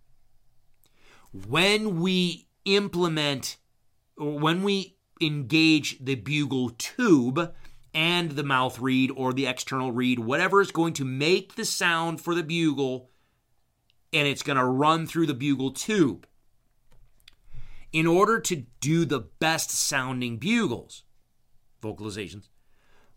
when 1.48 2.00
we 2.00 2.46
implement 2.64 3.56
or 4.16 4.38
when 4.38 4.62
we 4.62 4.96
engage 5.20 5.98
the 6.04 6.14
bugle 6.14 6.70
tube 6.70 7.52
and 7.92 8.32
the 8.32 8.44
mouth 8.44 8.78
reed 8.78 9.10
or 9.14 9.32
the 9.32 9.46
external 9.46 9.92
reed, 9.92 10.20
whatever 10.20 10.60
is 10.60 10.70
going 10.70 10.92
to 10.94 11.04
make 11.04 11.56
the 11.56 11.64
sound 11.64 12.20
for 12.20 12.34
the 12.34 12.42
bugle, 12.42 13.10
and 14.12 14.28
it's 14.28 14.42
going 14.42 14.56
to 14.56 14.64
run 14.64 15.06
through 15.06 15.26
the 15.26 15.34
bugle 15.34 15.72
tube. 15.72 16.26
In 17.92 18.06
order 18.06 18.40
to 18.40 18.64
do 18.80 19.04
the 19.04 19.20
best 19.20 19.70
sounding 19.70 20.38
bugles, 20.38 21.02
vocalizations, 21.82 22.48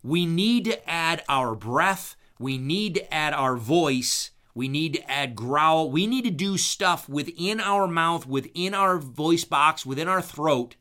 we 0.02 0.26
need 0.26 0.64
to 0.64 0.90
add 0.90 1.24
our 1.28 1.54
breath, 1.56 2.16
we 2.38 2.58
need 2.58 2.94
to 2.94 3.14
add 3.14 3.32
our 3.32 3.56
voice, 3.56 4.30
we 4.58 4.66
need 4.66 4.94
to 4.94 5.08
add 5.08 5.36
growl. 5.36 5.88
We 5.88 6.08
need 6.08 6.24
to 6.24 6.32
do 6.32 6.58
stuff 6.58 7.08
within 7.08 7.60
our 7.60 7.86
mouth, 7.86 8.26
within 8.26 8.74
our 8.74 8.98
voice 8.98 9.44
box, 9.44 9.86
within 9.86 10.08
our 10.08 10.20
throat 10.20 10.74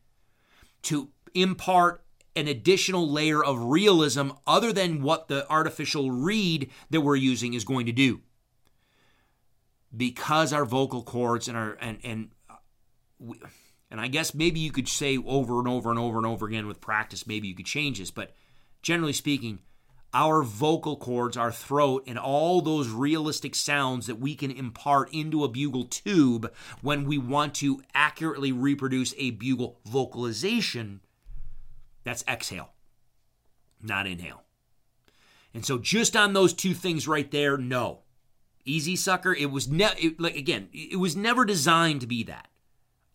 to 0.82 1.10
impart 1.36 2.04
an 2.36 2.48
additional 2.48 3.08
layer 3.08 3.44
of 3.44 3.66
realism 3.66 4.30
other 4.48 4.74
than 4.74 5.04
what 5.04 5.28
the 5.28 5.48
artificial 5.48 6.10
reed 6.10 6.72
that 6.90 7.02
we're 7.02 7.18
using 7.18 7.54
is 7.54 7.64
going 7.64 7.86
to 7.86 7.92
do. 7.92 8.22
Because 9.96 10.52
our 10.52 10.66
vocal 10.66 11.04
cords 11.04 11.48
and 11.48 11.56
our 11.56 11.78
and 11.80 12.00
and 12.04 12.32
and 13.92 14.02
I 14.02 14.08
guess 14.08 14.34
maybe 14.34 14.60
you 14.60 14.72
could 14.72 14.88
say 14.88 15.20
over 15.20 15.60
and 15.60 15.68
over 15.68 15.92
and 15.92 16.00
over 16.00 16.18
and 16.18 16.26
over 16.26 16.48
again 16.48 16.66
with 16.66 16.82
practice, 16.82 17.28
maybe 17.28 17.48
you 17.48 17.54
could 17.54 17.68
change 17.68 18.00
this, 18.00 18.10
but 18.10 18.34
generally 18.82 19.14
speaking, 19.14 19.60
our 20.18 20.42
vocal 20.42 20.98
cords, 20.98 21.38
our 21.38 21.52
throat, 21.52 22.04
and 22.08 22.18
all 22.18 22.60
those 22.60 22.90
realistic 22.90 23.54
sounds 23.54 24.08
that 24.08 24.20
we 24.20 24.34
can 24.34 24.50
impart 24.50 25.14
into 25.14 25.44
a 25.44 25.48
bugle 25.48 25.84
tube 25.84 26.52
when 26.82 27.06
we 27.06 27.20
want 27.20 27.54
to 27.54 27.84
accurately 27.94 28.52
reproduce 28.52 29.14
a 29.20 29.30
bugle 29.30 29.80
vocalization, 29.86 31.02
that's 32.04 32.24
exhale, 32.28 32.72
not 33.80 34.08
inhale. 34.08 34.42
And 35.54 35.64
so, 35.64 35.78
just 35.78 36.16
on 36.16 36.34
those 36.34 36.52
two 36.52 36.74
things 36.74 37.08
right 37.08 37.30
there, 37.30 37.56
no. 37.56 38.00
Easy 38.66 38.96
sucker, 38.96 39.36
it 39.36 39.52
was 39.52 39.68
never, 39.68 39.96
like, 40.18 40.36
again, 40.36 40.68
it 40.74 41.00
was 41.00 41.16
never 41.16 41.46
designed 41.46 42.02
to 42.02 42.08
be 42.08 42.24
that. 42.24 42.48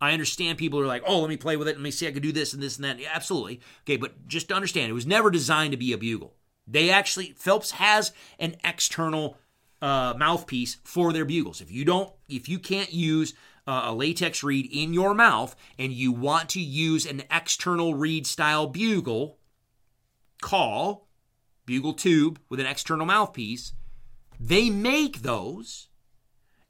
I 0.00 0.12
understand 0.12 0.56
people 0.56 0.78
are 0.78 0.86
like, 0.86 1.02
oh, 1.04 1.18
let 1.18 1.28
me 1.28 1.36
play 1.36 1.56
with 1.56 1.66
it. 1.66 1.76
Let 1.76 1.82
me 1.82 1.90
see, 1.90 2.06
I 2.06 2.12
could 2.12 2.22
do 2.22 2.32
this 2.32 2.52
and 2.52 2.62
this 2.62 2.76
and 2.76 2.84
that. 2.84 3.00
Yeah, 3.00 3.10
absolutely. 3.12 3.60
Okay, 3.82 3.96
but 3.96 4.28
just 4.28 4.52
understand, 4.52 4.88
it 4.88 4.94
was 4.94 5.06
never 5.06 5.32
designed 5.32 5.72
to 5.72 5.76
be 5.76 5.92
a 5.92 5.98
bugle. 5.98 6.34
They 6.66 6.90
actually 6.90 7.34
Phelps 7.36 7.72
has 7.72 8.12
an 8.38 8.56
external 8.64 9.38
uh, 9.80 10.14
mouthpiece 10.16 10.78
for 10.84 11.12
their 11.12 11.24
bugles. 11.24 11.60
If 11.60 11.70
you 11.70 11.84
don't, 11.84 12.12
if 12.28 12.48
you 12.48 12.58
can't 12.58 12.92
use 12.92 13.34
uh, 13.66 13.82
a 13.86 13.94
latex 13.94 14.42
reed 14.42 14.68
in 14.72 14.94
your 14.94 15.14
mouth 15.14 15.56
and 15.78 15.92
you 15.92 16.12
want 16.12 16.48
to 16.50 16.60
use 16.60 17.04
an 17.06 17.22
external 17.30 17.94
reed 17.94 18.26
style 18.26 18.66
bugle 18.66 19.38
call, 20.40 21.08
bugle 21.66 21.94
tube 21.94 22.38
with 22.48 22.60
an 22.60 22.66
external 22.66 23.06
mouthpiece, 23.06 23.72
they 24.38 24.70
make 24.70 25.22
those 25.22 25.88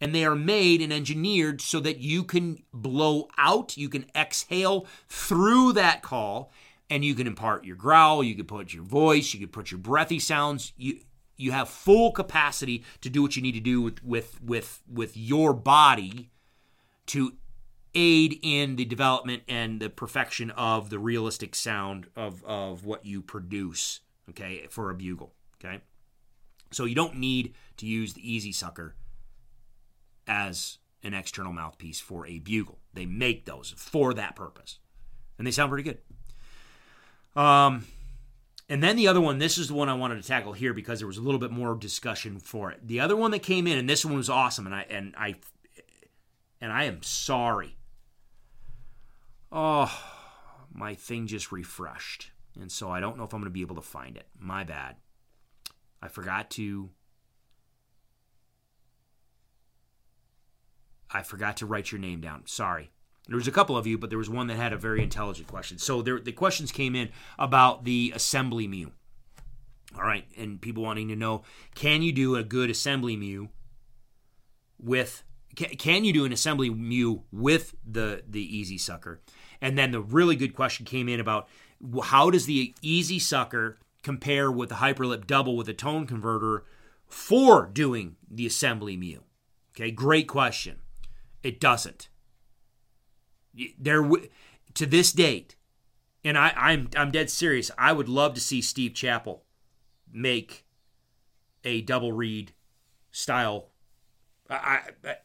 and 0.00 0.14
they 0.14 0.24
are 0.24 0.34
made 0.34 0.82
and 0.82 0.92
engineered 0.92 1.60
so 1.60 1.78
that 1.80 1.98
you 1.98 2.24
can 2.24 2.64
blow 2.72 3.28
out, 3.38 3.76
you 3.76 3.88
can 3.88 4.04
exhale 4.16 4.86
through 5.08 5.72
that 5.72 6.02
call, 6.02 6.50
and 6.92 7.02
you 7.02 7.14
can 7.14 7.26
impart 7.26 7.64
your 7.64 7.74
growl, 7.74 8.22
you 8.22 8.34
can 8.34 8.44
put 8.44 8.74
your 8.74 8.84
voice, 8.84 9.32
you 9.32 9.40
can 9.40 9.48
put 9.48 9.70
your 9.70 9.78
breathy 9.78 10.18
sounds. 10.18 10.74
You 10.76 11.00
you 11.38 11.50
have 11.50 11.70
full 11.70 12.12
capacity 12.12 12.84
to 13.00 13.08
do 13.08 13.22
what 13.22 13.34
you 13.34 13.40
need 13.40 13.52
to 13.52 13.60
do 13.60 13.80
with 13.80 14.04
with 14.04 14.42
with, 14.42 14.82
with 14.86 15.16
your 15.16 15.54
body 15.54 16.30
to 17.06 17.32
aid 17.94 18.38
in 18.42 18.76
the 18.76 18.84
development 18.84 19.42
and 19.48 19.80
the 19.80 19.88
perfection 19.88 20.50
of 20.50 20.90
the 20.90 20.98
realistic 20.98 21.54
sound 21.54 22.08
of, 22.14 22.44
of 22.44 22.84
what 22.84 23.04
you 23.06 23.22
produce, 23.22 24.00
okay, 24.30 24.66
for 24.70 24.90
a 24.90 24.94
bugle, 24.94 25.32
okay? 25.62 25.80
So 26.70 26.84
you 26.84 26.94
don't 26.94 27.16
need 27.16 27.54
to 27.78 27.86
use 27.86 28.14
the 28.14 28.32
Easy 28.32 28.52
Sucker 28.52 28.94
as 30.26 30.78
an 31.02 31.12
external 31.12 31.52
mouthpiece 31.52 32.00
for 32.00 32.26
a 32.26 32.38
bugle. 32.38 32.78
They 32.94 33.04
make 33.04 33.44
those 33.44 33.74
for 33.76 34.14
that 34.14 34.36
purpose. 34.36 34.78
And 35.36 35.46
they 35.46 35.50
sound 35.50 35.70
pretty 35.70 35.82
good. 35.82 35.98
Um, 37.34 37.86
and 38.68 38.82
then 38.82 38.96
the 38.96 39.08
other 39.08 39.20
one, 39.20 39.38
this 39.38 39.58
is 39.58 39.68
the 39.68 39.74
one 39.74 39.88
I 39.88 39.94
wanted 39.94 40.20
to 40.22 40.26
tackle 40.26 40.52
here 40.52 40.72
because 40.74 40.98
there 41.00 41.06
was 41.06 41.18
a 41.18 41.22
little 41.22 41.40
bit 41.40 41.50
more 41.50 41.74
discussion 41.74 42.38
for 42.38 42.70
it. 42.70 42.86
The 42.86 43.00
other 43.00 43.16
one 43.16 43.30
that 43.32 43.40
came 43.42 43.66
in, 43.66 43.78
and 43.78 43.88
this 43.88 44.04
one 44.04 44.16
was 44.16 44.30
awesome, 44.30 44.66
and 44.66 44.74
I 44.74 44.86
and 44.88 45.14
I 45.16 45.34
and 46.60 46.72
I 46.72 46.84
am 46.84 47.02
sorry. 47.02 47.76
Oh, 49.50 49.92
my 50.72 50.94
thing 50.94 51.26
just 51.26 51.52
refreshed. 51.52 52.30
And 52.58 52.70
so 52.70 52.90
I 52.90 53.00
don't 53.00 53.16
know 53.16 53.24
if 53.24 53.32
I'm 53.32 53.40
going 53.40 53.50
to 53.50 53.54
be 53.54 53.62
able 53.62 53.76
to 53.76 53.82
find 53.82 54.16
it. 54.16 54.26
My 54.38 54.64
bad. 54.64 54.96
I 56.00 56.08
forgot 56.08 56.50
to 56.52 56.90
I 61.10 61.22
forgot 61.22 61.58
to 61.58 61.66
write 61.66 61.92
your 61.92 62.00
name 62.00 62.20
down. 62.20 62.44
Sorry. 62.46 62.90
There 63.28 63.36
was 63.36 63.48
a 63.48 63.52
couple 63.52 63.76
of 63.76 63.86
you, 63.86 63.98
but 63.98 64.10
there 64.10 64.18
was 64.18 64.28
one 64.28 64.48
that 64.48 64.56
had 64.56 64.72
a 64.72 64.76
very 64.76 65.02
intelligent 65.02 65.46
question. 65.46 65.78
So 65.78 66.02
there, 66.02 66.18
the 66.18 66.32
questions 66.32 66.72
came 66.72 66.94
in 66.94 67.10
about 67.38 67.84
the 67.84 68.12
assembly 68.14 68.66
mew. 68.66 68.92
All 69.96 70.02
right, 70.02 70.24
and 70.36 70.60
people 70.60 70.82
wanting 70.82 71.08
to 71.08 71.16
know, 71.16 71.42
can 71.74 72.02
you 72.02 72.12
do 72.12 72.36
a 72.36 72.42
good 72.42 72.70
assembly 72.70 73.16
mew 73.16 73.50
with 74.82 75.22
can, 75.54 75.70
can 75.70 76.04
you 76.04 76.12
do 76.12 76.24
an 76.24 76.32
assembly 76.32 76.70
mew 76.70 77.24
with 77.30 77.74
the 77.86 78.22
the 78.26 78.56
easy 78.56 78.78
sucker? 78.78 79.20
And 79.60 79.78
then 79.78 79.92
the 79.92 80.00
really 80.00 80.36
good 80.36 80.54
question 80.54 80.86
came 80.86 81.08
in 81.08 81.20
about 81.20 81.48
how 82.04 82.30
does 82.30 82.46
the 82.46 82.74
easy 82.80 83.18
sucker 83.18 83.78
compare 84.02 84.50
with 84.50 84.70
the 84.70 84.76
hyperlip 84.76 85.26
double 85.26 85.56
with 85.56 85.68
a 85.68 85.74
tone 85.74 86.06
converter 86.06 86.64
for 87.06 87.66
doing 87.66 88.16
the 88.28 88.46
assembly 88.46 88.96
mew? 88.96 89.22
Okay, 89.74 89.90
great 89.90 90.26
question. 90.26 90.80
It 91.42 91.60
doesn't. 91.60 92.08
There, 93.78 94.08
to 94.74 94.86
this 94.86 95.12
date, 95.12 95.56
and 96.24 96.38
I, 96.38 96.52
I'm 96.56 96.88
I'm 96.96 97.10
dead 97.10 97.30
serious. 97.30 97.70
I 97.76 97.92
would 97.92 98.08
love 98.08 98.34
to 98.34 98.40
see 98.40 98.62
Steve 98.62 98.94
Chappell 98.94 99.44
make 100.12 100.64
a 101.64 101.82
double 101.82 102.12
reed 102.12 102.52
style. 103.10 103.68
I, 104.48 104.80
I, 105.04 105.16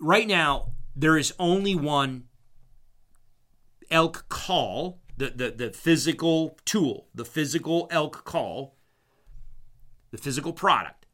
right 0.00 0.26
now 0.26 0.72
there 0.96 1.16
is 1.16 1.32
only 1.38 1.74
one 1.74 2.24
elk 3.90 4.26
call, 4.28 5.00
the, 5.16 5.30
the 5.30 5.50
the 5.50 5.70
physical 5.70 6.58
tool, 6.64 7.08
the 7.14 7.24
physical 7.24 7.86
elk 7.90 8.24
call, 8.24 8.76
the 10.10 10.18
physical 10.18 10.52
product. 10.52 11.06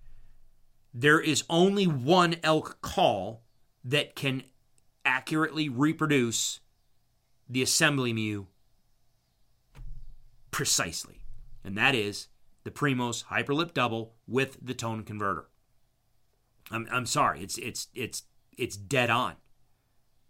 There 0.93 1.21
is 1.21 1.45
only 1.49 1.87
one 1.87 2.37
elk 2.43 2.79
call 2.83 3.43
that 3.85 4.17
can 4.17 4.43
accurately 5.05 5.69
reproduce 5.69 6.61
the 7.49 7.63
assembly 7.63 8.13
mew 8.13 8.47
precisely. 10.51 11.23
And 11.65 11.77
that 11.77 11.95
is 11.95 12.29
the 12.65 12.71
Primos 12.71 13.25
Hyperlip 13.25 13.75
Double 13.75 14.15
with 14.27 14.59
the 14.63 14.75
tone 14.75 15.03
converter. 15.03 15.47
I'm, 16.71 16.87
I'm 16.91 17.07
sorry, 17.07 17.43
it's 17.43 17.59
it's 17.59 17.89
it's 17.95 18.23
it's 18.57 18.77
dead 18.77 19.11
on. 19.11 19.35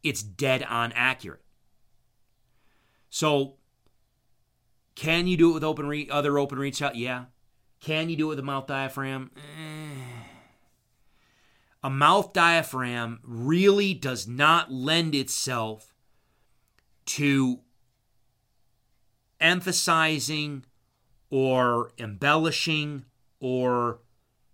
It's 0.02 0.22
dead 0.22 0.62
on 0.62 0.92
accurate. 0.92 1.42
So 3.10 3.56
can 4.94 5.26
you 5.26 5.36
do 5.36 5.50
it 5.50 5.54
with 5.54 5.64
open 5.64 5.86
re- 5.86 6.08
other 6.10 6.38
open 6.38 6.58
reach 6.58 6.80
out? 6.80 6.96
Yeah. 6.96 7.24
Can 7.80 8.08
you 8.10 8.16
do 8.16 8.26
it 8.26 8.30
with 8.30 8.38
a 8.38 8.42
mouth 8.42 8.66
diaphragm? 8.66 9.30
Eh 9.36 9.69
a 11.82 11.90
mouth 11.90 12.32
diaphragm 12.32 13.20
really 13.22 13.94
does 13.94 14.28
not 14.28 14.70
lend 14.70 15.14
itself 15.14 15.94
to 17.06 17.60
emphasizing 19.40 20.64
or 21.30 21.92
embellishing 21.98 23.04
or 23.40 24.00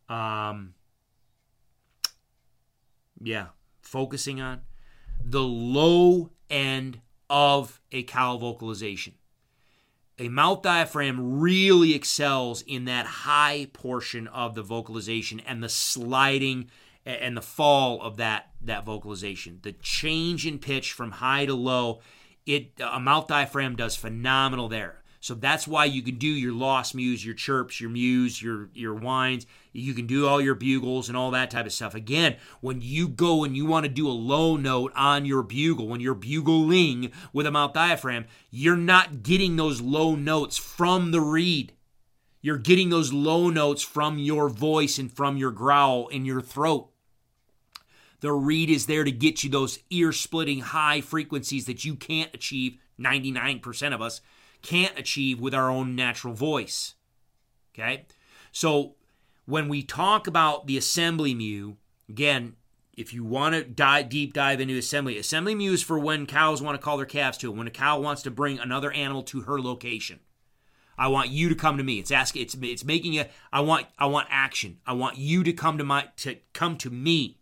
um, 0.09 0.74
yeah 3.20 3.47
focusing 3.82 4.40
on 4.40 4.61
the 5.24 5.43
low 5.43 6.31
end 6.48 7.01
of 7.28 7.81
a 7.90 8.03
cow 8.05 8.36
vocalization. 8.36 9.15
A 10.19 10.28
mouth 10.28 10.62
diaphragm 10.62 11.40
really 11.40 11.94
excels 11.94 12.62
in 12.62 12.86
that 12.86 13.07
high 13.07 13.69
portion 13.73 14.28
of 14.28 14.55
the 14.55 14.62
vocalization 14.62 15.40
and 15.40 15.62
the 15.62 15.69
sliding 15.69 16.70
and 17.07 17.37
the 17.37 17.43
fall 17.43 18.03
of 18.03 18.16
that 18.16 18.51
that 18.62 18.85
vocalization, 18.85 19.61
the 19.62 19.73
change 19.73 20.47
in 20.47 20.59
pitch 20.59 20.93
from 20.93 21.12
high 21.12 21.47
to 21.47 21.55
low, 21.55 22.01
it 22.45 22.73
a 22.81 23.01
mouth 23.01 23.28
diaphragm 23.28 23.77
does 23.77 23.97
phenomenal 23.97 24.69
there. 24.69 25.03
So 25.20 25.35
that's 25.35 25.66
why 25.66 25.87
you 25.87 26.03
can 26.03 26.19
do 26.19 26.28
your 26.28 26.53
lost 26.53 26.95
mews, 26.95 27.24
your 27.24 27.35
chirps, 27.35 27.81
your 27.81 27.91
mews, 27.91 28.41
your 28.41 28.69
your 28.74 28.95
whines. 28.95 29.47
You 29.73 29.95
can 29.95 30.07
do 30.07 30.27
all 30.27 30.41
your 30.41 30.55
bugles 30.55 31.09
and 31.09 31.16
all 31.16 31.31
that 31.33 31.51
type 31.51 31.66
of 31.66 31.73
stuff. 31.73 31.95
Again, 31.95 32.37
when 32.61 32.81
you 32.81 33.09
go 33.09 33.45
and 33.45 33.57
you 33.57 33.66
want 33.66 33.85
to 33.85 33.91
do 33.91 34.09
a 34.09 34.11
low 34.11 34.57
note 34.57 34.93
on 34.95 35.24
your 35.24 35.43
bugle, 35.43 35.89
when 35.89 36.01
you're 36.01 36.15
bugling 36.15 37.12
with 37.33 37.47
a 37.47 37.51
mouth 37.51 37.73
diaphragm, 37.73 38.27
you're 38.51 38.77
not 38.77 39.23
getting 39.23 39.57
those 39.57 39.81
low 39.81 40.15
notes 40.15 40.57
from 40.57 41.11
the 41.11 41.20
reed. 41.20 41.73
You're 42.41 42.59
getting 42.59 42.91
those 42.91 43.12
low 43.12 43.51
notes 43.51 43.83
from 43.83 44.19
your 44.19 44.49
voice 44.49 44.99
and 44.99 45.12
from 45.12 45.37
your 45.37 45.51
growl 45.51 46.07
in 46.09 46.24
your 46.24 46.41
throat. 46.41 46.91
The 48.20 48.32
reed 48.32 48.70
is 48.70 48.86
there 48.86 49.05
to 49.05 49.12
get 49.12 49.44
you 49.44 49.51
those 49.51 49.78
ear 49.90 50.12
splitting 50.12 50.60
high 50.60 51.01
frequencies 51.01 51.66
that 51.66 51.84
you 51.84 51.94
can't 51.94 52.34
achieve, 52.34 52.78
99% 52.98 53.94
of 53.94 54.01
us 54.01 54.20
can't 54.62 54.98
achieve 54.98 55.40
with 55.40 55.55
our 55.55 55.70
own 55.70 55.94
natural 55.94 56.34
voice. 56.34 56.94
Okay? 57.74 58.06
So 58.52 58.94
when 59.44 59.68
we 59.68 59.82
talk 59.82 60.26
about 60.26 60.66
the 60.66 60.78
assembly 60.78 61.34
mew, 61.34 61.76
again, 62.09 62.56
if 62.97 63.12
you 63.12 63.24
want 63.24 63.55
to 63.55 63.62
dive 63.62 64.09
deep 64.09 64.32
dive 64.32 64.60
into 64.60 64.76
assembly, 64.76 65.18
assembly 65.18 65.55
mew 65.55 65.72
is 65.72 65.82
for 65.82 65.98
when 65.98 66.26
cows 66.26 66.62
want 66.62 66.78
to 66.78 66.82
call 66.82 66.97
their 66.97 67.06
calves 67.06 67.38
to 67.38 67.52
it, 67.52 67.56
when 67.56 67.66
a 67.66 67.70
cow 67.70 68.01
wants 68.01 68.22
to 68.22 68.30
bring 68.30 68.59
another 68.59 68.90
animal 68.93 69.22
to 69.24 69.43
her 69.43 69.60
location. 69.60 70.20
I 70.98 71.09
want 71.09 71.28
you 71.28 71.51
to 71.51 71.55
come 71.55 71.76
to 71.76 71.84
me. 71.84 71.98
It's 71.98 72.10
asking. 72.10 72.43
It's 72.43 72.55
it's 72.55 72.84
making 72.84 73.14
it. 73.14 73.30
I 73.52 73.60
want 73.60 73.86
I 73.98 74.06
want 74.06 74.28
action. 74.30 74.78
I 74.86 74.94
want 74.94 75.18
you 75.18 75.44
to 75.44 75.52
come 75.52 75.76
to 75.78 75.84
my 75.84 76.09
to 76.18 76.36
come 76.55 76.76
to 76.78 76.90
me. 76.90 77.35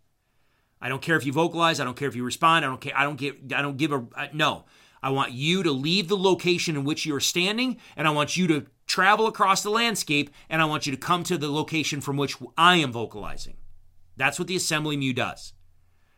I 0.80 0.88
don't 0.88 1.02
care 1.02 1.16
if 1.16 1.24
you 1.24 1.32
vocalize. 1.32 1.80
I 1.80 1.84
don't 1.84 1.96
care 1.96 2.08
if 2.08 2.16
you 2.16 2.24
respond. 2.24 2.64
I 2.64 2.68
don't 2.68 2.80
care. 2.80 2.92
I 2.96 3.04
don't 3.04 3.16
give. 3.16 3.36
I 3.54 3.62
don't 3.62 3.76
give 3.76 3.92
a 3.92 4.04
no. 4.32 4.64
I 5.02 5.10
want 5.10 5.32
you 5.32 5.62
to 5.62 5.70
leave 5.70 6.08
the 6.08 6.16
location 6.16 6.76
in 6.76 6.84
which 6.84 7.04
you 7.04 7.14
are 7.14 7.20
standing, 7.20 7.76
and 7.96 8.08
I 8.08 8.10
want 8.10 8.36
you 8.36 8.46
to 8.48 8.66
travel 8.86 9.26
across 9.26 9.62
the 9.62 9.70
landscape, 9.70 10.30
and 10.48 10.62
I 10.62 10.64
want 10.64 10.86
you 10.86 10.92
to 10.92 10.98
come 10.98 11.24
to 11.24 11.36
the 11.36 11.50
location 11.50 12.00
from 12.00 12.16
which 12.16 12.36
I 12.56 12.76
am 12.76 12.90
vocalizing. 12.90 13.56
That's 14.16 14.38
what 14.38 14.48
the 14.48 14.56
assembly 14.56 14.96
mew 14.96 15.12
does. 15.12 15.52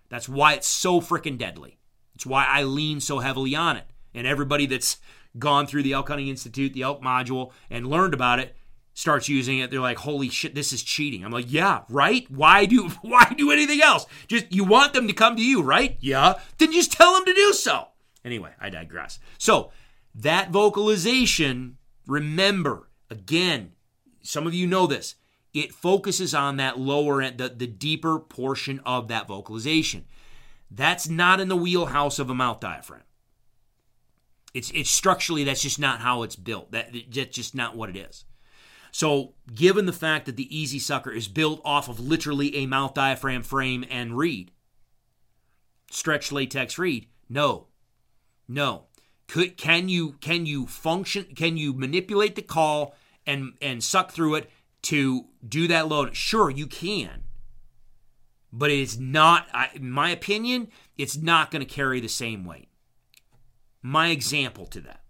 That's 0.09 0.29
why 0.29 0.55
it's 0.55 0.69
so 0.69 1.01
freaking 1.01 1.37
deadly. 1.37 1.79
It's 2.15 2.27
why 2.27 2.47
I 2.49 2.63
lean 2.63 3.01
so 3.01 3.19
heavily 3.19 3.55
on 3.55 3.77
it. 3.77 3.87
And 4.15 4.27
everybody 4.27 4.67
that's 4.67 4.99
gone 5.39 5.67
through 5.67 5.83
the 5.83 5.93
Elk 5.93 6.09
Hunting 6.09 6.29
Institute, 6.29 6.73
the 6.73 6.83
Elk 6.83 7.03
module, 7.03 7.51
and 7.69 7.87
learned 7.87 8.15
about 8.15 8.39
it 8.39 8.57
starts 8.97 9.29
using 9.29 9.59
it, 9.59 9.71
they're 9.71 9.79
like, 9.79 9.99
"Holy 9.99 10.31
shit, 10.31 10.55
this 10.55 10.73
is 10.73 10.83
cheating." 10.83 11.23
I'm 11.25 11.31
like, 11.31 11.53
"Yeah, 11.53 11.83
right? 11.89 12.29
Why 12.31 12.65
do 12.65 12.89
why 13.03 13.33
do 13.37 13.53
anything 13.53 13.83
else? 13.83 14.07
Just 14.27 14.51
you 14.51 14.65
want 14.65 14.95
them 14.95 15.07
to 15.07 15.13
come 15.13 15.37
to 15.37 15.45
you, 15.45 15.63
right? 15.63 15.97
Yeah. 16.01 16.41
Then 16.59 16.73
just 16.73 16.93
tell 16.93 17.15
them 17.15 17.27
to 17.27 17.35
do 17.35 17.53
so." 17.53 17.89
Anyway, 18.25 18.51
I 18.61 18.71
digress. 18.71 19.21
So, 19.39 19.71
that 20.17 20.51
vocalization, 20.51 21.77
remember, 22.09 22.89
again, 23.09 23.73
some 24.23 24.47
of 24.47 24.55
you 24.55 24.67
know 24.67 24.89
this. 24.89 25.15
It 25.55 25.73
focuses 25.73 26.35
on 26.35 26.57
that 26.57 26.79
lower 26.79 27.23
end, 27.23 27.39
the, 27.39 27.49
the 27.49 27.67
deeper 27.67 28.19
portion 28.19 28.81
of 28.85 29.09
that 29.09 29.29
vocalization. 29.29 30.05
That's 30.71 31.09
not 31.09 31.41
in 31.41 31.49
the 31.49 31.57
wheelhouse 31.57 32.19
of 32.19 32.29
a 32.29 32.35
mouth 32.35 32.61
diaphragm. 32.61 33.05
It's 34.53 34.71
it's 34.71 34.91
structurally 34.91 35.45
that's 35.45 35.63
just 35.63 35.79
not 35.79 36.01
how 36.01 36.23
it's 36.23 36.37
built. 36.37 36.73
That 36.73 36.91
that's 37.11 37.35
just 37.35 37.55
not 37.55 37.77
what 37.77 37.91
it 37.91 37.97
is. 37.97 38.26
So, 38.99 39.35
given 39.55 39.85
the 39.85 39.93
fact 39.93 40.25
that 40.25 40.37
the 40.37 40.59
Easy 40.59 40.79
Sucker 40.79 41.11
is 41.11 41.29
built 41.29 41.61
off 41.67 41.91
of 41.91 42.01
literally 42.01 42.57
a 42.57 42.65
mouth 42.65 42.95
diaphragm 42.95 43.43
frame 43.43 43.85
and 43.91 44.17
reed, 44.17 44.53
stretched 45.91 46.33
latex 46.33 46.79
reed, 46.79 47.09
no, 47.29 47.67
no. 48.49 48.85
Could 49.27 49.59
can 49.59 49.91
you 49.91 50.13
can 50.23 50.47
you 50.47 50.67
function? 50.67 51.27
Can 51.37 51.59
you 51.59 51.75
manipulate 51.75 52.37
the 52.37 52.41
call 52.41 52.95
and 53.27 53.53
and 53.61 53.85
suck 53.85 54.13
through 54.13 54.37
it 54.37 54.51
to 54.85 55.27
do 55.47 55.69
that 55.69 55.89
load? 55.89 56.17
Sure, 56.17 56.49
you 56.49 56.67
can. 56.67 57.25
But 58.51 58.71
it's 58.71 58.97
not, 58.97 59.47
I, 59.53 59.69
in 59.75 59.91
my 59.91 60.09
opinion, 60.09 60.69
it's 60.97 61.19
not 61.19 61.51
going 61.51 61.61
to 61.61 61.71
carry 61.71 62.01
the 62.01 62.09
same 62.09 62.47
weight. 62.47 62.71
My 63.83 64.09
example 64.09 64.65
to 64.69 64.81
that 64.81 65.03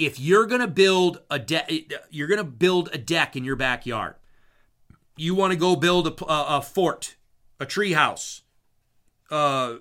if 0.00 0.18
you're 0.18 0.46
going 0.46 0.60
to 0.60 0.66
build 0.66 1.20
a 1.30 1.38
deck 1.38 1.70
you're 2.10 2.26
going 2.26 2.38
to 2.38 2.44
build 2.44 2.88
a 2.92 2.98
deck 2.98 3.36
in 3.36 3.44
your 3.44 3.56
backyard 3.56 4.14
you 5.16 5.34
want 5.34 5.52
to 5.52 5.58
go 5.58 5.76
build 5.76 6.06
a, 6.06 6.24
a, 6.24 6.58
a 6.58 6.62
fort 6.62 7.16
a 7.60 7.66
tree 7.66 7.92
house 7.92 8.42
uh, 9.30 9.76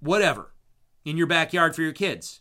whatever 0.00 0.52
in 1.04 1.16
your 1.16 1.26
backyard 1.26 1.74
for 1.74 1.82
your 1.82 1.92
kids. 1.92 2.40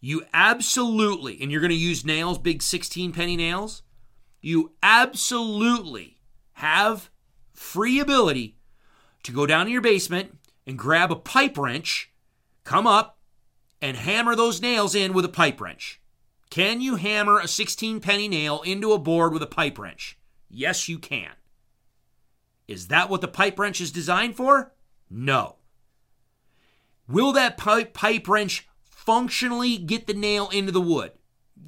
You 0.00 0.24
absolutely 0.34 1.40
and 1.40 1.50
you're 1.50 1.60
going 1.60 1.70
to 1.70 1.76
use 1.76 2.04
nails 2.04 2.38
big 2.38 2.62
16 2.62 3.12
penny 3.12 3.36
nails 3.36 3.82
you 4.40 4.72
absolutely 4.82 6.20
have 6.54 7.10
free 7.54 7.98
ability 7.98 8.58
to 9.22 9.32
go 9.32 9.46
down 9.46 9.66
to 9.66 9.72
your 9.72 9.80
basement 9.80 10.38
and 10.66 10.78
grab 10.78 11.10
a 11.10 11.16
pipe 11.16 11.56
wrench 11.56 12.12
come 12.62 12.86
up 12.86 13.15
and 13.86 13.96
hammer 13.96 14.34
those 14.34 14.60
nails 14.60 14.96
in 14.96 15.12
with 15.12 15.24
a 15.24 15.28
pipe 15.28 15.60
wrench. 15.60 16.00
Can 16.50 16.80
you 16.80 16.96
hammer 16.96 17.38
a 17.38 17.46
16 17.46 18.00
penny 18.00 18.26
nail 18.26 18.60
into 18.62 18.92
a 18.92 18.98
board 18.98 19.32
with 19.32 19.44
a 19.44 19.46
pipe 19.46 19.78
wrench? 19.78 20.18
Yes, 20.50 20.88
you 20.88 20.98
can. 20.98 21.30
Is 22.66 22.88
that 22.88 23.08
what 23.08 23.20
the 23.20 23.28
pipe 23.28 23.56
wrench 23.60 23.80
is 23.80 23.92
designed 23.92 24.34
for? 24.36 24.72
No. 25.08 25.54
Will 27.06 27.30
that 27.32 27.56
pipe, 27.56 27.94
pipe 27.94 28.26
wrench 28.26 28.68
functionally 28.82 29.78
get 29.78 30.08
the 30.08 30.14
nail 30.14 30.48
into 30.48 30.72
the 30.72 30.80
wood? 30.80 31.12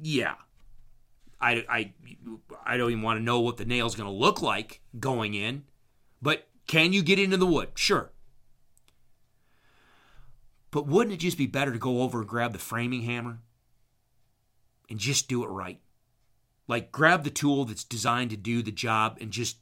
Yeah. 0.01 0.35
I, 1.39 1.63
I, 1.69 1.93
I 2.65 2.75
don't 2.75 2.91
even 2.91 3.01
want 3.01 3.17
to 3.17 3.23
know 3.23 3.39
what 3.39 3.55
the 3.55 3.63
nail's 3.63 3.95
going 3.95 4.09
to 4.09 4.13
look 4.15 4.41
like 4.41 4.81
going 4.99 5.35
in, 5.35 5.63
but 6.21 6.49
can 6.67 6.91
you 6.91 7.01
get 7.01 7.17
into 7.17 7.37
the 7.37 7.45
wood? 7.45 7.69
Sure. 7.75 8.11
But 10.71 10.87
wouldn't 10.87 11.13
it 11.13 11.19
just 11.19 11.37
be 11.37 11.47
better 11.47 11.71
to 11.71 11.79
go 11.79 12.01
over 12.01 12.19
and 12.19 12.27
grab 12.27 12.53
the 12.53 12.59
framing 12.59 13.03
hammer 13.03 13.39
and 14.89 14.99
just 14.99 15.27
do 15.27 15.43
it 15.43 15.47
right? 15.47 15.79
Like 16.67 16.91
grab 16.91 17.23
the 17.23 17.31
tool 17.31 17.65
that's 17.65 17.83
designed 17.83 18.29
to 18.29 18.37
do 18.37 18.61
the 18.61 18.71
job 18.71 19.17
and 19.19 19.31
just 19.31 19.57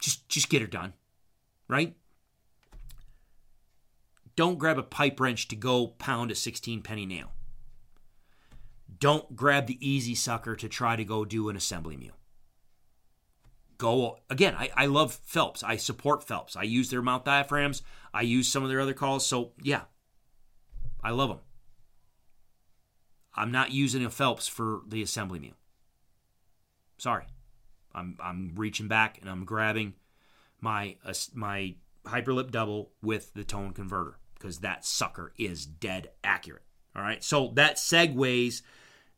just 0.00 0.28
just 0.28 0.48
get 0.48 0.62
it 0.62 0.70
done. 0.70 0.94
Right? 1.68 1.96
Don't 4.34 4.58
grab 4.58 4.78
a 4.78 4.82
pipe 4.82 5.18
wrench 5.20 5.48
to 5.48 5.56
go 5.56 5.88
pound 5.88 6.30
a 6.30 6.34
16 6.34 6.82
penny 6.82 7.06
nail. 7.06 7.32
Don't 8.98 9.36
grab 9.36 9.66
the 9.66 9.78
easy 9.86 10.14
sucker 10.14 10.56
to 10.56 10.68
try 10.68 10.96
to 10.96 11.04
go 11.04 11.24
do 11.24 11.48
an 11.48 11.56
assembly 11.56 11.96
mew. 11.96 12.12
Go 13.76 14.18
again, 14.28 14.56
I, 14.56 14.70
I 14.76 14.86
love 14.86 15.14
Phelps. 15.22 15.62
I 15.62 15.76
support 15.76 16.26
Phelps. 16.26 16.56
I 16.56 16.64
use 16.64 16.90
their 16.90 17.02
mouth 17.02 17.24
diaphragms. 17.24 17.82
I 18.12 18.22
use 18.22 18.48
some 18.48 18.64
of 18.64 18.68
their 18.68 18.80
other 18.80 18.94
calls. 18.94 19.24
So 19.24 19.52
yeah, 19.62 19.82
I 21.02 21.10
love 21.10 21.28
them. 21.28 21.40
I'm 23.34 23.52
not 23.52 23.70
using 23.70 24.04
a 24.04 24.10
Phelps 24.10 24.48
for 24.48 24.80
the 24.88 25.02
assembly 25.02 25.38
mew. 25.38 25.54
Sorry. 26.98 27.24
I'm 27.94 28.16
I'm 28.22 28.52
reaching 28.56 28.88
back 28.88 29.18
and 29.20 29.30
I'm 29.30 29.44
grabbing 29.44 29.94
my 30.60 30.96
uh, 31.04 31.14
my 31.34 31.76
hyperlip 32.04 32.50
double 32.50 32.92
with 33.02 33.32
the 33.34 33.44
tone 33.44 33.72
converter 33.72 34.18
because 34.34 34.58
that 34.60 34.84
sucker 34.84 35.32
is 35.38 35.66
dead 35.66 36.10
accurate. 36.24 36.62
All 36.94 37.02
right. 37.02 37.22
So 37.22 37.52
that 37.54 37.76
segues 37.76 38.62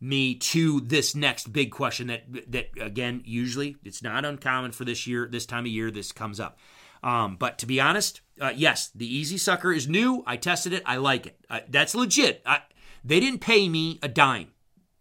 me 0.00 0.34
to 0.34 0.80
this 0.80 1.14
next 1.14 1.52
big 1.52 1.70
question 1.70 2.08
that 2.08 2.24
that 2.50 2.68
again 2.80 3.22
usually 3.24 3.76
it's 3.84 4.02
not 4.02 4.24
uncommon 4.24 4.72
for 4.72 4.84
this 4.84 5.06
year 5.06 5.28
this 5.30 5.44
time 5.44 5.66
of 5.66 5.70
year 5.70 5.90
this 5.90 6.10
comes 6.10 6.40
up 6.40 6.58
um, 7.02 7.36
but 7.38 7.58
to 7.58 7.66
be 7.66 7.80
honest, 7.80 8.20
uh, 8.40 8.52
yes, 8.54 8.90
the 8.94 9.06
Easy 9.06 9.38
Sucker 9.38 9.72
is 9.72 9.88
new. 9.88 10.24
I 10.26 10.36
tested 10.36 10.72
it. 10.72 10.82
I 10.86 10.96
like 10.96 11.26
it. 11.26 11.38
Uh, 11.48 11.60
that's 11.68 11.94
legit. 11.94 12.42
I, 12.46 12.62
they 13.04 13.20
didn't 13.20 13.40
pay 13.40 13.68
me 13.68 13.98
a 14.02 14.08
dime. 14.08 14.48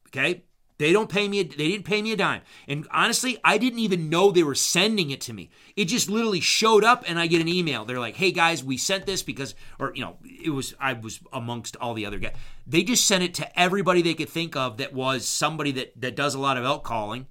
Okay, 0.07 0.44
they 0.78 0.91
don't 0.91 1.10
pay 1.10 1.28
me. 1.28 1.40
A, 1.40 1.44
they 1.44 1.68
didn't 1.68 1.86
pay 1.86 2.02
me 2.02 2.11
a 2.11 2.18
dime. 2.18 2.41
And 2.68 2.88
honestly, 2.91 3.38
I 3.44 3.57
didn't 3.57 3.80
even 3.80 4.10
know 4.10 4.32
they 4.32 4.44
were 4.44 4.56
sending 4.56 5.11
it 5.11 5.22
to 5.22 5.34
me. 5.34 5.52
It 5.76 5.86
just 5.86 6.10
literally 6.10 6.40
showed 6.40 6.84
up, 6.84 7.03
and 7.07 7.20
I 7.20 7.28
get 7.28 7.41
an 7.41 7.48
email. 7.48 7.86
They're 7.86 7.99
like, 7.99 8.16
"Hey 8.16 8.32
guys, 8.32 8.64
we 8.64 8.78
sent 8.78 9.06
this 9.06 9.22
because, 9.24 9.56
or 9.78 9.91
you 9.95 10.02
know, 10.02 10.18
it 10.24 10.49
was 10.49 10.74
I 10.80 10.94
was 10.94 11.20
amongst 11.32 11.76
all 11.78 11.94
the 11.94 12.06
other 12.06 12.20
guys. 12.20 12.36
They 12.66 12.84
just 12.84 13.06
sent 13.06 13.24
it 13.24 13.34
to 13.36 13.60
everybody 13.60 14.02
they 14.02 14.14
could 14.14 14.30
think 14.30 14.56
of 14.56 14.78
that 14.78 14.94
was 14.94 15.28
somebody 15.28 15.72
that 15.74 15.99
that 16.02 16.16
does 16.16 16.34
a 16.36 16.40
lot 16.40 16.57
of 16.57 16.66
elk 16.66 16.84
calling." 16.84 17.28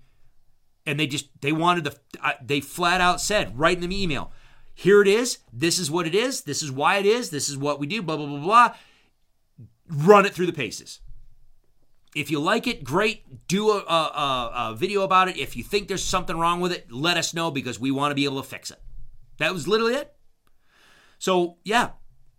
And 0.86 0.98
they 0.98 1.06
just 1.06 1.28
they 1.40 1.52
wanted. 1.52 1.88
Uh, 2.22 2.32
they 2.42 2.60
flat 2.60 3.00
out 3.00 3.20
said 3.20 3.58
right 3.58 3.76
in 3.76 3.88
the 3.88 4.02
email, 4.02 4.32
here 4.78 5.02
it 5.02 5.08
is. 5.08 5.38
This 5.52 5.80
is 5.80 5.90
what 5.90 6.06
it 6.06 6.14
is. 6.14 6.42
This 6.42 6.62
is 6.62 6.70
why 6.70 6.98
it 6.98 7.04
is. 7.04 7.30
This 7.30 7.48
is 7.48 7.58
what 7.58 7.80
we 7.80 7.88
do. 7.88 8.00
Blah, 8.00 8.16
blah, 8.16 8.26
blah, 8.26 8.38
blah. 8.38 8.74
Run 9.90 10.24
it 10.24 10.32
through 10.32 10.46
the 10.46 10.52
paces. 10.52 11.00
If 12.14 12.30
you 12.30 12.38
like 12.38 12.68
it, 12.68 12.84
great. 12.84 13.48
Do 13.48 13.70
a, 13.70 13.78
a, 13.78 14.70
a, 14.70 14.74
video 14.76 15.02
about 15.02 15.28
it. 15.28 15.36
If 15.36 15.56
you 15.56 15.64
think 15.64 15.88
there's 15.88 16.04
something 16.04 16.38
wrong 16.38 16.60
with 16.60 16.70
it, 16.70 16.92
let 16.92 17.16
us 17.16 17.34
know 17.34 17.50
because 17.50 17.80
we 17.80 17.90
want 17.90 18.12
to 18.12 18.14
be 18.14 18.24
able 18.24 18.40
to 18.40 18.48
fix 18.48 18.70
it. 18.70 18.80
That 19.38 19.52
was 19.52 19.66
literally 19.66 19.94
it. 19.94 20.14
So, 21.18 21.56
yeah, 21.64 21.90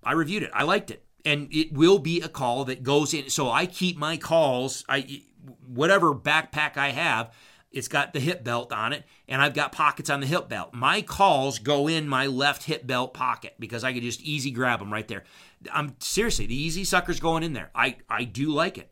I 0.02 0.14
reviewed 0.14 0.44
it. 0.44 0.52
I 0.54 0.64
liked 0.64 0.92
it. 0.92 1.04
And 1.26 1.50
it 1.52 1.74
will 1.74 2.00
be 2.00 2.22
a 2.22 2.30
call 2.30 2.64
that 2.66 2.84
goes 2.84 3.14
in. 3.14 3.30
So 3.30 3.52
I 3.52 3.66
keep 3.66 3.98
my 3.98 4.16
calls, 4.16 4.86
I 4.88 5.24
whatever 5.68 6.16
backpack 6.16 6.78
I 6.78 6.92
have, 6.92 7.34
it's 7.72 7.88
got 7.88 8.14
the 8.14 8.20
hip 8.20 8.44
belt 8.44 8.72
on 8.72 8.94
it, 8.94 9.04
and 9.28 9.42
I've 9.42 9.54
got 9.54 9.72
pockets 9.72 10.10
on 10.10 10.22
the 10.22 10.28
hip 10.28 10.50
belt. 10.50 10.74
My 10.74 11.02
calls 11.02 11.60
go 11.60 11.88
in 11.88 12.08
my 12.08 12.26
left 12.28 12.64
hip 12.64 12.86
belt 12.88 13.14
pocket 13.14 13.56
because 13.60 13.84
I 13.84 13.94
can 13.94 14.02
just 14.02 14.22
easy 14.22 14.52
grab 14.52 14.80
them 14.80 14.92
right 14.92 15.08
there. 15.08 15.24
I'm 15.72 15.96
seriously, 16.00 16.48
the 16.48 16.60
easy 16.60 16.84
sucker's 16.84 17.20
going 17.20 17.44
in 17.44 17.54
there. 17.54 17.70
I, 17.76 17.98
I 18.10 18.24
do 18.24 18.50
like 18.50 18.78
it. 18.78 18.92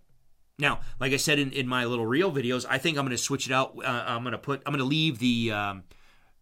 Now, 0.60 0.82
like 1.00 1.14
I 1.14 1.18
said 1.18 1.40
in, 1.40 1.52
in 1.52 1.68
my 1.68 1.86
little 1.86 2.06
reel 2.06 2.32
videos, 2.32 2.66
I 2.68 2.78
think 2.78 2.98
I'm 2.98 3.06
going 3.06 3.16
to 3.16 3.22
switch 3.22 3.48
it 3.48 3.54
out. 3.54 3.78
Uh, 3.84 4.04
I'm 4.08 4.24
going 4.24 4.32
to 4.32 4.38
put, 4.38 4.62
I'm 4.66 4.74
going 4.74 4.80
to 4.80 4.86
leave 4.86 5.20
the, 5.20 5.52
um, 5.52 5.84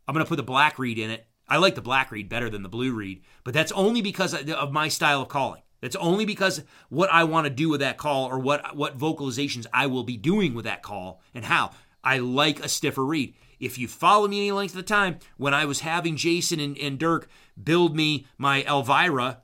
I'm 0.08 0.14
going 0.14 0.26
to 0.26 0.30
put 0.30 0.38
the 0.38 0.44
black 0.44 0.80
reed 0.80 1.00
in 1.00 1.10
it. 1.10 1.28
I 1.48 1.58
like 1.58 1.76
the 1.76 1.82
black 1.82 2.12
reed 2.12 2.28
better 2.28 2.50
than 2.50 2.64
the 2.64 2.70
blue 2.70 2.94
reed, 2.94 3.24
but 3.44 3.54
that's 3.54 3.72
only 3.74 4.02
because 4.02 4.34
of 4.34 4.72
my 4.72 4.88
style 4.88 5.22
of 5.22 5.28
calling. 5.28 5.62
That's 5.82 5.96
only 5.98 6.26
because 6.26 6.64
what 6.90 7.12
I 7.12 7.26
want 7.26 7.46
to 7.46 7.52
do 7.52 7.70
with 7.70 7.82
that 7.82 7.98
call 7.98 8.26
or 8.26 8.40
what 8.40 8.76
what 8.76 8.98
vocalizations 8.98 9.68
I 9.72 9.86
will 9.86 10.04
be 10.04 10.18
doing 10.18 10.56
with 10.56 10.66
that 10.66 10.82
call 10.82 11.22
and 11.36 11.46
how. 11.46 11.72
I 12.06 12.20
like 12.20 12.64
a 12.64 12.70
stiffer 12.70 13.04
reed. 13.04 13.34
If 13.60 13.78
you 13.78 13.88
follow 13.88 14.28
me 14.28 14.40
any 14.40 14.52
length 14.52 14.76
of 14.76 14.86
time, 14.86 15.20
when 15.38 15.54
I 15.54 15.66
was 15.66 15.80
having 15.80 16.16
Jason 16.16 16.60
and, 16.60 16.78
and 16.78 17.00
Dirk 17.00 17.28
build 17.62 17.96
me 17.96 18.28
my 18.38 18.64
Elvira 18.64 19.42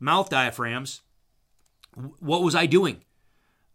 mouth 0.00 0.30
diaphragms, 0.30 1.02
what 2.18 2.42
was 2.42 2.54
I 2.54 2.66
doing? 2.66 3.04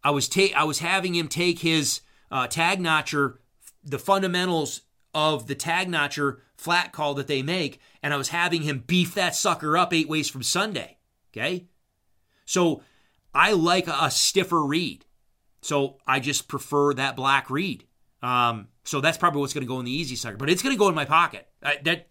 I 0.02 0.10
was 0.10 0.28
ta- 0.28 0.54
I 0.56 0.64
was 0.64 0.78
having 0.78 1.14
him 1.14 1.28
take 1.28 1.60
his 1.60 2.00
uh, 2.30 2.46
tag 2.46 2.80
notcher, 2.80 3.40
the 3.84 3.98
fundamentals 3.98 4.82
of 5.14 5.46
the 5.46 5.54
tag 5.54 5.88
notcher 5.88 6.42
flat 6.56 6.92
call 6.92 7.14
that 7.14 7.26
they 7.26 7.42
make, 7.42 7.80
and 8.02 8.12
I 8.12 8.16
was 8.16 8.28
having 8.28 8.62
him 8.62 8.84
beef 8.86 9.14
that 9.14 9.34
sucker 9.34 9.76
up 9.76 9.92
eight 9.92 10.08
ways 10.08 10.28
from 10.28 10.42
Sunday. 10.42 10.98
Okay, 11.32 11.66
so 12.44 12.82
I 13.34 13.52
like 13.52 13.86
a, 13.86 13.96
a 14.02 14.10
stiffer 14.10 14.64
reed, 14.64 15.04
so 15.60 15.98
I 16.06 16.20
just 16.20 16.48
prefer 16.48 16.94
that 16.94 17.16
black 17.16 17.50
reed. 17.50 17.84
Um, 18.22 18.68
so 18.84 19.00
that's 19.00 19.18
probably 19.18 19.40
what's 19.40 19.54
going 19.54 19.66
to 19.66 19.68
go 19.68 19.78
in 19.78 19.84
the 19.84 19.92
easy 19.92 20.16
sucker, 20.16 20.36
but 20.36 20.50
it's 20.50 20.62
going 20.62 20.74
to 20.74 20.78
go 20.78 20.88
in 20.88 20.94
my 20.94 21.04
pocket. 21.04 21.46
that 21.62 22.08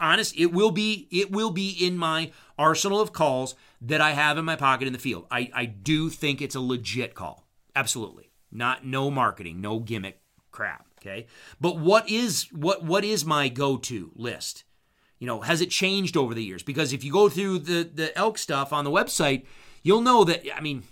honest, 0.00 0.34
it 0.36 0.46
will 0.46 0.70
be 0.70 1.08
it 1.10 1.30
will 1.30 1.50
be 1.50 1.70
in 1.70 1.96
my 1.96 2.30
arsenal 2.58 3.00
of 3.00 3.12
calls 3.12 3.54
that 3.80 4.00
I 4.00 4.12
have 4.12 4.38
in 4.38 4.44
my 4.44 4.56
pocket 4.56 4.86
in 4.86 4.92
the 4.92 4.98
field. 4.98 5.26
I 5.30 5.50
I 5.52 5.64
do 5.66 6.08
think 6.10 6.40
it's 6.40 6.54
a 6.54 6.60
legit 6.60 7.14
call. 7.14 7.46
Absolutely. 7.74 8.30
Not 8.50 8.84
no 8.84 9.10
marketing, 9.10 9.60
no 9.60 9.78
gimmick 9.78 10.20
crap, 10.50 10.86
okay? 11.00 11.26
But 11.60 11.78
what 11.78 12.08
is 12.08 12.48
what 12.52 12.84
what 12.84 13.04
is 13.04 13.24
my 13.24 13.48
go-to 13.48 14.12
list? 14.14 14.64
You 15.18 15.26
know, 15.26 15.40
has 15.40 15.60
it 15.60 15.70
changed 15.70 16.16
over 16.16 16.34
the 16.34 16.42
years? 16.42 16.62
Because 16.62 16.92
if 16.92 17.04
you 17.04 17.12
go 17.12 17.28
through 17.28 17.60
the 17.60 17.82
the 17.82 18.16
elk 18.16 18.38
stuff 18.38 18.72
on 18.72 18.84
the 18.84 18.90
website, 18.90 19.44
you'll 19.82 20.00
know 20.02 20.24
that 20.24 20.44
I 20.56 20.60
mean, 20.60 20.84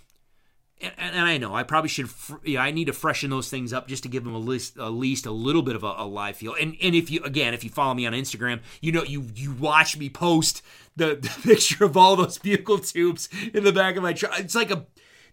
and, 0.81 0.93
and 0.97 1.25
I 1.25 1.37
know 1.37 1.53
I 1.53 1.63
probably 1.63 1.89
should. 1.89 2.09
I 2.57 2.71
need 2.71 2.85
to 2.85 2.93
freshen 2.93 3.29
those 3.29 3.49
things 3.49 3.73
up 3.73 3.87
just 3.87 4.03
to 4.03 4.09
give 4.09 4.23
them 4.23 4.33
a 4.33 4.39
least, 4.39 4.77
at 4.77 4.93
least 4.93 5.25
a 5.25 5.31
little 5.31 5.61
bit 5.61 5.75
of 5.75 5.83
a, 5.83 5.93
a 5.97 6.05
live 6.05 6.37
feel. 6.37 6.55
And 6.59 6.75
and 6.81 6.95
if 6.95 7.09
you 7.09 7.21
again, 7.23 7.53
if 7.53 7.63
you 7.63 7.69
follow 7.69 7.93
me 7.93 8.05
on 8.05 8.13
Instagram, 8.13 8.61
you 8.81 8.91
know 8.91 9.03
you 9.03 9.27
you 9.35 9.53
watch 9.53 9.97
me 9.97 10.09
post 10.09 10.61
the, 10.95 11.15
the 11.21 11.29
picture 11.43 11.85
of 11.85 11.95
all 11.95 12.15
those 12.15 12.37
bugle 12.37 12.79
tubes 12.79 13.29
in 13.53 13.63
the 13.63 13.71
back 13.71 13.95
of 13.95 14.03
my 14.03 14.13
truck. 14.13 14.39
It's 14.39 14.55
like 14.55 14.71
a 14.71 14.85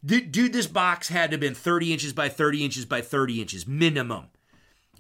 dude. 0.05 0.53
This 0.53 0.67
box 0.67 1.09
had 1.09 1.31
to 1.31 1.35
have 1.35 1.41
been 1.41 1.55
thirty 1.55 1.93
inches 1.93 2.13
by 2.13 2.29
thirty 2.29 2.65
inches 2.65 2.85
by 2.85 3.01
thirty 3.01 3.41
inches 3.41 3.67
minimum, 3.67 4.27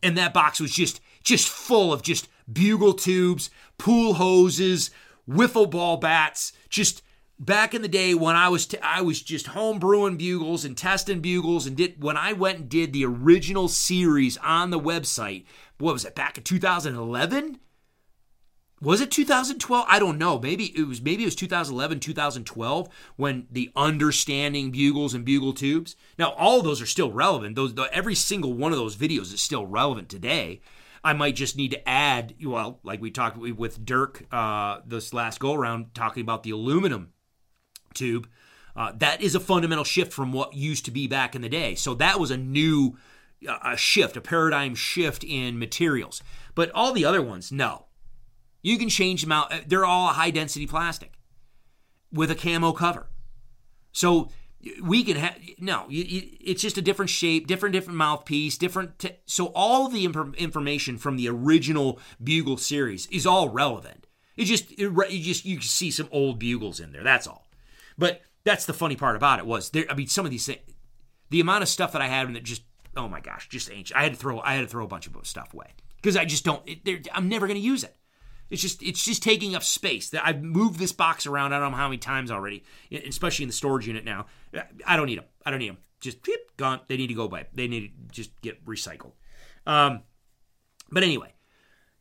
and 0.03 0.17
that 0.17 0.35
box 0.35 0.61
was 0.61 0.73
just 0.73 1.01
just 1.23 1.49
full 1.49 1.93
of 1.93 2.03
just 2.03 2.29
bugle 2.51 2.95
tubes, 2.95 3.51
pool 3.77 4.15
hoses, 4.15 4.91
wiffle 5.29 5.71
ball 5.71 5.97
bats, 5.97 6.53
just 6.69 7.03
back 7.39 7.75
in 7.75 7.83
the 7.83 7.89
day 7.89 8.15
when 8.15 8.37
I 8.37 8.49
was 8.49 8.67
t- 8.67 8.79
I 8.83 9.03
was 9.03 9.23
just 9.23 9.49
home 9.49 9.79
brewing 9.79 10.17
bugles 10.17 10.65
and 10.65 10.77
testing 10.77 11.21
bugles 11.21 11.67
and 11.67 11.77
did 11.77 12.03
when 12.03 12.17
I 12.17 12.33
went 12.33 12.59
and 12.59 12.69
did 12.69 12.93
the 12.93 13.05
original 13.05 13.69
series 13.69 14.37
on 14.39 14.71
the 14.71 14.81
website. 14.81 15.45
What 15.79 15.93
was 15.93 16.05
it 16.05 16.15
back 16.15 16.39
in 16.39 16.45
2011? 16.45 17.61
Was 18.81 19.01
it 19.01 19.11
2012? 19.11 19.87
I 19.89 19.99
don't 19.99 20.19
know. 20.19 20.39
Maybe 20.39 20.67
it 20.79 20.87
was 20.87 21.01
maybe 21.01 21.23
it 21.23 21.27
was 21.27 21.35
2011, 21.35 22.01
2012 22.01 22.89
when 23.17 23.47
the 23.51 23.71
understanding 23.75 24.71
bugles 24.71 25.15
and 25.15 25.25
bugle 25.25 25.53
tubes. 25.53 25.97
Now 26.19 26.33
all 26.33 26.59
of 26.59 26.65
those 26.65 26.81
are 26.81 26.87
still 26.87 27.13
relevant. 27.13 27.57
Those 27.57 27.75
every 27.93 28.15
single 28.15 28.55
one 28.55 28.73
of 28.73 28.79
those 28.79 28.97
videos 28.97 29.33
is 29.33 29.41
still 29.41 29.67
relevant 29.67 30.09
today. 30.09 30.61
I 31.05 31.13
might 31.13 31.37
just 31.37 31.57
need 31.57 31.71
to 31.71 31.89
add, 31.89 32.35
well, 32.45 32.81
like 32.83 33.01
we 33.01 33.13
talked 33.13 33.37
with 33.37 33.85
Dirk 33.85 34.27
uh, 34.33 34.81
this 34.85 35.15
last 35.15 35.39
go 35.39 35.55
around, 35.55 35.95
talking 35.95 36.23
about 36.23 36.43
the 36.43 36.51
aluminum 36.51 37.13
tube. 37.95 38.29
Uh, 38.77 38.93
that 38.97 39.21
is 39.21 39.35
a 39.35 39.41
fundamental 39.41 39.85
shift 39.85 40.13
from 40.13 40.33
what 40.33 40.55
used 40.55 40.85
to 40.85 40.91
be 40.91 41.09
back 41.09 41.35
in 41.35 41.43
the 41.43 41.49
day. 41.49 41.75
So 41.75 41.95
that 41.95 42.21
was 42.21 42.31
a 42.31 42.37
new 42.37 42.97
uh, 43.47 43.59
a 43.65 43.77
shift, 43.77 44.17
a 44.17 44.21
paradigm 44.21 44.75
shift 44.75 45.25
in 45.25 45.59
materials. 45.59 46.23
But 46.55 46.71
all 46.73 46.93
the 46.93 47.05
other 47.05 47.23
ones, 47.23 47.53
no. 47.53 47.87
You 48.63 48.79
can 48.79 48.89
change 48.89 49.23
them 49.23 49.33
out. 49.33 49.53
They're 49.67 49.85
all 49.85 50.09
high 50.09 50.31
density 50.31 50.67
plastic 50.67 51.13
with 52.13 52.31
a 52.31 52.35
camo 52.35 52.73
cover. 52.73 53.09
So 53.93 54.31
we 54.83 55.05
can 55.05 55.17
have 55.17 55.37
no. 55.59 55.87
It's 55.89 56.63
just 56.63 56.79
a 56.79 56.83
different 56.83 57.11
shape, 57.11 57.47
different 57.47 57.73
different 57.73 57.97
mouthpiece, 57.97 58.59
different. 58.59 58.99
T- 58.99 59.17
so 59.27 59.47
all 59.55 59.89
the 59.89 60.05
imp- 60.05 60.37
information 60.37 60.99
from 60.99 61.17
the 61.17 61.29
original 61.29 62.01
Bugle 62.23 62.57
series 62.57 63.07
is 63.07 63.27
all 63.27 63.49
relevant. 63.49 64.07
It 64.37 64.45
just 64.45 64.73
it, 64.73 64.91
you 65.11 65.23
just 65.23 65.45
you 65.45 65.61
see 65.61 65.91
some 65.91 66.09
old 66.11 66.39
bugles 66.39 66.81
in 66.81 66.93
there. 66.93 67.05
That's 67.05 67.27
all. 67.27 67.48
But 67.99 68.23
that's 68.45 68.65
the 68.65 68.73
funny 68.73 68.97
part 68.97 69.17
about 69.17 69.41
it 69.41 69.47
was 69.47 69.71
there. 69.71 69.85
I 69.91 69.95
mean, 69.95 70.07
some 70.07 70.25
of 70.25 70.31
these 70.31 70.47
things, 70.47 70.61
the 71.31 71.41
amount 71.41 71.63
of 71.63 71.69
stuff 71.69 71.93
that 71.93 72.01
I 72.03 72.07
had 72.07 72.27
in 72.27 72.33
that 72.35 72.45
just 72.45 72.63
oh 72.97 73.09
my 73.09 73.21
gosh, 73.21 73.49
just 73.49 73.71
ancient. 73.71 73.99
I 73.99 74.03
had 74.03 74.13
to 74.13 74.19
throw 74.19 74.41
I 74.41 74.55
had 74.55 74.63
to 74.63 74.69
throw 74.69 74.85
a 74.85 74.89
bunch 74.89 75.07
of 75.07 75.27
stuff 75.27 75.53
away 75.55 75.75
because 75.97 76.17
I 76.17 76.25
just 76.25 76.45
don't. 76.45 76.63
It, 76.67 77.09
I'm 77.13 77.29
never 77.29 77.47
going 77.47 77.59
to 77.59 77.65
use 77.65 77.85
it. 77.85 77.95
It's 78.51 78.63
just 78.63 78.83
it's 78.83 79.05
just 79.05 79.23
taking 79.23 79.55
up 79.55 79.63
space. 79.63 80.11
That 80.11 80.27
I've 80.27 80.43
moved 80.43 80.79
this 80.79 80.93
box 80.93 81.27
around. 81.27 81.53
I 81.53 81.61
don't 81.61 81.73
know 81.73 81.77
how 81.77 81.89
many 81.89 81.99
times 81.99 82.31
already, 82.31 82.65
especially 82.91 83.45
in 83.45 83.49
the 83.49 83.55
storage 83.55 83.87
unit 83.87 84.05
now. 84.05 84.27
I 84.87 84.97
don't 84.97 85.07
need 85.07 85.19
them. 85.19 85.27
I 85.45 85.51
don't 85.51 85.61
need 85.61 85.71
them. 85.71 85.79
Just 86.01 86.23
beep, 86.23 86.57
gone. 86.57 86.81
They 86.89 86.97
need 86.97 87.09
to 87.09 87.15
go 87.15 87.29
by. 87.29 87.47
They 87.53 87.69
need 87.69 87.89
to 87.89 88.15
just 88.15 88.41
get 88.41 88.65
recycled. 88.65 89.13
Um, 89.67 90.03
but 90.91 91.03
anyway, 91.03 91.35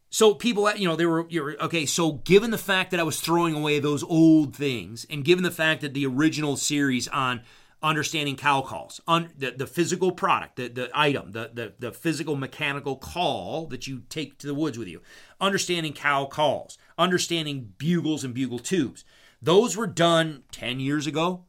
so 0.09 0.33
people, 0.33 0.73
you 0.75 0.87
know, 0.87 0.95
they 0.95 1.05
were 1.05 1.25
you're, 1.29 1.61
okay. 1.63 1.85
So 1.85 2.13
given 2.13 2.51
the 2.51 2.57
fact 2.57 2.91
that 2.91 2.99
I 2.99 3.03
was 3.03 3.19
throwing 3.19 3.55
away 3.55 3.79
those 3.79 4.03
old 4.03 4.55
things, 4.55 5.05
and 5.09 5.25
given 5.25 5.43
the 5.43 5.51
fact 5.51 5.81
that 5.81 5.93
the 5.93 6.05
original 6.05 6.55
series 6.55 7.07
on 7.09 7.41
understanding 7.83 8.35
cow 8.35 8.61
calls, 8.61 8.99
on 9.07 9.29
the, 9.37 9.51
the 9.51 9.67
physical 9.67 10.11
product, 10.11 10.55
the, 10.55 10.67
the 10.67 10.89
item, 10.93 11.33
the, 11.33 11.51
the 11.53 11.73
the 11.77 11.91
physical 11.91 12.35
mechanical 12.35 12.95
call 12.95 13.67
that 13.67 13.85
you 13.85 14.03
take 14.09 14.37
to 14.39 14.47
the 14.47 14.55
woods 14.55 14.77
with 14.77 14.87
you, 14.87 15.01
understanding 15.41 15.93
cow 15.93 16.25
calls, 16.25 16.77
understanding 16.97 17.73
bugles 17.77 18.23
and 18.23 18.33
bugle 18.33 18.59
tubes, 18.59 19.03
those 19.41 19.75
were 19.75 19.87
done 19.87 20.43
ten 20.51 20.79
years 20.79 21.05
ago. 21.05 21.43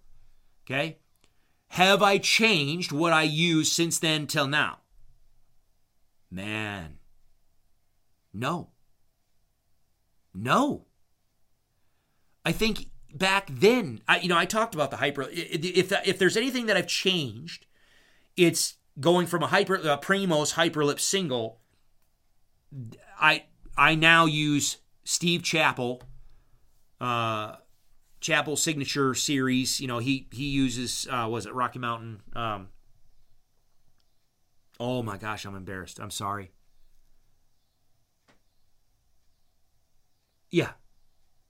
Okay, 0.67 0.99
have 1.69 2.03
I 2.03 2.19
changed 2.19 2.93
what 2.93 3.13
I 3.13 3.23
use 3.23 3.71
since 3.71 3.99
then 3.99 4.27
till 4.27 4.49
now? 4.49 4.81
Man, 6.31 6.98
no. 8.39 8.71
No. 10.33 10.87
I 12.45 12.53
think 12.53 12.87
back 13.13 13.49
then, 13.53 14.01
I, 14.07 14.21
you 14.21 14.29
know, 14.29 14.39
I 14.39 14.45
talked 14.45 14.75
about 14.75 14.91
the 14.91 14.97
hyper. 14.99 15.27
If 15.31 15.93
if 16.07 16.19
there's 16.19 16.37
anything 16.37 16.67
that 16.67 16.77
I've 16.77 16.87
changed, 16.87 17.67
it's 18.37 18.77
going 19.01 19.27
from 19.27 19.43
a 19.43 19.49
hyper 19.49 19.75
a 19.75 19.99
Primos 19.99 20.55
Hyperlip 20.55 21.01
single. 21.01 21.61
I 23.21 23.45
I 23.77 23.95
now 23.95 24.27
use 24.27 24.79
Steve 25.05 25.43
Chappell, 25.43 26.03
uh, 27.01 27.57
Chappell 28.21 28.57
signature 28.57 29.15
series. 29.15 29.81
You 29.81 29.89
know, 29.89 29.99
he 29.99 30.29
he 30.33 30.45
uses 30.45 31.09
uh, 31.11 31.27
was 31.29 31.47
it 31.47 31.55
Rocky 31.55 31.79
Mountain? 31.79 32.23
Um, 32.35 32.69
oh 34.79 35.03
my 35.03 35.17
gosh, 35.17 35.45
I'm 35.45 35.57
embarrassed. 35.57 35.99
I'm 35.99 36.11
sorry. 36.11 36.53
Yeah. 40.51 40.71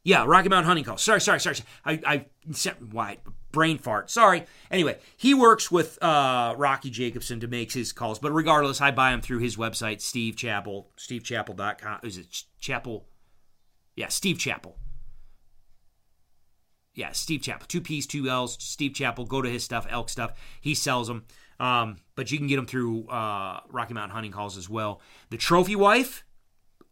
Yeah, 0.05 0.25
Rocky 0.27 0.49
Mountain 0.49 0.67
Hunting 0.67 0.85
Call. 0.85 0.97
Sorry, 0.97 1.21
sorry, 1.21 1.41
sorry. 1.41 1.57
I, 1.85 2.01
I, 2.07 2.27
why, 2.91 3.19
brain 3.53 3.79
fart. 3.79 4.11
Sorry. 4.11 4.45
Anyway, 4.71 4.99
he 5.17 5.35
works 5.35 5.71
with 5.71 6.03
uh, 6.03 6.55
Rocky 6.57 6.89
Jacobsen 6.91 7.41
to 7.41 7.49
make 7.49 7.73
his 7.73 7.93
calls, 7.93 8.19
but 8.19 8.33
regardless, 8.33 8.81
I 8.81 8.91
buy 8.91 9.13
him 9.13 9.21
through 9.21 9.41
his 9.41 9.57
website, 9.57 10.01
Steve 10.01 10.37
Chappell, 10.37 10.91
stevechappell.com. 10.97 12.01
Is 12.05 12.17
it 12.17 12.45
Chappell? 12.59 13.07
Yeah, 13.97 14.09
Steve 14.09 14.39
Chappell. 14.39 14.79
Yeah, 16.95 17.13
Steve 17.13 17.43
Chappell. 17.43 17.67
Two 17.69 17.81
P's, 17.81 18.07
two 18.07 18.29
L's. 18.29 18.57
Steve 18.61 18.95
Chappell. 18.95 19.25
Go 19.25 19.43
to 19.43 19.49
his 19.49 19.63
stuff, 19.63 19.87
elk 19.91 20.09
stuff. 20.09 20.33
He 20.61 20.75
sells 20.75 21.07
them. 21.07 21.27
Um, 21.61 21.99
but 22.15 22.31
you 22.31 22.39
can 22.39 22.47
get 22.47 22.57
them 22.57 22.67
through 22.67 23.09
uh, 23.09 23.61
Rocky 23.71 23.95
Mountain 23.95 24.15
Hunting 24.15 24.33
Calls 24.33 24.57
as 24.57 24.69
well. 24.69 25.01
The 25.31 25.37
Trophy 25.37 25.77
Wife 25.77 26.25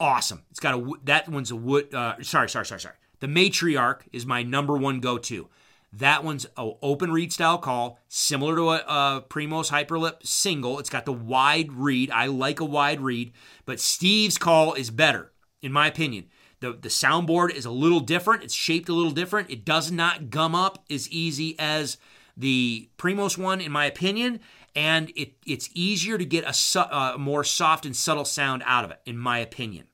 awesome. 0.01 0.45
It's 0.51 0.61
got 0.61 0.75
a 0.75 0.93
that 1.05 1.29
one's 1.29 1.51
a 1.51 1.57
wood. 1.57 1.95
Uh, 1.95 2.23
sorry, 2.23 2.49
sorry, 2.49 2.67
sorry, 2.67 2.81
sorry. 2.81 2.97
The 3.21 3.27
matriarch 3.27 4.01
is 4.13 4.27
my 4.27 4.43
number 4.43 4.77
one 4.77 5.01
go-to. 5.01 5.49
That 5.93 6.23
one's 6.25 6.45
an 6.57 6.75
open 6.83 7.11
reed 7.11 7.33
style 7.33 7.57
call, 7.59 7.99
similar 8.09 8.55
to 8.57 8.71
a, 8.71 8.77
a 8.77 9.25
Primos 9.29 9.71
Hyperlip 9.71 10.27
single. 10.27 10.79
It's 10.79 10.91
got 10.91 11.07
the 11.07 11.13
wide 11.13 11.73
reed. 11.73 12.11
I 12.11 12.27
like 12.27 12.61
a 12.61 12.65
wide 12.67 13.01
reed, 13.01 13.33
but 13.65 13.81
Steve's 13.81 14.37
call 14.37 14.75
is 14.75 14.91
better, 14.91 15.33
in 15.63 15.73
my 15.73 15.87
opinion. 15.87 16.27
The, 16.61 16.73
the 16.73 16.89
soundboard 16.89 17.51
is 17.51 17.65
a 17.65 17.71
little 17.71 18.01
different. 18.01 18.43
It's 18.43 18.55
shaped 18.55 18.89
a 18.89 18.95
little 18.95 19.13
different. 19.13 19.51
It 19.51 19.65
does 19.65 19.91
not 19.91 20.29
gum 20.29 20.55
up 20.55 20.85
as 20.91 21.09
easy 21.11 21.55
as 21.59 21.97
the 22.37 22.91
Primos 22.99 23.39
one, 23.39 23.61
in 23.63 23.73
my 23.73 23.87
opinion 23.87 24.41
and 24.77 25.11
it, 25.17 25.33
it's 25.47 25.71
easier 25.75 26.19
to 26.19 26.25
get 26.25 26.47
a 26.47 26.53
su- 26.53 26.81
uh, 26.81 27.17
more 27.19 27.43
soft 27.43 27.87
and 27.87 27.97
subtle 27.97 28.27
sound 28.27 28.63
out 28.67 28.85
of 28.85 28.91
it, 28.91 29.01
in 29.07 29.17
my 29.17 29.39
opinion. 29.39 29.87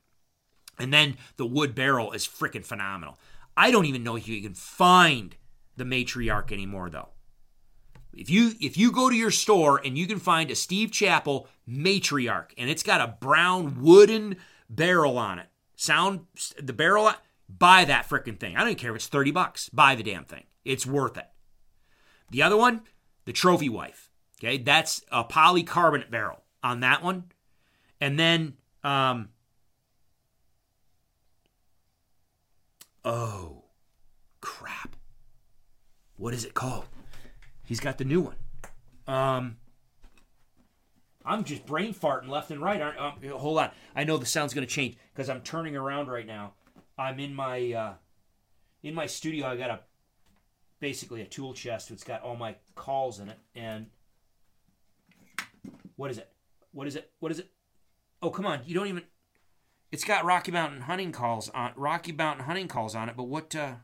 And 0.77 0.93
then 0.93 1.17
the 1.37 1.45
wood 1.45 1.73
barrel 1.73 2.11
is 2.11 2.27
freaking 2.27 2.65
phenomenal. 2.65 3.17
I 3.55 3.71
don't 3.71 3.85
even 3.85 4.03
know 4.03 4.17
if 4.17 4.27
you 4.27 4.41
can 4.41 4.53
find 4.53 5.35
the 5.77 5.85
matriarch 5.85 6.51
anymore, 6.51 6.89
though. 6.89 7.09
If 8.11 8.29
you 8.29 8.51
if 8.61 8.77
you 8.77 8.91
go 8.91 9.09
to 9.09 9.15
your 9.15 9.31
store 9.31 9.81
and 9.83 9.97
you 9.97 10.05
can 10.05 10.19
find 10.19 10.51
a 10.51 10.55
Steve 10.55 10.91
Chappell 10.91 11.47
matriarch 11.67 12.51
and 12.57 12.69
it's 12.69 12.83
got 12.83 13.01
a 13.01 13.15
brown 13.19 13.81
wooden 13.81 14.35
barrel 14.69 15.17
on 15.17 15.39
it, 15.39 15.47
sound 15.75 16.21
the 16.61 16.73
barrel, 16.73 17.11
buy 17.49 17.85
that 17.85 18.07
freaking 18.07 18.39
thing. 18.39 18.55
I 18.55 18.63
don't 18.63 18.77
care 18.77 18.91
if 18.91 18.97
it's 18.97 19.07
thirty 19.07 19.31
bucks. 19.31 19.69
Buy 19.69 19.95
the 19.95 20.03
damn 20.03 20.25
thing. 20.25 20.43
It's 20.63 20.85
worth 20.85 21.17
it. 21.17 21.27
The 22.29 22.43
other 22.43 22.57
one, 22.57 22.81
the 23.25 23.33
trophy 23.33 23.69
wife. 23.69 24.02
Okay, 24.43 24.57
that's 24.57 25.01
a 25.09 25.23
polycarbonate 25.23 26.11
barrel 26.11 26.43
on 26.61 26.81
that 26.81 27.01
one. 27.01 27.25
And 28.01 28.19
then, 28.19 28.55
um, 28.83 29.29
oh, 33.05 33.63
crap. 34.41 34.97
What 36.17 36.33
is 36.33 36.43
it 36.43 36.53
called? 36.53 36.85
He's 37.63 37.79
got 37.79 37.97
the 37.97 38.03
new 38.03 38.19
one. 38.19 38.35
Um, 39.07 39.57
I'm 41.25 41.45
just 41.45 41.65
brain 41.65 41.93
farting 41.93 42.27
left 42.27 42.51
and 42.51 42.61
right. 42.61 42.81
Aren't, 42.81 42.99
uh, 42.99 43.37
hold 43.37 43.59
on. 43.59 43.71
I 43.95 44.03
know 44.03 44.17
the 44.17 44.25
sound's 44.25 44.53
going 44.53 44.67
to 44.67 44.73
change 44.73 44.97
because 45.13 45.29
I'm 45.29 45.39
turning 45.41 45.77
around 45.77 46.09
right 46.09 46.27
now. 46.27 46.53
I'm 46.97 47.17
in 47.21 47.33
my 47.33 47.71
uh, 47.71 47.93
in 48.83 48.93
my 48.93 49.05
studio. 49.05 49.47
I 49.47 49.55
got 49.55 49.69
a 49.69 49.79
basically 50.81 51.21
a 51.21 51.25
tool 51.25 51.53
chest. 51.53 51.91
It's 51.91 52.03
got 52.03 52.21
all 52.21 52.35
my 52.35 52.55
calls 52.75 53.19
in 53.19 53.29
it, 53.29 53.39
and 53.55 53.87
what 55.95 56.11
is 56.11 56.17
it? 56.17 56.29
What 56.71 56.87
is 56.87 56.95
it? 56.95 57.11
What 57.19 57.31
is 57.31 57.39
it? 57.39 57.49
Oh, 58.21 58.29
come 58.29 58.45
on. 58.45 58.61
You 58.65 58.75
don't 58.75 58.87
even. 58.87 59.03
It's 59.91 60.03
got 60.03 60.25
Rocky 60.25 60.51
Mountain 60.51 60.81
hunting 60.81 61.11
calls 61.11 61.49
on 61.49 61.71
Rocky 61.75 62.11
Mountain 62.11 62.45
hunting 62.45 62.67
calls 62.67 62.95
on 62.95 63.09
it, 63.09 63.15
but 63.15 63.23
what? 63.23 63.55
uh 63.55 63.75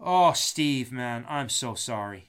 Oh, 0.00 0.32
Steve, 0.32 0.92
man, 0.92 1.24
I'm 1.28 1.48
so 1.48 1.74
sorry. 1.74 2.28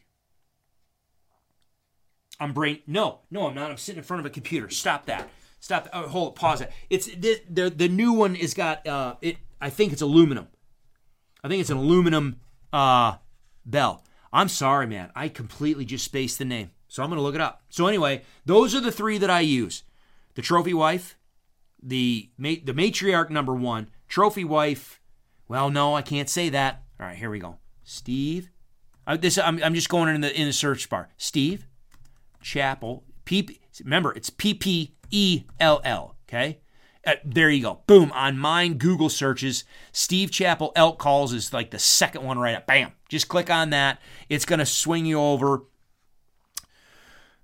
I'm 2.40 2.54
brain. 2.54 2.80
No, 2.88 3.20
no, 3.30 3.48
I'm 3.48 3.56
not. 3.56 3.70
I'm 3.70 3.78
sitting 3.78 4.00
in 4.00 4.04
front 4.04 4.20
of 4.22 4.26
a 4.26 4.30
computer. 4.30 4.70
Stop 4.70 5.06
that. 5.08 5.30
Stop. 5.60 5.90
Oh, 5.92 6.08
hold 6.08 6.34
it. 6.34 6.36
Pause 6.36 6.62
it. 6.62 6.72
It's 6.90 7.06
the, 7.08 7.42
the 7.50 7.70
the 7.70 7.90
new 7.90 8.14
one 8.14 8.36
is 8.36 8.54
got 8.54 8.88
uh 8.88 9.16
it. 9.22 9.38
I 9.60 9.70
think 9.70 9.92
it's 9.92 10.02
aluminum. 10.02 10.48
I 11.44 11.48
think 11.50 11.60
it's 11.62 11.70
an 11.70 11.78
aluminum 11.78 12.40
uh 12.72 13.18
bell. 13.66 14.04
I'm 14.32 14.50
sorry, 14.50 14.88
man. 14.88 15.12
I 15.16 15.30
completely 15.30 15.86
just 15.86 16.06
spaced 16.06 16.38
the 16.38 16.46
name. 16.46 16.72
So 16.88 17.04
I'm 17.04 17.10
going 17.10 17.18
to 17.18 17.24
look 17.24 17.36
it 17.36 17.42
up. 17.42 17.64
So 17.70 17.88
anyway, 17.88 18.24
those 18.46 18.74
are 18.76 18.82
the 18.82 18.92
three 18.92 19.18
that 19.18 19.30
I 19.30 19.42
use. 19.42 19.84
The 20.36 20.42
trophy 20.42 20.74
wife, 20.74 21.18
the 21.82 22.30
the 22.38 22.74
matriarch 22.74 23.30
number 23.30 23.54
1, 23.54 23.90
trophy 24.08 24.44
wife. 24.44 25.00
Well, 25.48 25.70
no, 25.70 25.96
I 25.96 26.02
can't 26.02 26.30
say 26.30 26.50
that. 26.50 26.84
All 27.00 27.06
right, 27.06 27.18
here 27.18 27.30
we 27.30 27.40
go. 27.40 27.58
Steve. 27.84 28.50
Uh, 29.08 29.18
this 29.18 29.38
I'm, 29.38 29.62
I'm 29.64 29.74
just 29.74 29.90
going 29.90 30.14
in 30.14 30.22
the 30.22 30.40
in 30.40 30.46
the 30.48 30.54
search 30.54 30.90
bar. 30.90 31.10
Steve 31.18 31.66
Chappell. 32.42 33.04
P. 33.26 33.60
Remember, 33.84 34.12
it's 34.14 34.30
P 34.30 34.54
P 34.54 34.94
E 35.12 35.44
L 35.60 35.82
L. 35.84 36.16
Okay. 36.28 36.60
Uh, 37.06 37.16
there 37.24 37.50
you 37.50 37.62
go. 37.62 37.82
Boom. 37.88 38.12
On 38.12 38.38
mine 38.38 38.76
Google 38.76 39.10
searches, 39.10 39.64
Steve 39.92 40.32
Chappell 40.32 40.72
elk 40.76 41.00
calls 41.00 41.34
is 41.34 41.54
like 41.54 41.72
the 41.72 41.80
second 41.80 42.24
one 42.24 42.38
right 42.38 42.56
up. 42.56 42.68
Bam. 42.68 42.92
Just 43.08 43.28
click 43.28 43.50
on 43.50 43.72
that. 43.72 44.00
It's 44.28 44.46
going 44.46 44.60
to 44.60 44.66
swing 44.66 45.06
you 45.06 45.20
over. 45.20 45.64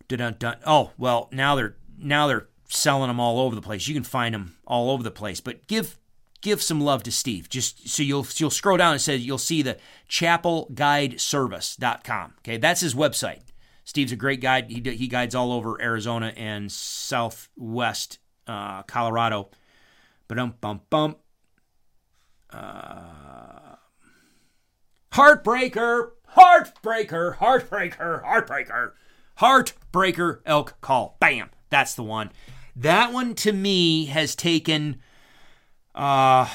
Dun-dun-dun. 0.08 0.58
Oh, 0.66 0.92
well, 0.98 1.30
now 1.32 1.56
they're 1.56 1.78
now 1.98 2.28
they're 2.28 2.50
selling 2.68 3.08
them 3.08 3.20
all 3.20 3.40
over 3.40 3.56
the 3.56 3.62
place. 3.62 3.88
You 3.88 3.96
can 3.96 4.04
find 4.04 4.36
them 4.36 4.58
all 4.68 4.92
over 4.92 5.02
the 5.02 5.12
place. 5.12 5.40
But 5.40 5.66
give 5.68 5.98
give 6.42 6.62
some 6.62 6.82
love 6.82 7.02
to 7.04 7.12
Steve. 7.12 7.50
Just 7.50 7.90
so 7.90 8.04
you'll 8.04 8.28
you'll 8.36 8.52
scroll 8.52 8.78
down 8.78 8.92
and 8.92 9.02
say 9.02 9.16
you'll 9.16 9.38
see 9.38 9.62
the 9.62 9.78
chappellguideservice.com. 10.10 12.34
Okay, 12.40 12.58
that's 12.58 12.82
his 12.82 12.94
website. 12.94 13.42
Steve's 13.84 14.12
a 14.12 14.18
great 14.18 14.42
guide. 14.42 14.70
He 14.70 14.82
he 14.96 15.08
guides 15.08 15.34
all 15.34 15.52
over 15.52 15.82
Arizona 15.82 16.34
and 16.36 16.72
Southwest 16.72 18.20
uh, 18.48 18.84
Colorado. 18.84 19.50
But 20.28 20.40
um 20.40 20.56
bum 20.60 20.82
bum. 20.90 21.16
Uh, 22.50 23.76
heartbreaker, 25.14 26.12
heartbreaker, 26.36 27.38
heartbreaker, 27.38 28.24
heartbreaker, 28.24 28.92
heartbreaker 29.40 30.40
elk 30.46 30.78
call. 30.82 31.18
Bam. 31.20 31.50
That's 31.70 31.96
the 31.96 32.04
one. 32.04 32.32
That 32.76 33.12
one 33.14 33.36
to 33.36 33.52
me 33.52 34.06
has 34.06 34.36
taken. 34.36 35.02
Uh, 35.94 36.48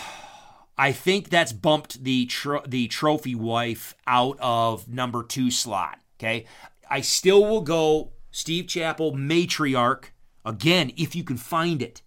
I 0.77 0.93
think 0.93 1.29
that's 1.29 1.53
bumped 1.53 2.05
the 2.05 2.27
tro- 2.27 2.65
the 2.67 2.89
trophy 2.89 3.35
wife 3.35 3.95
out 4.07 4.39
of 4.41 4.89
number 4.89 5.23
two 5.23 5.51
slot. 5.51 5.99
Okay, 6.19 6.47
I 6.89 7.01
still 7.01 7.45
will 7.45 7.63
go 7.63 8.13
Steve 8.31 8.67
Chappell 8.67 9.13
matriarch 9.13 10.07
Again, 10.51 10.91
if 10.97 11.15
you 11.15 11.23
can 11.23 11.37
find 11.37 11.81
it. 11.81 12.03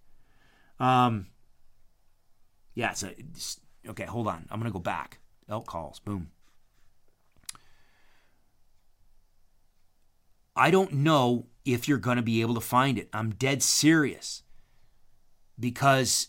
Um, 0.78 1.28
yeah, 2.74 2.90
it's 2.90 3.02
a. 3.02 3.18
It's, 3.18 3.58
okay, 3.88 4.04
hold 4.04 4.28
on. 4.28 4.46
I'm 4.50 4.60
going 4.60 4.70
to 4.70 4.72
go 4.72 4.82
back. 4.82 5.18
Elk 5.48 5.66
calls. 5.66 5.98
Boom. 5.98 6.28
I 10.54 10.70
don't 10.70 10.92
know 10.92 11.46
if 11.64 11.88
you're 11.88 11.96
going 11.96 12.18
to 12.18 12.22
be 12.22 12.42
able 12.42 12.54
to 12.54 12.60
find 12.60 12.98
it. 12.98 13.08
I'm 13.14 13.30
dead 13.30 13.62
serious. 13.62 14.42
Because. 15.58 16.28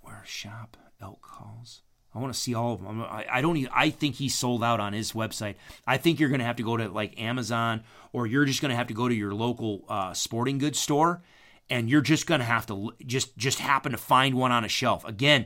Where 0.00 0.22
shop? 0.24 0.78
Elk 1.02 1.20
calls. 1.20 1.82
I 2.14 2.18
want 2.18 2.32
to 2.32 2.40
see 2.40 2.54
all 2.54 2.72
of 2.72 2.82
them. 2.82 3.02
I, 3.02 3.26
I 3.30 3.42
don't. 3.42 3.58
Even, 3.58 3.70
I 3.74 3.90
think 3.90 4.14
he 4.14 4.30
sold 4.30 4.64
out 4.64 4.80
on 4.80 4.94
his 4.94 5.12
website. 5.12 5.56
I 5.86 5.98
think 5.98 6.18
you're 6.18 6.30
going 6.30 6.38
to 6.38 6.46
have 6.46 6.56
to 6.56 6.62
go 6.62 6.78
to 6.78 6.88
like 6.88 7.20
Amazon, 7.20 7.84
or 8.16 8.26
you're 8.26 8.46
just 8.46 8.62
going 8.62 8.70
to 8.70 8.76
have 8.76 8.86
to 8.86 8.94
go 8.94 9.08
to 9.08 9.14
your 9.14 9.34
local 9.34 9.84
uh, 9.90 10.14
sporting 10.14 10.56
goods 10.56 10.78
store, 10.78 11.22
and 11.68 11.90
you're 11.90 12.00
just 12.00 12.26
going 12.26 12.38
to 12.40 12.46
have 12.46 12.64
to 12.64 12.94
just 13.04 13.36
just 13.36 13.58
happen 13.58 13.92
to 13.92 13.98
find 13.98 14.34
one 14.34 14.50
on 14.50 14.64
a 14.64 14.68
shelf. 14.68 15.04
Again, 15.04 15.44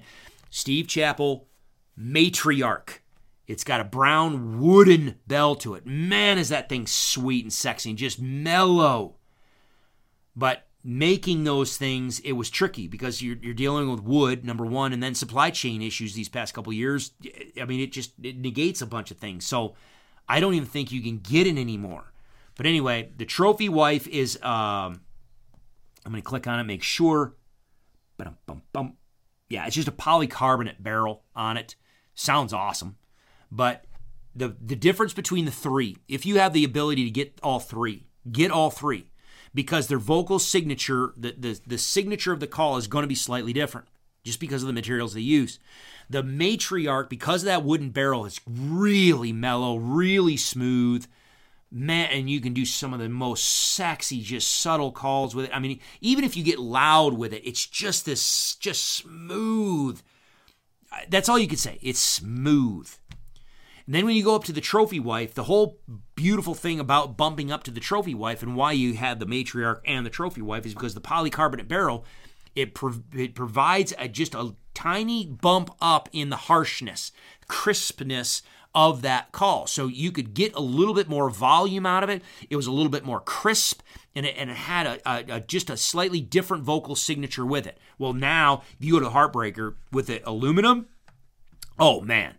Steve 0.51 0.87
Chappell, 0.87 1.49
matriarch. 1.99 3.01
It's 3.49 3.65
got 3.65 3.81
a 3.81 3.85
brown 3.85 4.61
wooden 4.61 5.17
bell 5.27 5.57
to 5.57 5.75
it. 5.75 5.85
Man, 5.85 6.39
is 6.39 6.49
that 6.51 6.69
thing 6.69 6.87
sweet 6.87 7.45
and 7.45 7.53
sexy 7.53 7.91
and 7.91 7.99
just 7.99 8.21
mellow. 8.21 9.17
But 10.37 10.69
making 10.85 11.43
those 11.43 11.77
things 11.77 12.21
it 12.21 12.33
was 12.33 12.51
tricky 12.51 12.87
because 12.87 13.21
you're, 13.21 13.37
you're 13.43 13.53
dealing 13.53 13.91
with 13.91 14.01
wood 14.01 14.45
number 14.45 14.65
one 14.65 14.93
and 14.93 15.03
then 15.03 15.15
supply 15.15 15.51
chain 15.51 15.83
issues 15.83 16.15
these 16.15 16.29
past 16.29 16.55
couple 16.55 16.73
years 16.73 17.11
i 17.61 17.67
mean 17.67 17.81
it 17.81 17.93
just 17.93 18.13
it 18.23 18.39
negates 18.39 18.81
a 18.81 18.87
bunch 18.87 19.11
of 19.11 19.19
things 19.19 19.45
so 19.45 19.75
i 20.27 20.41
don't 20.41 20.55
even 20.55 20.67
think 20.67 20.91
you 20.91 21.03
can 21.03 21.19
get 21.19 21.47
it 21.47 21.59
anymore 21.59 22.10
but 22.61 22.66
anyway 22.66 23.11
the 23.16 23.24
trophy 23.24 23.70
wife 23.70 24.07
is 24.09 24.37
um 24.43 25.01
i'm 26.05 26.12
going 26.12 26.16
to 26.16 26.23
click 26.23 26.47
on 26.47 26.61
it 26.61 26.65
make 26.65 26.82
sure 26.82 27.35
but 28.19 28.35
bum 28.45 28.61
bum 28.74 28.99
yeah 29.49 29.65
it's 29.65 29.77
just 29.77 29.89
a 29.89 29.93
polycarbonate 29.93 30.82
barrel 30.82 31.23
on 31.35 31.57
it 31.57 31.74
sounds 32.15 32.53
awesome 32.53 32.97
but 33.51 33.87
the 34.37 34.55
the 34.61 34.77
difference 34.77 35.15
between 35.15 35.47
the 35.47 35.51
three 35.51 35.97
if 36.07 36.27
you 36.27 36.39
have 36.39 36.53
the 36.53 36.65
ability 36.65 37.05
to 37.05 37.11
get 37.11 37.41
all 37.43 37.61
three 37.61 38.07
get 38.31 38.51
all 38.51 38.70
three 38.70 39.11
because 39.55 39.89
their 39.89 39.99
vocal 39.99 40.39
signature, 40.39 41.12
the, 41.16 41.35
the, 41.37 41.61
the 41.66 41.78
signature 41.78 42.32
of 42.32 42.41
the 42.41 42.47
call 42.47 42.77
is 42.77 42.87
going 42.87 43.03
to 43.03 43.09
be 43.09 43.15
slightly 43.15 43.53
different 43.53 43.89
just 44.23 44.39
because 44.39 44.62
of 44.62 44.66
the 44.66 44.73
materials 44.73 45.15
they 45.15 45.20
use. 45.20 45.59
The 46.09 46.23
matriarch, 46.23 47.09
because 47.09 47.43
of 47.43 47.47
that 47.47 47.65
wooden 47.65 47.91
barrel, 47.91 48.27
is 48.27 48.41
really 48.47 49.32
mellow, 49.32 49.77
really 49.77 50.37
smooth. 50.37 51.07
Man, 51.73 52.11
and 52.11 52.29
you 52.29 52.41
can 52.41 52.53
do 52.53 52.65
some 52.65 52.93
of 52.93 52.99
the 52.99 53.09
most 53.09 53.45
sexy, 53.45 54.23
just 54.23 54.51
subtle 54.57 54.91
calls 54.91 55.35
with 55.35 55.45
it. 55.45 55.55
I 55.55 55.61
mean, 55.61 55.79
even 56.01 56.25
if 56.25 56.37
you 56.37 56.43
get 56.43 56.59
loud 56.59 57.15
with 57.15 57.33
it, 57.33 57.47
it's 57.47 57.65
just 57.65 58.07
this, 58.07 58.57
just 58.57 58.85
smooth. 58.85 60.01
That's 61.09 61.29
all 61.29 61.39
you 61.39 61.47
can 61.47 61.59
say. 61.59 61.79
It's 61.81 62.01
smooth. 62.01 62.93
And 63.87 63.95
then 63.95 64.05
when 64.05 64.17
you 64.17 64.25
go 64.25 64.35
up 64.35 64.45
to 64.45 64.53
the 64.53 64.61
trophy 64.61 64.99
wife, 64.99 65.35
the 65.35 65.45
whole 65.45 65.79
beautiful 66.17 66.55
thing 66.55 66.81
about 66.81 67.17
bumping 67.17 67.53
up 67.53 67.63
to 67.65 67.71
the 67.71 67.81
trophy 67.81 68.15
wife 68.15 68.43
and 68.43 68.57
why 68.57 68.73
you 68.73 68.95
have 68.95 69.21
the 69.21 69.27
matriarch 69.27 69.81
and 69.85 70.05
the 70.05 70.11
trophy 70.11 70.43
wife 70.43 70.67
is 70.67 70.75
because 70.75 70.95
the 70.95 71.01
polycarbonate 71.01 71.69
barrel 71.69 72.05
it, 72.55 72.77
it 73.15 73.35
provides 73.35 73.95
a, 73.99 74.09
just 74.09 74.35
a 74.35 74.55
tiny 74.75 75.27
bump 75.27 75.71
up 75.81 76.09
in 76.13 76.31
the 76.31 76.37
harshness, 76.37 77.13
crispness 77.49 78.43
of 78.75 79.03
that 79.03 79.33
call. 79.33 79.67
So 79.67 79.87
you 79.87 80.13
could 80.13 80.35
get 80.35 80.55
a 80.55 80.61
little 80.61 80.95
bit 80.95 81.09
more 81.09 81.31
volume 81.31 81.87
out 81.87 82.05
of 82.05 82.11
it. 82.11 82.23
It 82.49 82.57
was 82.57 82.67
a 82.67 82.73
little 82.73 82.91
bit 82.91 83.05
more 83.05 83.21
crisp, 83.21 83.83
and 84.15 84.25
it, 84.27 84.35
and 84.37 84.51
it 84.51 84.57
had 84.57 84.87
a, 84.87 85.11
a, 85.11 85.37
a, 85.37 85.41
just 85.41 85.71
a 85.71 85.77
slightly 85.77 86.21
different 86.21 86.65
vocal 86.65 86.95
signature 86.95 87.47
with 87.47 87.67
it. 87.67 87.79
Well, 87.99 88.13
now 88.13 88.63
if 88.79 88.85
you 88.85 88.93
go 88.93 89.01
to 89.01 89.11
Heartbreaker 89.11 89.75
with 89.93 90.07
the 90.07 90.21
aluminum, 90.29 90.87
oh 91.79 92.01
man, 92.01 92.35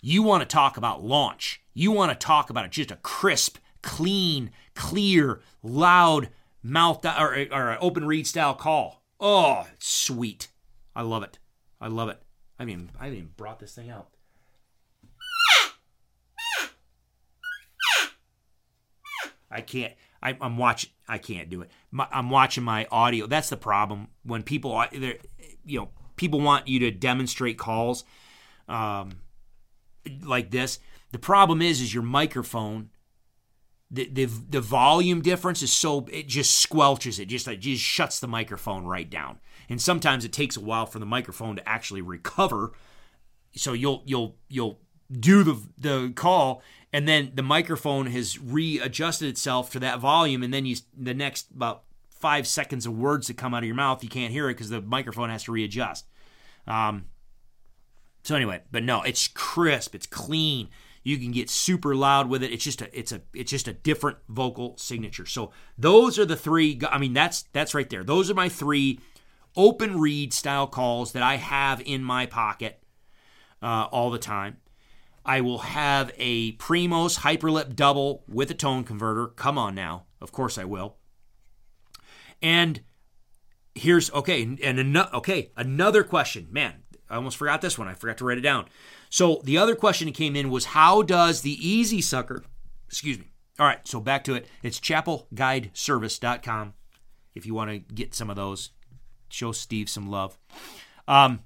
you 0.00 0.22
want 0.22 0.42
to 0.42 0.46
talk 0.46 0.76
about 0.76 1.04
launch. 1.04 1.62
You 1.74 1.92
want 1.92 2.10
to 2.12 2.26
talk 2.26 2.50
about 2.50 2.64
it, 2.64 2.72
just 2.72 2.90
a 2.90 2.96
crisp, 2.96 3.58
clean, 3.82 4.50
clear, 4.74 5.40
loud 5.62 6.28
mouth 6.62 7.04
or, 7.04 7.46
or 7.50 7.78
open 7.80 8.06
reed 8.06 8.26
style 8.26 8.54
call. 8.54 9.02
Oh, 9.20 9.66
sweet. 9.78 10.48
I 10.94 11.02
love 11.02 11.22
it. 11.22 11.38
I 11.80 11.88
love 11.88 12.08
it. 12.08 12.20
I 12.58 12.64
mean, 12.64 12.90
I 12.98 13.04
haven't 13.04 13.18
even 13.18 13.30
brought 13.36 13.58
this 13.58 13.74
thing 13.74 13.90
out. 13.90 14.08
I 19.52 19.60
can't. 19.60 19.92
I, 20.22 20.36
am 20.40 20.56
watching. 20.56 20.90
I 21.08 21.18
can't 21.18 21.50
do 21.50 21.62
it. 21.62 21.70
My, 21.90 22.06
I'm 22.10 22.30
watching 22.30 22.64
my 22.64 22.86
audio. 22.90 23.26
That's 23.26 23.50
the 23.50 23.56
problem 23.56 24.08
when 24.24 24.42
people, 24.42 24.84
you 24.92 25.80
know, 25.80 25.88
people 26.16 26.40
want 26.40 26.68
you 26.68 26.78
to 26.80 26.90
demonstrate 26.90 27.58
calls. 27.58 28.04
Um, 28.68 29.16
like 30.24 30.50
this. 30.50 30.78
The 31.12 31.18
problem 31.18 31.62
is, 31.62 31.80
is 31.80 31.92
your 31.92 32.02
microphone. 32.02 32.90
The, 33.90 34.08
the, 34.10 34.24
the 34.24 34.60
volume 34.62 35.20
difference 35.20 35.62
is 35.62 35.70
so 35.70 36.06
it 36.10 36.26
just 36.26 36.66
squelches 36.66 37.20
it 37.20 37.26
just 37.26 37.46
it 37.46 37.60
just 37.60 37.82
shuts 37.82 38.20
the 38.20 38.26
microphone 38.26 38.86
right 38.86 39.10
down 39.10 39.38
and 39.68 39.82
sometimes 39.82 40.24
it 40.24 40.32
takes 40.32 40.56
a 40.56 40.62
while 40.62 40.86
for 40.86 40.98
the 40.98 41.04
microphone 41.04 41.56
to 41.56 41.68
actually 41.68 42.00
recover 42.00 42.72
so 43.54 43.74
you'll 43.74 44.02
you'll 44.06 44.38
you'll 44.48 44.80
do 45.12 45.42
the 45.42 45.62
the 45.76 46.12
call 46.16 46.62
and 46.92 47.08
then 47.08 47.32
the 47.34 47.42
microphone 47.42 48.06
has 48.06 48.38
readjusted 48.38 49.28
itself 49.28 49.70
to 49.70 49.80
that 49.80 49.98
volume 49.98 50.42
and 50.42 50.52
then 50.52 50.66
you 50.66 50.76
the 50.96 51.14
next 51.14 51.50
about 51.50 51.84
five 52.10 52.46
seconds 52.46 52.86
of 52.86 52.96
words 52.96 53.26
that 53.26 53.36
come 53.36 53.54
out 53.54 53.62
of 53.62 53.66
your 53.66 53.74
mouth 53.74 54.02
you 54.02 54.08
can't 54.08 54.32
hear 54.32 54.48
it 54.48 54.54
because 54.54 54.70
the 54.70 54.80
microphone 54.80 55.30
has 55.30 55.44
to 55.44 55.52
readjust 55.52 56.06
um, 56.66 57.06
so 58.22 58.36
anyway, 58.36 58.62
but 58.70 58.84
no, 58.84 59.02
it's 59.02 59.28
crisp, 59.28 59.94
it's 59.94 60.06
clean. 60.06 60.68
You 61.02 61.18
can 61.18 61.32
get 61.32 61.50
super 61.50 61.96
loud 61.96 62.28
with 62.28 62.44
it. 62.44 62.52
It's 62.52 62.62
just 62.62 62.80
a 62.80 62.96
it's 62.96 63.10
a 63.10 63.22
it's 63.34 63.50
just 63.50 63.66
a 63.66 63.72
different 63.72 64.18
vocal 64.28 64.76
signature. 64.78 65.26
So 65.26 65.50
those 65.76 66.18
are 66.18 66.24
the 66.24 66.36
three 66.36 66.80
I 66.88 66.98
mean 66.98 67.12
that's 67.12 67.42
that's 67.52 67.74
right 67.74 67.90
there. 67.90 68.04
Those 68.04 68.30
are 68.30 68.34
my 68.34 68.48
three 68.48 69.00
open 69.56 69.98
reed 69.98 70.32
style 70.32 70.68
calls 70.68 71.12
that 71.12 71.22
I 71.22 71.36
have 71.36 71.82
in 71.84 72.04
my 72.04 72.26
pocket. 72.26 72.78
uh, 73.62 73.86
all 73.92 74.10
the 74.10 74.18
time. 74.18 74.56
I 75.24 75.40
will 75.40 75.58
have 75.58 76.12
a 76.16 76.52
Primos 76.56 77.20
Hyperlip 77.20 77.76
double 77.76 78.24
with 78.28 78.50
a 78.50 78.54
tone 78.54 78.84
converter. 78.84 79.28
Come 79.28 79.58
on 79.58 79.74
now. 79.74 80.04
Of 80.20 80.32
course 80.32 80.58
I 80.58 80.64
will. 80.64 80.96
And 82.40 82.80
here's 83.74 84.12
okay, 84.12 84.42
and 84.42 84.60
an, 84.60 84.96
okay, 84.96 85.52
another 85.56 86.02
question. 86.02 86.48
Man, 86.50 86.82
I 87.08 87.16
almost 87.16 87.36
forgot 87.36 87.60
this 87.60 87.78
one. 87.78 87.88
I 87.88 87.94
forgot 87.94 88.18
to 88.18 88.24
write 88.24 88.38
it 88.38 88.42
down. 88.42 88.66
So 89.10 89.40
the 89.44 89.58
other 89.58 89.76
question 89.76 90.06
that 90.06 90.14
came 90.14 90.34
in 90.34 90.50
was 90.50 90.66
how 90.66 91.02
does 91.02 91.42
the 91.42 91.52
Easy 91.66 92.00
Sucker, 92.00 92.44
excuse 92.88 93.18
me. 93.18 93.32
All 93.58 93.66
right, 93.66 93.86
so 93.86 94.00
back 94.00 94.24
to 94.24 94.34
it. 94.34 94.46
It's 94.62 94.80
chappellguideservice.com 94.80 96.74
if 97.34 97.46
you 97.46 97.54
want 97.54 97.70
to 97.70 97.78
get 97.78 98.14
some 98.14 98.30
of 98.30 98.36
those. 98.36 98.70
Show 99.28 99.52
Steve 99.52 99.88
some 99.88 100.10
love. 100.10 100.38
Um, 101.06 101.40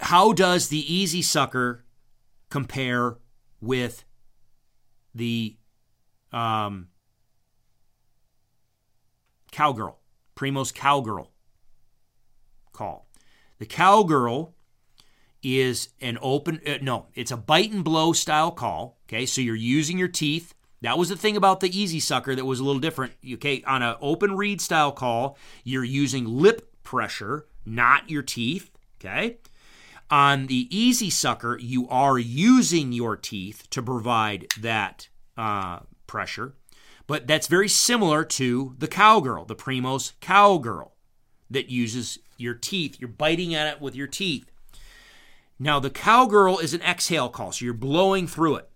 how 0.00 0.32
does 0.32 0.68
the 0.68 0.92
Easy 0.92 1.22
Sucker 1.22 1.84
compare 2.48 3.18
with 3.60 4.04
the 5.14 5.56
um, 6.32 6.88
Cowgirl, 9.52 9.98
Primos 10.36 10.72
Cowgirl 10.72 11.30
call? 12.72 13.08
The 13.58 13.66
Cowgirl 13.66 14.54
is 15.42 15.90
an 16.00 16.18
open, 16.22 16.60
uh, 16.66 16.78
no, 16.80 17.06
it's 17.14 17.30
a 17.30 17.36
bite 17.36 17.72
and 17.72 17.84
blow 17.84 18.12
style 18.12 18.50
call. 18.50 18.98
Okay, 19.06 19.26
so 19.26 19.40
you're 19.40 19.54
using 19.54 19.98
your 19.98 20.08
teeth. 20.08 20.54
That 20.82 20.96
was 20.96 21.10
the 21.10 21.16
thing 21.16 21.36
about 21.36 21.60
the 21.60 21.78
Easy 21.78 22.00
Sucker 22.00 22.34
that 22.34 22.44
was 22.46 22.58
a 22.58 22.64
little 22.64 22.80
different. 22.80 23.12
Okay, 23.34 23.62
on 23.64 23.82
an 23.82 23.96
open 24.00 24.34
reed 24.34 24.62
style 24.62 24.92
call, 24.92 25.36
you're 25.62 25.84
using 25.84 26.24
lip 26.24 26.72
pressure, 26.82 27.46
not 27.66 28.08
your 28.08 28.22
teeth. 28.22 28.70
Okay. 28.98 29.38
On 30.10 30.48
the 30.48 30.66
Easy 30.76 31.08
Sucker, 31.08 31.56
you 31.60 31.88
are 31.88 32.18
using 32.18 32.92
your 32.92 33.16
teeth 33.16 33.68
to 33.70 33.80
provide 33.80 34.48
that 34.58 35.08
uh, 35.36 35.80
pressure, 36.08 36.54
but 37.06 37.28
that's 37.28 37.46
very 37.46 37.68
similar 37.68 38.24
to 38.24 38.74
the 38.78 38.88
Cowgirl, 38.88 39.44
the 39.44 39.54
Primos 39.54 40.12
Cowgirl, 40.20 40.96
that 41.48 41.70
uses 41.70 42.18
your 42.36 42.54
teeth. 42.54 42.96
You're 42.98 43.08
biting 43.08 43.54
at 43.54 43.72
it 43.72 43.80
with 43.80 43.94
your 43.94 44.08
teeth. 44.08 44.50
Now, 45.60 45.78
the 45.78 45.90
Cowgirl 45.90 46.58
is 46.58 46.74
an 46.74 46.82
exhale 46.82 47.28
call, 47.28 47.52
so 47.52 47.64
you're 47.64 47.74
blowing 47.74 48.26
through 48.26 48.56
it. 48.56 48.68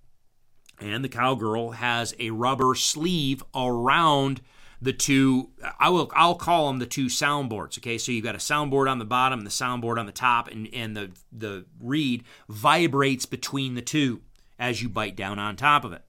And 0.80 1.02
the 1.02 1.08
Cowgirl 1.08 1.72
has 1.72 2.14
a 2.20 2.30
rubber 2.30 2.76
sleeve 2.76 3.42
around 3.54 4.40
the 4.80 4.92
two 4.92 5.50
I 5.78 5.88
will 5.88 6.10
I'll 6.14 6.34
call 6.34 6.68
them 6.68 6.78
the 6.78 6.86
two 6.86 7.06
soundboards. 7.06 7.78
Okay, 7.78 7.98
so 7.98 8.12
you've 8.12 8.24
got 8.24 8.34
a 8.34 8.38
soundboard 8.38 8.90
on 8.90 8.98
the 8.98 9.04
bottom 9.04 9.40
and 9.40 9.46
the 9.46 9.50
soundboard 9.50 9.98
on 9.98 10.06
the 10.06 10.12
top, 10.12 10.50
and, 10.50 10.68
and 10.72 10.96
the 10.96 11.10
the 11.32 11.64
reed 11.80 12.24
vibrates 12.48 13.26
between 13.26 13.74
the 13.74 13.82
two 13.82 14.20
as 14.58 14.82
you 14.82 14.88
bite 14.88 15.16
down 15.16 15.38
on 15.38 15.56
top 15.56 15.84
of 15.84 15.92
it. 15.92 16.02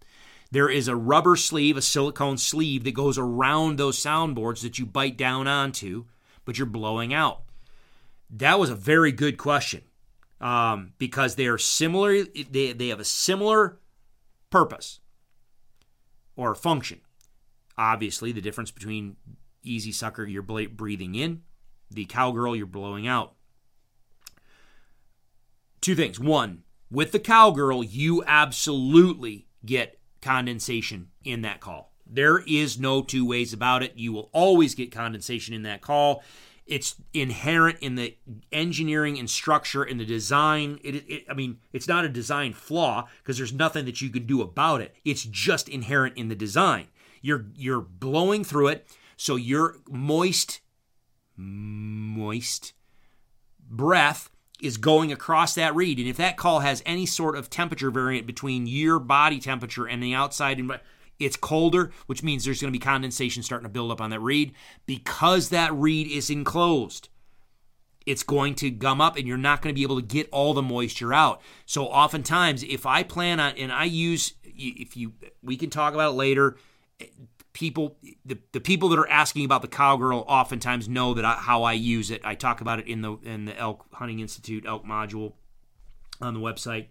There 0.52 0.70
is 0.70 0.88
a 0.88 0.96
rubber 0.96 1.36
sleeve, 1.36 1.76
a 1.76 1.82
silicone 1.82 2.38
sleeve 2.38 2.84
that 2.84 2.94
goes 2.94 3.18
around 3.18 3.78
those 3.78 4.00
soundboards 4.00 4.62
that 4.62 4.80
you 4.80 4.86
bite 4.86 5.18
down 5.18 5.48
onto, 5.48 6.06
but 6.46 6.58
you're 6.58 6.68
blowing 6.68 7.14
out. 7.14 7.42
That 8.30 8.60
was 8.60 8.70
a 8.70 8.76
very 8.76 9.12
good 9.12 9.38
question 9.38 9.82
um, 10.40 10.94
because 10.98 11.36
they 11.36 11.48
are 11.48 11.58
similar. 11.58 12.24
They, 12.24 12.74
they 12.74 12.88
have 12.90 13.00
a 13.00 13.06
similar 13.06 13.80
purpose 14.50 15.00
or 16.36 16.56
function. 16.56 17.02
Obviously, 17.78 18.32
the 18.32 18.42
difference 18.42 18.72
between 18.72 19.18
Easy 19.64 19.92
Sucker, 19.92 20.26
you're 20.26 20.42
breathing 20.42 21.16
in, 21.16 21.42
the 21.90 22.06
Cowgirl, 22.06 22.56
you're 22.56 22.66
blowing 22.66 23.08
out. 23.08 23.34
Two 25.82 25.96
things. 25.96 26.20
One, 26.20 26.64
with 26.90 27.12
the 27.12 27.20
Cowgirl, 27.20 27.84
you 27.84 28.24
absolutely 28.26 29.48
get 29.66 30.00
condensation 30.22 31.10
in 31.24 31.42
that 31.42 31.60
call. 31.60 31.92
There 32.08 32.40
is 32.48 32.80
no 32.80 33.02
two 33.02 33.26
ways 33.26 33.54
about 33.54 33.84
it. 33.84 33.94
You 33.96 34.14
will 34.14 34.30
always 34.32 34.76
get 34.76 34.92
condensation 34.92 35.54
in 35.54 35.64
that 35.64 35.82
call. 35.82 36.24
It's 36.66 36.96
inherent 37.14 37.80
in 37.80 37.96
the 37.96 38.16
engineering 38.52 39.20
and 39.20 39.30
structure 39.30 39.84
and 39.84 40.00
the 40.00 40.06
design. 40.06 40.80
It, 40.84 40.96
it, 41.08 41.26
I 41.30 41.34
mean, 41.34 41.60
it's 41.74 41.88
not 41.88 42.06
a 42.06 42.10
design 42.10 42.54
flaw 42.54 43.08
because 43.22 43.38
there's 43.38 43.54
nothing 43.54 43.86
that 43.86 44.02
you 44.02 44.10
can 44.10 44.26
do 44.26 44.42
about 44.42 44.82
it. 44.82 44.96
It's 45.06 45.24
just 45.24 45.70
inherent 45.70 46.18
in 46.18 46.30
the 46.30 46.36
design. 46.36 46.88
You're 47.26 47.48
you're 47.56 47.82
blowing 47.82 48.44
through 48.44 48.68
it, 48.68 48.88
so 49.18 49.36
your 49.36 49.78
moist, 49.90 50.62
moist 51.36 52.74
breath 53.68 54.30
is 54.62 54.78
going 54.78 55.12
across 55.12 55.56
that 55.56 55.76
reed. 55.76 55.98
And 55.98 56.08
if 56.08 56.18
that 56.18 56.38
call 56.38 56.60
has 56.60 56.84
any 56.86 57.08
sort 57.08 57.36
of 57.36 57.50
temperature 57.50 57.90
variant 57.90 58.28
between 58.28 58.68
your 58.68 59.00
body 59.00 59.40
temperature 59.40 59.88
and 59.88 60.04
the 60.04 60.14
outside 60.14 60.62
it's 61.18 61.36
colder, 61.36 61.92
which 62.06 62.22
means 62.22 62.46
there's 62.46 62.62
going 62.62 62.72
to 62.72 62.78
be 62.78 62.84
condensation 62.84 63.42
starting 63.42 63.66
to 63.66 63.74
build 63.74 63.92
up 63.92 64.02
on 64.02 64.12
that 64.12 64.20
reed. 64.20 64.54
Because 64.86 65.50
that 65.50 65.74
reed 65.74 66.08
is 66.08 66.30
enclosed, 66.30 67.10
it's 68.06 68.22
going 68.22 68.54
to 68.56 68.70
gum 68.70 69.02
up 69.02 69.18
and 69.18 69.28
you're 69.28 69.36
not 69.36 69.64
going 69.64 69.74
to 69.74 69.78
be 69.78 69.84
able 69.84 70.00
to 70.00 70.06
get 70.06 70.30
all 70.32 70.54
the 70.54 70.62
moisture 70.62 71.12
out. 71.12 71.42
So 71.66 71.88
oftentimes 71.88 72.62
if 72.62 72.86
I 72.86 73.02
plan 73.02 73.40
on 73.40 73.54
and 73.58 73.72
I 73.72 73.86
use 73.86 74.34
if 74.44 74.96
you 74.96 75.14
we 75.42 75.58
can 75.58 75.72
talk 75.72 75.96
about 75.96 76.12
it 76.14 76.18
later 76.18 76.58
people 77.54 77.98
the, 78.26 78.38
the 78.52 78.60
people 78.60 78.90
that 78.90 79.00
are 79.00 79.10
asking 79.10 79.46
about 79.46 79.62
the 79.62 79.68
cowgirl 79.68 80.26
oftentimes 80.28 80.90
know 80.90 81.14
that 81.14 81.24
I, 81.24 81.36
how 81.36 81.64
I 81.64 81.74
use 81.74 82.12
it. 82.12 82.22
I 82.24 82.36
talk 82.36 82.62
about 82.62 82.80
it 82.80 82.88
in 82.88 83.02
the 83.02 83.14
in 83.24 83.46
the 83.46 83.58
elk 83.58 83.86
hunting 83.94 84.20
institute 84.20 84.66
elk 84.68 84.86
module 84.86 85.34
on 86.22 86.34
the 86.34 86.40
website. 86.40 86.88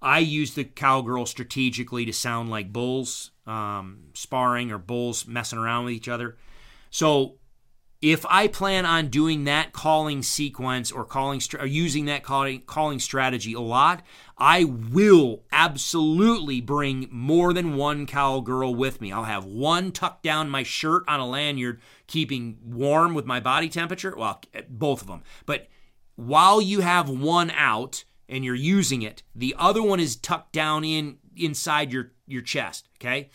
I 0.00 0.18
use 0.20 0.54
the 0.54 0.64
cowgirl 0.64 1.26
strategically 1.26 2.04
to 2.04 2.12
sound 2.12 2.50
like 2.50 2.72
bulls 2.72 3.30
um, 3.46 4.04
sparring 4.14 4.70
or 4.70 4.78
bulls 4.78 5.26
messing 5.26 5.58
around 5.58 5.84
with 5.86 5.94
each 5.94 6.08
other. 6.08 6.36
So 6.90 7.36
if 8.02 8.26
I 8.28 8.48
plan 8.48 8.84
on 8.84 9.08
doing 9.08 9.44
that 9.44 9.72
calling 9.72 10.24
sequence 10.24 10.90
or 10.90 11.04
calling 11.04 11.40
or 11.58 11.66
using 11.66 12.06
that 12.06 12.24
calling 12.24 12.62
calling 12.62 12.98
strategy 12.98 13.52
a 13.54 13.60
lot, 13.60 14.02
I 14.36 14.64
will 14.64 15.44
absolutely 15.52 16.60
bring 16.60 17.08
more 17.12 17.52
than 17.52 17.76
one 17.76 18.06
cowgirl 18.06 18.74
with 18.74 19.00
me. 19.00 19.12
I'll 19.12 19.22
have 19.22 19.44
one 19.44 19.92
tucked 19.92 20.24
down 20.24 20.50
my 20.50 20.64
shirt 20.64 21.04
on 21.06 21.20
a 21.20 21.28
lanyard, 21.28 21.80
keeping 22.08 22.58
warm 22.64 23.14
with 23.14 23.24
my 23.24 23.38
body 23.38 23.68
temperature. 23.68 24.14
Well, 24.16 24.40
eh, 24.52 24.62
both 24.68 25.02
of 25.02 25.06
them. 25.06 25.22
But 25.46 25.68
while 26.16 26.60
you 26.60 26.80
have 26.80 27.08
one 27.08 27.52
out 27.52 28.02
and 28.28 28.44
you're 28.44 28.56
using 28.56 29.02
it, 29.02 29.22
the 29.32 29.54
other 29.56 29.82
one 29.82 30.00
is 30.00 30.16
tucked 30.16 30.52
down 30.52 30.82
in 30.82 31.18
inside 31.36 31.92
your 31.92 32.10
your 32.26 32.42
chest. 32.42 32.88
Okay 33.00 33.30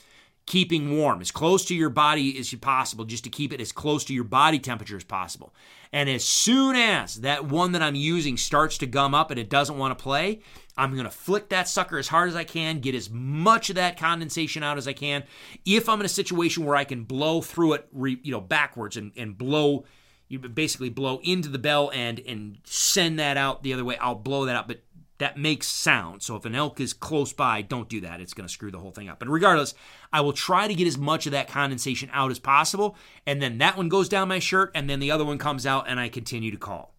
keeping 0.47 0.97
warm 0.97 1.19
as 1.21 1.29
close 1.29 1.65
to 1.65 1.75
your 1.75 1.89
body 1.89 2.39
as 2.39 2.51
possible 2.55 3.05
just 3.05 3.25
to 3.25 3.29
keep 3.29 3.53
it 3.53 3.61
as 3.61 3.73
close 3.73 4.05
to 4.05 4.13
your 4.13 4.23
body 4.23 4.57
temperature 4.57 4.95
as 4.95 5.03
possible. 5.03 5.53
And 5.91 6.09
as 6.09 6.23
soon 6.23 6.75
as 6.75 7.15
that 7.15 7.45
one 7.45 7.73
that 7.73 7.81
i'm 7.81 7.95
using 7.95 8.37
starts 8.37 8.77
to 8.79 8.87
gum 8.87 9.13
up 9.13 9.29
and 9.29 9.39
it 9.39 9.49
doesn't 9.49 9.77
want 9.77 9.97
to 9.97 10.01
play 10.01 10.41
i'm 10.77 10.93
going 10.93 11.05
to 11.05 11.11
flick 11.11 11.49
that 11.49 11.67
sucker 11.67 11.97
as 11.97 12.07
hard 12.07 12.29
as 12.29 12.35
i 12.35 12.43
can 12.43 12.79
get 12.79 12.95
as 12.95 13.09
much 13.09 13.69
of 13.69 13.75
that 13.75 13.97
condensation 13.97 14.63
out 14.63 14.77
as 14.77 14.87
i 14.87 14.93
can. 14.93 15.23
If 15.65 15.87
i'm 15.89 15.99
in 15.99 16.05
a 16.05 16.09
situation 16.09 16.65
where 16.65 16.75
i 16.75 16.85
can 16.85 17.03
blow 17.03 17.41
through 17.41 17.73
it 17.73 17.87
you 17.93 18.31
know 18.31 18.41
backwards 18.41 18.97
and, 18.97 19.11
and 19.17 19.37
blow 19.37 19.85
you 20.29 20.39
basically 20.39 20.89
blow 20.89 21.19
into 21.23 21.49
the 21.49 21.59
bell 21.59 21.91
end 21.93 22.21
and 22.27 22.57
send 22.63 23.19
that 23.19 23.37
out 23.37 23.63
the 23.63 23.73
other 23.73 23.85
way 23.85 23.97
i'll 23.97 24.15
blow 24.15 24.45
that 24.45 24.55
out. 24.55 24.67
But 24.67 24.81
that 25.19 25.37
makes 25.37 25.67
sound. 25.67 26.21
So 26.21 26.35
if 26.35 26.45
an 26.45 26.55
elk 26.55 26.79
is 26.79 26.93
close 26.93 27.33
by, 27.33 27.61
don't 27.61 27.89
do 27.89 28.01
that. 28.01 28.21
It's 28.21 28.33
going 28.33 28.47
to 28.47 28.53
screw 28.53 28.71
the 28.71 28.79
whole 28.79 28.91
thing 28.91 29.09
up. 29.09 29.19
But 29.19 29.29
regardless, 29.29 29.73
I 30.13 30.21
will 30.21 30.33
try 30.33 30.67
to 30.67 30.75
get 30.75 30.87
as 30.87 30.97
much 30.97 31.25
of 31.25 31.31
that 31.31 31.47
condensation 31.47 32.09
out 32.13 32.31
as 32.31 32.39
possible. 32.39 32.95
And 33.25 33.41
then 33.41 33.57
that 33.57 33.77
one 33.77 33.89
goes 33.89 34.09
down 34.09 34.27
my 34.27 34.39
shirt, 34.39 34.71
and 34.75 34.89
then 34.89 34.99
the 34.99 35.11
other 35.11 35.25
one 35.25 35.37
comes 35.37 35.65
out, 35.65 35.85
and 35.87 35.99
I 35.99 36.09
continue 36.09 36.51
to 36.51 36.57
call. 36.57 36.93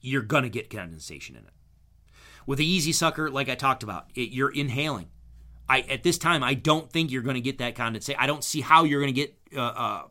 You're 0.00 0.22
going 0.22 0.44
to 0.44 0.48
get 0.48 0.70
condensation 0.70 1.36
in 1.36 1.42
it. 1.42 1.52
With 2.46 2.58
the 2.58 2.66
easy 2.66 2.92
sucker, 2.92 3.30
like 3.30 3.48
I 3.48 3.54
talked 3.54 3.82
about, 3.82 4.06
it, 4.14 4.30
you're 4.30 4.50
inhaling. 4.50 5.08
I 5.68 5.82
at 5.82 6.02
this 6.02 6.18
time, 6.18 6.42
I 6.42 6.54
don't 6.54 6.90
think 6.90 7.10
you're 7.10 7.22
going 7.22 7.34
to 7.34 7.40
get 7.40 7.58
that 7.58 7.76
condensation. 7.76 8.18
I 8.20 8.26
don't 8.26 8.42
see 8.42 8.60
how 8.60 8.84
you're 8.84 9.00
going 9.00 9.14
to 9.14 9.20
get 9.20 9.36
uh, 9.54 9.60
uh, 9.60 10.02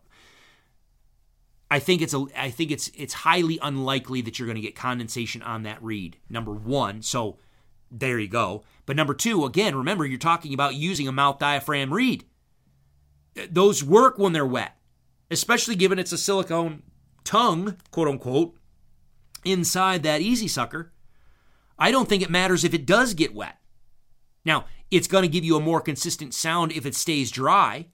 I 1.72 1.80
think 1.80 2.02
it's 2.02 2.14
a 2.14 2.26
I 2.36 2.50
think 2.50 2.72
it's 2.72 2.92
it's 2.96 3.14
highly 3.14 3.60
unlikely 3.62 4.22
that 4.22 4.40
you're 4.40 4.48
going 4.48 4.56
to 4.56 4.62
get 4.62 4.76
condensation 4.76 5.42
on 5.42 5.64
that 5.64 5.82
reed. 5.84 6.18
Number 6.30 6.52
1. 6.54 7.02
So 7.04 7.38
there 7.92 8.20
you 8.20 8.28
go. 8.28 8.64
But 8.86 8.96
number 8.96 9.14
2, 9.14 9.46
again, 9.46 9.76
remember 9.76 10.06
you're 10.06 10.18
talking 10.18 10.54
about 10.54 10.76
using 10.76 11.08
a 11.08 11.12
mouth 11.12 11.40
diaphragm 11.40 11.94
reed. 11.94 12.26
Those 13.50 13.84
work 13.84 14.18
when 14.18 14.34
they're 14.34 14.46
wet, 14.46 14.78
especially 15.30 15.76
given 15.76 16.00
it's 16.00 16.12
a 16.12 16.18
silicone 16.18 16.84
tongue, 17.24 17.78
quote 17.92 18.08
unquote, 18.08 18.56
inside 19.46 20.04
that 20.04 20.22
easy 20.22 20.48
sucker. 20.48 20.92
I 21.78 21.92
don't 21.92 22.10
think 22.10 22.24
it 22.24 22.30
matters 22.30 22.64
if 22.64 22.74
it 22.74 22.86
does 22.86 23.14
get 23.14 23.34
wet. 23.34 23.58
Now, 24.44 24.66
it's 24.92 25.08
going 25.08 25.22
to 25.22 25.30
give 25.30 25.44
you 25.44 25.56
a 25.56 25.62
more 25.62 25.82
consistent 25.82 26.34
sound 26.34 26.72
if 26.72 26.86
it 26.86 26.96
stays 26.96 27.32
dry. 27.32 27.88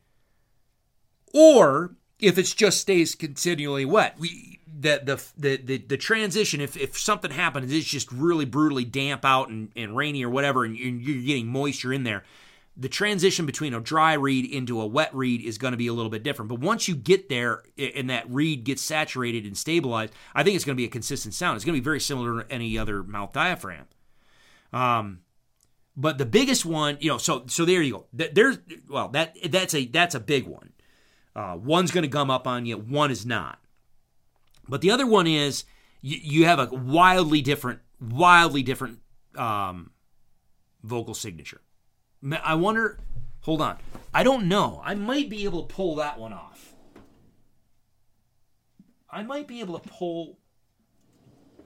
Or 1.34 1.96
if 2.20 2.38
it 2.38 2.44
just 2.44 2.80
stays 2.80 3.16
continually 3.16 3.86
wet. 3.86 4.18
We 4.20 4.60
the 4.78 5.02
the 5.04 5.24
the 5.38 5.58
the, 5.58 5.78
the 5.78 5.98
transition 5.98 6.60
if 6.60 6.76
if 6.76 7.00
something 7.00 7.32
happens 7.32 7.72
it's 7.72 7.88
just 7.88 8.12
really 8.12 8.46
brutally 8.46 8.84
damp 8.84 9.24
out 9.24 9.48
and, 9.48 9.72
and 9.76 9.96
rainy 9.96 10.24
or 10.24 10.30
whatever 10.30 10.66
and 10.66 10.78
you're 10.78 10.90
you're 10.90 11.24
getting 11.24 11.48
moisture 11.48 11.94
in 11.94 12.04
there 12.04 12.24
the 12.78 12.90
transition 12.90 13.46
between 13.46 13.74
a 13.74 13.80
dry 13.80 14.14
reed 14.14 14.46
into 14.46 14.82
a 14.82 14.86
wet 14.86 15.14
reed 15.16 15.42
is 15.42 15.58
going 15.58 15.72
to 15.72 15.78
be 15.78 15.88
a 15.88 15.94
little 15.94 16.10
bit 16.10 16.24
different. 16.24 16.50
But 16.50 16.60
once 16.60 16.90
you 16.90 16.96
get 16.96 17.30
there 17.30 17.64
and 17.78 18.10
that 18.10 18.30
reed 18.30 18.66
gets 18.66 18.82
saturated 18.82 19.46
and 19.46 19.58
stabilized 19.58 20.14
i 20.34 20.44
think 20.44 20.56
it's 20.56 20.66
going 20.66 20.76
to 20.76 20.82
be 20.82 20.86
a 20.86 20.90
consistent 20.90 21.34
sound. 21.34 21.56
It's 21.56 21.66
going 21.66 21.76
to 21.76 21.82
be 21.82 21.84
very 21.84 22.02
similar 22.02 22.44
to 22.44 22.52
any 22.52 22.78
other 22.78 23.04
mouth 23.04 23.32
diaphragm. 23.32 23.86
Um 24.74 25.22
but 25.98 26.18
the 26.18 26.26
biggest 26.26 26.66
one 26.66 26.98
you 27.00 27.10
know 27.10 27.18
so 27.18 27.46
so 27.48 27.64
there 27.64 27.82
you 27.82 27.94
go. 27.94 28.06
There's 28.12 28.58
well 28.90 29.08
that 29.10 29.38
that's 29.50 29.74
a 29.74 29.86
that's 29.86 30.16
a 30.16 30.20
big 30.20 30.46
one 30.46 30.74
uh, 31.36 31.58
one's 31.62 31.92
going 31.92 32.04
to 32.04 32.08
gum 32.08 32.30
up 32.30 32.48
on 32.48 32.66
you 32.66 32.78
one 32.78 33.12
is 33.12 33.26
not 33.26 33.60
but 34.68 34.82
the 34.82 34.92
other 34.92 35.06
one 35.06 35.28
is 35.28 35.64
you, 36.02 36.20
you 36.22 36.46
have 36.46 36.60
a 36.60 36.76
wildly 36.76 37.42
different, 37.42 37.80
wildly 38.00 38.64
different 38.64 39.00
um, 39.36 39.92
vocal 40.84 41.14
signature. 41.14 41.62
I 42.44 42.56
wonder. 42.56 43.00
Hold 43.42 43.62
on. 43.62 43.78
I 44.14 44.24
don't 44.24 44.48
know. 44.48 44.82
I 44.84 44.96
might 44.96 45.30
be 45.30 45.44
able 45.44 45.64
to 45.64 45.74
pull 45.74 45.96
that 45.96 46.20
one 46.20 46.34
off. 46.34 46.74
I 49.10 49.22
might 49.24 49.48
be 49.48 49.60
able 49.60 49.78
to 49.80 49.90
pull. 49.90 50.40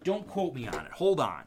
Don't 0.04 0.28
quote 0.28 0.56
me 0.56 0.68
on 0.68 0.86
it. 0.86 0.91
Hold 0.94 1.20
on. 1.20 1.44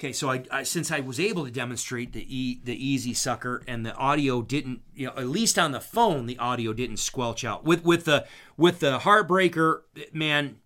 Okay, 0.00 0.14
so 0.14 0.30
I, 0.30 0.42
I 0.50 0.62
since 0.62 0.90
I 0.90 1.00
was 1.00 1.20
able 1.20 1.44
to 1.44 1.50
demonstrate 1.50 2.14
the 2.14 2.24
e, 2.26 2.58
the 2.64 2.74
easy 2.74 3.12
sucker 3.12 3.62
and 3.68 3.84
the 3.84 3.94
audio 3.96 4.40
didn't 4.40 4.80
you 4.94 5.08
know 5.08 5.12
at 5.14 5.28
least 5.28 5.58
on 5.58 5.72
the 5.72 5.80
phone 5.80 6.24
the 6.24 6.38
audio 6.38 6.72
didn't 6.72 6.96
squelch 6.96 7.44
out. 7.44 7.66
With 7.66 7.84
with 7.84 8.06
the 8.06 8.26
with 8.56 8.80
the 8.80 9.00
heartbreaker 9.00 9.80
man 10.10 10.56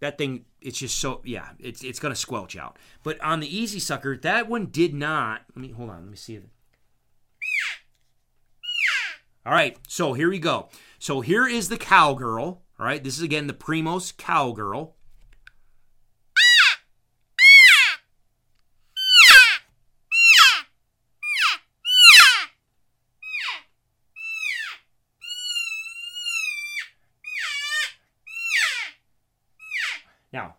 that 0.00 0.16
thing 0.16 0.46
it's 0.62 0.78
just 0.78 0.96
so 0.96 1.20
yeah 1.26 1.50
it's 1.58 1.84
it's 1.84 1.98
gonna 1.98 2.16
squelch 2.16 2.56
out. 2.56 2.78
But 3.02 3.20
on 3.20 3.40
the 3.40 3.54
easy 3.54 3.78
sucker 3.78 4.16
that 4.16 4.48
one 4.48 4.68
did 4.68 4.94
not 4.94 5.42
let 5.54 5.60
me 5.60 5.70
hold 5.72 5.90
on 5.90 6.00
let 6.00 6.10
me 6.10 6.16
see 6.16 6.36
it 6.36 6.48
all 9.44 9.52
right 9.52 9.76
so 9.86 10.14
here 10.14 10.30
we 10.30 10.38
go. 10.38 10.70
So 10.98 11.20
here 11.20 11.46
is 11.46 11.68
the 11.68 11.76
cowgirl 11.76 12.62
all 12.80 12.86
right? 12.86 13.04
This 13.04 13.18
is 13.18 13.22
again 13.22 13.46
the 13.46 13.52
primos 13.52 14.16
cowgirl 14.16 14.93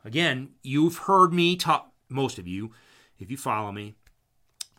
again, 0.06 0.52
you've 0.64 1.00
heard 1.00 1.34
me 1.34 1.58
talk, 1.58 1.92
most 2.08 2.40
of 2.40 2.48
you, 2.48 2.72
if 3.20 3.30
you 3.30 3.36
follow 3.36 3.72
me. 3.72 3.96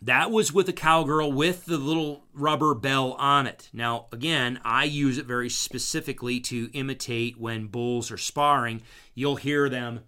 That 0.00 0.30
was 0.30 0.52
with 0.52 0.68
a 0.68 0.74
cowgirl 0.74 1.32
with 1.32 1.64
the 1.64 1.78
little 1.78 2.24
rubber 2.32 2.74
bell 2.74 3.12
on 3.14 3.46
it. 3.46 3.70
Now, 3.72 4.06
again, 4.12 4.60
I 4.64 4.84
use 4.84 5.18
it 5.18 5.26
very 5.26 5.48
specifically 5.48 6.38
to 6.40 6.70
imitate 6.74 7.40
when 7.40 7.66
bulls 7.66 8.10
are 8.10 8.18
sparring. 8.18 8.82
You'll 9.14 9.36
hear 9.36 9.68
them. 9.68 10.00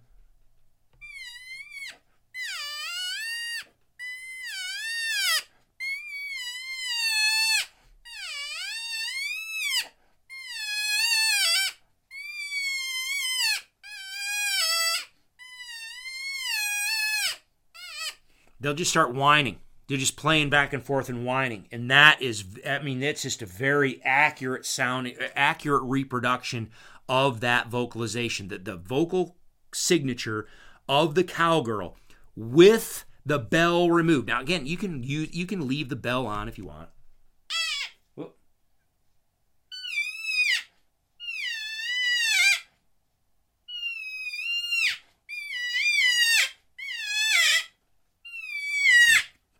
They'll 18.59 18.73
just 18.73 18.91
start 18.91 19.13
whining. 19.13 19.59
They're 19.87 19.97
just 19.97 20.17
playing 20.17 20.51
back 20.51 20.71
and 20.71 20.83
forth 20.83 21.09
and 21.09 21.25
whining, 21.25 21.67
and 21.71 21.89
that 21.89 22.21
is, 22.21 22.43
I 22.67 22.79
mean, 22.79 22.99
that's 22.99 23.23
just 23.23 23.41
a 23.41 23.47
very 23.47 23.99
accurate 24.05 24.65
sound, 24.65 25.11
accurate 25.35 25.81
reproduction 25.83 26.69
of 27.07 27.39
that 27.39 27.69
vocalization. 27.69 28.49
That 28.49 28.65
the 28.65 28.75
vocal 28.75 29.35
signature 29.73 30.47
of 30.87 31.15
the 31.15 31.23
cowgirl 31.23 31.97
with 32.35 33.05
the 33.25 33.39
bell 33.39 33.89
removed. 33.89 34.27
Now, 34.27 34.41
again, 34.41 34.65
you 34.65 34.77
can 34.77 35.03
use, 35.03 35.33
you 35.33 35.45
can 35.45 35.67
leave 35.67 35.89
the 35.89 35.95
bell 35.95 36.27
on 36.27 36.47
if 36.47 36.57
you 36.57 36.65
want. 36.65 36.89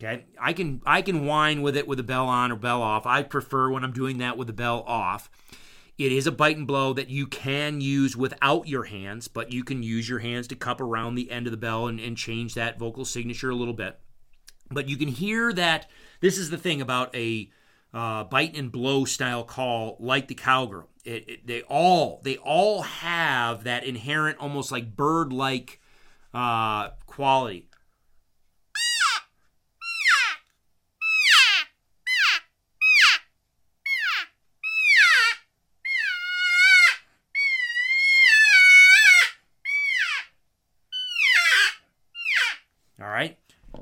Okay, 0.01 0.25
I 0.39 0.53
can 0.53 0.81
I 0.85 1.01
can 1.01 1.25
whine 1.25 1.61
with 1.61 1.75
it 1.75 1.87
with 1.87 1.99
a 1.99 2.03
bell 2.03 2.27
on 2.27 2.53
or 2.53 2.55
bell 2.55 2.81
off. 2.81 3.05
I 3.05 3.21
prefer 3.21 3.69
when 3.69 3.83
I'm 3.83 3.91
doing 3.91 4.19
that 4.19 4.37
with 4.37 4.47
the 4.47 4.53
bell 4.53 4.83
off. 4.87 5.29
It 5.97 6.13
is 6.13 6.25
a 6.25 6.31
bite 6.31 6.55
and 6.55 6.65
blow 6.65 6.93
that 6.93 7.09
you 7.09 7.27
can 7.27 7.81
use 7.81 8.15
without 8.15 8.69
your 8.69 8.85
hands, 8.85 9.27
but 9.27 9.51
you 9.51 9.65
can 9.65 9.83
use 9.83 10.07
your 10.07 10.19
hands 10.19 10.47
to 10.47 10.55
cup 10.55 10.79
around 10.79 11.15
the 11.15 11.29
end 11.29 11.45
of 11.45 11.51
the 11.51 11.57
bell 11.57 11.87
and, 11.87 11.99
and 11.99 12.15
change 12.15 12.53
that 12.53 12.79
vocal 12.79 13.03
signature 13.03 13.49
a 13.49 13.55
little 13.55 13.73
bit. 13.73 13.99
But 14.71 14.87
you 14.87 14.95
can 14.95 15.09
hear 15.09 15.51
that 15.51 15.89
this 16.21 16.37
is 16.37 16.49
the 16.49 16.57
thing 16.57 16.79
about 16.79 17.13
a 17.13 17.51
uh, 17.93 18.23
bite 18.23 18.55
and 18.55 18.71
blow 18.71 19.03
style 19.03 19.43
call 19.43 19.97
like 19.99 20.29
the 20.29 20.35
cowgirl. 20.35 20.87
It, 21.03 21.29
it, 21.29 21.47
they 21.47 21.63
all 21.63 22.21
they 22.23 22.37
all 22.37 22.83
have 22.83 23.65
that 23.65 23.83
inherent 23.83 24.37
almost 24.37 24.71
like 24.71 24.95
bird 24.95 25.33
like 25.33 25.81
uh, 26.33 26.91
quality. 27.05 27.68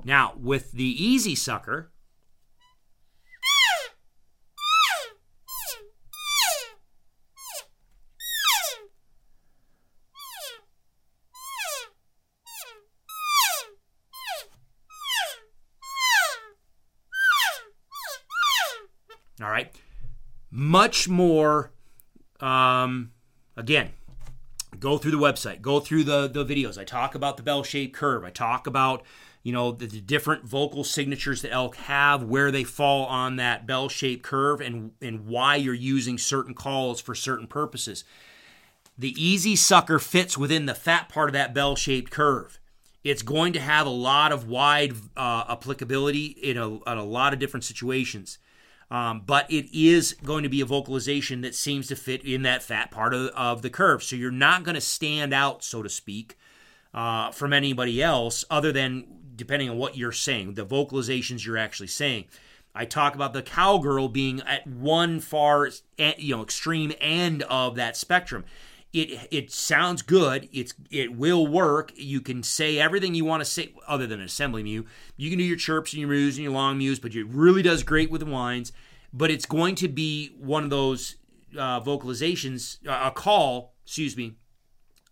Now, 0.03 0.33
with 0.37 0.71
the 0.71 0.83
easy 0.83 1.35
sucker, 1.35 1.91
all 19.41 19.49
right, 19.49 19.75
much 20.49 21.07
more, 21.07 21.71
um, 22.39 23.11
again, 23.55 23.91
go 24.79 24.97
through 24.97 25.11
the 25.11 25.17
website 25.17 25.61
go 25.61 25.79
through 25.79 26.03
the 26.03 26.27
the 26.27 26.45
videos. 26.45 26.77
I 26.77 26.83
talk 26.83 27.15
about 27.15 27.37
the 27.37 27.43
bell 27.43 27.63
shaped 27.63 27.95
curve. 27.95 28.23
I 28.23 28.29
talk 28.29 28.67
about 28.67 29.03
you 29.47 29.53
know 29.53 29.71
the, 29.71 29.87
the 29.87 30.01
different 30.01 30.43
vocal 30.43 30.83
signatures 30.83 31.41
that 31.41 31.53
elk 31.53 31.77
have 31.77 32.21
where 32.21 32.51
they 32.51 32.65
fall 32.65 33.05
on 33.05 33.37
that 33.37 33.65
bell 33.65 33.87
shaped 33.87 34.21
curve 34.21 34.59
and 34.59 34.91
and 35.01 35.25
why 35.25 35.55
you're 35.55 35.73
using 35.73 36.17
certain 36.17 36.53
calls 36.53 36.99
for 36.99 37.15
certain 37.15 37.47
purposes. 37.47 38.03
The 38.97 39.15
easy 39.15 39.55
sucker 39.55 39.99
fits 39.99 40.37
within 40.37 40.65
the 40.65 40.75
fat 40.75 41.07
part 41.07 41.29
of 41.29 41.33
that 41.33 41.53
bell 41.53 41.77
shaped 41.77 42.11
curve. 42.11 42.59
It's 43.05 43.21
going 43.21 43.53
to 43.53 43.61
have 43.61 43.87
a 43.87 43.89
lot 43.89 44.33
of 44.33 44.49
wide 44.49 44.95
uh, 45.15 45.45
applicability 45.47 46.25
in 46.25 46.57
a, 46.57 46.67
in 46.83 46.97
a 46.97 47.05
lot 47.05 47.31
of 47.31 47.39
different 47.39 47.63
situations. 47.63 48.39
Um, 48.91 49.23
but 49.25 49.49
it 49.49 49.73
is 49.73 50.17
going 50.25 50.43
to 50.43 50.49
be 50.49 50.59
a 50.59 50.65
vocalization 50.65 51.39
that 51.41 51.55
seems 51.55 51.87
to 51.87 51.95
fit 51.95 52.25
in 52.25 52.41
that 52.41 52.63
fat 52.63 52.91
part 52.91 53.13
of, 53.13 53.27
of 53.27 53.61
the 53.61 53.69
curve. 53.69 54.03
So 54.03 54.17
you're 54.17 54.29
not 54.29 54.63
going 54.63 54.75
to 54.75 54.81
stand 54.81 55.33
out, 55.33 55.63
so 55.63 55.83
to 55.83 55.89
speak, 55.89 56.37
uh, 56.93 57.31
from 57.31 57.53
anybody 57.53 58.03
else, 58.03 58.43
other 58.49 58.73
than 58.73 59.05
depending 59.37 59.69
on 59.69 59.77
what 59.77 59.95
you're 59.95 60.11
saying, 60.11 60.55
the 60.55 60.65
vocalizations 60.65 61.45
you're 61.45 61.57
actually 61.57 61.87
saying. 61.87 62.25
I 62.75 62.85
talk 62.85 63.15
about 63.15 63.33
the 63.33 63.41
cowgirl 63.41 64.09
being 64.09 64.41
at 64.41 64.67
one 64.67 65.19
far, 65.19 65.69
you 65.97 66.35
know, 66.35 66.43
extreme 66.43 66.93
end 66.99 67.43
of 67.43 67.75
that 67.75 67.97
spectrum. 67.97 68.45
It 68.93 69.27
it 69.31 69.51
sounds 69.51 70.01
good. 70.01 70.47
It's 70.51 70.73
it 70.91 71.15
will 71.15 71.47
work. 71.47 71.91
You 71.95 72.21
can 72.21 72.43
say 72.43 72.77
everything 72.79 73.15
you 73.15 73.25
want 73.25 73.41
to 73.41 73.45
say, 73.45 73.73
other 73.87 74.05
than 74.05 74.19
an 74.19 74.25
assembly 74.25 74.63
mew. 74.63 74.85
You 75.15 75.29
can 75.29 75.39
do 75.39 75.43
your 75.43 75.57
chirps 75.57 75.93
and 75.93 76.01
your 76.01 76.09
mews 76.09 76.37
and 76.37 76.43
your 76.43 76.53
long 76.53 76.77
mews, 76.77 76.99
but 76.99 77.15
it 77.15 77.27
really 77.27 77.61
does 77.63 77.83
great 77.83 78.11
with 78.11 78.21
the 78.21 78.27
whines. 78.27 78.71
But 79.11 79.31
it's 79.31 79.45
going 79.45 79.75
to 79.75 79.87
be 79.87 80.35
one 80.37 80.63
of 80.63 80.69
those 80.69 81.15
uh, 81.57 81.81
vocalizations, 81.81 82.77
uh, 82.87 83.07
a 83.07 83.11
call, 83.11 83.73
excuse 83.85 84.15
me, 84.15 84.35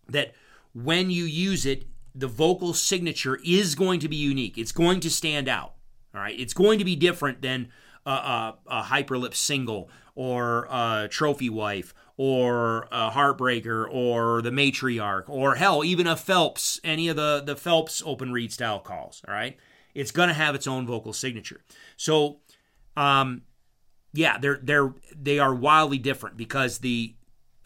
that 0.08 0.34
when 0.72 1.10
you 1.10 1.24
use 1.24 1.66
it, 1.66 1.86
the 2.16 2.26
vocal 2.26 2.72
signature 2.72 3.38
is 3.44 3.74
going 3.74 4.00
to 4.00 4.08
be 4.08 4.16
unique. 4.16 4.56
It's 4.56 4.72
going 4.72 5.00
to 5.00 5.10
stand 5.10 5.48
out. 5.48 5.74
All 6.14 6.20
right, 6.22 6.38
it's 6.38 6.54
going 6.54 6.78
to 6.78 6.84
be 6.84 6.96
different 6.96 7.42
than 7.42 7.68
a, 8.06 8.10
a, 8.10 8.58
a 8.68 8.82
Hyperlip 8.84 9.34
single 9.34 9.90
or 10.14 10.66
a 10.70 11.08
Trophy 11.10 11.50
Wife 11.50 11.92
or 12.16 12.88
a 12.90 13.10
Heartbreaker 13.10 13.86
or 13.92 14.40
the 14.40 14.50
Matriarch 14.50 15.28
or 15.28 15.56
hell, 15.56 15.84
even 15.84 16.06
a 16.06 16.16
Phelps, 16.16 16.80
any 16.82 17.08
of 17.08 17.16
the, 17.16 17.42
the 17.44 17.54
Phelps 17.54 18.02
open 18.06 18.32
reed 18.32 18.50
style 18.50 18.80
calls, 18.80 19.22
all 19.28 19.34
right? 19.34 19.58
It's 19.94 20.10
going 20.10 20.28
to 20.28 20.34
have 20.34 20.54
its 20.54 20.66
own 20.66 20.86
vocal 20.86 21.12
signature. 21.12 21.60
So, 21.98 22.38
um, 22.96 23.42
yeah, 24.14 24.38
they're 24.38 24.60
they're 24.62 24.94
they 25.14 25.38
are 25.38 25.54
wildly 25.54 25.98
different 25.98 26.38
because 26.38 26.78
the 26.78 27.15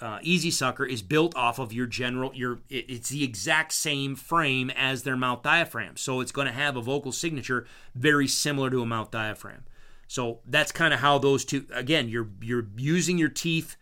uh, 0.00 0.18
Easy 0.22 0.50
Sucker 0.50 0.84
is 0.84 1.02
built 1.02 1.36
off 1.36 1.58
of 1.58 1.72
your 1.72 1.86
general 1.86 2.32
your 2.34 2.60
it, 2.68 2.86
it's 2.88 3.08
the 3.10 3.24
exact 3.24 3.72
same 3.72 4.16
frame 4.16 4.70
as 4.70 5.02
their 5.02 5.16
mouth 5.16 5.42
diaphragm, 5.42 5.96
so 5.96 6.20
it's 6.20 6.32
going 6.32 6.46
to 6.46 6.52
have 6.52 6.76
a 6.76 6.82
vocal 6.82 7.12
signature 7.12 7.66
very 7.94 8.26
similar 8.26 8.70
to 8.70 8.82
a 8.82 8.86
mouth 8.86 9.10
diaphragm. 9.10 9.64
So 10.08 10.40
that's 10.46 10.72
kind 10.72 10.92
of 10.92 11.00
how 11.00 11.18
those 11.18 11.44
two. 11.44 11.66
Again, 11.72 12.08
you're 12.08 12.28
you're 12.40 12.68
using 12.76 13.18
your 13.18 13.28
teeth 13.28 13.76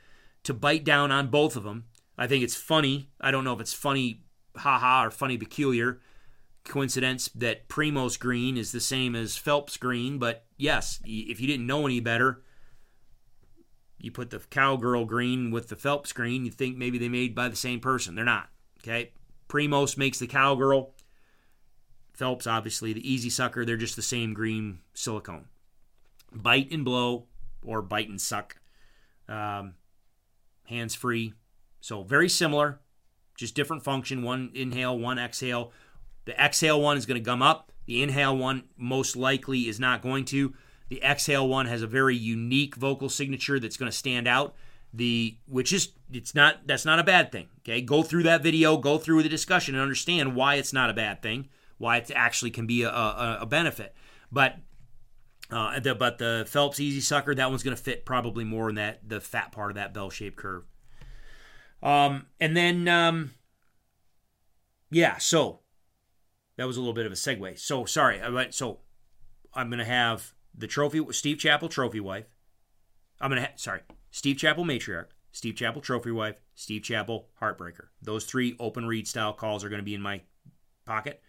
to 0.45 0.55
bite 0.55 0.85
down 0.85 1.11
on 1.12 1.28
both 1.28 1.57
of 1.57 1.65
them. 1.65 1.85
I 2.16 2.27
think 2.27 2.43
it's 2.43 2.57
funny. 2.57 3.11
I 3.20 3.31
don't 3.31 3.45
know 3.45 3.55
if 3.55 3.61
it's 3.61 3.74
funny, 3.74 4.23
haha, 4.57 5.07
or 5.07 5.11
funny 5.11 5.39
peculiar 5.39 6.01
coincidence 6.65 7.28
that 7.35 7.69
Primos 7.69 8.19
green 8.19 8.57
is 8.57 8.73
the 8.73 8.81
same 8.81 9.16
as 9.16 9.36
Phelps 9.36 9.77
green, 9.77 10.19
but 10.19 10.45
yes, 10.57 11.01
if 11.05 11.40
you 11.40 11.47
didn't 11.47 11.66
know 11.66 11.86
any 11.86 12.01
better, 12.01 12.43
you 14.00 14.10
put 14.10 14.30
the 14.30 14.38
cowgirl 14.38 15.04
green 15.04 15.50
with 15.50 15.68
the 15.68 15.76
Phelps 15.76 16.12
green, 16.12 16.44
you 16.44 16.50
think 16.50 16.76
maybe 16.76 16.98
they 16.98 17.08
made 17.08 17.34
by 17.34 17.48
the 17.48 17.56
same 17.56 17.80
person. 17.80 18.14
They're 18.14 18.24
not. 18.24 18.48
Okay. 18.80 19.12
Primos 19.48 19.96
makes 19.96 20.18
the 20.18 20.26
cowgirl. 20.26 20.92
Phelps, 22.12 22.46
obviously, 22.46 22.92
the 22.92 23.12
easy 23.12 23.30
sucker, 23.30 23.64
they're 23.64 23.76
just 23.76 23.96
the 23.96 24.02
same 24.02 24.34
green 24.34 24.80
silicone. 24.92 25.46
Bite 26.32 26.70
and 26.72 26.84
blow 26.84 27.26
or 27.64 27.80
bite 27.80 28.08
and 28.08 28.20
suck. 28.20 28.56
Um, 29.28 29.74
hands 30.66 30.94
free. 30.94 31.34
So 31.80 32.02
very 32.02 32.28
similar, 32.28 32.80
just 33.36 33.54
different 33.54 33.84
function. 33.84 34.22
One 34.22 34.50
inhale, 34.54 34.98
one 34.98 35.18
exhale. 35.18 35.72
The 36.24 36.38
exhale 36.42 36.80
one 36.80 36.96
is 36.96 37.06
going 37.06 37.20
to 37.20 37.24
gum 37.24 37.40
up. 37.40 37.72
The 37.86 38.02
inhale 38.02 38.36
one 38.36 38.64
most 38.76 39.16
likely 39.16 39.68
is 39.68 39.80
not 39.80 40.02
going 40.02 40.24
to. 40.26 40.54
The 40.89 41.02
exhale 41.02 41.47
one 41.47 41.66
has 41.66 41.82
a 41.82 41.86
very 41.86 42.16
unique 42.16 42.74
vocal 42.77 43.09
signature 43.09 43.59
that's 43.59 43.77
going 43.77 43.90
to 43.90 43.97
stand 43.97 44.27
out. 44.27 44.55
The 44.94 45.36
which 45.47 45.73
is 45.73 45.90
it's 46.10 46.35
not 46.35 46.66
that's 46.66 46.86
not 46.86 46.98
a 46.98 47.05
bad 47.05 47.31
thing. 47.31 47.48
Okay, 47.60 47.82
go 47.82 48.02
through 48.02 48.23
that 48.23 48.43
video, 48.43 48.78
go 48.78 48.97
through 48.97 49.23
the 49.23 49.28
discussion, 49.28 49.74
and 49.74 49.82
understand 49.82 50.35
why 50.35 50.55
it's 50.55 50.73
not 50.73 50.89
a 50.89 50.94
bad 50.94 51.20
thing, 51.20 51.48
why 51.77 51.98
it 51.98 52.10
actually 52.15 52.51
can 52.51 52.66
be 52.66 52.85
a, 52.85 52.89
a, 52.90 53.39
a 53.43 53.47
benefit. 53.47 53.94
But 54.32 54.56
uh, 55.51 55.81
the, 55.81 55.94
but 55.94 56.19
the 56.19 56.47
Phelps 56.48 56.81
Easy 56.81 57.01
Sucker, 57.01 57.35
that 57.35 57.51
one's 57.51 57.62
going 57.62 57.77
to 57.77 57.82
fit 57.82 58.06
probably 58.06 58.44
more 58.44 58.69
in 58.69 58.77
that 58.77 59.06
the 59.06 59.20
fat 59.20 59.52
part 59.52 59.70
of 59.70 59.74
that 59.77 59.94
bell-shaped 59.94 60.36
curve. 60.36 60.65
Um, 61.82 62.27
and 62.40 62.56
then, 62.56 62.89
um, 62.89 63.32
yeah, 64.90 65.19
so 65.19 65.60
that 66.56 66.66
was 66.66 66.77
a 66.77 66.81
little 66.81 66.94
bit 66.94 67.06
of 67.06 67.12
a 67.12 67.15
segue. 67.15 67.59
So 67.59 67.85
sorry, 67.85 68.20
went. 68.31 68.55
So 68.55 68.81
I'm 69.55 69.69
going 69.69 69.78
to 69.78 69.85
have 69.85 70.35
the 70.59 70.66
trophy 70.66 71.05
Steve 71.12 71.39
Chappell 71.39 71.68
trophy 71.68 72.01
wife. 72.01 72.26
I'm 73.20 73.30
gonna 73.30 73.43
ha- 73.43 73.52
sorry 73.56 73.80
Steve 74.10 74.36
Chappell 74.36 74.64
matriarch, 74.64 75.09
Steve 75.32 75.56
Chappell 75.56 75.80
trophy 75.80 76.10
wife, 76.10 76.40
Steve 76.55 76.82
Chappell 76.82 77.28
heartbreaker. 77.40 77.86
Those 78.02 78.24
three 78.24 78.56
open 78.59 78.86
reed 78.86 79.06
style 79.06 79.32
calls 79.32 79.64
are 79.64 79.70
to 79.70 79.82
be 79.82 79.94
in 79.94 80.02
my 80.02 80.22
pocket. 80.85 81.22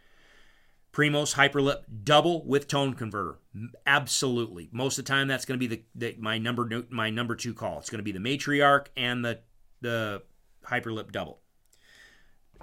Primos 0.91 1.35
Hyperlip 1.35 1.83
double 2.03 2.43
with 2.45 2.67
tone 2.67 2.95
converter. 2.95 3.37
Absolutely. 3.85 4.69
Most 4.71 4.97
of 4.97 5.05
the 5.05 5.09
time 5.09 5.27
that's 5.27 5.45
going 5.45 5.59
to 5.59 5.67
be 5.67 5.75
the, 5.75 5.83
the, 5.93 6.15
my 6.19 6.39
number 6.39 6.67
my 6.89 7.11
number 7.11 7.35
2 7.35 7.53
call. 7.53 7.77
It's 7.77 7.91
going 7.91 7.99
to 7.99 8.03
be 8.03 8.11
the 8.11 8.19
matriarch 8.19 8.87
and 8.97 9.23
the 9.23 9.41
the 9.81 10.23
Hyperlip 10.65 11.11
double. 11.11 11.41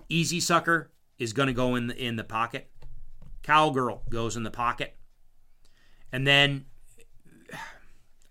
Easy 0.08 0.40
sucker 0.40 0.90
is 1.18 1.32
going 1.32 1.46
to 1.46 1.52
go 1.52 1.76
in 1.76 1.86
the, 1.86 1.96
in 1.96 2.16
the 2.16 2.24
pocket. 2.24 2.70
Cowgirl 3.42 4.02
goes 4.10 4.36
in 4.36 4.42
the 4.42 4.50
pocket. 4.50 4.96
And 6.12 6.26
then 6.26 6.66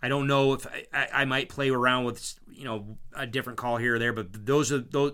I 0.01 0.07
don't 0.07 0.27
know 0.27 0.53
if 0.53 0.67
I, 0.67 0.85
I, 0.93 1.07
I 1.21 1.25
might 1.25 1.49
play 1.49 1.69
around 1.69 2.05
with 2.05 2.39
you 2.51 2.63
know 2.63 2.97
a 3.15 3.25
different 3.25 3.57
call 3.57 3.77
here 3.77 3.95
or 3.95 3.99
there, 3.99 4.13
but 4.13 4.45
those 4.45 4.71
are 4.71 4.79
those 4.79 5.13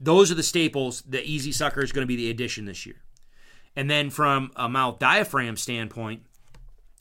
those 0.00 0.30
are 0.30 0.34
the 0.34 0.42
staples. 0.42 1.02
The 1.02 1.22
easy 1.24 1.52
sucker 1.52 1.82
is 1.82 1.92
going 1.92 2.02
to 2.02 2.08
be 2.08 2.16
the 2.16 2.30
addition 2.30 2.64
this 2.64 2.86
year. 2.86 3.02
And 3.76 3.90
then 3.90 4.10
from 4.10 4.52
a 4.56 4.68
mouth 4.68 4.98
diaphragm 4.98 5.56
standpoint, 5.56 6.22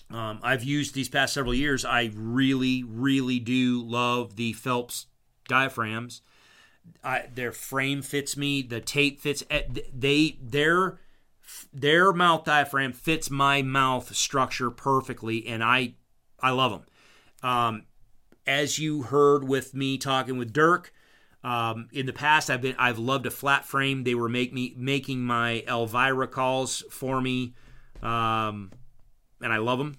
um, 0.09 0.39
I've 0.43 0.63
used 0.63 0.93
these 0.93 1.09
past 1.09 1.33
several 1.33 1.53
years. 1.53 1.85
I 1.85 2.11
really, 2.15 2.83
really 2.83 3.39
do 3.39 3.81
love 3.83 4.35
the 4.35 4.53
Phelps 4.53 5.07
diaphragms. 5.47 6.21
I, 7.03 7.25
their 7.33 7.51
frame 7.51 8.01
fits 8.01 8.37
me. 8.37 8.61
The 8.61 8.81
tape 8.81 9.19
fits. 9.19 9.43
Eh, 9.49 9.63
they 9.93 10.37
their 10.41 10.99
their 11.73 12.13
mouth 12.13 12.43
diaphragm 12.45 12.93
fits 12.93 13.29
my 13.29 13.61
mouth 13.61 14.15
structure 14.15 14.69
perfectly, 14.69 15.47
and 15.47 15.63
I 15.63 15.95
I 16.39 16.51
love 16.51 16.71
them. 16.71 17.49
Um, 17.49 17.83
as 18.45 18.79
you 18.79 19.03
heard 19.03 19.47
with 19.47 19.73
me 19.73 19.97
talking 19.97 20.37
with 20.37 20.53
Dirk, 20.53 20.93
um, 21.43 21.89
in 21.91 22.05
the 22.05 22.13
past 22.13 22.49
I've 22.49 22.61
been 22.61 22.75
I've 22.77 22.99
loved 22.99 23.25
a 23.25 23.31
flat 23.31 23.65
frame. 23.65 24.03
They 24.03 24.15
were 24.15 24.29
make 24.29 24.53
me 24.53 24.73
making 24.77 25.21
my 25.21 25.63
Elvira 25.67 26.27
calls 26.27 26.83
for 26.89 27.21
me, 27.21 27.53
um, 28.01 28.71
and 29.41 29.51
I 29.51 29.57
love 29.57 29.79
them. 29.79 29.97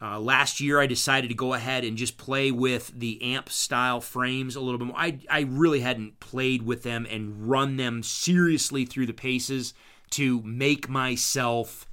Uh, 0.00 0.20
last 0.20 0.60
year, 0.60 0.78
I 0.78 0.86
decided 0.86 1.28
to 1.28 1.34
go 1.34 1.54
ahead 1.54 1.82
and 1.82 1.96
just 1.96 2.18
play 2.18 2.50
with 2.50 2.92
the 2.94 3.22
amp 3.22 3.48
style 3.48 4.02
frames 4.02 4.54
a 4.54 4.60
little 4.60 4.76
bit 4.76 4.88
more. 4.88 4.98
I, 4.98 5.20
I 5.30 5.40
really 5.40 5.80
hadn't 5.80 6.20
played 6.20 6.62
with 6.62 6.82
them 6.82 7.06
and 7.08 7.48
run 7.48 7.78
them 7.78 8.02
seriously 8.02 8.84
through 8.84 9.06
the 9.06 9.14
paces 9.14 9.72
to 10.10 10.42
make 10.42 10.88
myself 10.88 11.86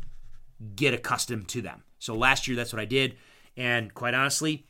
get 0.76 0.94
accustomed 0.94 1.48
to 1.50 1.62
them. 1.62 1.84
So 2.00 2.16
last 2.16 2.48
year, 2.48 2.56
that's 2.56 2.74
what 2.74 2.82
I 2.82 2.86
did. 2.86 3.18
And 3.56 3.94
quite 3.94 4.14
honestly, 4.14 4.66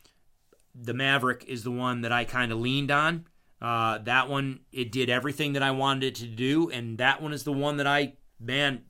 the 0.74 0.94
Maverick 0.94 1.44
is 1.46 1.62
the 1.62 1.70
one 1.70 2.02
that 2.02 2.12
I 2.12 2.24
kind 2.24 2.52
of 2.52 2.60
leaned 2.60 2.90
on. 2.90 3.26
Uh, 3.60 3.98
that 3.98 4.28
one, 4.28 4.60
it 4.72 4.92
did 4.92 5.08
everything 5.08 5.54
that 5.54 5.62
I 5.62 5.70
wanted 5.70 6.04
it 6.04 6.14
to 6.16 6.26
do. 6.26 6.70
And 6.70 6.98
that 6.98 7.22
one 7.22 7.32
is 7.32 7.44
the 7.44 7.52
one 7.52 7.78
that 7.78 7.86
I, 7.86 8.14
man, 8.38 8.82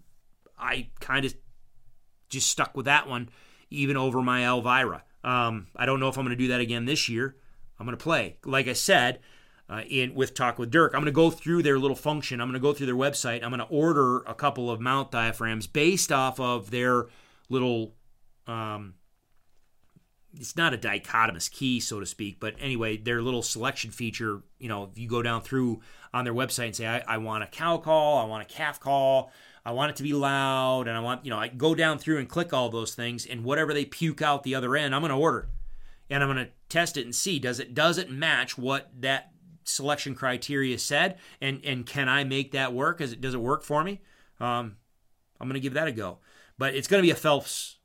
I 0.59 0.89
kind 1.01 1.25
of 1.25 1.35
just 2.29 2.51
stuck 2.51 2.77
with 2.77 2.87
that 2.87 3.09
one, 3.09 3.29
even 3.71 3.97
over 3.97 4.23
my 4.23 4.45
Elvira. 4.45 5.05
Um, 5.23 5.69
I 5.77 5.87
don't 5.87 6.01
know 6.01 6.09
if 6.09 6.19
I'm 6.19 6.25
going 6.25 6.37
to 6.37 6.43
do 6.43 6.49
that 6.49 6.61
again 6.61 6.85
this 6.85 7.09
year. 7.09 7.37
I'm 7.79 7.87
going 7.87 7.97
to 7.97 8.03
play. 8.03 8.39
Like 8.45 8.69
I 8.69 8.73
said, 8.73 9.21
uh, 9.69 9.83
in 9.89 10.15
with 10.15 10.35
Talk 10.35 10.59
with 10.59 10.71
Dirk. 10.71 10.93
I'm 10.95 11.01
going 11.01 11.07
to 11.07 11.13
go 11.13 11.31
through 11.31 11.63
their 11.63 11.79
little 11.79 11.97
function. 11.97 12.41
I'm 12.41 12.49
going 12.49 12.61
to 12.61 12.67
go 12.67 12.73
through 12.73 12.87
their 12.87 12.95
website. 12.95 13.43
I'm 13.43 13.51
going 13.51 13.61
to 13.61 13.67
order 13.67 14.19
a 14.21 14.35
couple 14.35 14.71
of 14.71 14.81
mouth 14.81 15.11
diaphragms 15.11 15.67
based 15.67 16.13
off 16.13 16.39
of 16.39 16.71
their 16.71 17.07
little. 17.49 17.95
Um, 18.47 18.95
it's 20.37 20.57
not 20.57 20.75
a 20.75 20.79
dichotomous 20.79 21.51
key, 21.51 21.79
so 21.79 22.01
to 22.01 22.07
speak, 22.07 22.41
but 22.41 22.57
anyway, 22.59 22.97
their 22.97 23.23
little 23.23 23.43
selection 23.43 23.91
feature. 23.91 24.43
You 24.59 24.69
know, 24.69 24.91
if 24.91 24.99
you 24.99 25.09
go 25.09 25.23
down 25.23 25.43
through 25.43 25.81
on 26.13 26.25
their 26.25 26.35
website 26.35 26.67
and 26.67 26.77
say, 26.77 26.87
I, 26.87 27.03
I 27.07 27.19
want 27.19 27.45
a 27.45 27.47
cow 27.47 27.79
call, 27.79 28.19
I 28.19 28.25
want 28.25 28.43
a 28.43 28.53
calf 28.53 28.81
call, 28.81 29.31
I 29.65 29.73
want 29.73 29.91
it 29.91 29.97
to 29.97 30.03
be 30.03 30.13
loud, 30.13 30.89
and 30.89 30.97
I 30.97 31.01
want, 31.01 31.25
you 31.25 31.31
know, 31.31 31.39
I 31.39 31.49
go 31.49 31.75
down 31.75 31.99
through 31.99 32.19
and 32.19 32.29
click 32.29 32.53
all 32.53 32.69
those 32.69 32.95
things, 32.95 33.25
and 33.27 33.45
whatever 33.45 33.73
they 33.73 33.85
puke 33.85 34.23
out 34.23 34.43
the 34.43 34.55
other 34.57 34.77
end, 34.77 34.95
I'm 34.95 35.03
going 35.03 35.11
to 35.11 35.17
order, 35.17 35.49
and 36.11 36.23
I'm 36.23 36.33
going 36.33 36.45
to 36.45 36.53
test 36.69 36.97
it 36.97 37.05
and 37.05 37.15
see 37.15 37.39
does 37.39 37.61
it 37.61 37.73
does 37.73 37.99
it 37.99 38.11
match 38.11 38.59
what 38.59 38.91
that 38.99 39.34
selection 39.65 40.15
criteria 40.15 40.79
said, 40.79 41.19
and 41.41 41.61
and 41.65 41.87
can 41.87 42.09
I 42.09 42.25
make 42.25 42.53
that 42.53 42.73
work? 42.73 43.01
As 43.01 43.13
it 43.13 43.21
does 43.21 43.35
it 43.35 43.41
work 43.41 43.63
for 43.63 43.83
me? 43.83 44.01
Um, 44.41 44.77
I'm 45.41 45.49
going 45.49 45.55
to 45.55 45.61
give 45.61 45.75
that 45.75 45.89
a 45.89 45.93
go. 45.93 46.19
But 46.59 46.75
it's 46.75 46.89
going 46.89 47.03
to 47.03 47.07
be 47.07 47.11
a 47.11 47.17
Phelps 47.17 47.79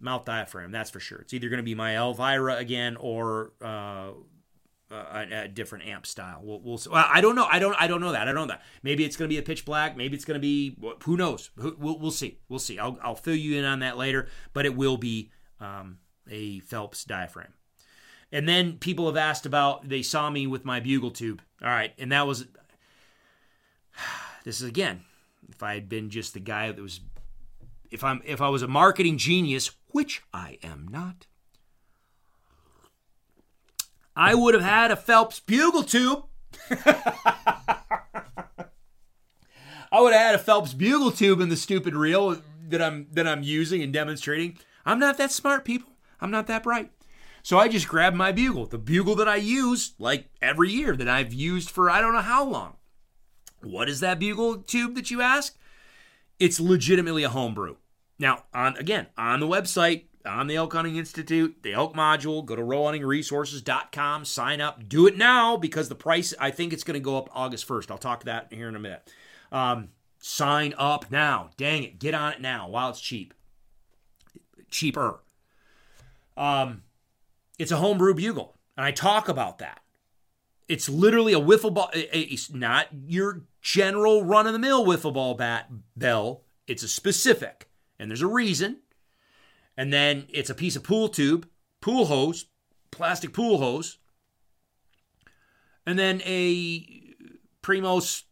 mouth 0.00 0.24
diaphragm, 0.24 0.70
that's 0.70 0.90
for 0.90 1.00
sure. 1.00 1.18
It's 1.18 1.32
either 1.32 1.48
going 1.48 1.58
to 1.58 1.64
be 1.64 1.74
my 1.74 1.96
Elvira 1.96 2.56
again 2.56 2.96
or 2.96 3.52
uh, 3.62 4.10
a, 4.90 5.26
a, 5.44 5.48
different 5.48 5.86
amp 5.86 6.06
style. 6.06 6.40
We'll, 6.42 6.60
we'll 6.60 6.78
well, 6.90 7.06
I 7.10 7.20
don't 7.20 7.34
know. 7.34 7.46
I 7.50 7.58
don't. 7.58 7.74
I 7.80 7.86
don't 7.86 8.00
know 8.00 8.12
that. 8.12 8.22
I 8.22 8.24
don't 8.26 8.34
know 8.34 8.46
that. 8.46 8.62
Maybe 8.82 9.04
it's 9.04 9.16
going 9.16 9.28
to 9.28 9.34
be 9.34 9.38
a 9.38 9.42
pitch 9.42 9.64
black. 9.64 9.96
Maybe 9.96 10.14
it's 10.14 10.24
going 10.24 10.40
to 10.40 10.40
be. 10.40 10.76
Who 11.04 11.16
knows? 11.16 11.50
We'll, 11.56 11.98
we'll 11.98 12.10
see. 12.10 12.38
We'll 12.48 12.58
see. 12.58 12.78
I'll, 12.78 12.98
I'll 13.02 13.14
fill 13.14 13.34
you 13.34 13.58
in 13.58 13.64
on 13.64 13.80
that 13.80 13.96
later. 13.96 14.28
But 14.52 14.66
it 14.66 14.76
will 14.76 14.96
be 14.96 15.30
um, 15.60 15.98
a 16.30 16.60
Phelps 16.60 17.04
diaphragm. 17.04 17.54
And 18.34 18.46
then 18.48 18.78
people 18.78 19.06
have 19.06 19.16
asked 19.16 19.46
about, 19.46 19.88
they 19.88 20.02
saw 20.02 20.28
me 20.28 20.48
with 20.48 20.64
my 20.64 20.80
bugle 20.80 21.12
tube. 21.12 21.40
All 21.62 21.68
right. 21.68 21.92
And 21.98 22.10
that 22.10 22.26
was, 22.26 22.48
this 24.44 24.60
is 24.60 24.68
again, 24.68 25.04
if 25.48 25.62
I 25.62 25.74
had 25.74 25.88
been 25.88 26.10
just 26.10 26.34
the 26.34 26.40
guy 26.40 26.72
that 26.72 26.82
was, 26.82 26.98
if 27.92 28.02
I'm, 28.02 28.20
if 28.24 28.40
I 28.40 28.48
was 28.48 28.62
a 28.62 28.66
marketing 28.66 29.18
genius, 29.18 29.70
which 29.92 30.24
I 30.34 30.58
am 30.64 30.88
not, 30.90 31.28
I 34.16 34.34
would 34.34 34.54
have 34.54 34.64
had 34.64 34.90
a 34.90 34.96
Phelps 34.96 35.38
bugle 35.38 35.84
tube. 35.84 36.24
I 36.70 37.84
would 39.92 40.12
have 40.12 40.22
had 40.22 40.34
a 40.34 40.38
Phelps 40.38 40.74
bugle 40.74 41.12
tube 41.12 41.40
in 41.40 41.50
the 41.50 41.56
stupid 41.56 41.94
reel 41.94 42.42
that 42.68 42.82
I'm 42.82 43.06
that 43.12 43.28
I'm 43.28 43.44
using 43.44 43.80
and 43.80 43.92
demonstrating. 43.92 44.58
I'm 44.84 44.98
not 44.98 45.18
that 45.18 45.30
smart, 45.30 45.64
people. 45.64 45.92
I'm 46.20 46.32
not 46.32 46.48
that 46.48 46.64
bright. 46.64 46.90
So 47.44 47.58
I 47.58 47.68
just 47.68 47.88
grabbed 47.88 48.16
my 48.16 48.32
bugle, 48.32 48.64
the 48.64 48.78
bugle 48.78 49.14
that 49.16 49.28
I 49.28 49.36
use 49.36 49.92
like 49.98 50.30
every 50.40 50.70
year 50.70 50.96
that 50.96 51.10
I've 51.10 51.34
used 51.34 51.68
for 51.68 51.90
I 51.90 52.00
don't 52.00 52.14
know 52.14 52.20
how 52.20 52.42
long. 52.42 52.76
What 53.62 53.86
is 53.86 54.00
that 54.00 54.18
bugle 54.18 54.62
tube 54.62 54.94
that 54.94 55.10
you 55.10 55.20
ask? 55.20 55.54
It's 56.40 56.58
legitimately 56.58 57.22
a 57.22 57.28
homebrew. 57.28 57.76
Now, 58.18 58.44
on 58.54 58.78
again, 58.78 59.08
on 59.18 59.40
the 59.40 59.46
website, 59.46 60.04
on 60.24 60.46
the 60.46 60.56
Elk 60.56 60.72
Hunting 60.72 60.96
Institute, 60.96 61.58
the 61.62 61.74
elk 61.74 61.94
module, 61.94 62.42
go 62.46 62.56
to 62.56 62.62
rowhuntingresources.com, 62.62 64.24
sign 64.24 64.62
up, 64.62 64.88
do 64.88 65.06
it 65.06 65.18
now 65.18 65.58
because 65.58 65.90
the 65.90 65.94
price, 65.94 66.32
I 66.40 66.50
think 66.50 66.72
it's 66.72 66.82
going 66.82 66.94
to 66.94 67.04
go 67.04 67.18
up 67.18 67.28
August 67.34 67.68
1st. 67.68 67.90
I'll 67.90 67.98
talk 67.98 68.20
to 68.20 68.26
that 68.26 68.54
here 68.54 68.70
in 68.70 68.74
a 68.74 68.80
minute. 68.80 69.12
Um, 69.52 69.90
sign 70.18 70.72
up 70.78 71.10
now. 71.10 71.50
Dang 71.58 71.84
it, 71.84 71.98
get 71.98 72.14
on 72.14 72.32
it 72.32 72.40
now 72.40 72.70
while 72.70 72.88
it's 72.88 73.02
cheap. 73.02 73.34
Cheaper. 74.70 75.20
Um, 76.38 76.84
it's 77.58 77.72
a 77.72 77.76
homebrew 77.76 78.14
bugle, 78.14 78.56
and 78.76 78.84
I 78.84 78.90
talk 78.90 79.28
about 79.28 79.58
that. 79.58 79.80
It's 80.68 80.88
literally 80.88 81.34
a 81.34 81.40
wiffle 81.40 81.74
ball. 81.74 81.90
It's 81.92 82.52
not 82.52 82.88
your 83.06 83.42
general 83.60 84.24
run 84.24 84.46
of 84.46 84.52
the 84.52 84.58
mill 84.58 84.84
wiffle 84.84 85.12
ball 85.12 85.34
bat 85.34 85.70
bell. 85.96 86.42
It's 86.66 86.82
a 86.82 86.88
specific, 86.88 87.68
and 87.98 88.10
there's 88.10 88.22
a 88.22 88.26
reason. 88.26 88.78
And 89.76 89.92
then 89.92 90.26
it's 90.28 90.50
a 90.50 90.54
piece 90.54 90.76
of 90.76 90.84
pool 90.84 91.08
tube, 91.08 91.48
pool 91.80 92.06
hose, 92.06 92.46
plastic 92.90 93.32
pool 93.32 93.58
hose, 93.58 93.98
and 95.84 95.98
then 95.98 96.22
a 96.24 97.14
Primos. 97.62 98.22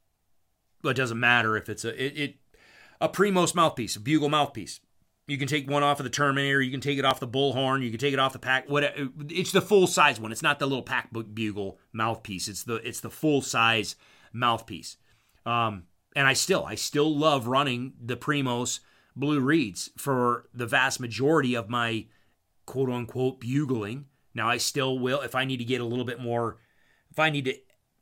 Well, 0.83 0.93
it 0.93 0.97
doesn't 0.97 1.21
matter 1.21 1.57
if 1.57 1.69
it's 1.69 1.85
a 1.85 2.03
it, 2.03 2.19
it 2.19 2.37
a 3.01 3.09
Primos 3.09 3.55
mouthpiece, 3.55 3.97
a 3.97 4.01
bugle 4.01 4.29
mouthpiece. 4.29 4.81
You 5.33 5.39
can 5.39 5.49
take 5.49 5.67
one 5.67 5.83
off 5.83 5.99
of 5.99 6.05
the 6.05 6.11
Terminator. 6.11 6.61
You 6.61 6.71
can 6.71 6.83
take 6.83 6.99
it 6.99 7.07
off 7.07 7.19
the 7.19 7.27
Bullhorn. 7.27 7.83
You 7.83 7.89
can 7.89 7.99
take 7.99 8.13
it 8.13 8.19
off 8.19 8.35
the 8.35 8.39
pack. 8.39 8.69
What 8.69 8.95
it's 9.31 9.51
the 9.51 9.63
full 9.63 9.87
size 9.87 10.21
one. 10.21 10.31
It's 10.31 10.43
not 10.43 10.59
the 10.59 10.67
little 10.67 10.83
pack 10.83 11.09
bugle 11.11 11.79
mouthpiece. 11.91 12.49
It's 12.49 12.65
the 12.65 12.75
it's 12.87 13.01
the 13.01 13.09
full 13.09 13.41
size 13.41 13.97
mouthpiece. 14.35 14.99
Um, 15.47 15.85
and 16.15 16.27
I 16.27 16.35
still 16.35 16.67
I 16.67 16.75
still 16.75 17.17
love 17.17 17.47
running 17.47 17.95
the 17.99 18.15
Primos 18.15 18.81
Blue 19.17 19.41
Reeds 19.41 19.89
for 19.97 20.51
the 20.53 20.67
vast 20.67 21.01
majority 21.01 21.55
of 21.55 21.71
my 21.71 22.05
quote 22.67 22.91
unquote 22.91 23.41
bugling. 23.41 24.05
Now 24.35 24.51
I 24.51 24.59
still 24.59 24.99
will 24.99 25.23
if 25.23 25.35
I 25.35 25.47
need 25.47 25.61
to 25.61 25.65
get 25.65 25.81
a 25.81 25.87
little 25.87 26.05
bit 26.05 26.21
more. 26.21 26.59
If 27.11 27.19
I 27.19 27.31
need 27.31 27.47
to 27.47 27.55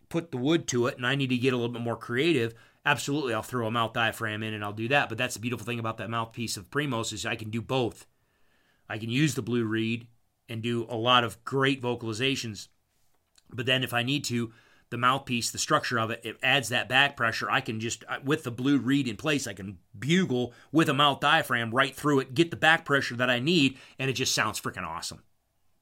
put 0.09 0.33
the 0.33 0.37
wood 0.37 0.67
to 0.67 0.89
it 0.89 0.97
and 0.97 1.07
I 1.07 1.15
need 1.15 1.31
to 1.31 1.39
get 1.39 1.53
a 1.53 1.57
little 1.57 1.73
bit 1.73 1.81
more 1.81 1.97
creative, 1.97 2.55
absolutely 2.85 3.35
I'll 3.35 3.43
throw 3.43 3.67
a 3.67 3.71
mouth 3.71 3.93
diaphragm 3.93 4.43
in 4.43 4.55
and 4.55 4.65
I'll 4.65 4.73
do 4.73 4.89
that. 4.89 5.09
But 5.09 5.19
that's 5.19 5.35
the 5.35 5.41
beautiful 5.41 5.67
thing 5.67 5.79
about 5.79 5.99
that 5.99 6.11
mouthpiece 6.11 6.57
of 6.57 6.71
Primos 6.71 7.13
is 7.13 7.27
I 7.27 7.37
can 7.37 7.51
do 7.51 7.63
both. 7.63 8.07
I 8.89 8.99
can 8.99 9.11
use 9.11 9.35
the 9.35 9.43
blue 9.43 9.65
reed 9.65 10.09
and 10.49 10.63
do 10.63 10.87
a 10.89 10.97
lot 10.97 11.25
of 11.25 11.43
great 11.45 11.81
vocalizations. 11.81 12.69
But 13.53 13.67
then 13.67 13.85
if 13.85 13.95
I 13.95 14.03
need 14.03 14.25
to, 14.25 14.53
the 14.91 14.99
mouthpiece, 14.99 15.51
the 15.51 15.59
structure 15.59 15.99
of 15.99 16.11
it, 16.11 16.21
it 16.25 16.37
adds 16.43 16.69
that 16.69 16.89
back 16.89 17.17
pressure. 17.17 17.49
I 17.49 17.61
can 17.61 17.79
just, 17.79 18.03
uh, 18.09 18.19
with 18.25 18.43
the 18.43 18.51
blue 18.51 18.79
reed 18.79 19.07
in 19.07 19.17
place, 19.17 19.47
I 19.47 19.53
can 19.53 19.79
bugle 19.97 20.53
with 20.73 20.89
a 20.89 20.95
mouth 20.95 21.21
diaphragm 21.21 21.71
right 21.71 21.95
through 21.95 22.21
it, 22.21 22.35
get 22.35 22.51
the 22.51 22.57
back 22.57 22.85
pressure 22.85 23.15
that 23.15 23.31
I 23.31 23.39
need, 23.39 23.79
and 23.99 24.11
it 24.11 24.15
just 24.15 24.35
sounds 24.35 24.61
freaking 24.61 24.87
awesome. 24.87 25.23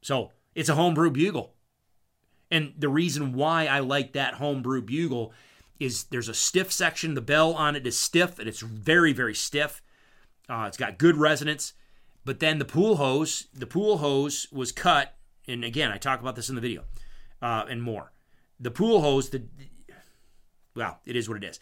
So 0.03 0.33
it's 0.55 0.69
a 0.69 0.75
homebrew 0.75 1.11
bugle. 1.11 1.55
And 2.51 2.75
the 2.79 2.89
reason 2.89 3.33
why 3.33 3.66
I 3.66 3.81
like 3.81 4.12
that 4.12 4.35
homebrew 4.35 4.83
bugle 4.83 5.33
is 5.78 6.05
there's 6.05 6.28
a 6.28 6.34
stiff 6.34 6.72
section. 6.72 7.14
The 7.14 7.20
bell 7.20 7.55
on 7.55 7.76
it 7.76 7.86
is 7.86 7.98
stiff, 7.98 8.38
and 8.38 8.48
it's 8.48 8.60
very, 8.60 9.12
very 9.12 9.34
stiff. 9.34 9.82
Uh, 10.48 10.64
it's 10.66 10.76
got 10.76 10.98
good 10.98 11.16
resonance. 11.16 11.74
But 12.24 12.40
then 12.40 12.59
the 12.59 12.64
pool 12.64 12.96
hose, 12.96 13.46
the 13.55 13.66
pool 13.66 13.98
hose 13.98 14.48
was 14.52 14.72
cut, 14.72 15.14
and 15.46 15.64
again, 15.64 15.90
I 15.90 15.96
talk 15.96 16.20
about 16.20 16.36
this 16.36 16.48
in 16.48 16.56
the 16.56 16.60
video 16.60 16.84
uh, 17.40 17.64
and 17.68 17.82
more. 17.82 18.12
The 18.60 18.70
pool 18.70 19.00
hose, 19.00 19.30
the 19.30 19.44
well, 20.74 21.00
it 21.06 21.16
is 21.16 21.28
what 21.28 21.38
it 21.38 21.44
is. 21.44 21.59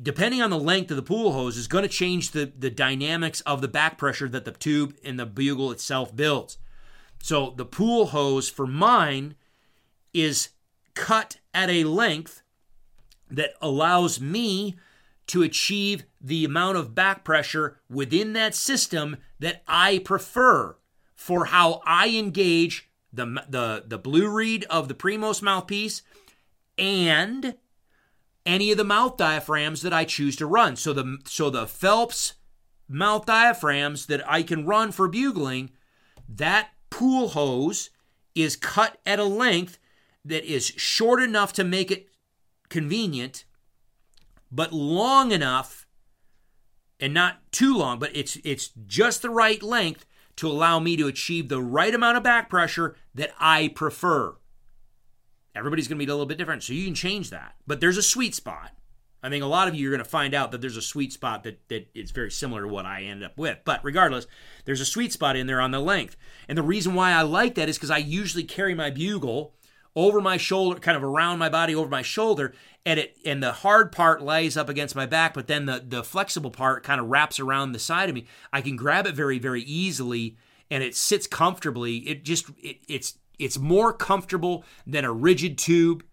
Depending 0.00 0.42
on 0.42 0.50
the 0.50 0.58
length 0.58 0.90
of 0.90 0.96
the 0.96 1.02
pool 1.02 1.32
hose, 1.32 1.56
is 1.56 1.66
going 1.66 1.82
to 1.82 1.88
change 1.88 2.30
the, 2.30 2.52
the 2.56 2.70
dynamics 2.70 3.40
of 3.42 3.60
the 3.60 3.68
back 3.68 3.98
pressure 3.98 4.28
that 4.28 4.44
the 4.44 4.52
tube 4.52 4.96
and 5.04 5.18
the 5.18 5.26
bugle 5.26 5.72
itself 5.72 6.14
builds. 6.14 6.58
So 7.20 7.54
the 7.56 7.64
pool 7.64 8.06
hose 8.06 8.48
for 8.48 8.66
mine 8.66 9.34
is 10.14 10.50
cut 10.94 11.38
at 11.52 11.70
a 11.70 11.84
length 11.84 12.42
that 13.30 13.50
allows 13.60 14.20
me 14.20 14.76
to 15.28 15.42
achieve 15.42 16.04
the 16.20 16.44
amount 16.44 16.78
of 16.78 16.94
back 16.94 17.24
pressure 17.24 17.78
within 17.88 18.32
that 18.32 18.54
system 18.54 19.16
that 19.38 19.62
I 19.66 19.98
prefer 19.98 20.76
for 21.14 21.46
how 21.46 21.82
I 21.84 22.08
engage 22.10 22.88
the, 23.12 23.24
the, 23.48 23.84
the 23.86 23.98
blue 23.98 24.28
reed 24.28 24.64
of 24.70 24.88
the 24.88 24.94
Primos 24.94 25.42
mouthpiece 25.42 26.02
and 26.78 27.56
any 28.46 28.70
of 28.70 28.78
the 28.78 28.84
mouth 28.84 29.16
diaphragms 29.16 29.82
that 29.82 29.92
I 29.92 30.04
choose 30.04 30.36
to 30.36 30.46
run. 30.46 30.76
So 30.76 30.92
the 30.92 31.18
so 31.26 31.50
the 31.50 31.66
Phelps 31.66 32.34
mouth 32.88 33.26
diaphragms 33.26 34.06
that 34.06 34.26
I 34.30 34.42
can 34.42 34.64
run 34.64 34.92
for 34.92 35.08
bugling, 35.08 35.70
that 36.28 36.70
pool 36.88 37.28
hose 37.28 37.90
is 38.34 38.56
cut 38.56 38.98
at 39.04 39.18
a 39.18 39.24
length 39.24 39.78
that 40.24 40.44
is 40.44 40.66
short 40.76 41.22
enough 41.22 41.52
to 41.54 41.64
make 41.64 41.90
it 41.90 42.08
convenient, 42.68 43.44
but 44.50 44.72
long 44.72 45.32
enough 45.32 45.86
and 47.00 47.14
not 47.14 47.38
too 47.52 47.76
long, 47.76 47.98
but 47.98 48.10
it's 48.14 48.38
it's 48.44 48.70
just 48.86 49.22
the 49.22 49.30
right 49.30 49.62
length 49.62 50.04
to 50.36 50.48
allow 50.48 50.78
me 50.78 50.96
to 50.96 51.06
achieve 51.06 51.48
the 51.48 51.60
right 51.60 51.94
amount 51.94 52.16
of 52.16 52.22
back 52.22 52.48
pressure 52.48 52.96
that 53.14 53.32
I 53.38 53.68
prefer. 53.68 54.36
Everybody's 55.54 55.88
going 55.88 55.98
to 55.98 56.04
be 56.04 56.08
a 56.08 56.14
little 56.14 56.26
bit 56.26 56.38
different, 56.38 56.62
so 56.62 56.72
you 56.72 56.84
can 56.84 56.94
change 56.94 57.30
that. 57.30 57.56
But 57.66 57.80
there's 57.80 57.96
a 57.96 58.02
sweet 58.02 58.34
spot. 58.34 58.70
I 59.20 59.28
think 59.28 59.42
a 59.42 59.48
lot 59.48 59.66
of 59.66 59.74
you 59.74 59.88
are 59.88 59.90
going 59.90 60.04
to 60.04 60.08
find 60.08 60.32
out 60.32 60.52
that 60.52 60.60
there's 60.60 60.76
a 60.76 60.82
sweet 60.82 61.12
spot 61.12 61.42
that, 61.42 61.68
that 61.68 61.88
is 61.92 62.12
very 62.12 62.30
similar 62.30 62.62
to 62.62 62.68
what 62.68 62.86
I 62.86 63.02
ended 63.02 63.26
up 63.26 63.36
with. 63.36 63.58
But 63.64 63.80
regardless, 63.82 64.28
there's 64.64 64.80
a 64.80 64.84
sweet 64.84 65.12
spot 65.12 65.34
in 65.34 65.48
there 65.48 65.60
on 65.60 65.72
the 65.72 65.80
length. 65.80 66.16
And 66.48 66.56
the 66.56 66.62
reason 66.62 66.94
why 66.94 67.10
I 67.10 67.22
like 67.22 67.56
that 67.56 67.68
is 67.68 67.76
because 67.76 67.90
I 67.90 67.98
usually 67.98 68.44
carry 68.44 68.74
my 68.74 68.90
bugle 68.90 69.54
over 69.98 70.20
my 70.20 70.36
shoulder, 70.36 70.78
kind 70.78 70.96
of 70.96 71.02
around 71.02 71.40
my 71.40 71.48
body 71.48 71.74
over 71.74 71.88
my 71.88 72.02
shoulder, 72.02 72.54
and 72.86 73.00
it 73.00 73.18
and 73.24 73.42
the 73.42 73.50
hard 73.52 73.90
part 73.90 74.22
lays 74.22 74.56
up 74.56 74.68
against 74.68 74.94
my 74.94 75.06
back, 75.06 75.34
but 75.34 75.48
then 75.48 75.66
the 75.66 75.84
the 75.86 76.04
flexible 76.04 76.52
part 76.52 76.84
kind 76.84 77.00
of 77.00 77.08
wraps 77.08 77.40
around 77.40 77.72
the 77.72 77.80
side 77.80 78.08
of 78.08 78.14
me. 78.14 78.24
I 78.52 78.60
can 78.60 78.76
grab 78.76 79.08
it 79.08 79.16
very 79.16 79.40
very 79.40 79.62
easily, 79.62 80.36
and 80.70 80.84
it 80.84 80.94
sits 80.94 81.26
comfortably. 81.26 81.96
It 81.98 82.24
just 82.24 82.48
it, 82.62 82.78
it's 82.88 83.18
it's 83.40 83.58
more 83.58 83.92
comfortable 83.92 84.64
than 84.86 85.04
a 85.04 85.12
rigid 85.12 85.58
tube, 85.58 86.04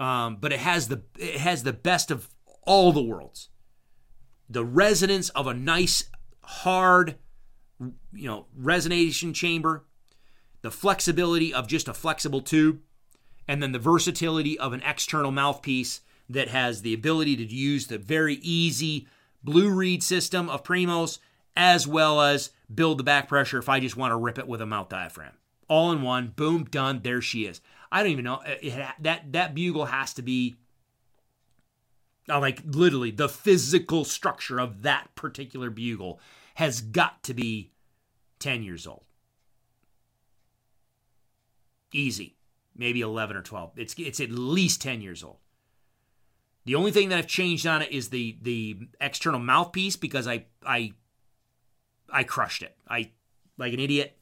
um, 0.00 0.38
but 0.40 0.50
it 0.50 0.60
has 0.60 0.88
the 0.88 1.02
it 1.18 1.36
has 1.36 1.62
the 1.62 1.74
best 1.74 2.10
of 2.10 2.30
all 2.62 2.90
the 2.90 3.02
worlds. 3.02 3.50
The 4.48 4.64
resonance 4.64 5.28
of 5.30 5.46
a 5.46 5.52
nice 5.52 6.08
hard, 6.42 7.16
you 7.78 8.28
know, 8.28 8.46
resonation 8.58 9.34
chamber, 9.34 9.84
the 10.62 10.70
flexibility 10.70 11.52
of 11.52 11.68
just 11.68 11.86
a 11.86 11.92
flexible 11.92 12.40
tube 12.40 12.80
and 13.46 13.62
then 13.62 13.72
the 13.72 13.78
versatility 13.78 14.58
of 14.58 14.72
an 14.72 14.82
external 14.84 15.30
mouthpiece 15.30 16.00
that 16.28 16.48
has 16.48 16.82
the 16.82 16.94
ability 16.94 17.36
to 17.36 17.44
use 17.44 17.86
the 17.86 17.98
very 17.98 18.36
easy 18.36 19.06
blue 19.42 19.70
reed 19.70 20.02
system 20.02 20.48
of 20.48 20.64
Primos, 20.64 21.18
as 21.56 21.86
well 21.86 22.20
as 22.20 22.50
build 22.74 22.98
the 22.98 23.04
back 23.04 23.28
pressure 23.28 23.58
if 23.58 23.68
I 23.68 23.80
just 23.80 23.96
want 23.96 24.12
to 24.12 24.16
rip 24.16 24.38
it 24.38 24.48
with 24.48 24.60
a 24.60 24.66
mouth 24.66 24.88
diaphragm. 24.88 25.34
All 25.68 25.92
in 25.92 26.02
one, 26.02 26.32
boom, 26.34 26.64
done. 26.64 27.00
There 27.02 27.20
she 27.20 27.46
is. 27.46 27.60
I 27.92 28.02
don't 28.02 28.12
even 28.12 28.24
know 28.24 28.42
that 29.00 29.32
that 29.32 29.54
bugle 29.54 29.86
has 29.86 30.14
to 30.14 30.22
be 30.22 30.56
uh, 32.28 32.40
like 32.40 32.60
literally 32.64 33.10
the 33.10 33.28
physical 33.28 34.04
structure 34.04 34.58
of 34.58 34.82
that 34.82 35.14
particular 35.14 35.70
bugle 35.70 36.20
has 36.54 36.80
got 36.80 37.22
to 37.24 37.34
be 37.34 37.70
10 38.38 38.62
years 38.62 38.86
old. 38.86 39.04
Easy 41.92 42.33
maybe 42.76 43.00
11 43.00 43.36
or 43.36 43.42
12. 43.42 43.72
It's 43.76 43.94
it's 43.98 44.20
at 44.20 44.30
least 44.30 44.82
10 44.82 45.00
years 45.00 45.22
old. 45.22 45.38
The 46.64 46.74
only 46.74 46.92
thing 46.92 47.10
that 47.10 47.18
I've 47.18 47.26
changed 47.26 47.66
on 47.66 47.82
it 47.82 47.92
is 47.92 48.08
the 48.08 48.38
the 48.40 48.78
external 49.00 49.40
mouthpiece 49.40 49.96
because 49.96 50.26
I 50.26 50.46
I 50.64 50.92
I 52.10 52.24
crushed 52.24 52.62
it. 52.62 52.76
I 52.88 53.10
like 53.58 53.72
an 53.72 53.80
idiot 53.80 54.18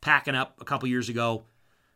packing 0.00 0.34
up 0.34 0.60
a 0.60 0.64
couple 0.64 0.88
years 0.88 1.08
ago, 1.08 1.44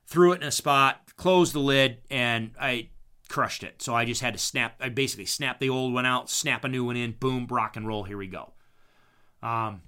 threw 0.06 0.32
it 0.32 0.40
in 0.40 0.48
a 0.48 0.50
spot, 0.50 1.14
closed 1.16 1.52
the 1.52 1.60
lid, 1.60 1.98
and 2.10 2.52
I 2.58 2.88
crushed 3.28 3.62
it. 3.62 3.82
So 3.82 3.94
I 3.94 4.04
just 4.04 4.22
had 4.22 4.32
to 4.32 4.38
snap. 4.38 4.76
I 4.80 4.88
basically 4.88 5.26
snapped 5.26 5.60
the 5.60 5.68
old 5.68 5.92
one 5.92 6.06
out, 6.06 6.30
snap 6.30 6.64
a 6.64 6.68
new 6.68 6.84
one 6.84 6.96
in, 6.96 7.12
boom, 7.12 7.46
rock 7.48 7.76
and 7.76 7.86
roll. 7.86 8.04
Here 8.04 8.16
we 8.16 8.26
go. 8.26 8.52
Um, 9.42 9.82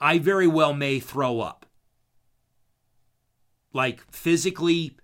I 0.00 0.18
very 0.18 0.46
well 0.46 0.72
may 0.72 1.00
throw 1.00 1.40
up 1.40 1.66
like 3.72 4.02
physically 4.10 4.96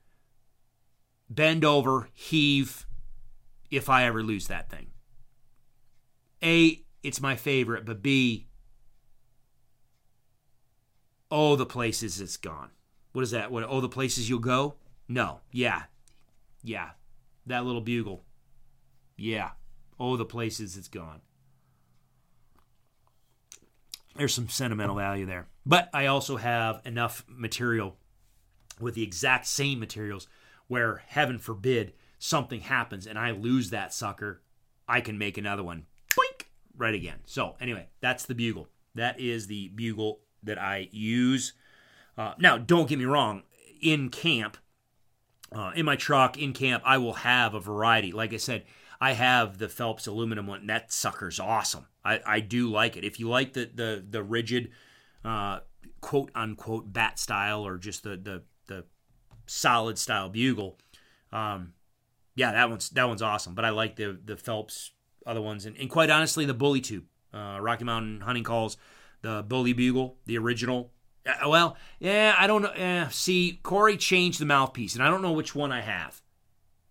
bend 1.31 1.65
over, 1.65 2.09
heave 2.13 2.87
if 3.71 3.89
I 3.89 4.05
ever 4.05 4.23
lose 4.23 4.49
that 4.49 4.71
thing. 4.71 4.89
A, 6.43 6.83
it's 7.03 7.21
my 7.21 7.37
favorite, 7.37 7.85
but 7.85 8.03
B, 8.03 8.49
Oh, 11.31 11.57
the 11.57 11.67
places 11.67 12.21
it's 12.21 12.37
gone. 12.37 12.71
What 13.13 13.23
is 13.23 13.31
that? 13.33 13.51
What? 13.51 13.65
Oh, 13.69 13.81
the 13.81 13.89
places 13.89 14.29
you'll 14.29 14.39
go? 14.39 14.77
No. 15.09 15.41
Yeah. 15.53 15.85
Yeah. 16.63 16.91
That 17.47 17.65
little 17.65 17.81
bugle. 17.81 18.25
Yeah. 19.17 19.51
Oh, 19.99 20.17
the 20.17 20.25
places 20.25 20.77
it's 20.77 20.89
gone. 20.89 21.21
There's 24.17 24.35
some 24.35 24.49
sentimental 24.49 24.97
value 24.97 25.27
there. 25.27 25.47
But 25.67 25.91
I 25.93 26.07
also 26.07 26.37
have 26.37 26.81
enough 26.85 27.25
material 27.29 27.97
with 28.81 28.95
the 28.95 29.03
exact 29.03 29.47
same 29.47 29.81
materials 29.81 30.29
where, 30.67 31.03
heaven 31.07 31.39
forbid, 31.39 31.93
something 32.19 32.61
happens 32.61 33.07
and 33.07 33.19
I 33.19 33.31
lose 33.31 33.71
that 33.71 33.93
sucker, 33.93 34.43
I 34.89 35.01
can 35.01 35.19
make 35.19 35.39
another 35.39 35.63
one. 35.63 35.87
Boink! 36.11 36.47
Right 36.77 36.95
again. 36.95 37.19
So, 37.27 37.57
anyway, 37.61 37.89
that's 38.01 38.27
the 38.27 38.35
bugle. 38.35 38.69
That 38.95 39.21
is 39.21 39.47
the 39.47 39.69
bugle 39.69 40.21
that 40.43 40.59
I 40.59 40.89
use. 40.93 41.53
Uh, 42.17 42.35
now, 42.39 42.59
don't 42.59 42.89
get 42.89 42.99
me 42.99 43.05
wrong. 43.05 43.43
In 43.81 44.09
camp, 44.09 44.57
uh, 45.53 45.73
in 45.75 45.85
my 45.85 45.97
truck, 45.97 46.37
in 46.37 46.53
camp, 46.53 46.83
I 46.85 46.99
will 46.99 47.15
have 47.15 47.55
a 47.55 47.61
variety. 47.61 48.13
Like 48.13 48.33
I 48.33 48.39
said, 48.39 48.65
I 49.01 49.13
have 49.13 49.59
the 49.59 49.69
Phelps 49.69 50.07
aluminum 50.07 50.47
one. 50.47 50.61
And 50.61 50.71
that 50.71 50.93
sucker's 50.93 51.39
awesome. 51.39 51.87
I, 52.05 52.21
I 52.27 52.41
do 52.41 52.71
like 52.71 52.97
it. 52.97 53.05
If 53.05 53.21
you 53.21 53.29
like 53.29 53.53
the 53.53 53.71
the 53.73 54.05
the 54.09 54.23
rigid, 54.23 54.71
uh, 55.25 55.61
quote 56.01 56.31
unquote 56.35 56.93
bat 56.93 57.19
style 57.19 57.67
or 57.67 57.79
just 57.79 58.03
the 58.03 58.17
the 58.17 58.43
the 58.58 58.58
solid 59.49 59.99
style 59.99 60.29
bugle, 60.29 60.79
um, 61.33 61.73
yeah, 62.35 62.53
that 62.53 62.71
one's 62.71 62.89
that 62.91 63.09
one's 63.09 63.23
awesome. 63.23 63.55
But 63.55 63.65
I 63.65 63.71
like 63.71 63.97
the 63.97 64.19
the 64.25 64.37
Phelps 64.37 64.93
other 65.27 65.43
ones, 65.43 65.67
and, 65.67 65.77
and 65.77 65.91
quite 65.91 66.11
honestly, 66.11 66.45
the 66.45 66.55
Bully 66.55 66.81
Tube, 66.81 67.05
uh, 67.35 67.59
Rocky 67.61 67.85
Mountain 67.85 68.21
Hunting 68.21 68.45
Calls, 68.45 68.77
the 69.23 69.45
Bully 69.47 69.73
Bugle, 69.73 70.17
the 70.27 70.39
original. 70.39 70.93
Uh, 71.27 71.49
well, 71.49 71.77
yeah, 71.99 72.35
I 72.39 72.47
don't 72.47 72.63
know. 72.63 72.71
Eh, 72.71 73.09
see, 73.11 73.61
Corey 73.63 73.97
changed 73.97 74.41
the 74.41 74.47
mouthpiece, 74.47 74.95
and 74.95 75.03
I 75.03 75.11
don't 75.11 75.23
know 75.23 75.33
which 75.33 75.55
one 75.55 75.73
I 75.73 75.83
have. 75.83 76.23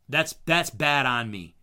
That's 0.09 0.35
that's 0.45 0.69
bad 0.69 1.05
on 1.05 1.31
me. 1.31 1.55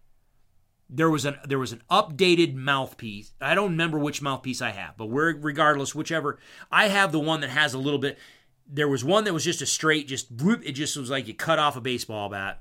There 0.91 1.11
was 1.11 1.25
an 1.25 1.37
there 1.47 1.59
was 1.59 1.73
an 1.73 1.83
updated 1.91 2.55
mouthpiece. 2.55 3.33
I 3.41 3.55
don't 3.55 3.71
remember 3.71 3.99
which 3.99 4.23
mouthpiece 4.23 4.61
I 4.61 4.71
have, 4.71 4.97
but 4.97 5.07
we're 5.07 5.37
regardless, 5.37 5.95
whichever. 5.95 6.39
I 6.71 6.89
have 6.89 7.13
the 7.13 7.21
one 7.21 7.41
that 7.41 7.51
has 7.51 7.75
a 7.75 7.79
little 7.79 7.99
bit. 7.99 8.19
There 8.67 8.89
was 8.89 9.05
one 9.05 9.25
that 9.25 9.35
was 9.35 9.45
just 9.45 9.63
a 9.63 9.67
straight, 9.67 10.09
just 10.09 10.31
whoop, 10.31 10.63
it 10.65 10.73
just 10.73 10.97
was 10.97 11.11
like 11.11 11.29
you 11.29 11.35
cut 11.35 11.59
off 11.59 11.77
a 11.77 11.81
baseball 11.81 12.29
bat. 12.29 12.61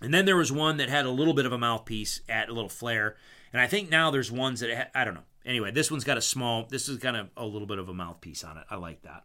And 0.00 0.14
then 0.14 0.24
there 0.24 0.36
was 0.36 0.52
one 0.52 0.76
that 0.76 0.88
had 0.88 1.06
a 1.06 1.10
little 1.10 1.34
bit 1.34 1.46
of 1.46 1.52
a 1.52 1.58
mouthpiece 1.58 2.20
at 2.28 2.48
a 2.48 2.52
little 2.52 2.68
flare. 2.68 3.16
And 3.52 3.60
I 3.60 3.66
think 3.66 3.90
now 3.90 4.10
there's 4.10 4.30
ones 4.30 4.60
that 4.60 4.74
ha- 4.74 5.00
I 5.00 5.04
don't 5.04 5.14
know. 5.14 5.24
Anyway, 5.44 5.70
this 5.70 5.90
one's 5.90 6.04
got 6.04 6.18
a 6.18 6.22
small. 6.22 6.66
This 6.68 6.88
is 6.88 6.98
kind 6.98 7.16
of 7.16 7.28
a 7.36 7.44
little 7.44 7.66
bit 7.66 7.78
of 7.78 7.88
a 7.88 7.94
mouthpiece 7.94 8.44
on 8.44 8.58
it. 8.58 8.64
I 8.70 8.76
like 8.76 9.02
that. 9.02 9.24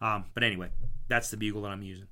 Um, 0.00 0.26
but 0.34 0.44
anyway, 0.44 0.70
that's 1.08 1.30
the 1.30 1.36
bugle 1.36 1.62
that 1.62 1.72
I'm 1.72 1.82
using. 1.82 2.06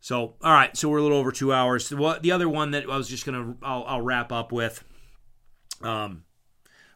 So 0.00 0.34
all 0.42 0.52
right, 0.52 0.76
so 0.76 0.90
we're 0.90 0.98
a 0.98 1.02
little 1.02 1.16
over 1.16 1.32
two 1.32 1.52
hours. 1.52 1.90
What 1.90 2.22
the 2.22 2.32
other 2.32 2.48
one 2.48 2.72
that 2.72 2.84
I 2.84 2.96
was 2.96 3.08
just 3.08 3.24
gonna 3.24 3.56
I'll, 3.62 3.84
I'll 3.84 4.02
wrap 4.02 4.30
up 4.32 4.52
with. 4.52 4.84
Um, 5.80 6.24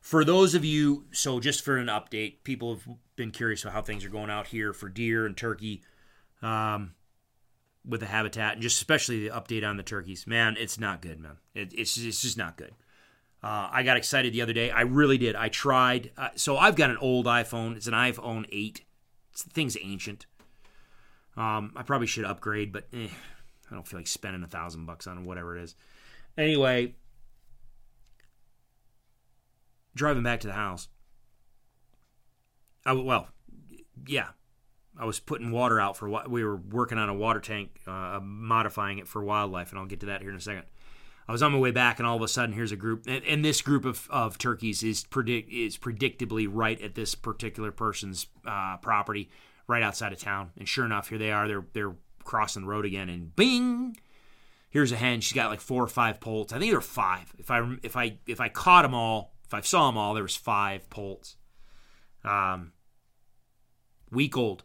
for 0.03 0.25
those 0.25 0.55
of 0.55 0.65
you, 0.65 1.07
so 1.11 1.41
just 1.41 1.65
for 1.65 1.79
an 1.79 1.87
update, 1.87 2.45
people 2.45 2.75
have 2.75 2.89
been 3.19 3.31
curious 3.31 3.63
about 3.63 3.75
how 3.75 3.83
things 3.83 4.05
are 4.05 4.09
going 4.11 4.31
out 4.31 4.47
here 4.47 4.73
for 4.73 4.89
deer 4.89 5.27
and 5.27 5.37
turkey. 5.37 5.83
Um, 6.41 6.95
with 7.89 8.01
the 8.01 8.07
habitat 8.07 8.55
and 8.55 8.63
just 8.63 8.77
especially 8.77 9.29
the 9.29 9.35
update 9.35 9.67
on 9.67 9.77
the 9.77 9.83
turkeys. 9.83 10.27
Man, 10.27 10.57
it's 10.59 10.79
not 10.79 11.01
good, 11.01 11.19
man. 11.19 11.39
It, 11.55 11.73
it's 11.75 11.97
it's 11.97 12.23
just 12.23 12.37
not 12.37 12.57
good. 12.57 12.73
Uh, 13.43 13.69
I 13.73 13.83
got 13.83 13.97
excited 13.97 14.33
the 14.33 14.43
other 14.43 14.53
day. 14.53 14.71
I 14.71 14.83
really 14.83 15.17
did. 15.17 15.37
I 15.37 15.49
tried. 15.49 16.11
Uh, 16.17 16.31
so 16.35 16.57
I've 16.57 16.75
got 16.75 16.91
an 16.91 16.99
old 16.99 17.27
iPhone. 17.27 17.77
It's 17.77 17.87
an 17.87 17.95
iPhone 17.95 18.47
8. 18.51 18.85
It's, 19.33 19.45
the 19.45 19.51
thing's 19.51 19.77
ancient. 19.81 20.27
Um, 21.37 21.73
I 21.77 21.83
probably 21.85 22.09
should 22.09 22.25
upgrade, 22.25 22.73
but 22.73 22.89
eh, 22.93 23.07
I 23.71 23.75
don't 23.75 23.87
feel 23.87 24.01
like 24.01 24.09
spending 24.09 24.43
a 24.43 24.49
thousand 24.49 24.87
bucks 24.87 25.07
on 25.07 25.25
whatever 25.25 25.57
it 25.57 25.63
is. 25.63 25.77
Anyway, 26.37 26.97
driving 29.95 30.25
back 30.25 30.41
to 30.41 30.49
the 30.49 30.55
house. 30.55 30.89
I, 32.85 32.93
well, 32.93 33.29
yeah, 34.07 34.29
I 34.99 35.05
was 35.05 35.21
putting 35.21 35.51
water 35.51 35.81
out 35.81 35.97
for 35.97 36.09
what 36.09 36.31
we 36.31 36.43
were 36.45 36.57
working 36.57 36.99
on 36.99 37.09
a 37.09 37.15
water 37.15 37.41
tank, 37.41 37.81
uh, 37.87 38.19
modifying 38.23 38.99
it 38.99 39.07
for 39.07 39.23
wildlife, 39.23 39.71
and 39.71 39.79
I'll 39.79 39.87
get 39.87 40.01
to 40.01 40.07
that 40.07 40.23
here 40.23 40.31
in 40.31 40.37
a 40.37 40.41
second. 40.41 40.65
I 41.29 41.33
was 41.33 41.43
on 41.43 41.53
my 41.53 41.59
way 41.59 41.71
back, 41.73 41.99
and 41.99 42.07
all 42.09 42.17
of 42.17 42.23
a 42.23 42.29
sudden, 42.29 42.55
here's 42.55 42.73
a 42.73 42.77
group, 42.77 43.05
and, 43.07 43.23
and 43.25 43.45
this 43.45 43.61
group 43.61 43.85
of, 43.85 44.09
of 44.11 44.39
turkeys 44.39 44.83
is 44.83 45.05
predict 45.05 45.53
is 45.53 45.77
predictably 45.77 46.49
right 46.51 46.81
at 46.81 46.95
this 46.95 47.15
particular 47.15 47.71
person's 47.71 48.27
uh, 48.47 48.79
property, 48.79 49.29
right 49.67 49.83
outside 49.83 50.13
of 50.13 50.19
town. 50.19 50.51
And 50.57 50.67
sure 50.67 50.87
enough, 50.87 51.11
here 51.11 51.19
they 51.19 51.31
are. 51.31 51.47
They're 51.47 51.67
they're 51.75 51.97
crossing 52.25 52.63
the 52.63 52.69
road 52.69 52.87
again, 52.87 53.11
and 53.11 53.37
bing, 53.37 53.99
here's 54.71 54.91
a 54.91 54.97
hen. 54.97 55.21
She's 55.21 55.35
got 55.35 55.51
like 55.51 55.61
four 55.61 55.83
or 55.83 55.89
five 55.89 56.19
poults. 56.19 56.53
I 56.53 56.59
think 56.59 56.71
there 56.71 56.79
are 56.79 56.83
five. 56.83 57.33
If 57.39 57.51
I 57.51 57.77
if 57.83 57.95
I 57.95 58.19
if 58.27 58.41
I 58.41 58.49
caught 58.49 58.83
them 58.83 58.95
all, 58.95 59.35
if 59.45 59.53
I 59.53 59.61
saw 59.61 59.87
them 59.87 59.99
all, 59.99 60.15
there 60.15 60.23
was 60.23 60.37
five 60.37 60.89
poults. 60.89 61.37
Um, 62.29 62.73
week 64.11 64.37
old 64.37 64.65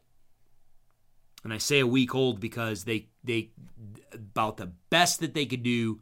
and 1.44 1.54
I 1.54 1.58
say 1.58 1.80
a 1.80 1.88
week 1.88 2.16
old 2.16 2.40
because 2.40 2.86
they 2.86 3.10
they 3.24 3.52
about 4.14 4.58
the 4.58 4.72
best 4.90 5.20
that 5.20 5.34
they 5.34 5.46
could 5.46 5.64
do 5.64 6.02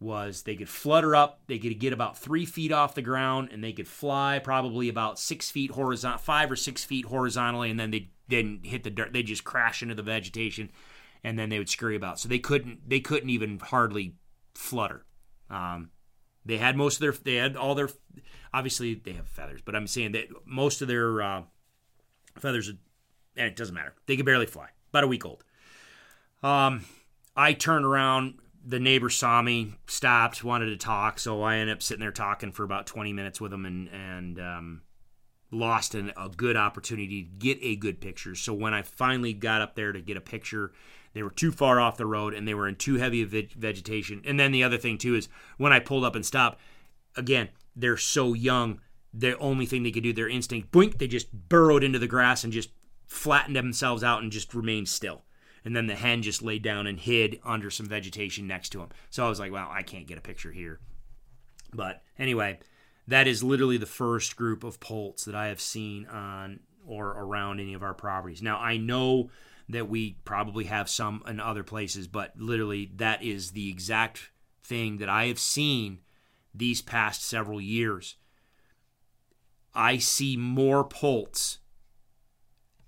was 0.00 0.42
they 0.42 0.54
could 0.54 0.68
flutter 0.68 1.16
up, 1.16 1.40
they 1.48 1.58
could 1.58 1.78
get 1.80 1.92
about 1.92 2.16
three 2.16 2.46
feet 2.46 2.70
off 2.70 2.94
the 2.94 3.02
ground, 3.02 3.48
and 3.52 3.62
they 3.62 3.72
could 3.72 3.88
fly 3.88 4.40
probably 4.42 4.88
about 4.88 5.18
six 5.18 5.50
feet 5.50 5.72
horizontal, 5.72 6.18
five 6.18 6.50
or 6.50 6.56
six 6.56 6.84
feet 6.84 7.06
horizontally, 7.06 7.68
and 7.70 7.80
then 7.80 7.90
they 7.90 8.10
didn't 8.28 8.64
hit 8.64 8.84
the 8.84 8.90
dirt. 8.90 9.12
They 9.12 9.24
just 9.24 9.44
crash 9.44 9.82
into 9.82 9.96
the 9.96 10.02
vegetation, 10.02 10.70
and 11.24 11.38
then 11.38 11.48
they 11.48 11.58
would 11.58 11.68
scurry 11.68 11.96
about. 11.96 12.20
So 12.20 12.28
they 12.28 12.38
couldn't 12.38 12.88
they 12.88 13.00
couldn't 13.00 13.30
even 13.30 13.58
hardly 13.58 14.14
flutter. 14.54 15.04
Um, 15.50 15.90
they 16.48 16.56
had 16.56 16.76
most 16.76 16.96
of 16.96 17.00
their 17.00 17.12
they 17.12 17.34
had 17.34 17.56
all 17.56 17.74
their 17.74 17.90
obviously 18.52 18.94
they 18.94 19.12
have 19.12 19.28
feathers, 19.28 19.60
but 19.64 19.76
I'm 19.76 19.86
saying 19.86 20.12
that 20.12 20.28
most 20.46 20.82
of 20.82 20.88
their 20.88 21.22
uh, 21.22 21.42
feathers 22.38 22.68
and 22.68 22.78
it 23.46 23.54
doesn't 23.54 23.74
matter. 23.74 23.94
They 24.06 24.16
could 24.16 24.26
barely 24.26 24.46
fly 24.46 24.70
about 24.90 25.04
a 25.04 25.06
week 25.06 25.24
old. 25.24 25.44
Um, 26.42 26.84
I 27.36 27.52
turned 27.52 27.84
around. 27.84 28.40
The 28.66 28.80
neighbor 28.80 29.08
saw 29.08 29.40
me, 29.40 29.74
stopped, 29.86 30.42
wanted 30.42 30.66
to 30.66 30.76
talk, 30.76 31.20
so 31.20 31.42
I 31.42 31.56
ended 31.56 31.76
up 31.76 31.82
sitting 31.82 32.00
there 32.00 32.10
talking 32.10 32.50
for 32.50 32.64
about 32.64 32.86
20 32.86 33.12
minutes 33.12 33.40
with 33.40 33.52
him 33.52 33.64
and 33.64 33.88
and 33.88 34.40
um, 34.40 34.82
lost 35.50 35.94
an, 35.94 36.12
a 36.16 36.28
good 36.28 36.56
opportunity 36.56 37.22
to 37.22 37.28
get 37.28 37.58
a 37.60 37.76
good 37.76 38.00
picture. 38.00 38.34
So 38.34 38.54
when 38.54 38.72
I 38.72 38.82
finally 38.82 39.34
got 39.34 39.60
up 39.60 39.74
there 39.74 39.92
to 39.92 40.00
get 40.00 40.16
a 40.16 40.22
picture, 40.22 40.72
they 41.14 41.22
were 41.22 41.30
too 41.30 41.52
far 41.52 41.80
off 41.80 41.96
the 41.96 42.06
road 42.06 42.34
and 42.34 42.46
they 42.46 42.54
were 42.54 42.68
in 42.68 42.76
too 42.76 42.96
heavy 42.96 43.22
of 43.22 43.30
vegetation. 43.30 44.22
And 44.24 44.38
then 44.38 44.52
the 44.52 44.62
other 44.62 44.78
thing 44.78 44.98
too 44.98 45.14
is 45.14 45.28
when 45.56 45.72
I 45.72 45.80
pulled 45.80 46.04
up 46.04 46.14
and 46.14 46.24
stopped, 46.24 46.60
again, 47.16 47.48
they're 47.74 47.96
so 47.96 48.34
young. 48.34 48.80
The 49.14 49.38
only 49.38 49.66
thing 49.66 49.82
they 49.82 49.90
could 49.90 50.02
do, 50.02 50.12
their 50.12 50.28
instinct, 50.28 50.70
boink, 50.70 50.98
they 50.98 51.08
just 51.08 51.32
burrowed 51.32 51.82
into 51.82 51.98
the 51.98 52.06
grass 52.06 52.44
and 52.44 52.52
just 52.52 52.70
flattened 53.06 53.56
themselves 53.56 54.04
out 54.04 54.22
and 54.22 54.30
just 54.30 54.54
remained 54.54 54.88
still. 54.88 55.24
And 55.64 55.74
then 55.74 55.86
the 55.86 55.96
hen 55.96 56.22
just 56.22 56.42
laid 56.42 56.62
down 56.62 56.86
and 56.86 57.00
hid 57.00 57.40
under 57.44 57.70
some 57.70 57.86
vegetation 57.86 58.46
next 58.46 58.68
to 58.70 58.80
him. 58.80 58.90
So 59.10 59.24
I 59.24 59.28
was 59.28 59.40
like, 59.40 59.50
well, 59.50 59.68
I 59.70 59.82
can't 59.82 60.06
get 60.06 60.18
a 60.18 60.22
picture 60.22 60.52
here. 60.52 60.78
But 61.74 62.02
anyway, 62.18 62.60
that 63.06 63.26
is 63.26 63.42
literally 63.42 63.78
the 63.78 63.86
first 63.86 64.36
group 64.36 64.62
of 64.62 64.80
poults 64.80 65.24
that 65.24 65.34
I 65.34 65.48
have 65.48 65.60
seen 65.60 66.06
on 66.06 66.60
or 66.86 67.08
around 67.08 67.60
any 67.60 67.74
of 67.74 67.82
our 67.82 67.94
properties. 67.94 68.42
Now, 68.42 68.58
I 68.58 68.76
know 68.76 69.30
that 69.68 69.88
we 69.88 70.18
probably 70.24 70.64
have 70.64 70.88
some 70.88 71.22
in 71.26 71.40
other 71.40 71.62
places, 71.62 72.08
but 72.08 72.32
literally 72.38 72.90
that 72.96 73.22
is 73.22 73.50
the 73.50 73.68
exact 73.68 74.30
thing 74.62 74.98
that 74.98 75.08
I 75.08 75.26
have 75.26 75.38
seen 75.38 76.00
these 76.54 76.82
past 76.82 77.24
several 77.24 77.60
years. 77.60 78.16
I 79.74 79.98
see 79.98 80.36
more 80.36 80.84
poults 80.84 81.58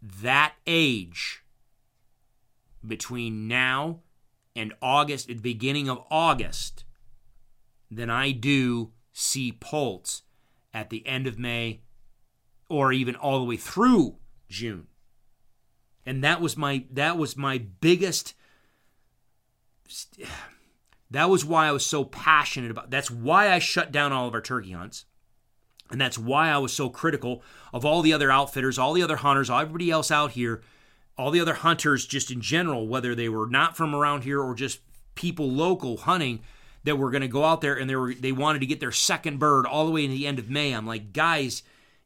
that 0.03 0.55
age 0.67 1.45
between 2.87 3.47
now 3.47 4.01
and 4.57 4.73
August, 4.81 5.29
at 5.31 5.37
the 5.37 5.43
beginning 5.43 5.89
of 5.89 6.03
August, 6.11 6.85
than 7.91 8.11
I 8.11 8.33
do 8.33 8.93
see 9.13 9.53
Poults 9.53 10.23
at 10.73 10.91
the 10.91 11.07
end 11.07 11.27
of 11.27 11.39
May 11.39 11.83
or 12.69 12.93
even 12.93 13.17
all 13.17 13.39
the 13.39 13.45
way 13.45 13.57
through 13.57 14.17
June. 14.49 14.87
And 16.11 16.25
that 16.25 16.41
was 16.41 16.57
my 16.57 16.83
that 16.91 17.17
was 17.17 17.37
my 17.37 17.59
biggest 17.59 18.35
that 21.09 21.31
was 21.31 21.45
why 21.45 21.69
I 21.69 21.71
was 21.71 21.87
so 21.87 22.03
passionate 22.05 22.73
about 22.73 22.91
that's 22.91 23.13
why 23.13 23.49
I 23.49 23.61
shut 23.61 23.93
down 23.93 24.13
all 24.13 24.27
of 24.27 24.35
our 24.35 24.41
turkey 24.41 24.73
hunts. 24.73 25.05
And 25.89 26.01
that's 26.01 26.19
why 26.19 26.49
I 26.49 26.59
was 26.59 26.73
so 26.73 26.89
critical 26.89 27.45
of 27.73 27.85
all 27.85 28.03
the 28.03 28.13
other 28.13 28.29
outfitters, 28.29 28.77
all 28.77 28.93
the 28.93 29.05
other 29.05 29.19
hunters, 29.19 29.51
everybody 29.51 29.89
else 29.89 30.11
out 30.11 30.33
here, 30.33 30.63
all 31.17 31.31
the 31.31 31.41
other 31.41 31.55
hunters 31.55 32.07
just 32.07 32.33
in 32.33 32.41
general, 32.41 32.89
whether 32.89 33.15
they 33.15 33.29
were 33.29 33.47
not 33.47 33.77
from 33.77 33.95
around 33.95 34.25
here 34.25 34.41
or 34.41 34.57
just 34.57 34.81
people 35.15 35.49
local 35.49 35.97
hunting 35.97 36.41
that 36.83 36.97
were 36.97 37.13
going 37.13 37.23
to 37.23 37.29
go 37.29 37.45
out 37.45 37.61
there 37.61 37.77
and 37.79 37.89
they 37.89 37.95
were 37.95 38.15
they 38.15 38.33
wanted 38.33 38.59
to 38.59 38.67
get 38.67 38.81
their 38.81 38.91
second 38.91 39.39
bird 39.39 39.65
all 39.65 39.87
the 39.87 39.93
way 39.93 40.09
to 40.09 40.13
the 40.13 40.27
end 40.27 40.41
of 40.41 40.51
May. 40.51 40.73
I'm 40.73 40.89
like, 40.89 41.13
guys, 41.13 41.63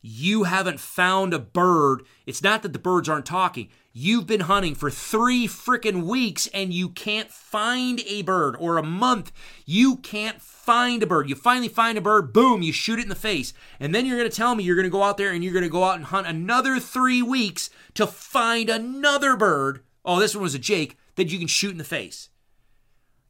you 0.07 0.43
haven't 0.43 0.81
found 0.81 1.33
a 1.33 1.39
bird. 1.39 2.03
It's 2.27 2.43
not 2.43 2.63
that 2.63 2.75
the 2.75 2.79
birds 2.79 3.09
aren't 3.09 3.25
talking. 3.25 3.71
You've 3.91 4.27
been 4.27 4.41
hunting 4.41 4.75
for 4.75 4.91
three 4.91 5.49
freaking 5.49 6.05
weeks 6.05 6.47
and 6.49 6.75
you 6.75 6.91
can't 6.91 7.31
find 7.31 8.03
a 8.07 8.21
bird, 8.21 8.55
or 8.61 8.77
a 8.77 8.83
month. 8.83 9.33
You 9.65 9.97
can't 9.97 10.43
find 10.43 11.03
a 11.03 11.07
bird. 11.07 11.31
You 11.31 11.35
finally 11.35 11.69
find 11.69 11.97
a 11.97 12.03
bird, 12.03 12.35
boom, 12.35 12.61
you 12.61 12.71
shoot 12.71 12.99
it 12.99 13.05
in 13.05 13.09
the 13.09 13.15
face. 13.15 13.55
And 13.81 13.95
then 13.95 14.05
you're 14.05 14.19
going 14.19 14.31
to 14.31 14.37
tell 14.37 14.55
me 14.55 14.63
you're 14.63 14.77
going 14.77 14.85
to 14.85 14.91
go 14.91 15.03
out 15.03 15.17
there 15.17 15.33
and 15.33 15.43
you're 15.43 15.55
going 15.55 15.65
to 15.65 15.71
go 15.71 15.85
out 15.85 15.97
and 15.97 16.05
hunt 16.05 16.27
another 16.27 16.79
three 16.79 17.23
weeks 17.23 17.71
to 17.95 18.07
find 18.07 18.69
another 18.69 19.39
bird. 19.39 19.85
Oh, 20.05 20.21
this 20.21 20.35
one 20.35 20.43
was 20.43 20.55
a 20.55 20.59
Jake 20.59 20.99
that 21.15 21.33
you 21.33 21.39
can 21.39 21.49
shoot 21.49 21.71
in 21.71 21.79
the 21.79 21.83
face. 21.83 22.29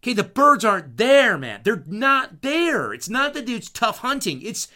Okay, 0.05 0.13
the 0.13 0.23
birds 0.23 0.67
aren't 0.67 0.99
there, 0.99 1.39
man. 1.39 1.61
They're 1.65 1.83
not 1.87 2.43
there. 2.43 2.93
It's 2.93 3.09
not 3.09 3.33
that 3.33 3.49
it's 3.49 3.71
tough 3.71 4.01
hunting. 4.01 4.43
It's 4.43 4.69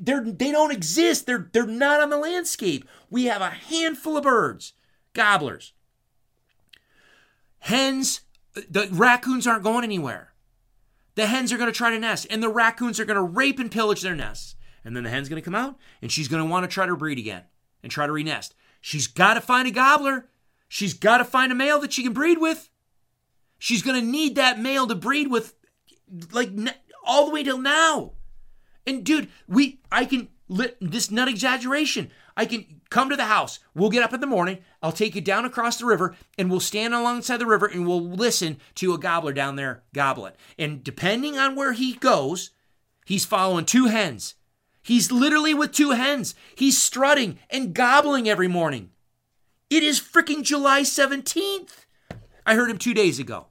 they're 0.00 0.24
they 0.24 0.52
don't 0.52 0.72
exist. 0.72 1.26
They're 1.26 1.48
they're 1.52 1.66
not 1.66 2.00
on 2.00 2.10
the 2.10 2.18
landscape. 2.18 2.88
We 3.10 3.26
have 3.26 3.42
a 3.42 3.50
handful 3.50 4.16
of 4.16 4.24
birds 4.24 4.72
gobblers. 5.16 5.72
Hens, 7.60 8.20
uh, 8.56 8.60
the 8.70 8.88
raccoons 8.92 9.46
aren't 9.46 9.64
going 9.64 9.82
anywhere. 9.82 10.32
The 11.16 11.26
hens 11.26 11.52
are 11.52 11.56
going 11.56 11.72
to 11.72 11.76
try 11.76 11.90
to 11.90 11.98
nest, 11.98 12.26
and 12.30 12.42
the 12.42 12.50
raccoons 12.50 13.00
are 13.00 13.06
going 13.06 13.16
to 13.16 13.22
rape 13.22 13.58
and 13.58 13.72
pillage 13.72 14.02
their 14.02 14.14
nests. 14.14 14.54
And 14.84 14.94
then 14.94 15.02
the 15.02 15.10
hen's 15.10 15.28
going 15.28 15.40
to 15.40 15.44
come 15.44 15.54
out, 15.54 15.76
and 16.00 16.12
she's 16.12 16.28
going 16.28 16.44
to 16.44 16.48
want 16.48 16.64
to 16.64 16.72
try 16.72 16.86
to 16.86 16.94
breed 16.94 17.18
again 17.18 17.42
and 17.82 17.90
try 17.90 18.06
to 18.06 18.12
renest. 18.12 18.50
She's 18.80 19.08
got 19.08 19.34
to 19.34 19.40
find 19.40 19.66
a 19.66 19.72
gobbler. 19.72 20.28
She's 20.68 20.94
got 20.94 21.18
to 21.18 21.24
find 21.24 21.50
a 21.50 21.56
male 21.56 21.80
that 21.80 21.92
she 21.92 22.04
can 22.04 22.12
breed 22.12 22.38
with. 22.38 22.70
She's 23.58 23.82
going 23.82 23.98
to 23.98 24.06
need 24.06 24.36
that 24.36 24.60
male 24.60 24.86
to 24.86 24.94
breed 24.94 25.28
with, 25.28 25.54
like 26.30 26.50
all 27.04 27.26
the 27.26 27.32
way 27.32 27.42
till 27.42 27.58
now. 27.58 28.12
And 28.86 29.04
dude, 29.04 29.28
we 29.48 29.80
I 29.90 30.04
can 30.04 30.28
this 30.80 31.10
not 31.10 31.28
exaggeration. 31.28 32.10
I 32.36 32.46
can 32.46 32.80
come 32.90 33.08
to 33.10 33.16
the 33.16 33.24
house. 33.24 33.58
We'll 33.74 33.90
get 33.90 34.02
up 34.02 34.12
in 34.12 34.20
the 34.20 34.26
morning. 34.26 34.58
I'll 34.82 34.92
take 34.92 35.14
you 35.14 35.20
down 35.20 35.44
across 35.44 35.78
the 35.78 35.86
river 35.86 36.14
and 36.38 36.50
we'll 36.50 36.60
stand 36.60 36.94
alongside 36.94 37.38
the 37.38 37.46
river 37.46 37.66
and 37.66 37.86
we'll 37.86 38.02
listen 38.02 38.58
to 38.76 38.94
a 38.94 38.98
gobbler 38.98 39.32
down 39.32 39.56
there 39.56 39.82
gobbling. 39.92 40.34
And 40.58 40.84
depending 40.84 41.38
on 41.38 41.56
where 41.56 41.72
he 41.72 41.94
goes, 41.94 42.50
he's 43.04 43.24
following 43.24 43.64
two 43.64 43.86
hens. 43.86 44.34
He's 44.82 45.10
literally 45.10 45.54
with 45.54 45.72
two 45.72 45.92
hens. 45.92 46.34
He's 46.54 46.80
strutting 46.80 47.38
and 47.50 47.74
gobbling 47.74 48.28
every 48.28 48.48
morning. 48.48 48.90
It 49.68 49.82
is 49.82 50.00
freaking 50.00 50.44
July 50.44 50.82
17th. 50.82 51.86
I 52.46 52.54
heard 52.54 52.70
him 52.70 52.78
two 52.78 52.94
days 52.94 53.18
ago. 53.18 53.46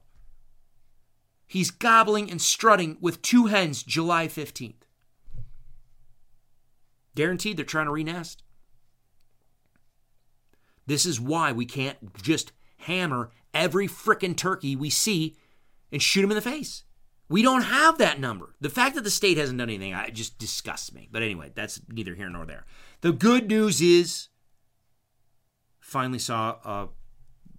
He's 1.46 1.70
gobbling 1.70 2.30
and 2.30 2.40
strutting 2.40 2.96
with 3.00 3.20
two 3.20 3.46
hens 3.46 3.82
July 3.82 4.28
15th. 4.28 4.85
Guaranteed 7.16 7.56
they're 7.56 7.64
trying 7.64 7.86
to 7.86 7.92
renest. 7.92 8.36
This 10.86 11.04
is 11.04 11.20
why 11.20 11.50
we 11.50 11.66
can't 11.66 12.22
just 12.22 12.52
hammer 12.78 13.30
every 13.52 13.88
frickin' 13.88 14.36
turkey 14.36 14.76
we 14.76 14.90
see 14.90 15.34
and 15.90 16.00
shoot 16.00 16.22
him 16.22 16.30
in 16.30 16.36
the 16.36 16.42
face. 16.42 16.84
We 17.28 17.42
don't 17.42 17.62
have 17.62 17.98
that 17.98 18.20
number. 18.20 18.54
The 18.60 18.70
fact 18.70 18.94
that 18.94 19.02
the 19.02 19.10
state 19.10 19.38
hasn't 19.38 19.58
done 19.58 19.68
anything 19.68 19.92
it 19.92 20.14
just 20.14 20.38
disgusts 20.38 20.92
me. 20.92 21.08
But 21.10 21.22
anyway, 21.22 21.50
that's 21.54 21.80
neither 21.88 22.14
here 22.14 22.28
nor 22.28 22.44
there. 22.44 22.66
The 23.00 23.12
good 23.12 23.48
news 23.48 23.80
is 23.80 24.28
finally 25.80 26.20
saw 26.20 26.50
a 26.64 26.88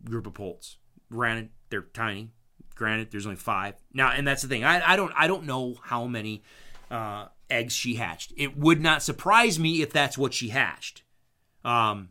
group 0.06 0.28
of 0.28 0.36
poults. 0.36 0.78
Granted, 1.12 1.50
they're 1.70 1.82
tiny. 1.82 2.32
Granted, 2.76 3.10
there's 3.12 3.26
only 3.26 3.38
five 3.38 3.74
now, 3.92 4.12
and 4.12 4.26
that's 4.26 4.44
the 4.44 4.48
thing. 4.48 4.64
I, 4.64 4.94
I 4.94 4.96
don't 4.96 5.12
I 5.18 5.26
don't 5.26 5.46
know 5.46 5.76
how 5.82 6.06
many 6.06 6.44
uh, 6.90 7.28
eggs 7.50 7.74
she 7.74 7.96
hatched. 7.96 8.34
It 8.38 8.58
would 8.58 8.82
not 8.82 9.04
surprise 9.04 9.60
me 9.60 9.82
if 9.82 9.92
that's 9.92 10.18
what 10.18 10.34
she 10.34 10.50
hatched. 10.50 11.04
Um, 11.64 12.10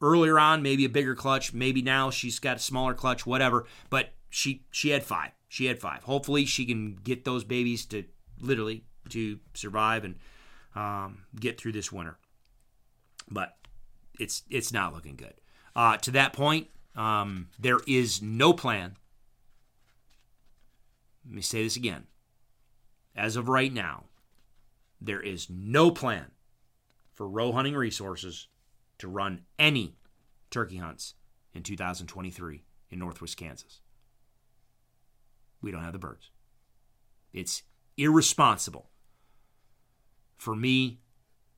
earlier 0.00 0.38
on, 0.38 0.62
maybe 0.62 0.84
a 0.84 0.88
bigger 0.88 1.14
clutch. 1.14 1.52
Maybe 1.52 1.82
now 1.82 2.10
she's 2.10 2.38
got 2.38 2.56
a 2.56 2.60
smaller 2.60 2.94
clutch, 2.94 3.26
whatever. 3.26 3.66
But 3.90 4.10
she 4.30 4.64
she 4.70 4.90
had 4.90 5.04
five. 5.04 5.30
She 5.48 5.66
had 5.66 5.78
five. 5.78 6.02
Hopefully, 6.04 6.44
she 6.44 6.64
can 6.64 6.96
get 6.96 7.24
those 7.24 7.44
babies 7.44 7.84
to 7.86 8.04
literally 8.40 8.84
to 9.10 9.38
survive 9.54 10.04
and 10.04 10.16
um, 10.74 11.24
get 11.38 11.60
through 11.60 11.72
this 11.72 11.92
winter. 11.92 12.18
But 13.30 13.56
it's 14.18 14.42
it's 14.50 14.72
not 14.72 14.94
looking 14.94 15.16
good. 15.16 15.34
Uh, 15.74 15.96
to 15.98 16.10
that 16.12 16.32
point, 16.32 16.68
um, 16.96 17.48
there 17.58 17.80
is 17.86 18.20
no 18.20 18.52
plan. 18.52 18.96
Let 21.24 21.34
me 21.34 21.42
say 21.42 21.62
this 21.62 21.76
again. 21.76 22.06
As 23.14 23.36
of 23.36 23.48
right 23.48 23.72
now, 23.72 24.04
there 25.04 25.20
is 25.20 25.48
no 25.50 25.90
plan 25.90 26.30
for 27.12 27.28
roe 27.28 27.52
hunting 27.52 27.74
resources 27.74 28.48
to 28.98 29.08
run 29.08 29.42
any 29.58 29.96
turkey 30.50 30.76
hunts 30.76 31.14
in 31.54 31.62
2023 31.62 32.62
in 32.90 32.98
northwest 32.98 33.36
Kansas. 33.36 33.80
We 35.60 35.70
don't 35.70 35.84
have 35.84 35.92
the 35.92 35.98
birds. 35.98 36.30
It's 37.32 37.62
irresponsible 37.96 38.90
for 40.36 40.54
me 40.54 41.00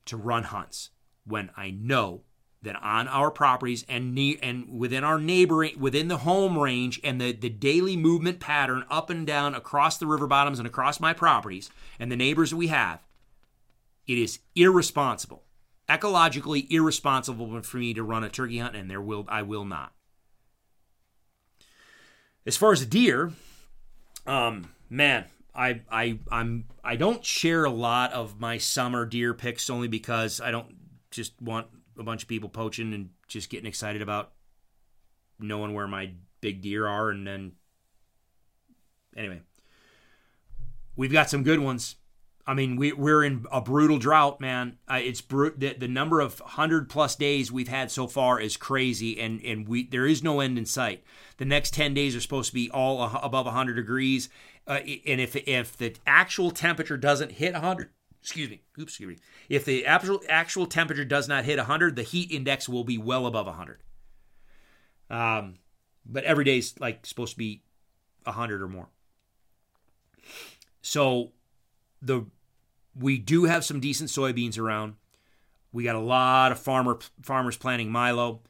to 0.05 0.17
run 0.17 0.43
hunts 0.43 0.91
when 1.25 1.49
I 1.57 1.71
know 1.71 2.21
that 2.61 2.75
on 2.81 3.07
our 3.07 3.31
properties 3.31 3.85
and 3.87 4.13
ne- 4.13 4.39
and 4.41 4.79
within 4.79 5.03
our 5.03 5.19
neighboring 5.19 5.79
within 5.79 6.07
the 6.07 6.19
home 6.19 6.57
range 6.57 6.99
and 7.03 7.21
the, 7.21 7.31
the 7.31 7.49
daily 7.49 7.95
movement 7.95 8.39
pattern 8.39 8.83
up 8.89 9.09
and 9.09 9.25
down 9.25 9.55
across 9.55 9.97
the 9.97 10.07
river 10.07 10.27
bottoms 10.27 10.59
and 10.59 10.67
across 10.67 10.99
my 10.99 11.13
properties 11.13 11.69
and 11.99 12.11
the 12.11 12.15
neighbors 12.15 12.53
we 12.53 12.67
have, 12.67 13.04
it 14.07 14.17
is 14.17 14.39
irresponsible 14.55 15.45
ecologically 15.87 16.69
irresponsible 16.69 17.61
for 17.61 17.77
me 17.77 17.93
to 17.93 18.03
run 18.03 18.23
a 18.23 18.29
turkey 18.29 18.57
hunt, 18.57 18.75
and 18.75 18.89
there 18.89 19.01
will 19.01 19.25
I 19.27 19.41
will 19.43 19.65
not. 19.65 19.93
As 22.45 22.57
far 22.57 22.71
as 22.71 22.85
deer, 22.85 23.31
um, 24.25 24.69
man, 24.89 25.25
I 25.53 25.81
I 25.91 26.19
I'm 26.31 26.65
I 26.83 26.95
don't 26.95 27.23
share 27.23 27.65
a 27.65 27.69
lot 27.69 28.13
of 28.13 28.39
my 28.39 28.57
summer 28.57 29.05
deer 29.05 29.33
picks 29.33 29.69
only 29.69 29.87
because 29.87 30.41
I 30.41 30.51
don't 30.51 30.75
just 31.11 31.39
want 31.41 31.67
a 31.97 32.03
bunch 32.03 32.23
of 32.23 32.29
people 32.29 32.49
poaching 32.49 32.93
and 32.93 33.09
just 33.27 33.49
getting 33.49 33.67
excited 33.67 34.01
about 34.01 34.33
knowing 35.39 35.73
where 35.73 35.87
my 35.87 36.11
big 36.41 36.61
deer 36.61 36.87
are, 36.87 37.09
and 37.09 37.25
then 37.25 37.53
anyway, 39.15 39.41
we've 40.95 41.11
got 41.11 41.29
some 41.29 41.43
good 41.43 41.59
ones. 41.59 41.95
I 42.47 42.53
mean, 42.53 42.75
we, 42.75 42.93
we're 42.93 43.23
in 43.23 43.45
a 43.51 43.59
brutal 43.59 43.97
drought, 43.97 44.39
man. 44.39 44.77
Uh, 44.87 44.99
it's 45.01 45.21
bru- 45.21 45.55
the, 45.57 45.73
the 45.73 45.87
number 45.87 46.19
of 46.19 46.39
hundred 46.39 46.89
plus 46.89 47.15
days 47.15 47.51
we've 47.51 47.67
had 47.67 47.89
so 47.89 48.05
far 48.07 48.39
is 48.39 48.55
crazy, 48.55 49.19
and 49.19 49.41
and 49.43 49.67
we 49.67 49.87
there 49.87 50.05
is 50.05 50.21
no 50.23 50.39
end 50.39 50.57
in 50.57 50.65
sight. 50.65 51.03
The 51.37 51.45
next 51.45 51.73
ten 51.73 51.95
days 51.95 52.15
are 52.15 52.21
supposed 52.21 52.49
to 52.49 52.53
be 52.53 52.69
all 52.69 53.01
above 53.01 53.47
hundred 53.47 53.75
degrees, 53.75 54.29
uh, 54.67 54.79
and 55.07 55.19
if 55.19 55.35
if 55.35 55.75
the 55.75 55.95
actual 56.05 56.51
temperature 56.51 56.97
doesn't 56.97 57.31
hit 57.31 57.55
hundred, 57.55 57.89
excuse 58.21 58.49
me, 58.49 58.61
oops, 58.79 58.91
excuse 58.93 59.09
me, 59.09 59.17
if 59.49 59.65
the 59.65 59.83
actual 59.87 60.21
actual 60.29 60.67
temperature 60.67 61.05
does 61.05 61.27
not 61.27 61.45
hit 61.45 61.57
hundred, 61.57 61.95
the 61.95 62.03
heat 62.03 62.31
index 62.31 62.69
will 62.69 62.83
be 62.83 62.99
well 62.99 63.25
above 63.25 63.47
hundred. 63.47 63.81
Um, 65.09 65.55
but 66.05 66.23
every 66.25 66.43
day 66.43 66.59
is 66.59 66.79
like 66.79 67.07
supposed 67.07 67.33
to 67.33 67.39
be 67.39 67.63
hundred 68.27 68.61
or 68.61 68.67
more. 68.67 68.89
So 70.83 71.31
the 72.03 72.27
we 72.97 73.17
do 73.17 73.45
have 73.45 73.65
some 73.65 73.79
decent 73.79 74.09
soybeans 74.09 74.57
around. 74.57 74.95
We 75.71 75.83
got 75.83 75.95
a 75.95 75.99
lot 75.99 76.51
of 76.51 76.59
farmer 76.59 76.99
farmers 77.21 77.57
planting 77.57 77.91
milo. 77.91 78.41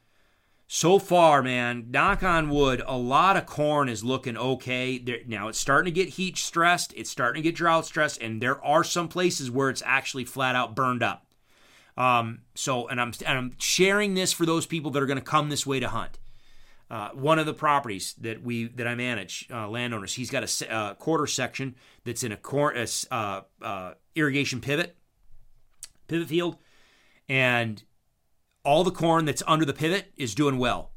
So 0.68 0.98
far, 0.98 1.42
man, 1.42 1.86
knock 1.90 2.24
on 2.24 2.50
wood, 2.50 2.82
a 2.86 2.96
lot 2.96 3.36
of 3.36 3.46
corn 3.46 3.88
is 3.88 4.02
looking 4.02 4.36
okay. 4.36 5.22
Now 5.26 5.48
it's 5.48 5.60
starting 5.60 5.92
to 5.92 6.00
get 6.00 6.14
heat 6.14 6.36
stressed, 6.36 6.92
it's 6.96 7.10
starting 7.10 7.42
to 7.42 7.48
get 7.48 7.54
drought 7.54 7.86
stressed, 7.86 8.20
and 8.20 8.40
there 8.40 8.64
are 8.64 8.82
some 8.82 9.08
places 9.08 9.50
where 9.50 9.70
it's 9.70 9.82
actually 9.86 10.24
flat 10.24 10.56
out 10.56 10.74
burned 10.74 11.04
up. 11.04 11.26
Um, 11.96 12.40
so, 12.54 12.88
and 12.88 13.00
I'm 13.00 13.12
and 13.24 13.38
I'm 13.38 13.52
sharing 13.58 14.14
this 14.14 14.32
for 14.32 14.44
those 14.44 14.66
people 14.66 14.90
that 14.90 15.02
are 15.02 15.06
going 15.06 15.18
to 15.18 15.24
come 15.24 15.48
this 15.48 15.66
way 15.66 15.80
to 15.80 15.88
hunt. 15.88 16.18
Uh, 16.88 17.08
one 17.10 17.38
of 17.38 17.46
the 17.46 17.54
properties 17.54 18.14
that 18.14 18.42
we 18.42 18.68
that 18.68 18.86
I 18.86 18.94
manage, 18.94 19.48
uh, 19.50 19.68
landowners, 19.68 20.14
he's 20.14 20.30
got 20.30 20.44
a 20.44 20.72
uh, 20.72 20.94
quarter 20.94 21.26
section 21.26 21.74
that's 22.04 22.22
in 22.22 22.30
a, 22.30 22.36
cor- 22.36 22.74
a 22.76 22.86
uh, 23.10 23.40
uh, 23.60 23.94
irrigation 24.14 24.60
pivot, 24.60 24.96
pivot 26.06 26.28
field, 26.28 26.58
and 27.28 27.82
all 28.64 28.84
the 28.84 28.92
corn 28.92 29.24
that's 29.24 29.42
under 29.48 29.64
the 29.64 29.72
pivot 29.72 30.12
is 30.16 30.34
doing 30.34 30.58
well. 30.58 30.92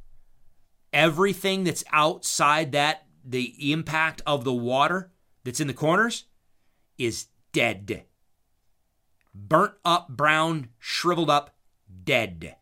Everything 0.94 1.64
that's 1.64 1.84
outside 1.91 2.72
that, 2.72 3.07
the 3.26 3.72
impact 3.72 4.22
of 4.28 4.44
the 4.44 4.53
water 4.53 5.11
that's 5.44 5.60
in 5.60 5.68
the 5.68 5.74
corners, 5.74 6.26
is 6.99 7.28
dead. 7.52 8.03
Burnt 9.34 9.74
up, 9.84 10.10
brown, 10.10 10.70
shriveled 10.78 11.30
up, 11.32 11.56
dead. 12.03 12.56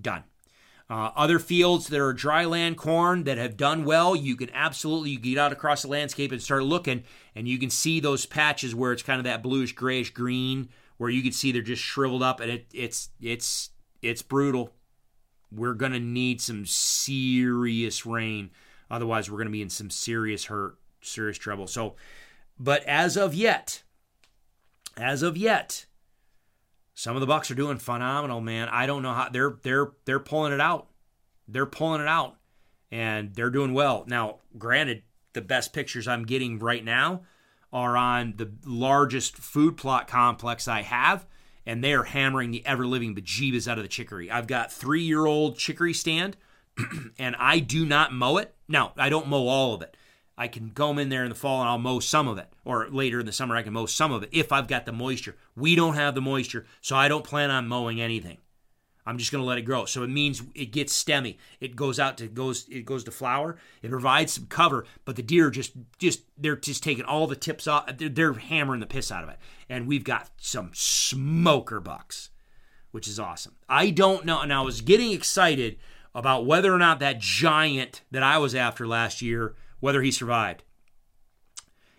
Done. 0.00 0.24
Uh, 0.90 1.10
other 1.16 1.38
fields 1.38 1.88
that 1.88 2.00
are 2.00 2.12
dry 2.12 2.44
land 2.44 2.76
corn 2.76 3.24
that 3.24 3.38
have 3.38 3.56
done 3.56 3.84
well, 3.84 4.14
you 4.14 4.36
can 4.36 4.50
absolutely 4.52 5.10
you 5.10 5.18
get 5.18 5.38
out 5.38 5.50
across 5.50 5.80
the 5.80 5.88
landscape 5.88 6.30
and 6.30 6.42
start 6.42 6.62
looking, 6.62 7.02
and 7.34 7.48
you 7.48 7.58
can 7.58 7.70
see 7.70 8.00
those 8.00 8.26
patches 8.26 8.74
where 8.74 8.92
it's 8.92 9.02
kind 9.02 9.18
of 9.18 9.24
that 9.24 9.42
bluish 9.42 9.72
grayish 9.72 10.10
green, 10.10 10.68
where 10.98 11.08
you 11.08 11.22
can 11.22 11.32
see 11.32 11.52
they're 11.52 11.62
just 11.62 11.82
shriveled 11.82 12.22
up, 12.22 12.38
and 12.40 12.50
it, 12.50 12.66
it's 12.74 13.08
it's 13.18 13.70
it's 14.02 14.20
brutal. 14.20 14.74
We're 15.50 15.72
gonna 15.72 16.00
need 16.00 16.42
some 16.42 16.66
serious 16.66 18.04
rain, 18.04 18.50
otherwise 18.90 19.30
we're 19.30 19.38
gonna 19.38 19.48
be 19.48 19.62
in 19.62 19.70
some 19.70 19.88
serious 19.88 20.44
hurt, 20.44 20.76
serious 21.00 21.38
trouble. 21.38 21.66
So, 21.66 21.96
but 22.60 22.84
as 22.84 23.16
of 23.16 23.32
yet, 23.34 23.82
as 24.98 25.22
of 25.22 25.38
yet, 25.38 25.86
some 26.94 27.16
of 27.16 27.20
the 27.20 27.26
Bucks 27.26 27.50
are 27.50 27.56
doing 27.56 27.78
phenomenal, 27.78 28.40
man. 28.40 28.68
I 28.68 28.86
don't 28.86 29.02
know 29.02 29.12
how 29.12 29.28
they're 29.28 29.56
they're 29.62 29.92
they're 30.04 30.20
pulling 30.20 30.52
it 30.52 30.60
out. 30.60 30.88
They're 31.48 31.66
pulling 31.66 32.00
it 32.00 32.08
out, 32.08 32.36
and 32.90 33.34
they're 33.34 33.50
doing 33.50 33.74
well. 33.74 34.04
Now, 34.06 34.38
granted, 34.56 35.02
the 35.32 35.40
best 35.40 35.72
pictures 35.72 36.08
I'm 36.08 36.24
getting 36.24 36.58
right 36.58 36.84
now 36.84 37.22
are 37.72 37.96
on 37.96 38.34
the 38.36 38.52
largest 38.64 39.36
food 39.36 39.76
plot 39.76 40.06
complex 40.06 40.68
I 40.68 40.82
have, 40.82 41.26
and 41.66 41.82
they 41.82 41.92
are 41.92 42.04
hammering 42.04 42.52
the 42.52 42.64
ever 42.64 42.86
living 42.86 43.14
bejeebas 43.14 43.66
out 43.66 43.78
of 43.78 43.84
the 43.84 43.88
chicory. 43.88 44.30
I've 44.30 44.46
got 44.46 44.72
three 44.72 45.02
year 45.02 45.26
old 45.26 45.58
chicory 45.58 45.92
stand, 45.92 46.36
and 47.18 47.34
I 47.36 47.58
do 47.58 47.84
not 47.84 48.12
mow 48.12 48.36
it. 48.36 48.54
Now, 48.68 48.92
I 48.96 49.08
don't 49.08 49.28
mow 49.28 49.48
all 49.48 49.74
of 49.74 49.82
it. 49.82 49.96
I 50.36 50.48
can 50.48 50.70
go 50.70 50.98
in 50.98 51.08
there 51.08 51.22
in 51.22 51.28
the 51.28 51.34
fall 51.34 51.60
and 51.60 51.68
I'll 51.68 51.78
mow 51.78 52.00
some 52.00 52.26
of 52.28 52.38
it, 52.38 52.48
or 52.64 52.88
later 52.88 53.20
in 53.20 53.26
the 53.26 53.32
summer 53.32 53.56
I 53.56 53.62
can 53.62 53.72
mow 53.72 53.86
some 53.86 54.12
of 54.12 54.22
it 54.22 54.30
if 54.32 54.52
I've 54.52 54.68
got 54.68 54.84
the 54.84 54.92
moisture. 54.92 55.36
We 55.56 55.74
don't 55.76 55.94
have 55.94 56.14
the 56.14 56.20
moisture, 56.20 56.66
so 56.80 56.96
I 56.96 57.08
don't 57.08 57.24
plan 57.24 57.50
on 57.50 57.68
mowing 57.68 58.00
anything. 58.00 58.38
I'm 59.06 59.18
just 59.18 59.30
going 59.30 59.42
to 59.42 59.46
let 59.46 59.58
it 59.58 59.62
grow. 59.62 59.84
So 59.84 60.02
it 60.02 60.08
means 60.08 60.42
it 60.54 60.72
gets 60.72 61.02
stemmy. 61.02 61.36
It 61.60 61.76
goes 61.76 62.00
out 62.00 62.18
to 62.18 62.26
goes 62.26 62.66
it 62.68 62.86
goes 62.86 63.04
to 63.04 63.10
flower. 63.10 63.56
It 63.82 63.90
provides 63.90 64.32
some 64.32 64.46
cover, 64.46 64.86
but 65.04 65.16
the 65.16 65.22
deer 65.22 65.50
just 65.50 65.72
just 65.98 66.22
they're 66.38 66.56
just 66.56 66.82
taking 66.82 67.04
all 67.04 67.26
the 67.26 67.36
tips 67.36 67.66
off. 67.66 67.96
They're, 67.98 68.08
they're 68.08 68.32
hammering 68.32 68.80
the 68.80 68.86
piss 68.86 69.12
out 69.12 69.22
of 69.22 69.28
it, 69.28 69.38
and 69.68 69.86
we've 69.86 70.04
got 70.04 70.30
some 70.38 70.70
smoker 70.72 71.80
bucks, 71.80 72.30
which 72.92 73.06
is 73.06 73.20
awesome. 73.20 73.56
I 73.68 73.90
don't 73.90 74.24
know, 74.24 74.40
and 74.40 74.52
I 74.52 74.62
was 74.62 74.80
getting 74.80 75.12
excited 75.12 75.78
about 76.14 76.46
whether 76.46 76.72
or 76.72 76.78
not 76.78 77.00
that 77.00 77.18
giant 77.18 78.02
that 78.10 78.22
I 78.22 78.38
was 78.38 78.54
after 78.54 78.86
last 78.86 79.20
year, 79.20 79.54
whether 79.84 80.02
he 80.02 80.10
survived. 80.10 80.62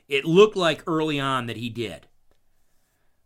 It 0.07 0.25
looked 0.25 0.55
like 0.55 0.83
early 0.87 1.19
on 1.19 1.45
that 1.45 1.57
he 1.57 1.69
did 1.69 2.07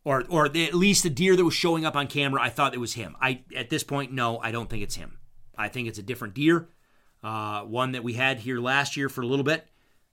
or 0.04 0.24
or 0.30 0.46
at 0.46 0.74
least 0.74 1.04
the 1.04 1.10
deer 1.10 1.36
that 1.36 1.46
was 1.46 1.54
showing 1.54 1.86
up 1.86 1.96
on 1.96 2.08
camera, 2.08 2.42
I 2.42 2.50
thought 2.50 2.74
it 2.74 2.80
was 2.80 2.94
him. 2.94 3.16
I 3.22 3.44
at 3.56 3.70
this 3.70 3.84
point, 3.84 4.12
no, 4.12 4.40
I 4.40 4.52
don't 4.52 4.70
think 4.70 4.84
it's 4.84 4.96
him. 4.96 5.20
I 5.58 5.68
think 5.68 5.88
it's 5.88 6.00
a 6.00 6.04
different 6.04 6.34
deer, 6.34 6.70
uh, 7.24 7.62
one 7.62 7.92
that 7.92 8.04
we 8.04 8.14
had 8.14 8.40
here 8.40 8.60
last 8.60 8.98
year 8.98 9.10
for 9.10 9.22
a 9.22 9.28
little 9.28 9.44
bit. 9.44 9.68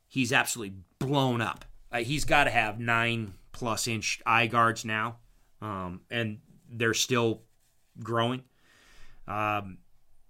He's 0.08 0.32
absolutely 0.32 0.76
blown 0.98 1.40
up. 1.40 1.64
Uh, 1.90 1.98
he's 1.98 2.24
got 2.24 2.44
to 2.44 2.50
have 2.50 2.80
nine 2.80 3.34
plus 3.52 3.86
inch 3.88 4.20
eye 4.26 4.48
guards 4.48 4.84
now, 4.84 5.16
um, 5.62 6.02
and 6.10 6.38
they're 6.70 6.94
still 6.94 7.42
growing. 8.00 8.42
Um, 9.26 9.78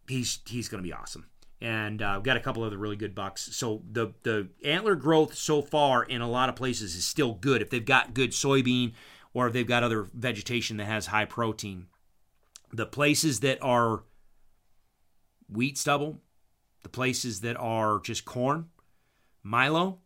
he's 0.09 0.39
he's 0.47 0.69
going 0.69 0.83
to 0.83 0.87
be 0.87 0.93
awesome. 0.93 1.27
And 1.61 2.03
uh, 2.03 2.19
got 2.19 2.37
a 2.37 2.41
couple 2.41 2.63
other 2.65 2.77
really 2.77 2.97
good 2.97 3.15
bucks. 3.15 3.57
So 3.57 3.83
the 3.91 4.13
the 4.23 4.49
antler 4.63 4.95
growth 4.95 5.35
so 5.35 5.63
far 5.63 6.03
in 6.03 6.21
a 6.21 6.29
lot 6.29 6.51
of 6.51 6.57
places 6.57 6.95
is 6.95 7.05
still 7.05 7.33
good 7.33 7.63
if 7.63 7.71
they've 7.71 7.85
got 7.85 8.13
good 8.13 8.33
soybean 8.33 8.93
or 9.33 9.47
if 9.47 9.53
they've 9.53 9.67
got 9.67 9.83
other 9.83 10.03
vegetation 10.03 10.77
that 10.77 10.85
has 10.85 11.07
high 11.07 11.25
protein. 11.25 11.87
The 12.73 12.87
places 12.87 13.41
that 13.41 13.59
are 13.63 14.05
wheat 15.49 15.79
stubble, 15.79 16.21
the 16.83 16.89
places 16.89 17.41
that 17.41 17.57
are 17.57 18.01
just 18.01 18.25
corn, 18.25 18.67
milo, 19.43 20.01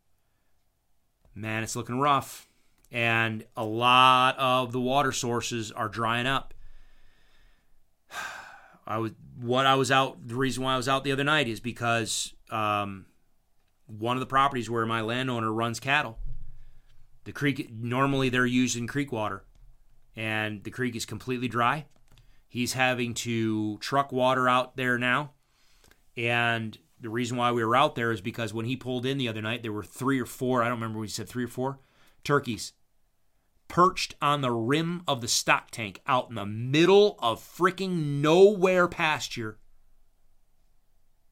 man, 1.35 1.63
it's 1.63 1.77
looking 1.77 1.99
rough. 1.99 2.49
And 2.93 3.45
a 3.57 3.65
lot 3.65 4.37
of 4.39 4.73
the 4.73 4.81
water 4.81 5.13
sources 5.13 5.71
are 5.71 5.89
drying 5.89 6.27
up. 6.27 6.55
I 8.91 8.99
was 8.99 9.13
what 9.41 9.67
I 9.67 9.77
was 9.77 9.93
out. 9.93 10.27
The 10.27 10.35
reason 10.35 10.65
why 10.65 10.75
I 10.75 10.77
was 10.77 10.89
out 10.89 11.05
the 11.05 11.13
other 11.13 11.25
night 11.25 11.47
is 11.47 11.61
because 11.61 12.35
um, 12.51 13.07
one 13.87 14.17
of 14.17 14.21
the 14.21 14.27
properties 14.27 14.69
where 14.69 14.85
my 14.85 15.01
landowner 15.01 15.53
runs 15.53 15.79
cattle 15.79 16.19
the 17.25 17.33
creek 17.33 17.71
normally 17.73 18.29
they're 18.29 18.47
using 18.47 18.89
creek 18.89 19.13
water, 19.13 19.45
and 20.17 20.65
the 20.65 20.71
creek 20.71 20.97
is 20.97 21.07
completely 21.07 21.47
dry. 21.47 21.87
He's 22.49 22.73
having 22.73 23.15
to 23.15 23.79
truck 23.79 24.11
water 24.11 24.49
out 24.49 24.77
there 24.77 24.99
now, 24.99 25.33
and 26.17 26.77
the 27.01 27.11
reason 27.11 27.37
why 27.37 27.53
we 27.53 27.65
were 27.65 27.77
out 27.77 27.95
there 27.95 28.11
is 28.11 28.21
because 28.21 28.53
when 28.53 28.67
he 28.67 28.77
pulled 28.77 29.07
in 29.07 29.19
the 29.19 29.29
other 29.29 29.41
night, 29.41 29.63
there 29.63 29.73
were 29.73 29.85
three 29.85 30.21
or 30.21 30.27
four. 30.27 30.63
I 30.63 30.69
don't 30.69 30.81
remember 30.81 30.99
We 30.99 31.07
said, 31.07 31.29
three 31.29 31.45
or 31.45 31.49
four 31.49 31.79
turkeys 32.25 32.73
perched 33.71 34.15
on 34.21 34.43
the 34.43 34.51
rim 34.51 35.03
of 35.09 35.23
the 35.23 35.29
stock 35.29 35.71
tank 35.71 36.03
out 36.07 36.29
in 36.29 36.35
the 36.35 36.45
middle 36.45 37.17
of 37.21 37.41
freaking 37.41 38.21
nowhere 38.21 38.87
pasture, 38.87 39.59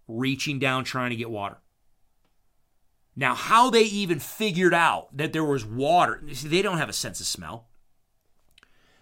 reaching 0.07 0.59
down 0.59 0.85
trying 0.85 1.11
to 1.11 1.17
get 1.17 1.29
water. 1.29 1.59
Now, 3.15 3.35
how 3.35 3.69
they 3.69 3.83
even 3.83 4.21
figured 4.21 4.73
out 4.73 5.15
that 5.15 5.33
there 5.33 5.45
was 5.45 5.67
water, 5.67 6.23
see, 6.33 6.49
they 6.49 6.63
don't 6.63 6.79
have 6.79 6.89
a 6.89 6.95
sense 6.95 7.21
of 7.21 7.27
smell. 7.27 7.67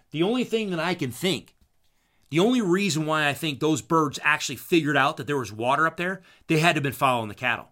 The 0.09 0.23
only 0.23 0.43
thing 0.43 0.71
that 0.71 0.79
I 0.79 0.95
can 0.95 1.11
think, 1.11 1.55
the 2.29 2.39
only 2.39 2.61
reason 2.61 3.05
why 3.05 3.27
I 3.27 3.33
think 3.33 3.59
those 3.59 3.83
birds 3.83 4.19
actually 4.23 4.55
figured 4.55 4.97
out 4.97 5.17
that 5.17 5.27
there 5.27 5.37
was 5.37 5.53
water 5.53 5.85
up 5.85 5.97
there, 5.97 6.23
they 6.47 6.57
had 6.57 6.73
to 6.73 6.77
have 6.77 6.83
been 6.83 6.93
following 6.93 7.29
the 7.29 7.35
cattle. 7.35 7.67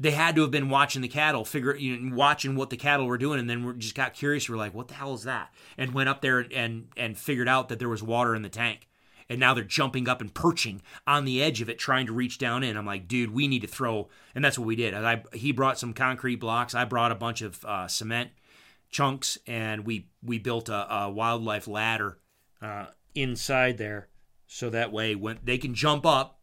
They 0.00 0.12
had 0.12 0.34
to 0.36 0.42
have 0.42 0.50
been 0.50 0.70
watching 0.70 1.02
the 1.02 1.08
cattle, 1.08 1.44
figure, 1.44 1.76
you 1.76 1.96
know, 1.96 2.16
watching 2.16 2.56
what 2.56 2.70
the 2.70 2.76
cattle 2.76 3.06
were 3.06 3.18
doing, 3.18 3.38
and 3.38 3.48
then 3.48 3.64
we 3.64 3.74
just 3.74 3.94
got 3.94 4.14
curious. 4.14 4.48
We're 4.48 4.56
like, 4.56 4.74
"What 4.74 4.88
the 4.88 4.94
hell 4.94 5.14
is 5.14 5.24
that?" 5.24 5.52
And 5.76 5.92
went 5.92 6.08
up 6.08 6.22
there 6.22 6.46
and 6.52 6.88
and 6.96 7.18
figured 7.18 7.48
out 7.48 7.68
that 7.68 7.78
there 7.78 7.88
was 7.88 8.02
water 8.02 8.34
in 8.34 8.42
the 8.42 8.48
tank 8.48 8.88
and 9.30 9.38
now 9.38 9.54
they're 9.54 9.62
jumping 9.62 10.08
up 10.08 10.20
and 10.20 10.34
perching 10.34 10.82
on 11.06 11.24
the 11.24 11.40
edge 11.42 11.60
of 11.60 11.70
it 11.70 11.78
trying 11.78 12.06
to 12.06 12.12
reach 12.12 12.36
down 12.36 12.62
in 12.62 12.76
i'm 12.76 12.84
like 12.84 13.08
dude 13.08 13.30
we 13.30 13.48
need 13.48 13.62
to 13.62 13.68
throw 13.68 14.08
and 14.34 14.44
that's 14.44 14.58
what 14.58 14.66
we 14.66 14.76
did 14.76 14.92
I, 14.92 15.22
he 15.32 15.52
brought 15.52 15.78
some 15.78 15.94
concrete 15.94 16.36
blocks 16.36 16.74
i 16.74 16.84
brought 16.84 17.12
a 17.12 17.14
bunch 17.14 17.40
of 17.40 17.64
uh, 17.64 17.86
cement 17.86 18.30
chunks 18.90 19.38
and 19.46 19.86
we 19.86 20.08
we 20.22 20.38
built 20.38 20.68
a, 20.68 20.92
a 20.92 21.10
wildlife 21.10 21.68
ladder 21.68 22.18
uh, 22.60 22.86
inside 23.14 23.78
there 23.78 24.08
so 24.46 24.68
that 24.70 24.92
way 24.92 25.14
when 25.14 25.38
they 25.44 25.56
can 25.56 25.74
jump 25.74 26.04
up 26.04 26.39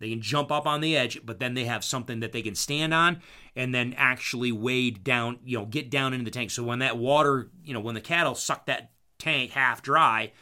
they 0.00 0.10
can 0.10 0.20
jump 0.20 0.50
up 0.50 0.66
on 0.66 0.80
the 0.80 0.96
edge 0.96 1.20
but 1.24 1.38
then 1.38 1.54
they 1.54 1.64
have 1.64 1.84
something 1.84 2.20
that 2.20 2.32
they 2.32 2.42
can 2.42 2.54
stand 2.54 2.92
on 2.92 3.20
and 3.54 3.74
then 3.74 3.94
actually 3.96 4.50
wade 4.50 5.04
down 5.04 5.38
you 5.44 5.56
know 5.56 5.66
get 5.66 5.90
down 5.90 6.12
into 6.12 6.24
the 6.24 6.30
tank 6.30 6.50
so 6.50 6.64
when 6.64 6.80
that 6.80 6.98
water 6.98 7.50
you 7.64 7.72
know 7.72 7.80
when 7.80 7.94
the 7.94 8.00
cattle 8.00 8.34
suck 8.34 8.66
that 8.66 8.90
tank 9.18 9.52
half 9.52 9.82
dry 9.82 10.32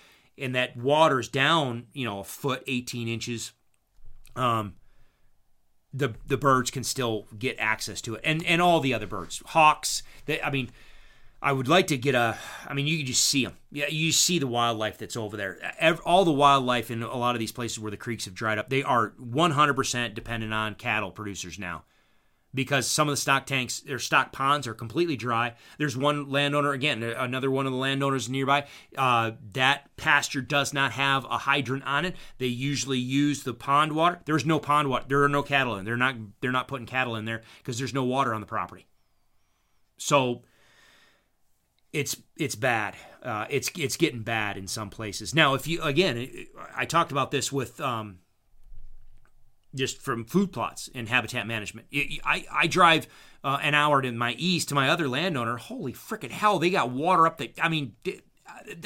and 0.40 0.54
that 0.54 0.76
water's 0.76 1.28
down, 1.28 1.86
you 1.92 2.04
know, 2.04 2.20
a 2.20 2.24
foot, 2.24 2.62
18 2.66 3.08
inches, 3.08 3.52
um, 4.36 4.74
the 5.92 6.14
the 6.26 6.36
birds 6.36 6.70
can 6.70 6.84
still 6.84 7.26
get 7.38 7.56
access 7.58 8.00
to 8.02 8.14
it, 8.14 8.20
and 8.22 8.44
and 8.44 8.60
all 8.60 8.80
the 8.80 8.94
other 8.94 9.06
birds, 9.06 9.42
hawks. 9.46 10.02
They, 10.26 10.40
I 10.40 10.50
mean, 10.50 10.70
I 11.40 11.52
would 11.52 11.68
like 11.68 11.86
to 11.88 11.96
get 11.96 12.14
a. 12.14 12.36
I 12.66 12.74
mean, 12.74 12.86
you 12.86 12.98
can 12.98 13.06
just 13.06 13.24
see 13.24 13.44
them. 13.44 13.56
Yeah, 13.70 13.86
you 13.88 14.10
see 14.12 14.38
the 14.38 14.46
wildlife 14.46 14.98
that's 14.98 15.16
over 15.16 15.36
there. 15.36 15.58
all 16.04 16.24
the 16.24 16.32
wildlife 16.32 16.90
in 16.90 17.02
a 17.02 17.16
lot 17.16 17.36
of 17.36 17.38
these 17.38 17.52
places 17.52 17.78
where 17.78 17.90
the 17.90 17.96
creeks 17.96 18.24
have 18.24 18.34
dried 18.34 18.58
up, 18.58 18.70
they 18.70 18.82
are 18.82 19.14
100% 19.20 20.14
dependent 20.14 20.52
on 20.52 20.74
cattle 20.74 21.12
producers 21.12 21.58
now 21.58 21.84
because 22.54 22.88
some 22.88 23.08
of 23.08 23.12
the 23.12 23.16
stock 23.16 23.46
tanks 23.46 23.84
or 23.88 23.98
stock 23.98 24.32
ponds 24.32 24.66
are 24.66 24.74
completely 24.74 25.16
dry. 25.16 25.54
There's 25.78 25.96
one 25.96 26.28
landowner, 26.28 26.72
again, 26.72 27.02
another 27.02 27.50
one 27.50 27.66
of 27.66 27.72
the 27.72 27.78
landowners 27.78 28.28
nearby, 28.28 28.66
uh, 28.96 29.32
that 29.52 29.94
pasture 29.96 30.40
does 30.40 30.72
not 30.72 30.92
have 30.92 31.24
a 31.26 31.38
hydrant 31.38 31.84
on 31.84 32.04
it. 32.04 32.16
They 32.38 32.46
usually 32.46 32.98
use 32.98 33.42
the 33.42 33.54
pond 33.54 33.92
water. 33.92 34.20
There's 34.24 34.46
no 34.46 34.58
pond 34.58 34.88
water. 34.88 35.04
There 35.08 35.22
are 35.22 35.28
no 35.28 35.42
cattle 35.42 35.76
in. 35.76 35.84
They're 35.84 35.96
not. 35.96 36.16
They're 36.40 36.50
not 36.50 36.68
putting 36.68 36.86
cattle 36.86 37.16
in 37.16 37.26
there 37.26 37.42
because 37.58 37.78
there's 37.78 37.94
no 37.94 38.04
water 38.04 38.34
on 38.34 38.40
the 38.40 38.46
property. 38.46 38.86
So 39.98 40.42
it's 41.92 42.16
it's 42.36 42.54
bad. 42.54 42.94
Uh, 43.22 43.46
it's 43.50 43.70
it's 43.76 43.96
getting 43.96 44.22
bad 44.22 44.56
in 44.56 44.66
some 44.66 44.90
places. 44.90 45.34
Now, 45.34 45.54
if 45.54 45.66
you 45.66 45.82
again, 45.82 46.46
I 46.76 46.84
talked 46.84 47.12
about 47.12 47.30
this 47.30 47.50
with 47.50 47.80
um, 47.80 48.18
just 49.74 50.00
from 50.00 50.24
food 50.24 50.52
plots 50.52 50.88
and 50.94 51.08
habitat 51.08 51.46
management. 51.46 51.88
I, 52.24 52.44
I 52.52 52.66
drive 52.66 53.06
uh, 53.42 53.58
an 53.62 53.74
hour 53.74 54.02
to 54.02 54.12
my 54.12 54.32
east 54.32 54.68
to 54.68 54.74
my 54.74 54.88
other 54.88 55.08
landowner. 55.08 55.56
Holy 55.56 55.92
freaking 55.92 56.30
hell, 56.30 56.58
they 56.58 56.70
got 56.70 56.90
water 56.90 57.26
up 57.26 57.38
there. 57.38 57.48
I 57.60 57.68
mean, 57.68 57.96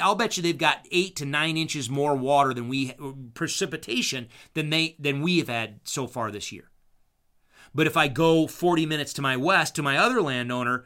I'll 0.00 0.14
bet 0.14 0.36
you 0.36 0.42
they've 0.42 0.56
got 0.56 0.86
eight 0.90 1.16
to 1.16 1.24
nine 1.24 1.56
inches 1.56 1.90
more 1.90 2.14
water 2.14 2.54
than 2.54 2.68
we 2.68 2.94
precipitation 3.34 4.28
than 4.54 4.70
they 4.70 4.96
than 4.98 5.22
we 5.22 5.38
have 5.38 5.48
had 5.48 5.80
so 5.84 6.06
far 6.06 6.30
this 6.30 6.52
year. 6.52 6.70
But 7.74 7.86
if 7.86 7.96
I 7.96 8.08
go 8.08 8.46
40 8.46 8.84
minutes 8.84 9.14
to 9.14 9.22
my 9.22 9.36
west 9.36 9.74
to 9.76 9.82
my 9.82 9.96
other 9.96 10.20
landowner, 10.20 10.84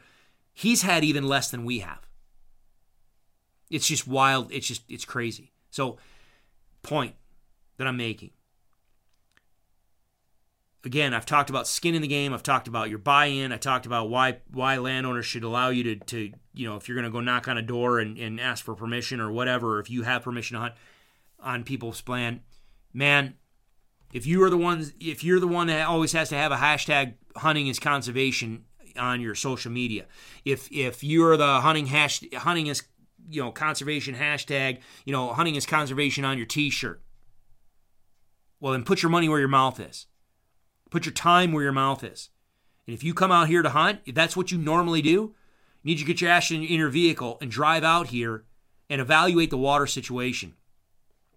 he's 0.53 0.83
had 0.83 1.03
even 1.03 1.25
less 1.25 1.51
than 1.51 1.65
we 1.65 1.79
have. 1.79 2.06
It's 3.69 3.87
just 3.87 4.07
wild. 4.07 4.51
It's 4.51 4.67
just 4.67 4.83
it's 4.89 5.05
crazy. 5.05 5.51
So, 5.69 5.97
point 6.83 7.15
that 7.77 7.87
I'm 7.87 7.97
making 7.97 8.31
again, 10.87 11.13
I've 11.13 11.25
talked 11.25 11.51
about 11.51 11.67
skin 11.67 11.93
in 11.93 12.01
the 12.01 12.07
game. 12.07 12.33
I've 12.33 12.41
talked 12.41 12.67
about 12.67 12.89
your 12.89 12.97
buy-in. 12.97 13.51
I 13.51 13.57
talked 13.57 13.85
about 13.85 14.09
why 14.09 14.37
why 14.51 14.77
landowners 14.77 15.25
should 15.25 15.43
allow 15.43 15.69
you 15.69 15.83
to, 15.83 15.95
to 15.97 16.31
you 16.53 16.67
know, 16.67 16.75
if 16.77 16.87
you're 16.87 16.95
going 16.95 17.05
to 17.05 17.11
go 17.11 17.19
knock 17.19 17.47
on 17.47 17.57
a 17.57 17.61
door 17.61 17.99
and, 17.99 18.17
and 18.17 18.39
ask 18.39 18.65
for 18.65 18.73
permission 18.73 19.19
or 19.19 19.31
whatever, 19.31 19.77
or 19.77 19.79
if 19.79 19.91
you 19.91 20.03
have 20.03 20.23
permission 20.23 20.55
to 20.55 20.61
hunt 20.61 20.73
on 21.39 21.63
people's 21.63 22.01
land, 22.07 22.39
man, 22.93 23.35
if 24.11 24.25
you 24.25 24.41
are 24.43 24.49
the 24.49 24.57
ones, 24.57 24.93
if 24.99 25.23
you're 25.23 25.39
the 25.39 25.47
one 25.47 25.67
that 25.67 25.85
always 25.85 26.13
has 26.13 26.29
to 26.29 26.35
have 26.35 26.51
a 26.51 26.57
hashtag 26.57 27.13
hunting 27.35 27.67
is 27.67 27.77
conservation 27.77 28.65
on 28.97 29.21
your 29.21 29.35
social 29.35 29.71
media, 29.71 30.05
if 30.45 30.71
if 30.71 31.03
you're 31.03 31.37
the 31.37 31.61
hunting 31.61 31.87
hash 31.87 32.21
hunting 32.33 32.67
is 32.67 32.83
you 33.29 33.41
know 33.41 33.51
conservation 33.51 34.15
hashtag, 34.15 34.79
you 35.05 35.11
know 35.13 35.33
hunting 35.33 35.55
is 35.55 35.65
conservation 35.65 36.25
on 36.25 36.37
your 36.37 36.47
T-shirt, 36.47 37.01
well 38.59 38.73
then 38.73 38.83
put 38.83 39.01
your 39.01 39.09
money 39.09 39.29
where 39.29 39.39
your 39.39 39.47
mouth 39.47 39.79
is. 39.79 40.07
Put 40.89 41.05
your 41.05 41.13
time 41.13 41.51
where 41.51 41.63
your 41.63 41.73
mouth 41.73 42.03
is. 42.03 42.29
And 42.85 42.93
if 42.93 43.03
you 43.03 43.13
come 43.13 43.31
out 43.31 43.49
here 43.49 43.61
to 43.61 43.69
hunt, 43.69 43.99
if 44.05 44.15
that's 44.15 44.37
what 44.37 44.51
you 44.51 44.57
normally 44.57 45.01
do, 45.01 45.09
you 45.09 45.35
need 45.83 45.97
to 45.99 46.05
get 46.05 46.21
your 46.21 46.31
ass 46.31 46.51
in, 46.51 46.63
in 46.63 46.79
your 46.79 46.89
vehicle 46.89 47.37
and 47.41 47.51
drive 47.51 47.83
out 47.83 48.07
here 48.07 48.45
and 48.89 49.01
evaluate 49.01 49.49
the 49.49 49.57
water 49.57 49.85
situation. 49.85 50.53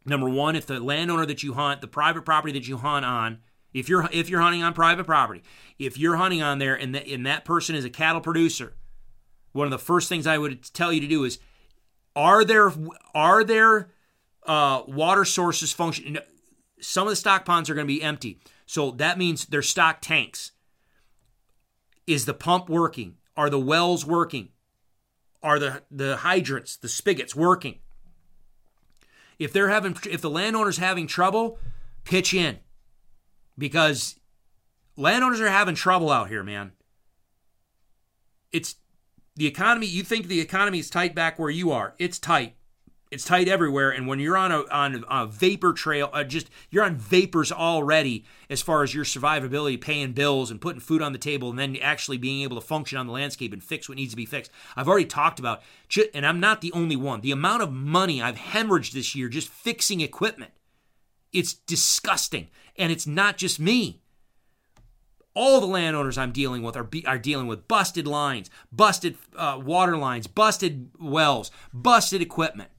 Number 0.07 0.29
one, 0.29 0.57
if 0.57 0.67
the 0.67 0.81
landowner 0.81 1.27
that 1.27 1.43
you 1.43 1.55
hunt, 1.55 1.81
the 1.81 1.89
private 1.89 2.25
property 2.25 2.53
that 2.53 2.69
you 2.69 2.79
hunt 2.79 3.05
on, 3.05 3.39
if 3.73 3.89
you're 3.89 4.09
if 4.13 4.29
you're 4.29 4.41
hunting 4.41 4.63
on 4.63 4.73
private 4.73 5.05
property, 5.05 5.43
if 5.79 5.99
you're 5.99 6.17
hunting 6.17 6.43
on 6.43 6.59
there 6.59 6.75
and, 6.75 6.95
the, 6.95 7.13
and 7.13 7.27
that 7.27 7.45
person 7.45 7.75
is 7.75 7.85
a 7.85 7.91
cattle 7.91 8.21
producer, 8.21 8.75
one 9.53 9.67
of 9.67 9.71
the 9.71 9.79
first 9.79 10.09
things 10.09 10.27
I 10.27 10.39
would 10.39 10.63
tell 10.73 10.93
you 10.93 11.01
to 11.01 11.09
do 11.09 11.25
is, 11.25 11.39
are 12.17 12.45
there 12.45 12.73
are 13.15 13.45
there 13.45 13.91
uh, 14.47 14.83
water 14.87 15.25
sources 15.25 15.73
function? 15.73 16.19
Some 16.81 17.07
of 17.07 17.11
the 17.11 17.17
stock 17.17 17.45
ponds 17.45 17.69
are 17.71 17.75
going 17.75 17.87
to 17.87 17.93
be 17.93 18.03
empty. 18.03 18.41
So 18.67 18.93
that 18.93 19.19
means 19.19 19.47
they're 19.47 19.63
stock 19.63 20.01
tanks. 20.01 20.53
Is 22.07 22.25
the 22.25 22.35
pump 22.35 22.69
working? 22.69 23.17
Are 23.37 23.51
the 23.51 23.59
wells 23.59 24.05
working? 24.05 24.51
Are 25.43 25.59
the, 25.59 25.83
the 25.91 26.19
hydrants, 26.19 26.77
the 26.77 26.89
spigots 26.89 27.35
working? 27.35 27.79
If 29.39 29.53
they're 29.53 29.71
having 29.71 29.97
if 30.09 30.21
the 30.21 30.31
landowner's 30.31 30.77
having 30.77 31.07
trouble, 31.07 31.59
pitch 32.05 32.35
in. 32.35 32.59
Because 33.57 34.17
landowners 34.97 35.41
are 35.41 35.49
having 35.49 35.75
trouble 35.75 36.11
out 36.11 36.29
here, 36.29 36.43
man. 36.43 36.73
It's 38.53 38.77
the 39.37 39.47
economy, 39.47 39.87
you 39.87 40.03
think 40.03 40.27
the 40.27 40.41
economy 40.41 40.79
is 40.79 40.91
tight 40.91 41.15
back 41.15 41.39
where 41.39 41.51
you 41.51 41.71
are. 41.71 41.95
It's 41.99 42.19
tight. 42.19 42.57
It's 43.11 43.25
tight 43.25 43.49
everywhere, 43.49 43.91
and 43.91 44.07
when 44.07 44.21
you're 44.21 44.37
on 44.37 44.53
a 44.53 44.63
on 44.71 45.05
a 45.11 45.27
vapor 45.27 45.73
trail, 45.73 46.11
uh, 46.13 46.23
just 46.23 46.49
you're 46.71 46.85
on 46.85 46.95
vapors 46.95 47.51
already 47.51 48.25
as 48.49 48.63
far 48.63 48.85
as 48.85 48.95
your 48.95 49.05
survivability, 49.05 49.81
paying 49.81 50.13
bills 50.13 50.49
and 50.49 50.61
putting 50.61 50.81
food 50.81 51.03
on 51.03 51.13
the 51.13 51.19
table, 51.19 51.51
and 51.51 51.59
then 51.59 51.77
actually 51.83 52.19
being 52.19 52.43
able 52.43 52.61
to 52.61 52.65
function 52.65 52.99
on 52.99 53.09
the 53.09 53.13
landscape 53.13 53.53
and 53.53 53.65
fix 53.65 53.89
what 53.89 53.99
needs 53.99 54.13
to 54.13 54.17
be 54.17 54.27
fixed. 54.27 54.53
I've 54.77 54.87
already 54.87 55.07
talked 55.07 55.41
about, 55.41 55.63
and 56.15 56.25
I'm 56.25 56.39
not 56.39 56.61
the 56.61 56.73
only 56.73 56.95
one. 56.95 57.21
The 57.21 57.33
amount 57.33 57.65
of 57.65 57.73
money 57.73 58.23
I've 58.23 58.37
hemorrhaged 58.37 58.93
this 58.93 59.17
year 59.17 59.29
just 59.29 59.49
fixing 59.49 60.01
equipment, 60.01 60.53
it's 61.33 61.55
disgusting, 61.55 62.47
and 62.77 62.93
it's 62.93 63.09
not 63.09 63.37
just 63.37 63.59
me 63.59 64.00
all 65.35 65.61
the 65.61 65.67
landowners 65.67 66.19
I'm 66.19 66.33
dealing 66.33 66.63
with 66.63 66.77
are, 66.77 66.85
be, 66.85 67.07
are 67.07 67.19
dealing 67.19 67.47
with 67.47 67.69
busted 67.69 68.07
lines, 68.07 68.51
busted 68.73 69.17
uh, 69.37 69.61
water 69.63 69.97
lines, 69.97 70.27
busted 70.27 70.91
wells, 70.99 71.51
busted 71.73 72.21
equipment 72.21 72.71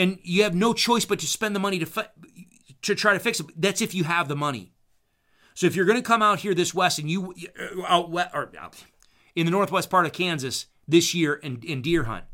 and 0.00 0.18
you 0.22 0.42
have 0.42 0.54
no 0.54 0.72
choice 0.72 1.04
but 1.04 1.18
to 1.18 1.26
spend 1.26 1.54
the 1.54 1.60
money 1.60 1.78
to 1.78 1.86
fi- 1.86 2.08
to 2.82 2.94
try 2.94 3.12
to 3.12 3.18
fix 3.18 3.38
it. 3.38 3.46
That's 3.54 3.82
if 3.82 3.94
you 3.94 4.04
have 4.04 4.28
the 4.28 4.36
money. 4.36 4.72
So 5.54 5.66
if 5.66 5.76
you're 5.76 5.84
going 5.84 5.98
to 5.98 6.02
come 6.02 6.22
out 6.22 6.40
here 6.40 6.54
this 6.54 6.72
west 6.72 6.98
and 6.98 7.10
you 7.10 7.34
uh, 7.58 7.82
out 7.86 8.10
west 8.10 8.30
or 8.32 8.50
out 8.58 8.82
in 9.36 9.44
the 9.44 9.50
northwest 9.50 9.90
part 9.90 10.06
of 10.06 10.12
Kansas 10.12 10.66
this 10.88 11.14
year 11.14 11.38
and, 11.42 11.62
and 11.64 11.84
deer 11.84 12.04
hunt, 12.04 12.24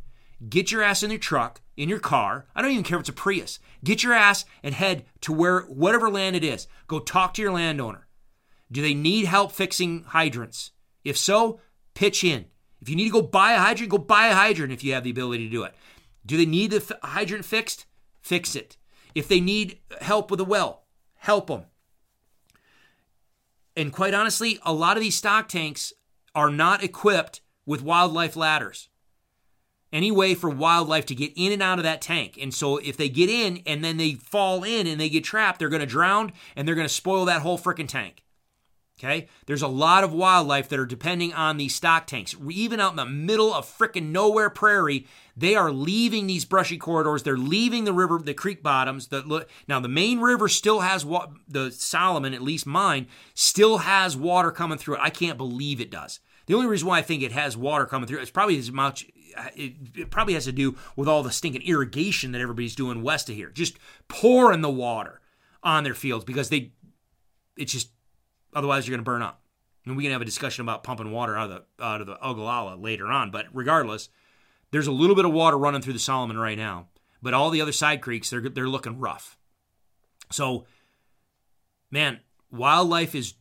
get 0.49 0.71
your 0.71 0.83
ass 0.83 1.03
in 1.03 1.11
your 1.11 1.19
truck, 1.19 1.61
in 1.77 1.89
your 1.89 1.99
car. 1.99 2.47
I 2.55 2.63
don't 2.63 2.71
even 2.71 2.85
care 2.85 2.99
if 2.99 3.01
it's 3.01 3.09
a 3.09 3.13
Prius. 3.13 3.59
Get 3.83 4.05
your 4.05 4.13
ass 4.13 4.45
and 4.63 4.75
head 4.75 5.05
to 5.23 5.33
where 5.33 5.63
whatever 5.63 6.09
land 6.09 6.37
it 6.37 6.45
is. 6.45 6.69
Go 6.87 7.01
talk 7.01 7.35
to 7.35 7.43
your 7.43 7.53
landowner. 7.53 8.06
Do 8.71 8.83
they 8.83 8.95
need 8.95 9.27
help 9.27 9.53
fixing 9.53 10.05
hydrants? 10.05 10.73
If 11.05 11.17
so, 11.17 11.61
pitch 11.95 12.25
in. 12.25 12.47
If 12.81 12.89
you 12.89 12.97
need 12.97 13.07
to 13.07 13.11
go 13.11 13.23
buy 13.23 13.53
a 13.53 13.59
hydrant, 13.59 13.91
go 13.91 13.99
buy 13.99 14.29
a 14.29 14.35
hydrant 14.35 14.73
if 14.73 14.85
you 14.85 14.93
have 14.95 15.05
the 15.05 15.11
ability 15.11 15.45
to 15.45 15.51
do 15.51 15.63
it. 15.63 15.75
Do 16.25 16.37
they 16.37 16.47
need 16.47 16.73
the 16.73 16.99
hydrant 17.03 17.45
fixed? 17.45 17.87
Fix 18.21 18.57
it. 18.57 18.77
If 19.15 19.29
they 19.29 19.41
need 19.41 19.79
help 20.01 20.31
with 20.31 20.41
a 20.41 20.45
well, 20.45 20.85
help 21.15 21.47
them. 21.47 21.65
And 23.77 23.93
quite 23.93 24.15
honestly, 24.15 24.59
a 24.65 24.73
lot 24.73 24.97
of 24.97 25.03
these 25.03 25.17
stock 25.17 25.49
tanks 25.49 25.93
are 26.35 26.51
not 26.51 26.83
equipped 26.83 27.41
with 27.65 27.83
wildlife 27.83 28.37
ladders. 28.37 28.89
Any 29.93 30.11
way 30.11 30.35
for 30.35 30.51
wildlife 30.51 31.07
to 31.07 31.15
get 31.15 31.33
in 31.37 31.53
and 31.53 31.63
out 31.63 31.79
of 31.79 31.85
that 31.85 32.03
tank. 32.03 32.39
And 32.41 32.53
so 32.53 32.79
if 32.79 32.97
they 32.97 33.09
get 33.09 33.31
in 33.31 33.63
and 33.67 33.85
then 33.85 33.97
they 33.97 34.15
fall 34.15 34.65
in 34.65 34.87
and 34.87 35.01
they 35.01 35.09
get 35.09 35.25
trapped, 35.25 35.59
they're 35.59 35.69
going 35.69 35.81
to 35.81 35.87
drown 35.87 36.33
and 36.57 36.67
they're 36.67 36.75
going 36.75 36.89
to 36.89 36.93
spoil 36.93 37.25
that 37.27 37.43
whole 37.43 37.59
freaking 37.59 37.89
tank. 37.89 38.23
Okay? 38.99 39.29
There's 39.45 39.63
a 39.63 39.69
lot 39.69 40.05
of 40.05 40.15
wildlife 40.15 40.71
that 40.71 40.79
are 40.79 40.87
depending 40.87 41.35
on 41.35 41.59
these 41.59 41.75
stock 41.75 42.07
tanks. 42.07 42.35
Even 42.51 42.81
out 42.81 42.93
in 42.93 42.97
the 42.97 43.05
middle 43.05 43.53
of 43.53 43.67
freaking 43.67 44.11
nowhere 44.11 44.49
prairie, 44.49 45.07
they 45.37 45.55
are 45.55 45.71
leaving 45.71 46.27
these 46.27 46.47
brushy 46.47 46.79
corridors. 46.79 47.23
They're 47.23 47.37
leaving 47.37 47.85
the 47.85 47.93
river, 47.93 48.19
the 48.19 48.33
creek 48.33 48.63
bottoms. 48.63 49.09
The, 49.09 49.47
now, 49.69 49.81
the 49.81 49.89
main 49.89 50.21
river 50.21 50.49
still 50.49 50.81
has 50.81 51.05
what 51.05 51.31
the 51.47 51.71
Solomon, 51.71 52.33
at 52.33 52.41
least 52.41 52.67
mine, 52.67 53.07
still 53.35 53.79
has 53.79 54.17
water 54.17 54.51
coming 54.51 54.79
through 54.79 54.95
it. 54.95 55.03
I 55.03 55.11
can't 55.11 55.37
believe 55.37 55.81
it 55.81 55.91
does. 55.91 56.21
The 56.47 56.55
only 56.55 56.67
reason 56.67 56.89
why 56.89 56.99
I 56.99 57.03
think 57.03 57.23
it 57.23 57.33
has 57.33 57.57
water 57.57 57.87
coming 57.87 58.07
through 58.07 58.21
it's 58.21 58.31
probably 58.31 58.57
as 58.57 58.71
much 58.71 59.05
it, 59.55 59.75
it, 59.95 60.11
probably 60.11 60.35
has 60.35 60.45
to 60.45 60.53
do 60.53 60.77
with 60.95 61.09
all 61.09 61.23
the 61.23 61.31
stinking 61.31 61.63
irrigation 61.63 62.33
that 62.33 62.41
everybody's 62.41 62.77
doing 62.77 63.03
west 63.03 63.29
of 63.29 63.35
here, 63.35 63.51
just 63.51 63.77
pouring 64.09 64.63
the 64.63 64.71
water 64.71 65.21
on 65.63 65.85
their 65.85 65.95
fields 65.95 66.25
because 66.25 66.49
they, 66.49 66.73
it's 67.57 67.73
just 67.73 67.91
Otherwise, 68.57 68.89
you're 68.89 68.97
going 68.97 69.05
to 69.05 69.09
burn 69.09 69.21
up. 69.21 69.43
And 69.85 69.97
we 69.97 70.03
can 70.03 70.13
have 70.13 70.23
a 70.23 70.25
discussion 70.25 70.63
about 70.63 70.83
pumping 70.83 71.13
water 71.13 71.37
out 71.37 71.51
of 71.51 71.63
the 71.79 71.85
out 71.85 72.01
of 72.01 72.07
the 72.09 72.19
Ogallala 72.27 72.75
later 72.75 73.07
on. 73.07 73.31
But 73.31 73.47
regardless, 73.53 74.09
there's 74.73 74.87
a 74.87 74.93
little 74.93 75.15
bit 75.15 75.27
of 75.27 75.33
water 75.33 75.59
running 75.59 75.83
through 75.83 75.93
the 75.93 75.99
Solomon 76.01 76.39
right 76.39 76.59
now. 76.59 76.89
But 77.23 77.35
all 77.35 77.51
the 77.51 77.61
other 77.61 77.71
side 77.71 78.01
creeks, 78.01 78.31
they're 78.31 78.41
they're 78.41 78.69
looking 78.69 78.99
rough. 78.99 79.37
So, 80.33 80.65
man, 81.91 82.21
wildlife 82.51 83.15
is 83.15 83.35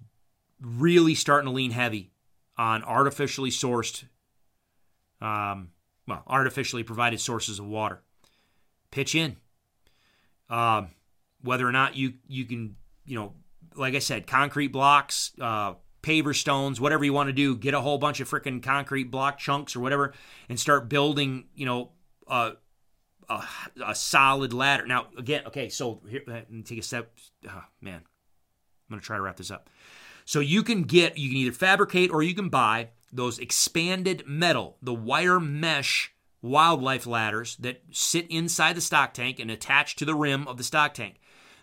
really 0.62 1.16
starting 1.16 1.48
to 1.48 1.56
lean 1.56 1.72
heavy 1.72 2.12
on 2.58 2.84
artificially 2.84 3.50
sourced, 3.50 4.04
um, 5.22 5.70
well, 6.08 6.24
artificially 6.28 6.84
provided 6.84 7.20
sources 7.20 7.58
of 7.58 7.66
water. 7.66 8.02
Pitch 8.92 9.16
in. 9.16 9.38
Um, 10.50 10.90
whether 11.42 11.68
or 11.68 11.72
not 11.72 11.96
you 11.96 12.14
you 12.28 12.46
can 12.46 12.76
you 13.06 13.16
know 13.16 13.34
like 13.76 13.96
I 13.96 14.00
said, 14.00 14.28
concrete 14.28 14.70
blocks, 14.70 15.32
uh, 15.40 15.74
paver 16.02 16.36
stones, 16.36 16.80
whatever 16.80 17.04
you 17.04 17.14
want 17.14 17.28
to 17.28 17.34
do. 17.34 17.56
Get 17.56 17.74
a 17.74 17.82
whole 17.82 17.98
bunch 17.98 18.20
of 18.20 18.30
freaking 18.30 18.62
concrete 18.62 19.12
block 19.12 19.38
chunks 19.38 19.76
or 19.76 19.80
whatever, 19.80 20.14
and 20.50 20.60
start 20.60 20.90
building. 20.90 21.46
You 21.56 21.66
know, 21.66 21.92
a, 23.30 23.44
a 23.86 23.96
solid 23.96 24.54
ladder. 24.54 24.86
Now, 24.86 25.08
again, 25.18 25.44
okay, 25.48 25.70
so 25.70 26.02
here, 26.10 26.22
take 26.64 26.80
a 26.80 26.82
step. 26.82 27.12
Oh, 27.48 27.64
man, 27.82 28.02
I'm 28.04 28.04
gonna 28.90 29.02
try 29.02 29.18
to 29.18 29.22
wrap 29.22 29.38
this 29.38 29.52
up. 29.52 29.70
So 30.26 30.40
you 30.40 30.64
can 30.64 30.84
get, 30.84 31.18
you 31.18 31.30
can 31.30 31.38
either 31.38 31.52
fabricate 31.52 32.12
or 32.12 32.24
you 32.24 32.34
can 32.34 32.50
buy 32.50 32.90
those 33.12 33.40
expanded 33.40 34.24
metal, 34.28 34.78
the 34.82 34.94
wire 34.94 35.40
mesh 35.40 36.14
wildlife 36.42 37.08
ladders 37.08 37.56
that 37.58 37.82
sit 37.92 38.30
inside 38.30 38.76
the 38.76 38.82
stock 38.82 39.14
tank 39.14 39.40
and 39.40 39.50
attach 39.50 39.96
to 39.96 40.06
the 40.06 40.16
rim 40.16 40.48
of 40.48 40.58
the 40.58 40.64
stock 40.64 40.94
tank. 40.94 41.16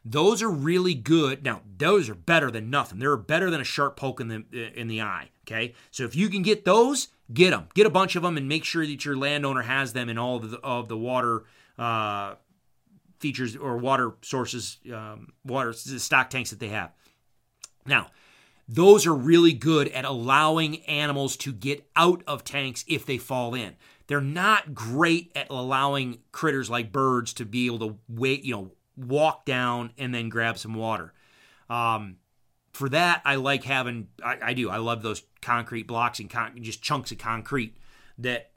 Those 0.05 0.43
are 0.43 0.51
really 0.51 0.95
good. 0.95 1.45
Now, 1.45 1.63
those 1.79 2.09
are 2.11 2.15
better 2.15 2.51
than 2.51 2.71
nothing. 2.71 2.99
They're 2.99 3.17
better 3.17 3.51
than 3.51 3.61
a 3.61 3.65
sharp 3.65 3.97
poke 3.97 4.21
in 4.21 4.29
the 4.29 4.45
in 4.75 4.89
the 4.89 5.01
eye. 5.01 5.31
Okay, 5.47 5.75
so 5.91 6.05
if 6.05 6.15
you 6.15 6.29
can 6.29 6.43
get 6.43 6.65
those, 6.65 7.09
get 7.33 7.51
them. 7.51 7.69
Get 7.75 7.87
a 7.87 7.91
bunch 7.91 8.17
of 8.17 8.23
them 8.23 8.37
and 8.37 8.49
make 8.49 8.65
sure 8.65 8.87
that 8.87 9.05
your 9.05 9.17
landowner 9.17 9.63
has 9.63 9.93
them 9.93 10.09
in 10.09 10.19
all 10.19 10.37
of 10.37 10.51
the, 10.51 10.59
of 10.59 10.89
the 10.89 10.97
water 10.97 11.45
uh, 11.79 12.35
features 13.19 13.57
or 13.57 13.79
water 13.79 14.15
sources, 14.23 14.79
um, 14.93 15.33
water 15.45 15.73
stock 15.73 16.31
tanks 16.31 16.51
that 16.51 16.61
they 16.61 16.69
have. 16.69 16.93
Now, 17.87 18.11
those 18.69 19.07
are 19.07 19.15
really 19.15 19.53
good 19.53 19.89
at 19.89 20.05
allowing 20.05 20.83
animals 20.85 21.37
to 21.39 21.53
get 21.53 21.87
out 21.97 22.23
of 22.27 22.45
tanks 22.45 22.85
if 22.87 23.05
they 23.05 23.19
fall 23.19 23.55
in. 23.55 23.75
They're 24.07 24.21
not 24.21 24.75
great 24.75 25.33
at 25.35 25.49
allowing 25.51 26.19
critters 26.33 26.71
like 26.71 26.93
birds 26.93 27.33
to 27.35 27.45
be 27.45 27.67
able 27.67 27.79
to 27.81 27.99
wait, 28.09 28.45
you 28.45 28.55
know, 28.55 28.71
walk 28.97 29.45
down 29.45 29.93
and 29.99 30.15
then 30.15 30.29
grab 30.29 30.59
some 30.59 30.75
water. 30.75 31.13
Um, 31.69 32.17
for 32.73 32.89
that, 32.89 33.23
I 33.25 33.37
like 33.37 33.65
having, 33.65 34.09
I, 34.25 34.39
I, 34.43 34.55
do, 34.55 34.71
I 34.71 34.79
love 34.79 35.03
those 35.03 35.23
concrete 35.41 35.87
blocks 35.87 36.21
and 36.21 36.31
con- 36.31 36.59
just 36.63 36.83
chunks 36.83 37.13
of 37.13 37.19
concrete 37.19 37.77
that 38.19 38.51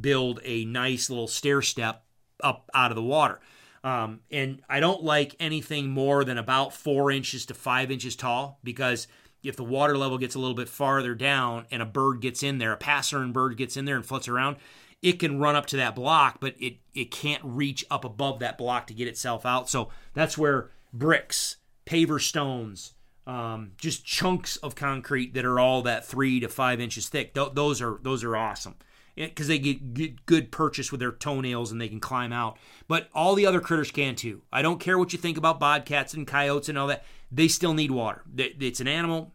build 0.00 0.40
a 0.44 0.64
nice 0.64 1.10
little 1.10 1.28
stair 1.28 1.62
step 1.62 2.04
up 2.42 2.70
out 2.74 2.90
of 2.90 2.96
the 2.96 3.02
water. 3.02 3.40
Um, 3.84 4.20
and 4.30 4.62
I 4.68 4.80
don't 4.80 5.04
like 5.04 5.36
anything 5.38 5.90
more 5.90 6.24
than 6.24 6.38
about 6.38 6.72
four 6.72 7.10
inches 7.10 7.46
to 7.46 7.54
five 7.54 7.90
inches 7.90 8.16
tall 8.16 8.58
because 8.64 9.06
if 9.44 9.56
the 9.56 9.64
water 9.64 9.96
level 9.96 10.18
gets 10.18 10.34
a 10.34 10.40
little 10.40 10.56
bit 10.56 10.68
farther 10.68 11.14
down 11.14 11.66
and 11.70 11.80
a 11.80 11.86
bird 11.86 12.20
gets 12.20 12.42
in 12.42 12.58
there, 12.58 12.72
a 12.72 12.76
passerine 12.76 13.32
bird 13.32 13.56
gets 13.56 13.76
in 13.76 13.84
there 13.84 13.96
and 13.96 14.04
floats 14.04 14.26
around, 14.26 14.56
it 15.02 15.18
can 15.18 15.38
run 15.38 15.56
up 15.56 15.66
to 15.66 15.76
that 15.76 15.94
block, 15.94 16.38
but 16.40 16.54
it 16.58 16.78
it 16.94 17.10
can't 17.10 17.42
reach 17.44 17.84
up 17.90 18.04
above 18.04 18.38
that 18.40 18.58
block 18.58 18.86
to 18.86 18.94
get 18.94 19.08
itself 19.08 19.44
out. 19.44 19.68
So 19.68 19.90
that's 20.14 20.38
where 20.38 20.70
bricks, 20.92 21.56
paver 21.86 22.20
stones, 22.20 22.94
um, 23.26 23.72
just 23.76 24.04
chunks 24.04 24.56
of 24.58 24.74
concrete 24.74 25.34
that 25.34 25.44
are 25.44 25.58
all 25.58 25.82
that 25.82 26.06
three 26.06 26.40
to 26.40 26.48
five 26.48 26.80
inches 26.80 27.08
thick. 27.08 27.34
Th- 27.34 27.52
those 27.52 27.82
are 27.82 27.98
those 28.02 28.24
are 28.24 28.36
awesome 28.36 28.76
because 29.16 29.48
they 29.48 29.58
get, 29.58 29.94
get 29.94 30.26
good 30.26 30.52
purchase 30.52 30.90
with 30.90 31.00
their 31.00 31.12
toenails 31.12 31.72
and 31.72 31.80
they 31.80 31.88
can 31.88 32.00
climb 32.00 32.32
out. 32.32 32.58
But 32.86 33.08
all 33.14 33.34
the 33.34 33.46
other 33.46 33.60
critters 33.60 33.90
can 33.90 34.14
too. 34.14 34.42
I 34.52 34.60
don't 34.60 34.78
care 34.78 34.98
what 34.98 35.12
you 35.12 35.18
think 35.18 35.38
about 35.38 35.58
bobcats 35.58 36.12
and 36.14 36.26
coyotes 36.26 36.68
and 36.68 36.76
all 36.76 36.86
that. 36.88 37.04
They 37.32 37.48
still 37.48 37.74
need 37.74 37.90
water. 37.90 38.22
It's 38.36 38.80
an 38.80 38.88
animal. 38.88 39.32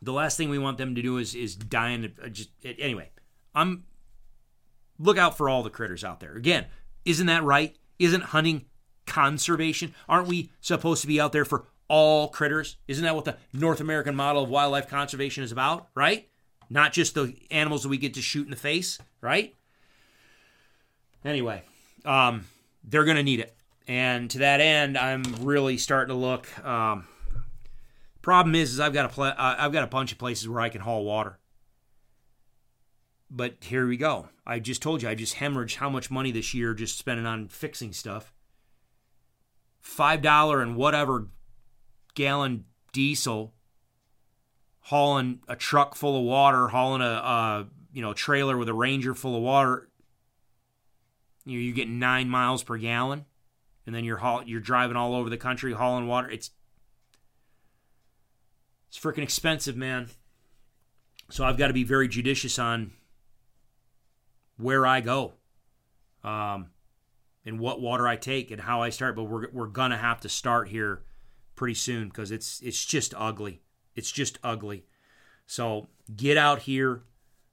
The 0.00 0.12
last 0.12 0.36
thing 0.36 0.48
we 0.48 0.58
want 0.58 0.78
them 0.78 0.94
to 0.94 1.02
do 1.02 1.18
is 1.18 1.34
is 1.34 1.56
dying. 1.56 2.12
Uh, 2.22 2.28
just 2.28 2.50
anyway. 2.64 3.10
I'm 3.54 3.84
look 4.98 5.18
out 5.18 5.36
for 5.36 5.48
all 5.48 5.62
the 5.62 5.70
critters 5.70 6.04
out 6.04 6.20
there. 6.20 6.34
Again, 6.34 6.66
isn't 7.04 7.26
that 7.26 7.42
right? 7.42 7.76
Isn't 7.98 8.22
hunting 8.22 8.64
conservation? 9.06 9.94
Aren't 10.08 10.28
we 10.28 10.50
supposed 10.60 11.02
to 11.02 11.06
be 11.06 11.20
out 11.20 11.32
there 11.32 11.44
for 11.44 11.66
all 11.88 12.28
critters? 12.28 12.76
Isn't 12.88 13.04
that 13.04 13.14
what 13.14 13.24
the 13.24 13.36
North 13.52 13.80
American 13.80 14.14
model 14.14 14.42
of 14.42 14.50
wildlife 14.50 14.88
conservation 14.88 15.44
is 15.44 15.52
about? 15.52 15.88
Right? 15.94 16.28
not 16.70 16.92
just 16.92 17.14
the 17.14 17.34
animals 17.50 17.82
that 17.82 17.88
we 17.88 17.98
get 17.98 18.14
to 18.14 18.22
shoot 18.22 18.44
in 18.44 18.50
the 18.50 18.56
face, 18.56 18.98
right? 19.20 19.54
Anyway, 21.24 21.62
um, 22.04 22.44
they're 22.82 23.04
going 23.04 23.16
to 23.16 23.22
need 23.22 23.40
it. 23.40 23.56
And 23.86 24.30
to 24.30 24.38
that 24.38 24.60
end, 24.60 24.96
I'm 24.96 25.22
really 25.40 25.78
starting 25.78 26.14
to 26.14 26.20
look. 26.20 26.46
Um, 26.64 27.06
problem 28.22 28.54
is, 28.54 28.72
is 28.72 28.80
I've 28.80 28.92
got 28.92 29.06
a 29.06 29.08
pl- 29.08 29.24
uh, 29.24 29.34
I've 29.36 29.72
got 29.72 29.84
a 29.84 29.88
bunch 29.88 30.12
of 30.12 30.18
places 30.18 30.48
where 30.48 30.60
I 30.60 30.68
can 30.68 30.80
haul 30.80 31.04
water. 31.04 31.38
But 33.30 33.56
here 33.60 33.86
we 33.86 33.96
go. 33.96 34.28
I 34.46 34.58
just 34.58 34.82
told 34.82 35.02
you 35.02 35.08
I 35.08 35.14
just 35.14 35.36
hemorrhaged 35.36 35.76
how 35.76 35.90
much 35.90 36.10
money 36.10 36.30
this 36.30 36.54
year 36.54 36.74
just 36.74 36.98
spending 36.98 37.26
on 37.26 37.48
fixing 37.48 37.92
stuff. 37.92 38.32
Five 39.80 40.22
dollar 40.22 40.62
and 40.62 40.76
whatever 40.76 41.28
gallon 42.14 42.64
diesel 42.92 43.54
hauling 44.84 45.40
a 45.48 45.56
truck 45.56 45.94
full 45.94 46.18
of 46.18 46.24
water, 46.24 46.68
hauling 46.68 47.02
a, 47.02 47.66
you 47.92 48.02
know 48.02 48.12
trailer 48.12 48.56
with 48.56 48.68
a 48.68 48.74
Ranger 48.74 49.14
full 49.14 49.36
of 49.36 49.42
water. 49.42 49.88
You 51.44 51.58
you 51.58 51.72
get 51.72 51.88
nine 51.88 52.28
miles 52.28 52.62
per 52.62 52.76
gallon, 52.76 53.24
and 53.86 53.94
then 53.94 54.04
you're 54.04 54.18
haul, 54.18 54.42
you're 54.44 54.60
driving 54.60 54.96
all 54.96 55.14
over 55.14 55.30
the 55.30 55.36
country 55.36 55.72
hauling 55.72 56.06
water. 56.06 56.30
It's 56.30 56.50
it's 58.88 58.98
freaking 58.98 59.22
expensive, 59.22 59.76
man. 59.76 60.08
So 61.30 61.44
I've 61.44 61.56
got 61.56 61.68
to 61.68 61.72
be 61.72 61.84
very 61.84 62.06
judicious 62.06 62.58
on 62.58 62.92
where 64.56 64.86
I 64.86 65.00
go, 65.00 65.34
um, 66.22 66.70
and 67.44 67.58
what 67.58 67.80
water 67.80 68.06
I 68.06 68.16
take 68.16 68.50
and 68.50 68.60
how 68.60 68.82
I 68.82 68.90
start. 68.90 69.16
But 69.16 69.24
we're 69.24 69.50
we're 69.52 69.66
gonna 69.66 69.98
have 69.98 70.20
to 70.20 70.28
start 70.28 70.68
here 70.68 71.02
pretty 71.56 71.74
soon 71.74 72.08
because 72.08 72.30
it's 72.30 72.60
it's 72.62 72.84
just 72.84 73.14
ugly. 73.16 73.62
It's 73.94 74.10
just 74.10 74.38
ugly. 74.42 74.86
So 75.46 75.88
get 76.16 76.36
out 76.36 76.62
here, 76.62 77.02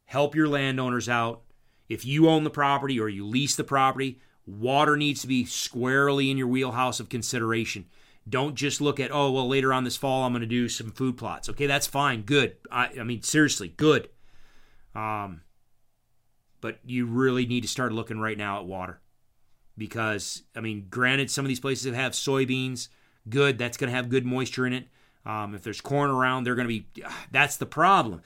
help 0.05 0.35
your 0.35 0.47
landowners 0.47 1.09
out. 1.09 1.41
If 1.89 2.05
you 2.05 2.29
own 2.29 2.43
the 2.43 2.49
property 2.49 2.99
or 2.99 3.09
you 3.09 3.25
lease 3.25 3.55
the 3.55 3.63
property, 3.63 4.21
water 4.45 4.95
needs 4.95 5.21
to 5.21 5.27
be 5.27 5.45
squarely 5.45 6.31
in 6.31 6.37
your 6.37 6.47
wheelhouse 6.47 6.99
of 6.99 7.09
consideration. 7.09 7.85
Don't 8.29 8.55
just 8.55 8.81
look 8.81 8.99
at, 8.99 9.11
oh, 9.11 9.31
well, 9.31 9.47
later 9.47 9.73
on 9.73 9.83
this 9.83 9.97
fall, 9.97 10.23
I'm 10.23 10.31
going 10.31 10.41
to 10.41 10.47
do 10.47 10.69
some 10.69 10.91
food 10.91 11.17
plots. 11.17 11.49
Okay, 11.49 11.65
that's 11.65 11.87
fine. 11.87 12.21
Good. 12.21 12.55
I, 12.71 12.89
I 12.99 13.03
mean, 13.03 13.23
seriously, 13.23 13.69
good. 13.69 14.09
Um, 14.95 15.41
but 16.61 16.79
you 16.85 17.05
really 17.05 17.45
need 17.45 17.61
to 17.61 17.67
start 17.67 17.91
looking 17.91 18.19
right 18.19 18.37
now 18.37 18.59
at 18.59 18.65
water 18.65 19.01
because, 19.77 20.43
I 20.55 20.61
mean, 20.61 20.87
granted, 20.89 21.31
some 21.31 21.43
of 21.43 21.49
these 21.49 21.59
places 21.59 21.93
have 21.93 22.13
soybeans. 22.13 22.87
Good. 23.29 23.57
That's 23.57 23.77
going 23.77 23.89
to 23.89 23.95
have 23.95 24.09
good 24.09 24.25
moisture 24.25 24.65
in 24.65 24.73
it. 24.73 24.87
Um, 25.25 25.53
if 25.53 25.63
there's 25.63 25.81
corn 25.81 26.09
around, 26.09 26.43
they're 26.43 26.55
going 26.55 26.67
to 26.67 26.79
be. 26.79 26.85
That's 27.31 27.57
the 27.57 27.65
problem. 27.65 28.21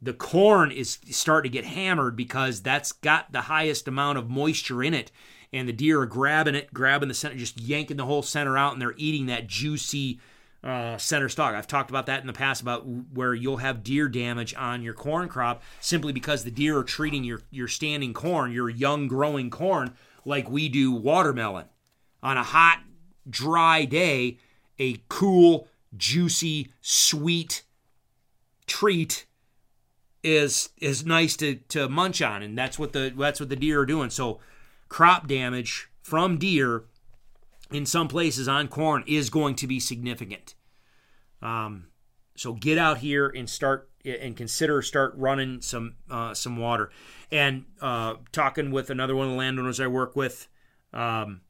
The 0.00 0.14
corn 0.14 0.70
is 0.70 0.98
starting 1.10 1.50
to 1.50 1.58
get 1.58 1.64
hammered 1.64 2.14
because 2.14 2.62
that's 2.62 2.92
got 2.92 3.32
the 3.32 3.40
highest 3.40 3.88
amount 3.88 4.16
of 4.16 4.30
moisture 4.30 4.80
in 4.80 4.94
it, 4.94 5.10
and 5.52 5.68
the 5.68 5.72
deer 5.72 6.00
are 6.00 6.06
grabbing 6.06 6.54
it, 6.54 6.72
grabbing 6.72 7.08
the 7.08 7.14
center, 7.14 7.34
just 7.34 7.60
yanking 7.60 7.96
the 7.96 8.04
whole 8.04 8.22
center 8.22 8.56
out, 8.56 8.72
and 8.72 8.80
they're 8.80 8.94
eating 8.96 9.26
that 9.26 9.48
juicy 9.48 10.20
uh, 10.62 10.96
center 10.98 11.28
stalk. 11.28 11.54
I've 11.54 11.66
talked 11.66 11.90
about 11.90 12.06
that 12.06 12.20
in 12.20 12.26
the 12.26 12.32
past 12.32 12.60
about 12.60 12.84
where 12.86 13.34
you'll 13.34 13.58
have 13.58 13.84
deer 13.84 14.08
damage 14.08 14.54
on 14.54 14.82
your 14.82 14.94
corn 14.94 15.28
crop 15.28 15.62
simply 15.80 16.12
because 16.12 16.44
the 16.44 16.50
deer 16.50 16.78
are 16.78 16.84
treating 16.84 17.24
your 17.24 17.42
your 17.50 17.68
standing 17.68 18.12
corn, 18.12 18.52
your 18.52 18.68
young 18.68 19.06
growing 19.06 19.50
corn, 19.50 19.94
like 20.24 20.50
we 20.50 20.68
do 20.68 20.92
watermelon. 20.92 21.66
On 22.22 22.36
a 22.36 22.42
hot, 22.42 22.80
dry 23.28 23.84
day, 23.84 24.38
a 24.78 25.00
cool, 25.08 25.68
juicy, 25.96 26.72
sweet 26.80 27.62
treat 28.66 29.26
is 30.24 30.70
is 30.78 31.06
nice 31.06 31.36
to 31.36 31.56
to 31.68 31.88
munch 31.88 32.20
on, 32.20 32.42
and 32.42 32.58
that's 32.58 32.78
what 32.78 32.92
the 32.92 33.12
that's 33.16 33.38
what 33.38 33.48
the 33.48 33.56
deer 33.56 33.80
are 33.80 33.86
doing. 33.86 34.10
So, 34.10 34.40
crop 34.88 35.28
damage 35.28 35.88
from 36.02 36.38
deer 36.38 36.84
in 37.70 37.86
some 37.86 38.08
places 38.08 38.48
on 38.48 38.68
corn 38.68 39.04
is 39.06 39.30
going 39.30 39.54
to 39.56 39.66
be 39.66 39.80
significant. 39.80 40.54
Um, 41.42 41.88
so 42.36 42.52
get 42.52 42.78
out 42.78 42.98
here 42.98 43.28
and 43.28 43.48
start 43.48 43.90
and 44.04 44.36
consider 44.36 44.80
start 44.80 45.12
running 45.16 45.60
some 45.60 45.96
uh, 46.10 46.34
some 46.34 46.56
water. 46.56 46.90
And 47.30 47.64
uh, 47.80 48.14
talking 48.32 48.70
with 48.70 48.90
another 48.90 49.14
one 49.14 49.26
of 49.26 49.32
the 49.32 49.38
landowners 49.38 49.80
I 49.80 49.86
work 49.86 50.16
with, 50.16 50.48
um, 50.92 51.42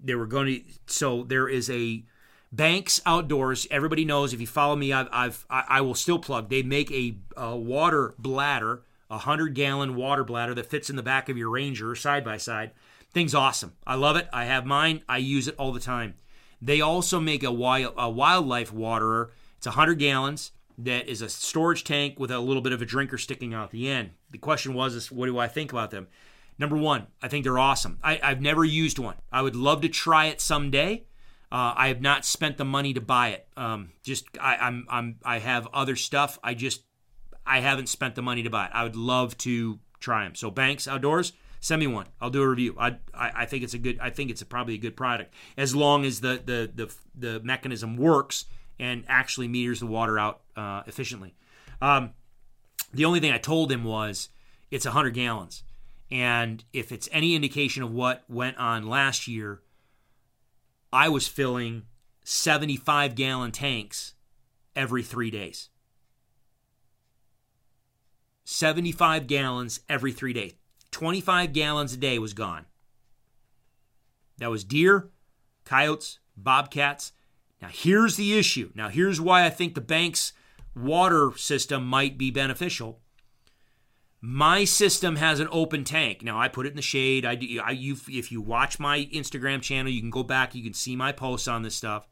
they 0.00 0.14
were 0.14 0.26
going 0.26 0.46
to. 0.46 0.62
So 0.86 1.22
there 1.22 1.48
is 1.48 1.70
a 1.70 2.04
Banks 2.52 3.00
Outdoors. 3.06 3.66
Everybody 3.70 4.04
knows 4.04 4.32
if 4.32 4.40
you 4.40 4.46
follow 4.46 4.76
me, 4.76 4.92
I've, 4.92 5.08
I've 5.12 5.46
I, 5.50 5.80
will 5.80 5.94
still 5.94 6.18
plug. 6.18 6.48
They 6.48 6.62
make 6.62 6.90
a, 6.90 7.16
a 7.36 7.56
water 7.56 8.14
bladder, 8.18 8.82
a 9.10 9.18
hundred 9.18 9.54
gallon 9.54 9.94
water 9.94 10.24
bladder 10.24 10.54
that 10.54 10.66
fits 10.66 10.88
in 10.88 10.96
the 10.96 11.02
back 11.02 11.28
of 11.28 11.36
your 11.36 11.50
Ranger 11.50 11.94
side 11.94 12.24
by 12.24 12.36
side. 12.36 12.72
Thing's 13.16 13.34
awesome. 13.34 13.72
I 13.86 13.94
love 13.94 14.16
it. 14.16 14.28
I 14.30 14.44
have 14.44 14.66
mine. 14.66 15.00
I 15.08 15.16
use 15.16 15.48
it 15.48 15.54
all 15.56 15.72
the 15.72 15.80
time. 15.80 16.16
They 16.60 16.82
also 16.82 17.18
make 17.18 17.42
a 17.42 17.50
wild 17.50 17.94
a 17.96 18.10
wildlife 18.10 18.74
waterer. 18.74 19.32
It's 19.56 19.66
a 19.66 19.70
hundred 19.70 19.94
gallons 19.94 20.52
that 20.76 21.08
is 21.08 21.22
a 21.22 21.30
storage 21.30 21.82
tank 21.82 22.20
with 22.20 22.30
a 22.30 22.40
little 22.40 22.60
bit 22.60 22.74
of 22.74 22.82
a 22.82 22.84
drinker 22.84 23.16
sticking 23.16 23.54
out 23.54 23.70
the 23.70 23.88
end. 23.88 24.10
The 24.32 24.36
question 24.36 24.74
was, 24.74 24.94
is 24.94 25.10
what 25.10 25.24
do 25.28 25.38
I 25.38 25.48
think 25.48 25.72
about 25.72 25.90
them? 25.90 26.08
Number 26.58 26.76
one, 26.76 27.06
I 27.22 27.28
think 27.28 27.44
they're 27.44 27.58
awesome. 27.58 27.98
I, 28.04 28.20
I've 28.22 28.42
never 28.42 28.66
used 28.66 28.98
one. 28.98 29.14
I 29.32 29.40
would 29.40 29.56
love 29.56 29.80
to 29.80 29.88
try 29.88 30.26
it 30.26 30.42
someday. 30.42 31.06
Uh, 31.50 31.72
I 31.74 31.88
have 31.88 32.02
not 32.02 32.26
spent 32.26 32.58
the 32.58 32.66
money 32.66 32.92
to 32.92 33.00
buy 33.00 33.28
it. 33.28 33.48
Um, 33.56 33.92
just 34.02 34.26
I, 34.38 34.56
I'm 34.56 34.86
I'm 34.90 35.16
I 35.24 35.38
have 35.38 35.68
other 35.72 35.96
stuff. 35.96 36.38
I 36.44 36.52
just 36.52 36.82
I 37.46 37.60
haven't 37.60 37.88
spent 37.88 38.14
the 38.14 38.20
money 38.20 38.42
to 38.42 38.50
buy 38.50 38.66
it. 38.66 38.72
I 38.74 38.82
would 38.82 38.94
love 38.94 39.38
to 39.38 39.78
try 40.00 40.24
them. 40.24 40.34
So 40.34 40.50
Banks 40.50 40.86
Outdoors, 40.86 41.32
send 41.60 41.80
me 41.80 41.86
one. 41.86 42.06
I'll 42.20 42.30
do 42.30 42.42
a 42.42 42.48
review. 42.48 42.76
I, 42.78 42.96
I, 43.14 43.30
I 43.34 43.46
think 43.46 43.64
it's 43.64 43.74
a 43.74 43.78
good. 43.78 43.98
I 44.00 44.10
think 44.10 44.30
it's 44.30 44.42
a, 44.42 44.46
probably 44.46 44.74
a 44.74 44.78
good 44.78 44.96
product 44.96 45.34
as 45.56 45.74
long 45.74 46.04
as 46.04 46.20
the 46.20 46.40
the 46.44 46.70
the 46.74 46.94
the 47.14 47.40
mechanism 47.40 47.96
works 47.96 48.46
and 48.78 49.04
actually 49.08 49.48
meters 49.48 49.80
the 49.80 49.86
water 49.86 50.18
out 50.18 50.42
uh, 50.56 50.82
efficiently. 50.86 51.34
Um, 51.80 52.10
the 52.92 53.04
only 53.04 53.20
thing 53.20 53.32
I 53.32 53.38
told 53.38 53.72
him 53.72 53.84
was 53.84 54.28
it's 54.70 54.84
100 54.84 55.10
gallons, 55.10 55.62
and 56.10 56.64
if 56.72 56.92
it's 56.92 57.08
any 57.12 57.34
indication 57.34 57.82
of 57.82 57.92
what 57.92 58.24
went 58.28 58.56
on 58.58 58.86
last 58.86 59.26
year 59.26 59.62
I 60.92 61.08
was 61.08 61.28
filling 61.28 61.82
75 62.24 63.14
gallon 63.14 63.52
tanks 63.52 64.14
every 64.74 65.02
three 65.02 65.30
days. 65.30 65.68
75 68.44 69.26
gallons 69.26 69.80
every 69.88 70.12
three 70.12 70.32
days. 70.32 70.54
25 70.96 71.52
gallons 71.52 71.92
a 71.92 71.96
day 71.98 72.18
was 72.18 72.32
gone. 72.32 72.64
That 74.38 74.48
was 74.48 74.64
deer, 74.64 75.10
coyotes, 75.66 76.20
bobcats. 76.38 77.12
Now, 77.60 77.68
here's 77.70 78.16
the 78.16 78.38
issue. 78.38 78.70
Now, 78.74 78.88
here's 78.88 79.20
why 79.20 79.44
I 79.44 79.50
think 79.50 79.74
the 79.74 79.82
Banks 79.82 80.32
water 80.74 81.32
system 81.36 81.86
might 81.86 82.16
be 82.16 82.30
beneficial. 82.30 83.00
My 84.22 84.64
system 84.64 85.16
has 85.16 85.38
an 85.38 85.48
open 85.52 85.84
tank. 85.84 86.22
Now 86.22 86.40
I 86.40 86.48
put 86.48 86.64
it 86.64 86.70
in 86.70 86.76
the 86.76 86.82
shade. 86.82 87.26
I 87.26 87.34
do. 87.34 87.60
I 87.62 87.72
you 87.72 87.98
if 88.08 88.32
you 88.32 88.40
watch 88.40 88.80
my 88.80 89.04
Instagram 89.12 89.60
channel, 89.60 89.92
you 89.92 90.00
can 90.00 90.08
go 90.08 90.22
back. 90.22 90.54
You 90.54 90.64
can 90.64 90.72
see 90.72 90.96
my 90.96 91.12
posts 91.12 91.46
on 91.46 91.60
this 91.60 91.74
stuff. 91.74 92.08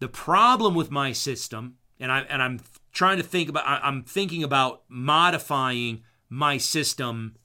The 0.00 0.08
problem 0.08 0.74
with 0.74 0.90
my 0.90 1.12
system, 1.12 1.76
and 2.00 2.10
I 2.10 2.22
and 2.22 2.42
I'm 2.42 2.60
trying 2.92 3.18
to 3.18 3.22
think 3.22 3.48
about. 3.48 3.64
I'm 3.64 4.02
thinking 4.02 4.42
about 4.42 4.82
modifying 4.88 6.02
my 6.28 6.58
system 6.58 7.36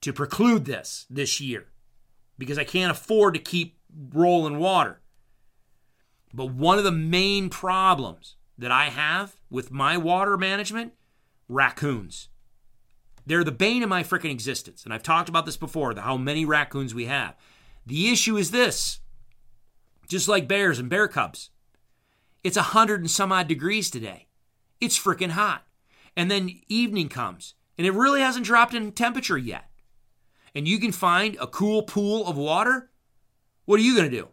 to 0.00 0.12
preclude 0.12 0.64
this 0.64 1.06
this 1.10 1.40
year. 1.40 1.66
because 2.38 2.58
I 2.58 2.64
can't 2.64 2.90
afford 2.92 3.34
to 3.34 3.40
keep 3.40 3.78
rolling 4.12 4.58
water. 4.58 5.00
But 6.32 6.52
one 6.52 6.78
of 6.78 6.84
the 6.84 6.92
main 6.92 7.50
problems 7.50 8.36
that 8.56 8.70
I 8.70 8.86
have 8.86 9.36
with 9.50 9.70
my 9.70 9.96
water 9.96 10.36
management 10.36 10.92
raccoons. 11.48 12.28
They're 13.26 13.44
the 13.44 13.52
bane 13.52 13.82
of 13.82 13.88
my 13.88 14.02
freaking 14.02 14.30
existence. 14.30 14.84
And 14.84 14.94
I've 14.94 15.02
talked 15.02 15.28
about 15.28 15.46
this 15.46 15.56
before, 15.56 15.94
the 15.94 16.02
how 16.02 16.16
many 16.16 16.44
raccoons 16.44 16.94
we 16.94 17.06
have. 17.06 17.34
The 17.84 18.10
issue 18.10 18.36
is 18.36 18.50
this 18.50 19.00
just 20.08 20.28
like 20.28 20.48
bears 20.48 20.78
and 20.78 20.88
bear 20.88 21.08
cubs, 21.08 21.50
it's 22.42 22.56
a 22.56 22.62
hundred 22.62 23.00
and 23.00 23.10
some 23.10 23.32
odd 23.32 23.48
degrees 23.48 23.90
today. 23.90 24.28
It's 24.80 24.98
freaking 24.98 25.30
hot. 25.30 25.66
And 26.16 26.30
then 26.30 26.60
evening 26.68 27.08
comes, 27.08 27.54
and 27.76 27.86
it 27.86 27.92
really 27.92 28.20
hasn't 28.20 28.46
dropped 28.46 28.74
in 28.74 28.92
temperature 28.92 29.36
yet. 29.38 29.68
And 30.58 30.66
you 30.66 30.80
can 30.80 30.90
find 30.90 31.36
a 31.40 31.46
cool 31.46 31.84
pool 31.84 32.26
of 32.26 32.36
water. 32.36 32.90
What 33.64 33.78
are 33.78 33.82
you 33.84 33.94
going 33.96 34.10
to 34.10 34.16
do? 34.16 34.28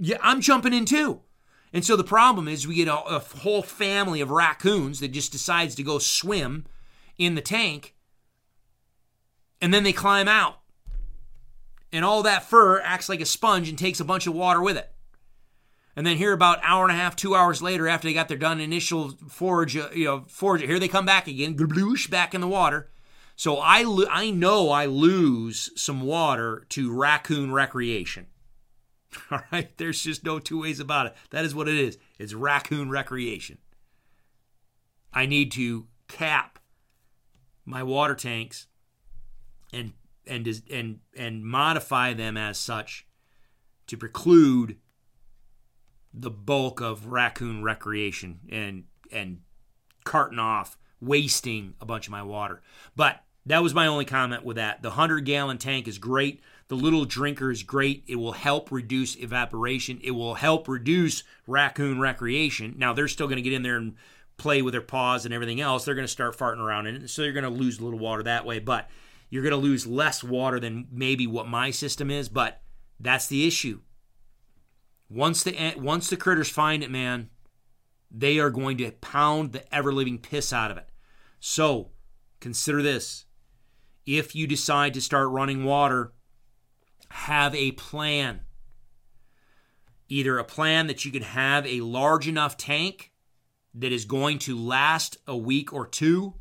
Yeah, 0.00 0.16
I'm 0.20 0.40
jumping 0.40 0.72
in 0.72 0.84
too. 0.84 1.20
And 1.72 1.84
so 1.84 1.94
the 1.94 2.02
problem 2.02 2.48
is 2.48 2.66
we 2.66 2.74
get 2.74 2.88
a, 2.88 3.00
a 3.04 3.20
whole 3.20 3.62
family 3.62 4.20
of 4.20 4.32
raccoons 4.32 4.98
that 4.98 5.12
just 5.12 5.30
decides 5.30 5.76
to 5.76 5.84
go 5.84 6.00
swim 6.00 6.66
in 7.18 7.36
the 7.36 7.40
tank 7.40 7.94
and 9.60 9.72
then 9.72 9.84
they 9.84 9.92
climb 9.92 10.26
out. 10.26 10.58
And 11.92 12.04
all 12.04 12.24
that 12.24 12.42
fur 12.42 12.80
acts 12.80 13.08
like 13.08 13.20
a 13.20 13.26
sponge 13.26 13.68
and 13.68 13.78
takes 13.78 14.00
a 14.00 14.04
bunch 14.04 14.26
of 14.26 14.34
water 14.34 14.60
with 14.60 14.76
it. 14.76 14.90
And 15.94 16.04
then 16.04 16.16
here, 16.16 16.32
about 16.32 16.58
hour 16.64 16.82
and 16.82 16.92
a 16.92 17.00
half, 17.00 17.14
two 17.14 17.36
hours 17.36 17.62
later, 17.62 17.86
after 17.86 18.08
they 18.08 18.12
got 18.12 18.26
their 18.26 18.36
done 18.36 18.58
initial 18.58 19.10
forage, 19.28 19.76
uh, 19.76 19.88
you 19.94 20.06
know, 20.06 20.24
forage, 20.26 20.62
here 20.62 20.80
they 20.80 20.88
come 20.88 21.06
back 21.06 21.28
again, 21.28 21.56
gloosh, 21.56 22.10
back 22.10 22.34
in 22.34 22.40
the 22.40 22.48
water. 22.48 22.90
So 23.36 23.58
I, 23.58 23.82
lo- 23.82 24.08
I 24.10 24.30
know 24.30 24.70
I 24.70 24.86
lose 24.86 25.70
some 25.76 26.00
water 26.00 26.66
to 26.70 26.92
raccoon 26.92 27.52
recreation. 27.52 28.26
All 29.30 29.42
right, 29.52 29.76
there's 29.76 30.02
just 30.02 30.24
no 30.24 30.38
two 30.38 30.62
ways 30.62 30.80
about 30.80 31.06
it. 31.06 31.14
That 31.30 31.44
is 31.44 31.54
what 31.54 31.68
it 31.68 31.76
is. 31.76 31.98
It's 32.18 32.34
raccoon 32.34 32.90
recreation. 32.90 33.58
I 35.12 35.26
need 35.26 35.52
to 35.52 35.86
cap 36.08 36.58
my 37.64 37.82
water 37.82 38.14
tanks 38.14 38.66
and 39.72 39.92
and 40.26 40.62
and 40.70 41.00
and 41.16 41.44
modify 41.44 42.12
them 42.12 42.36
as 42.36 42.58
such 42.58 43.06
to 43.86 43.96
preclude 43.96 44.78
the 46.12 46.30
bulk 46.30 46.80
of 46.80 47.06
raccoon 47.06 47.62
recreation 47.62 48.40
and 48.50 48.84
and 49.10 49.40
carting 50.04 50.38
off 50.38 50.78
wasting 51.00 51.74
a 51.80 51.86
bunch 51.86 52.06
of 52.06 52.10
my 52.10 52.22
water 52.22 52.62
but 52.94 53.25
that 53.46 53.62
was 53.62 53.74
my 53.74 53.86
only 53.86 54.04
comment 54.04 54.44
with 54.44 54.56
that. 54.56 54.82
The 54.82 54.90
100 54.90 55.24
gallon 55.24 55.58
tank 55.58 55.88
is 55.88 55.98
great. 55.98 56.40
The 56.68 56.74
little 56.74 57.04
drinker 57.04 57.50
is 57.50 57.62
great. 57.62 58.04
It 58.06 58.16
will 58.16 58.32
help 58.32 58.72
reduce 58.72 59.16
evaporation. 59.16 60.00
It 60.02 60.10
will 60.10 60.34
help 60.34 60.68
reduce 60.68 61.22
raccoon 61.46 62.00
recreation. 62.00 62.74
Now 62.76 62.92
they're 62.92 63.08
still 63.08 63.28
going 63.28 63.36
to 63.36 63.42
get 63.42 63.52
in 63.52 63.62
there 63.62 63.76
and 63.76 63.94
play 64.36 64.62
with 64.62 64.72
their 64.72 64.80
paws 64.80 65.24
and 65.24 65.32
everything 65.32 65.60
else. 65.60 65.84
They're 65.84 65.94
going 65.94 66.06
to 66.06 66.12
start 66.12 66.36
farting 66.36 66.58
around 66.58 66.86
in 66.88 66.96
it 66.96 67.10
so 67.10 67.22
you're 67.22 67.32
going 67.32 67.44
to 67.44 67.50
lose 67.50 67.78
a 67.78 67.84
little 67.84 67.98
water 67.98 68.22
that 68.24 68.44
way 68.44 68.58
but 68.58 68.90
you're 69.30 69.42
going 69.42 69.52
to 69.52 69.56
lose 69.56 69.86
less 69.86 70.22
water 70.22 70.60
than 70.60 70.88
maybe 70.90 71.26
what 71.26 71.48
my 71.48 71.70
system 71.70 72.10
is 72.10 72.28
but 72.28 72.60
that's 72.98 73.26
the 73.26 73.46
issue. 73.46 73.80
Once 75.08 75.42
the 75.42 75.74
once 75.76 76.10
the 76.10 76.16
critters 76.16 76.48
find 76.48 76.82
it, 76.82 76.90
man, 76.90 77.30
they 78.10 78.38
are 78.38 78.50
going 78.50 78.76
to 78.78 78.90
pound 78.92 79.52
the 79.52 79.74
ever 79.74 79.92
living 79.92 80.18
piss 80.18 80.52
out 80.52 80.70
of 80.70 80.76
it. 80.76 80.88
So 81.38 81.90
consider 82.40 82.82
this: 82.82 83.25
if 84.06 84.34
you 84.34 84.46
decide 84.46 84.94
to 84.94 85.00
start 85.00 85.28
running 85.28 85.64
water, 85.64 86.12
have 87.10 87.54
a 87.54 87.72
plan. 87.72 88.42
Either 90.08 90.38
a 90.38 90.44
plan 90.44 90.86
that 90.86 91.04
you 91.04 91.10
can 91.10 91.22
have 91.22 91.66
a 91.66 91.80
large 91.80 92.28
enough 92.28 92.56
tank 92.56 93.12
that 93.74 93.92
is 93.92 94.04
going 94.04 94.38
to 94.38 94.56
last 94.56 95.18
a 95.26 95.36
week 95.36 95.72
or 95.72 95.86
two, 95.86 96.34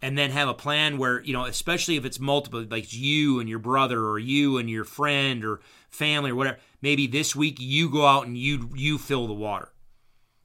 and 0.00 0.16
then 0.16 0.30
have 0.30 0.48
a 0.48 0.54
plan 0.54 0.98
where, 0.98 1.22
you 1.22 1.32
know, 1.32 1.44
especially 1.44 1.96
if 1.96 2.04
it's 2.04 2.18
multiple, 2.18 2.64
like 2.70 2.92
you 2.92 3.38
and 3.38 3.48
your 3.48 3.58
brother 3.58 4.04
or 4.04 4.18
you 4.18 4.58
and 4.58 4.68
your 4.68 4.84
friend 4.84 5.44
or 5.44 5.60
family 5.90 6.30
or 6.30 6.34
whatever, 6.34 6.58
maybe 6.80 7.06
this 7.06 7.36
week 7.36 7.58
you 7.60 7.90
go 7.90 8.06
out 8.06 8.26
and 8.26 8.36
you 8.36 8.70
you 8.74 8.98
fill 8.98 9.26
the 9.26 9.32
water. 9.32 9.71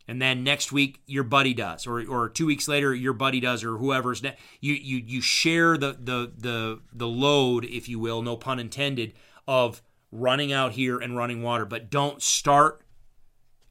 And 0.07 0.21
then 0.21 0.43
next 0.43 0.71
week 0.71 1.01
your 1.05 1.23
buddy 1.23 1.53
does, 1.53 1.85
or, 1.85 2.05
or 2.07 2.29
two 2.29 2.45
weeks 2.45 2.67
later 2.67 2.95
your 2.95 3.13
buddy 3.13 3.39
does, 3.39 3.63
or 3.63 3.77
whoever's 3.77 4.23
ne- 4.23 4.37
you 4.61 4.73
you 4.73 5.03
you 5.05 5.21
share 5.21 5.77
the 5.77 5.97
the 5.99 6.31
the 6.37 6.79
the 6.93 7.07
load, 7.07 7.65
if 7.65 7.89
you 7.89 7.99
will, 7.99 8.21
no 8.21 8.37
pun 8.37 8.59
intended, 8.59 9.13
of 9.47 9.81
running 10.11 10.53
out 10.53 10.73
here 10.73 10.97
and 10.97 11.17
running 11.17 11.43
water. 11.43 11.65
But 11.65 11.89
don't 11.89 12.21
start 12.21 12.81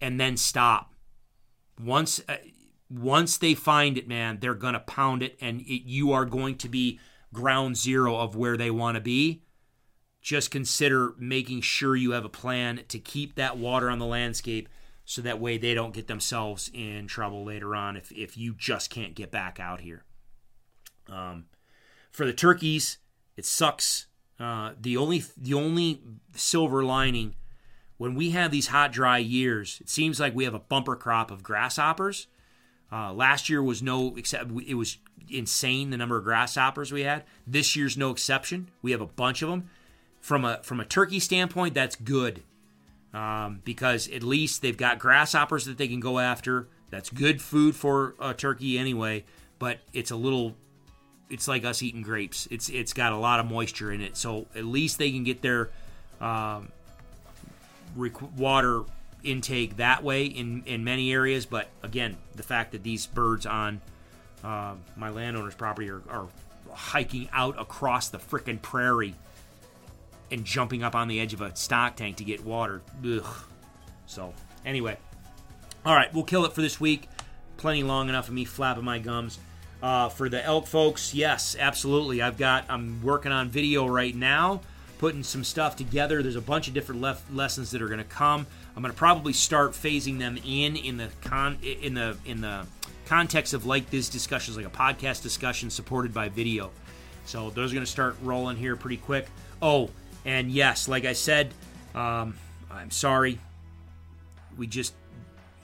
and 0.00 0.20
then 0.20 0.36
stop. 0.36 0.92
Once 1.82 2.20
uh, 2.28 2.36
once 2.90 3.38
they 3.38 3.54
find 3.54 3.96
it, 3.96 4.06
man, 4.06 4.38
they're 4.40 4.54
gonna 4.54 4.80
pound 4.80 5.22
it, 5.22 5.38
and 5.40 5.62
it, 5.62 5.88
you 5.88 6.12
are 6.12 6.26
going 6.26 6.56
to 6.58 6.68
be 6.68 7.00
ground 7.32 7.76
zero 7.76 8.16
of 8.16 8.36
where 8.36 8.56
they 8.56 8.70
want 8.70 8.94
to 8.96 9.00
be 9.00 9.42
just 10.26 10.50
consider 10.50 11.14
making 11.18 11.60
sure 11.60 11.94
you 11.94 12.10
have 12.10 12.24
a 12.24 12.28
plan 12.28 12.80
to 12.88 12.98
keep 12.98 13.36
that 13.36 13.56
water 13.56 13.88
on 13.88 14.00
the 14.00 14.04
landscape 14.04 14.68
so 15.06 15.22
that 15.22 15.40
way 15.40 15.56
they 15.56 15.72
don't 15.72 15.94
get 15.94 16.08
themselves 16.08 16.68
in 16.74 17.06
trouble 17.06 17.44
later 17.44 17.74
on 17.76 17.96
if, 17.96 18.10
if 18.12 18.36
you 18.36 18.52
just 18.52 18.90
can't 18.90 19.14
get 19.14 19.30
back 19.30 19.58
out 19.60 19.80
here. 19.80 20.04
Um, 21.08 21.46
for 22.10 22.26
the 22.26 22.32
turkeys, 22.32 22.98
it 23.36 23.46
sucks. 23.46 24.06
Uh, 24.38 24.72
the 24.78 24.96
only 24.96 25.24
the 25.36 25.54
only 25.54 26.02
silver 26.34 26.84
lining 26.84 27.36
when 27.96 28.14
we 28.14 28.30
have 28.30 28.50
these 28.50 28.66
hot 28.66 28.92
dry 28.92 29.16
years, 29.16 29.78
it 29.80 29.88
seems 29.88 30.20
like 30.20 30.34
we 30.34 30.44
have 30.44 30.52
a 30.52 30.58
bumper 30.58 30.96
crop 30.96 31.30
of 31.30 31.42
grasshoppers. 31.42 32.26
Uh, 32.92 33.12
last 33.12 33.48
year 33.48 33.62
was 33.62 33.82
no 33.82 34.14
except 34.16 34.50
it 34.66 34.74
was 34.74 34.98
insane 35.30 35.90
the 35.90 35.96
number 35.96 36.18
of 36.18 36.24
grasshoppers 36.24 36.92
we 36.92 37.02
had. 37.02 37.22
This 37.46 37.76
year's 37.76 37.96
no 37.96 38.10
exception. 38.10 38.70
We 38.82 38.90
have 38.90 39.00
a 39.00 39.06
bunch 39.06 39.40
of 39.40 39.48
them 39.48 39.70
from 40.20 40.44
a 40.44 40.60
from 40.64 40.80
a 40.80 40.84
turkey 40.84 41.20
standpoint, 41.20 41.74
that's 41.74 41.94
good 41.94 42.42
um, 43.16 43.62
because 43.64 44.10
at 44.10 44.22
least 44.22 44.60
they've 44.60 44.76
got 44.76 44.98
grasshoppers 44.98 45.64
that 45.64 45.78
they 45.78 45.88
can 45.88 46.00
go 46.00 46.18
after. 46.18 46.68
That's 46.90 47.08
good 47.08 47.40
food 47.40 47.74
for 47.74 48.14
a 48.20 48.34
turkey 48.34 48.78
anyway, 48.78 49.24
but 49.58 49.78
it's 49.94 50.10
a 50.10 50.16
little. 50.16 50.54
It's 51.30 51.48
like 51.48 51.64
us 51.64 51.82
eating 51.82 52.02
grapes. 52.02 52.46
It's 52.50 52.68
it's 52.68 52.92
got 52.92 53.12
a 53.14 53.16
lot 53.16 53.40
of 53.40 53.46
moisture 53.46 53.90
in 53.90 54.02
it, 54.02 54.18
so 54.18 54.46
at 54.54 54.66
least 54.66 54.98
they 54.98 55.10
can 55.10 55.24
get 55.24 55.40
their 55.40 55.70
um, 56.20 56.70
water 58.36 58.82
intake 59.24 59.78
that 59.78 60.04
way 60.04 60.26
in 60.26 60.62
in 60.66 60.84
many 60.84 61.10
areas. 61.10 61.46
But 61.46 61.68
again, 61.82 62.18
the 62.34 62.42
fact 62.42 62.72
that 62.72 62.82
these 62.82 63.06
birds 63.06 63.46
on 63.46 63.80
uh, 64.44 64.74
my 64.94 65.08
landowner's 65.08 65.54
property 65.54 65.88
are, 65.88 66.02
are 66.10 66.28
hiking 66.70 67.30
out 67.32 67.58
across 67.58 68.10
the 68.10 68.18
frickin' 68.18 68.60
prairie 68.60 69.14
and 70.30 70.44
jumping 70.44 70.82
up 70.82 70.94
on 70.94 71.08
the 71.08 71.20
edge 71.20 71.34
of 71.34 71.40
a 71.40 71.54
stock 71.56 71.96
tank 71.96 72.16
to 72.16 72.24
get 72.24 72.44
water. 72.44 72.82
Ugh. 73.04 73.24
So, 74.06 74.34
anyway. 74.64 74.96
All 75.84 75.94
right, 75.94 76.12
we'll 76.12 76.24
kill 76.24 76.44
it 76.44 76.52
for 76.52 76.62
this 76.62 76.80
week. 76.80 77.08
Plenty 77.56 77.82
long 77.82 78.08
enough 78.08 78.28
of 78.28 78.34
me 78.34 78.44
flapping 78.44 78.84
my 78.84 78.98
gums. 78.98 79.38
Uh, 79.82 80.08
for 80.08 80.28
the 80.28 80.42
elk 80.44 80.66
folks, 80.66 81.14
yes, 81.14 81.56
absolutely. 81.58 82.22
I've 82.22 82.38
got, 82.38 82.64
I'm 82.68 83.02
working 83.02 83.30
on 83.30 83.48
video 83.48 83.86
right 83.86 84.14
now, 84.14 84.62
putting 84.98 85.22
some 85.22 85.44
stuff 85.44 85.76
together. 85.76 86.22
There's 86.22 86.36
a 86.36 86.40
bunch 86.40 86.66
of 86.66 86.74
different 86.74 87.02
lef- 87.02 87.24
lessons 87.32 87.70
that 87.70 87.82
are 87.82 87.86
going 87.86 87.98
to 87.98 88.04
come. 88.04 88.46
I'm 88.74 88.82
going 88.82 88.92
to 88.92 88.98
probably 88.98 89.32
start 89.32 89.72
phasing 89.72 90.18
them 90.18 90.38
in 90.44 90.76
in 90.76 90.96
the 90.96 91.08
con 91.22 91.58
in 91.62 91.94
the 91.94 92.16
in 92.24 92.40
the 92.40 92.66
context 93.06 93.54
of 93.54 93.64
like 93.64 93.88
these 93.90 94.08
discussions, 94.08 94.56
like 94.56 94.66
a 94.66 94.70
podcast 94.70 95.22
discussion 95.22 95.70
supported 95.70 96.12
by 96.12 96.28
video. 96.28 96.70
So 97.26 97.50
those 97.50 97.70
are 97.72 97.74
going 97.74 97.84
to 97.86 97.90
start 97.90 98.16
rolling 98.22 98.56
here 98.56 98.76
pretty 98.76 98.98
quick. 98.98 99.28
Oh, 99.62 99.90
and 100.26 100.50
yes, 100.50 100.88
like 100.88 101.04
I 101.04 101.14
said, 101.14 101.54
um, 101.94 102.36
I'm 102.70 102.90
sorry. 102.90 103.38
We 104.58 104.66
just 104.66 104.92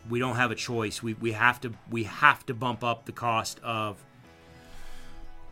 we 0.09 0.19
don't 0.19 0.37
have 0.37 0.51
a 0.51 0.55
choice. 0.55 1.03
We, 1.03 1.15
we 1.15 1.33
have 1.33 1.61
to 1.63 1.73
we 1.91 2.05
have 2.05 2.47
to 2.47 2.55
bump 2.55 2.83
up 2.85 3.05
the 3.05 3.13
cost 3.13 3.61
of 3.63 4.03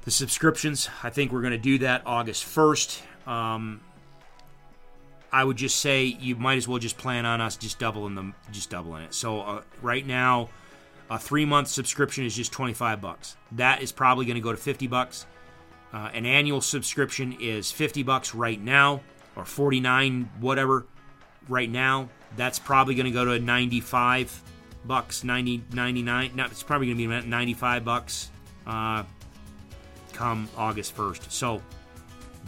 the 0.05 0.11
subscriptions. 0.11 0.89
I 1.03 1.11
think 1.11 1.33
we're 1.33 1.43
going 1.43 1.53
to 1.53 1.59
do 1.59 1.79
that 1.79 2.03
August 2.07 2.45
1st. 2.45 3.29
Um, 3.29 3.81
I 5.33 5.45
would 5.45 5.57
just 5.57 5.77
say 5.77 6.05
you 6.05 6.37
might 6.37 6.57
as 6.57 6.67
well 6.67 6.79
just 6.79 6.97
plan 6.97 7.27
on 7.27 7.41
us 7.41 7.57
just 7.57 7.79
doubling 7.79 8.15
them, 8.15 8.35
just 8.51 8.71
doubling 8.71 9.03
it. 9.03 9.15
So 9.15 9.41
uh, 9.41 9.63
right 9.83 10.07
now, 10.07 10.49
a 11.11 11.19
three 11.19 11.45
month 11.45 11.69
subscription 11.69 12.25
is 12.25 12.35
just 12.35 12.53
25 12.53 13.01
bucks. 13.01 13.37
That 13.53 13.83
is 13.83 13.91
probably 13.91 14.25
going 14.25 14.37
to 14.37 14.41
go 14.41 14.53
to 14.53 14.59
50 14.59 14.87
bucks. 14.87 15.27
Uh, 15.93 16.11
an 16.15 16.25
annual 16.25 16.61
subscription 16.61 17.37
is 17.41 17.73
50 17.73 18.03
bucks 18.03 18.35
right 18.35 18.61
now, 18.61 19.01
or 19.37 19.45
49 19.45 20.31
whatever 20.41 20.87
right 21.49 21.71
now. 21.71 22.09
That's 22.37 22.59
probably 22.59 22.95
going 22.95 23.07
to 23.07 23.13
go 23.13 23.25
to 23.25 23.39
95 23.41 24.43
bucks, 24.85 25.25
90 25.25 25.65
99. 25.73 26.33
No, 26.35 26.45
it's 26.45 26.63
probably 26.63 26.87
going 26.87 26.99
to 26.99 27.23
be 27.23 27.29
95 27.29 27.85
bucks 27.85 28.31
uh, 28.67 29.03
come 30.13 30.49
August 30.57 30.97
1st. 30.97 31.31
So 31.31 31.61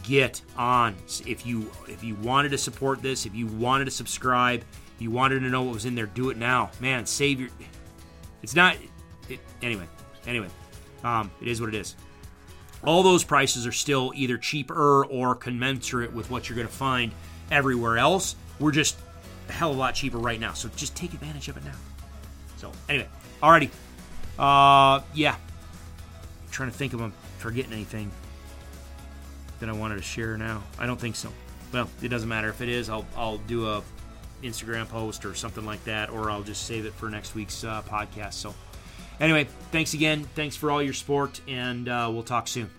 get 0.03 0.41
on. 0.57 0.95
If 1.27 1.47
you 1.47 1.71
if 1.89 2.03
you 2.05 2.15
wanted 2.17 2.51
to 2.51 2.59
support 2.59 3.03
this, 3.03 3.27
if 3.27 3.35
you 3.35 3.47
wanted 3.47 3.87
to 3.87 3.91
subscribe, 3.91 4.65
you 4.99 5.11
wanted 5.11 5.41
to 5.41 5.49
know 5.49 5.63
what 5.63 5.75
was 5.75 5.85
in 5.85 5.95
there, 5.95 6.07
do 6.07 6.31
it 6.31 6.37
now. 6.37 6.71
Man, 6.81 7.07
save 7.07 7.41
your. 7.41 7.51
It's 8.43 8.55
not. 8.55 8.77
It, 9.29 9.41
anyway, 9.63 9.87
anyway, 10.27 10.49
um, 11.05 11.31
it 11.41 11.49
is 11.49 11.61
what 11.61 11.69
it 11.69 11.75
is. 11.75 11.97
All 12.85 13.03
those 13.03 13.25
prices 13.25 13.67
are 13.67 13.73
still 13.73 14.13
either 14.15 14.39
cheaper 14.39 15.05
or 15.05 15.35
commensurate 15.35 16.13
with 16.13 16.31
what 16.31 16.49
you're 16.49 16.57
going 16.57 16.69
to 16.69 16.73
find 16.73 17.13
everywhere 17.51 17.99
else. 17.99 18.35
We're 18.59 18.73
just 18.73 18.99
a 19.49 19.53
hell 19.53 19.71
of 19.71 19.77
a 19.77 19.81
lot 19.81 19.95
cheaper 19.95 20.19
right 20.19 20.41
now, 20.41 20.53
so 20.53 20.69
just 20.77 20.97
take 20.97 21.15
advantage 21.15 21.49
of 21.49 21.57
it 21.57 21.65
now. 21.65 21.75
So 22.57 22.73
anyway, 22.89 23.09
alrighty, 23.43 23.71
uh, 24.39 25.03
yeah. 25.15 25.35
I'm 25.35 26.51
trying 26.51 26.71
to 26.71 26.77
think 26.77 26.95
if 26.95 27.01
I'm 27.01 27.13
forgetting 27.39 27.73
anything 27.73 28.11
that 29.61 29.69
I 29.69 29.73
wanted 29.73 29.97
to 29.97 30.03
share 30.03 30.37
now. 30.37 30.63
I 30.79 30.87
don't 30.87 31.01
think 31.01 31.17
so. 31.17 31.33
Well, 31.73 31.89
it 32.03 32.09
doesn't 32.09 32.29
matter 32.29 32.49
if 32.49 32.61
it 32.61 32.69
is. 32.69 32.91
I'll 32.91 33.07
I'll 33.17 33.39
do 33.39 33.69
a 33.69 33.83
Instagram 34.43 34.89
post 34.89 35.25
or 35.25 35.35
something 35.35 35.65
like 35.65 35.83
that, 35.85 36.11
or 36.11 36.31
I'll 36.31 36.43
just 36.43 36.67
save 36.67 36.85
it 36.85 36.93
for 36.95 37.09
next 37.09 37.35
week's 37.35 37.65
uh, 37.65 37.83
podcast. 37.83 38.35
So, 38.35 38.55
anyway, 39.23 39.47
thanks 39.71 39.95
again. 39.95 40.25
Thanks 40.35 40.57
for 40.57 40.71
all 40.71 40.83
your 40.83 40.93
support, 40.93 41.41
and 41.49 41.89
uh, 41.89 42.11
we'll 42.13 42.23
talk 42.23 42.49
soon. 42.49 42.71